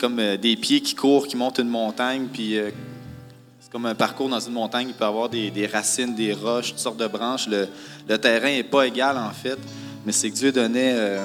comme 0.00 0.18
euh, 0.18 0.38
des 0.38 0.56
pieds 0.56 0.80
qui 0.80 0.94
courent, 0.94 1.26
qui 1.26 1.36
montent 1.36 1.58
une 1.58 1.68
montagne, 1.68 2.26
puis 2.32 2.56
euh, 2.56 2.70
c'est 3.60 3.70
comme 3.70 3.84
un 3.84 3.94
parcours 3.94 4.30
dans 4.30 4.40
une 4.40 4.54
montagne. 4.54 4.86
Il 4.88 4.94
peut 4.94 5.04
avoir 5.04 5.28
des, 5.28 5.68
racines, 5.70 6.14
des 6.14 6.32
roches, 6.32 6.70
toutes 6.70 6.78
sortes 6.78 6.96
de 6.96 7.06
branches. 7.06 7.48
Le, 7.48 7.68
le 8.08 8.16
terrain 8.16 8.48
n'est 8.48 8.62
pas 8.62 8.86
égal, 8.86 9.18
en 9.18 9.30
fait, 9.30 9.58
mais 10.06 10.12
c'est 10.12 10.30
que 10.30 10.36
Dieu 10.36 10.52
donnait 10.52 11.18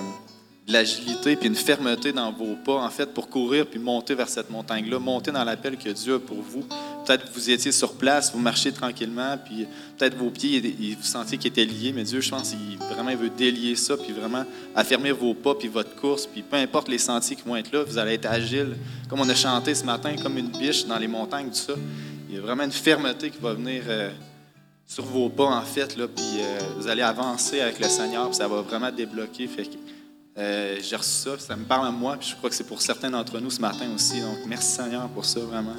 l'agilité 0.69 1.35
puis 1.35 1.47
une 1.47 1.55
fermeté 1.55 2.11
dans 2.11 2.31
vos 2.31 2.55
pas, 2.55 2.75
en 2.75 2.89
fait, 2.89 3.07
pour 3.13 3.29
courir 3.29 3.65
puis 3.65 3.79
monter 3.79 4.13
vers 4.15 4.29
cette 4.29 4.49
montagne-là, 4.49 4.99
monter 4.99 5.31
dans 5.31 5.43
l'appel 5.43 5.77
que 5.77 5.89
Dieu 5.89 6.15
a 6.15 6.19
pour 6.19 6.37
vous. 6.41 6.63
Peut-être 7.05 7.25
que 7.25 7.33
vous 7.33 7.49
étiez 7.49 7.71
sur 7.71 7.93
place, 7.93 8.31
vous 8.31 8.39
marchez 8.39 8.71
tranquillement, 8.71 9.37
puis 9.43 9.65
peut-être 9.97 10.15
vos 10.15 10.29
pieds, 10.29 10.61
vous 10.95 11.03
sentiez 11.03 11.37
qu'ils 11.37 11.49
étaient 11.49 11.65
liés, 11.65 11.91
mais 11.93 12.03
Dieu, 12.03 12.21
je 12.21 12.29
pense, 12.29 12.53
il 12.53 12.77
vraiment 12.77 13.15
veut 13.15 13.31
délier 13.31 13.75
ça, 13.75 13.97
puis 13.97 14.13
vraiment 14.13 14.45
affermir 14.75 15.15
vos 15.15 15.33
pas, 15.33 15.55
puis 15.55 15.67
votre 15.67 15.95
course, 15.95 16.27
puis 16.27 16.43
peu 16.43 16.57
importe 16.57 16.87
les 16.87 16.99
sentiers 16.99 17.35
qui 17.35 17.43
vont 17.43 17.55
être 17.55 17.71
là, 17.71 17.83
vous 17.83 17.97
allez 17.97 18.13
être 18.13 18.27
agile, 18.27 18.77
comme 19.09 19.21
on 19.21 19.29
a 19.29 19.35
chanté 19.35 19.73
ce 19.73 19.83
matin, 19.83 20.15
comme 20.21 20.37
une 20.37 20.49
biche 20.49 20.85
dans 20.85 20.97
les 20.97 21.07
montagnes, 21.07 21.49
tout 21.49 21.55
ça. 21.55 21.73
Il 22.29 22.35
y 22.35 22.37
a 22.37 22.41
vraiment 22.41 22.63
une 22.63 22.71
fermeté 22.71 23.31
qui 23.31 23.39
va 23.41 23.53
venir 23.53 23.81
euh, 23.87 24.11
sur 24.85 25.03
vos 25.03 25.29
pas, 25.29 25.45
en 25.45 25.63
fait, 25.63 25.97
là, 25.97 26.07
puis 26.07 26.25
euh, 26.39 26.59
vous 26.77 26.87
allez 26.87 27.01
avancer 27.01 27.59
avec 27.59 27.79
le 27.79 27.89
Seigneur, 27.89 28.27
puis 28.27 28.35
ça 28.35 28.47
va 28.47 28.61
vraiment 28.61 28.91
débloquer. 28.91 29.47
Fait 29.47 29.63
que, 29.63 29.77
j'ai 30.39 30.95
reçu 30.95 31.09
ça, 31.11 31.31
ça 31.39 31.55
me 31.55 31.65
parle 31.65 31.87
à 31.87 31.91
moi, 31.91 32.15
puis 32.17 32.29
je 32.29 32.35
crois 32.35 32.49
que 32.49 32.55
c'est 32.55 32.63
pour 32.63 32.81
certains 32.81 33.09
d'entre 33.11 33.39
nous 33.39 33.49
ce 33.51 33.59
matin 33.61 33.85
aussi. 33.93 34.21
Donc, 34.21 34.37
merci 34.47 34.71
Seigneur 34.75 35.07
pour 35.09 35.25
ça, 35.25 35.39
vraiment. 35.41 35.73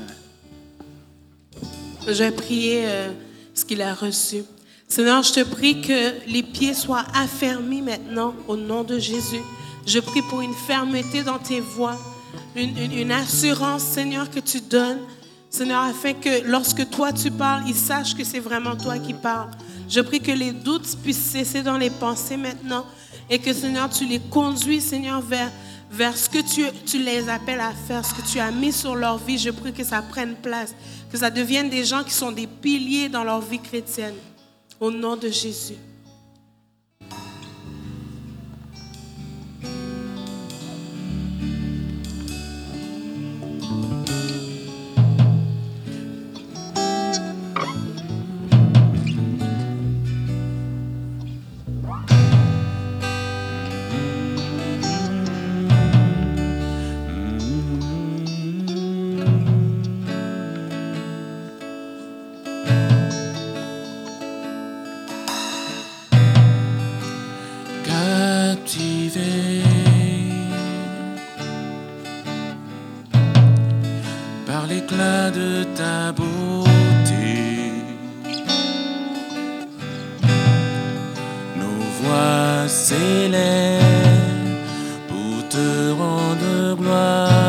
Je 2.07 2.13
vais 2.13 2.31
prier 2.31 2.83
euh, 2.87 3.11
ce 3.55 3.65
qu'il 3.65 3.83
a 3.83 3.95
reçu. 3.95 4.43
Seigneur, 4.89 5.23
je 5.23 5.33
te 5.33 5.45
prie 5.45 5.81
que 5.83 6.27
les 6.27 6.43
pieds 6.43 6.75
soient 6.75 7.05
affermis 7.15 7.83
maintenant 7.83 8.35
au 8.49 8.57
nom 8.57 8.83
de 8.83 8.99
Jésus. 8.99 9.41
Je 9.87 9.99
prie 10.01 10.23
pour 10.23 10.41
une 10.41 10.55
fermeté 10.55 11.23
dans 11.23 11.39
tes 11.39 11.61
voies, 11.61 11.97
une, 12.57 12.77
une- 12.77 12.93
une 12.93 13.13
assurance, 13.13 13.83
Seigneur, 13.83 14.31
que 14.31 14.41
tu 14.41 14.61
donnes. 14.61 14.99
Seigneur, 15.49 15.83
afin 15.83 16.13
que 16.15 16.45
lorsque 16.47 16.89
toi 16.91 17.13
tu 17.13 17.31
parles, 17.31 17.63
ils 17.67 17.75
sachent 17.75 18.15
que 18.15 18.25
c'est 18.25 18.41
vraiment 18.41 18.77
toi 18.77 18.99
qui 18.99 19.15
parles. 19.15 19.51
Je 19.89 20.01
prie 20.01 20.21
que 20.21 20.31
les 20.33 20.53
doutes 20.53 20.97
puissent 21.03 21.31
cesser 21.33 21.63
dans 21.63 21.77
les 21.79 21.91
pensées 21.91 22.37
maintenant 22.37 22.85
et 23.31 23.39
que, 23.39 23.53
Seigneur, 23.53 23.89
tu 23.89 24.05
les 24.05 24.19
conduis, 24.19 24.81
Seigneur, 24.81 25.21
vers, 25.21 25.51
vers 25.89 26.17
ce 26.17 26.29
que 26.29 26.43
tu, 26.43 26.65
tu 26.85 27.01
les 27.01 27.29
appelles 27.29 27.61
à 27.61 27.73
faire, 27.73 28.05
ce 28.05 28.13
que 28.13 28.29
tu 28.29 28.41
as 28.41 28.51
mis 28.51 28.73
sur 28.73 28.97
leur 28.97 29.19
vie. 29.19 29.39
Je 29.39 29.51
prie 29.51 29.73
que 29.73 29.85
ça 29.85 30.03
prenne 30.03 30.35
place, 30.35 30.75
que 31.11 31.17
ça 31.17 31.31
devienne 31.31 31.71
des 31.71 31.85
gens 31.85 32.03
qui 32.03 32.13
sont 32.13 32.33
des 32.33 32.49
piliers 32.49 33.09
dans 33.09 33.23
leur 33.23 33.41
vie 33.41 33.61
chrétienne. 33.61 34.17
Au 34.81 34.91
nom 34.91 35.17
de 35.17 35.29
Jésus. 35.29 35.77
Par 74.47 74.67
l'éclat 74.67 75.31
de 75.31 75.65
ta 75.79 76.13
beauté. 76.13 77.73
Nos 81.57 81.83
voix 82.01 82.69
s'élèvent 82.69 83.81
pour 85.09 85.49
te 85.49 85.93
rendre 85.93 86.77
gloire. 86.77 87.40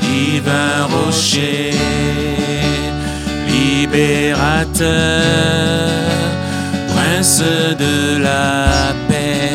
Divin 0.00 0.86
rocher, 0.90 1.72
libérateur, 3.46 4.86
prince 6.88 7.42
de 7.78 8.18
la 8.22 8.94
paix, 9.08 9.52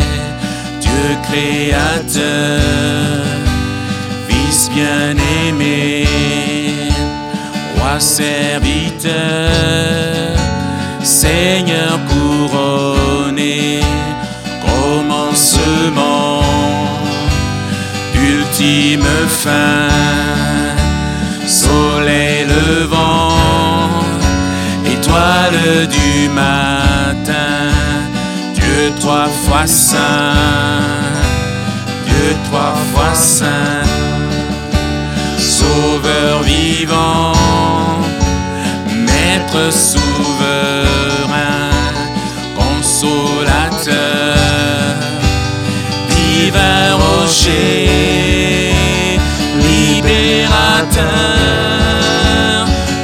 Dieu 0.81 1.17
créateur, 1.27 2.61
fils 4.27 4.69
bien-aimé, 4.73 6.07
roi 7.77 7.99
serviteur, 7.99 9.11
Seigneur 11.01 11.99
ultime 18.63 19.27
fin, 19.27 19.89
soleil 21.45 22.45
levant, 22.45 23.35
étoile 24.85 25.87
du 25.87 26.29
matin, 26.29 27.71
Dieu 28.53 28.93
trois 28.99 29.27
fois 29.45 29.67
saint, 29.67 29.99
Dieu 32.05 32.35
trois 32.49 32.75
fois 32.93 33.13
saint, 33.13 33.83
sauveur 35.37 36.41
vivant, 36.43 37.33
maître 38.95 39.73
souverain, 39.73 40.13
consolateur 42.57 44.33
divin 46.09 46.95
rocher, 46.95 48.12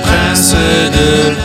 prince 0.03 0.55
de 0.95 1.35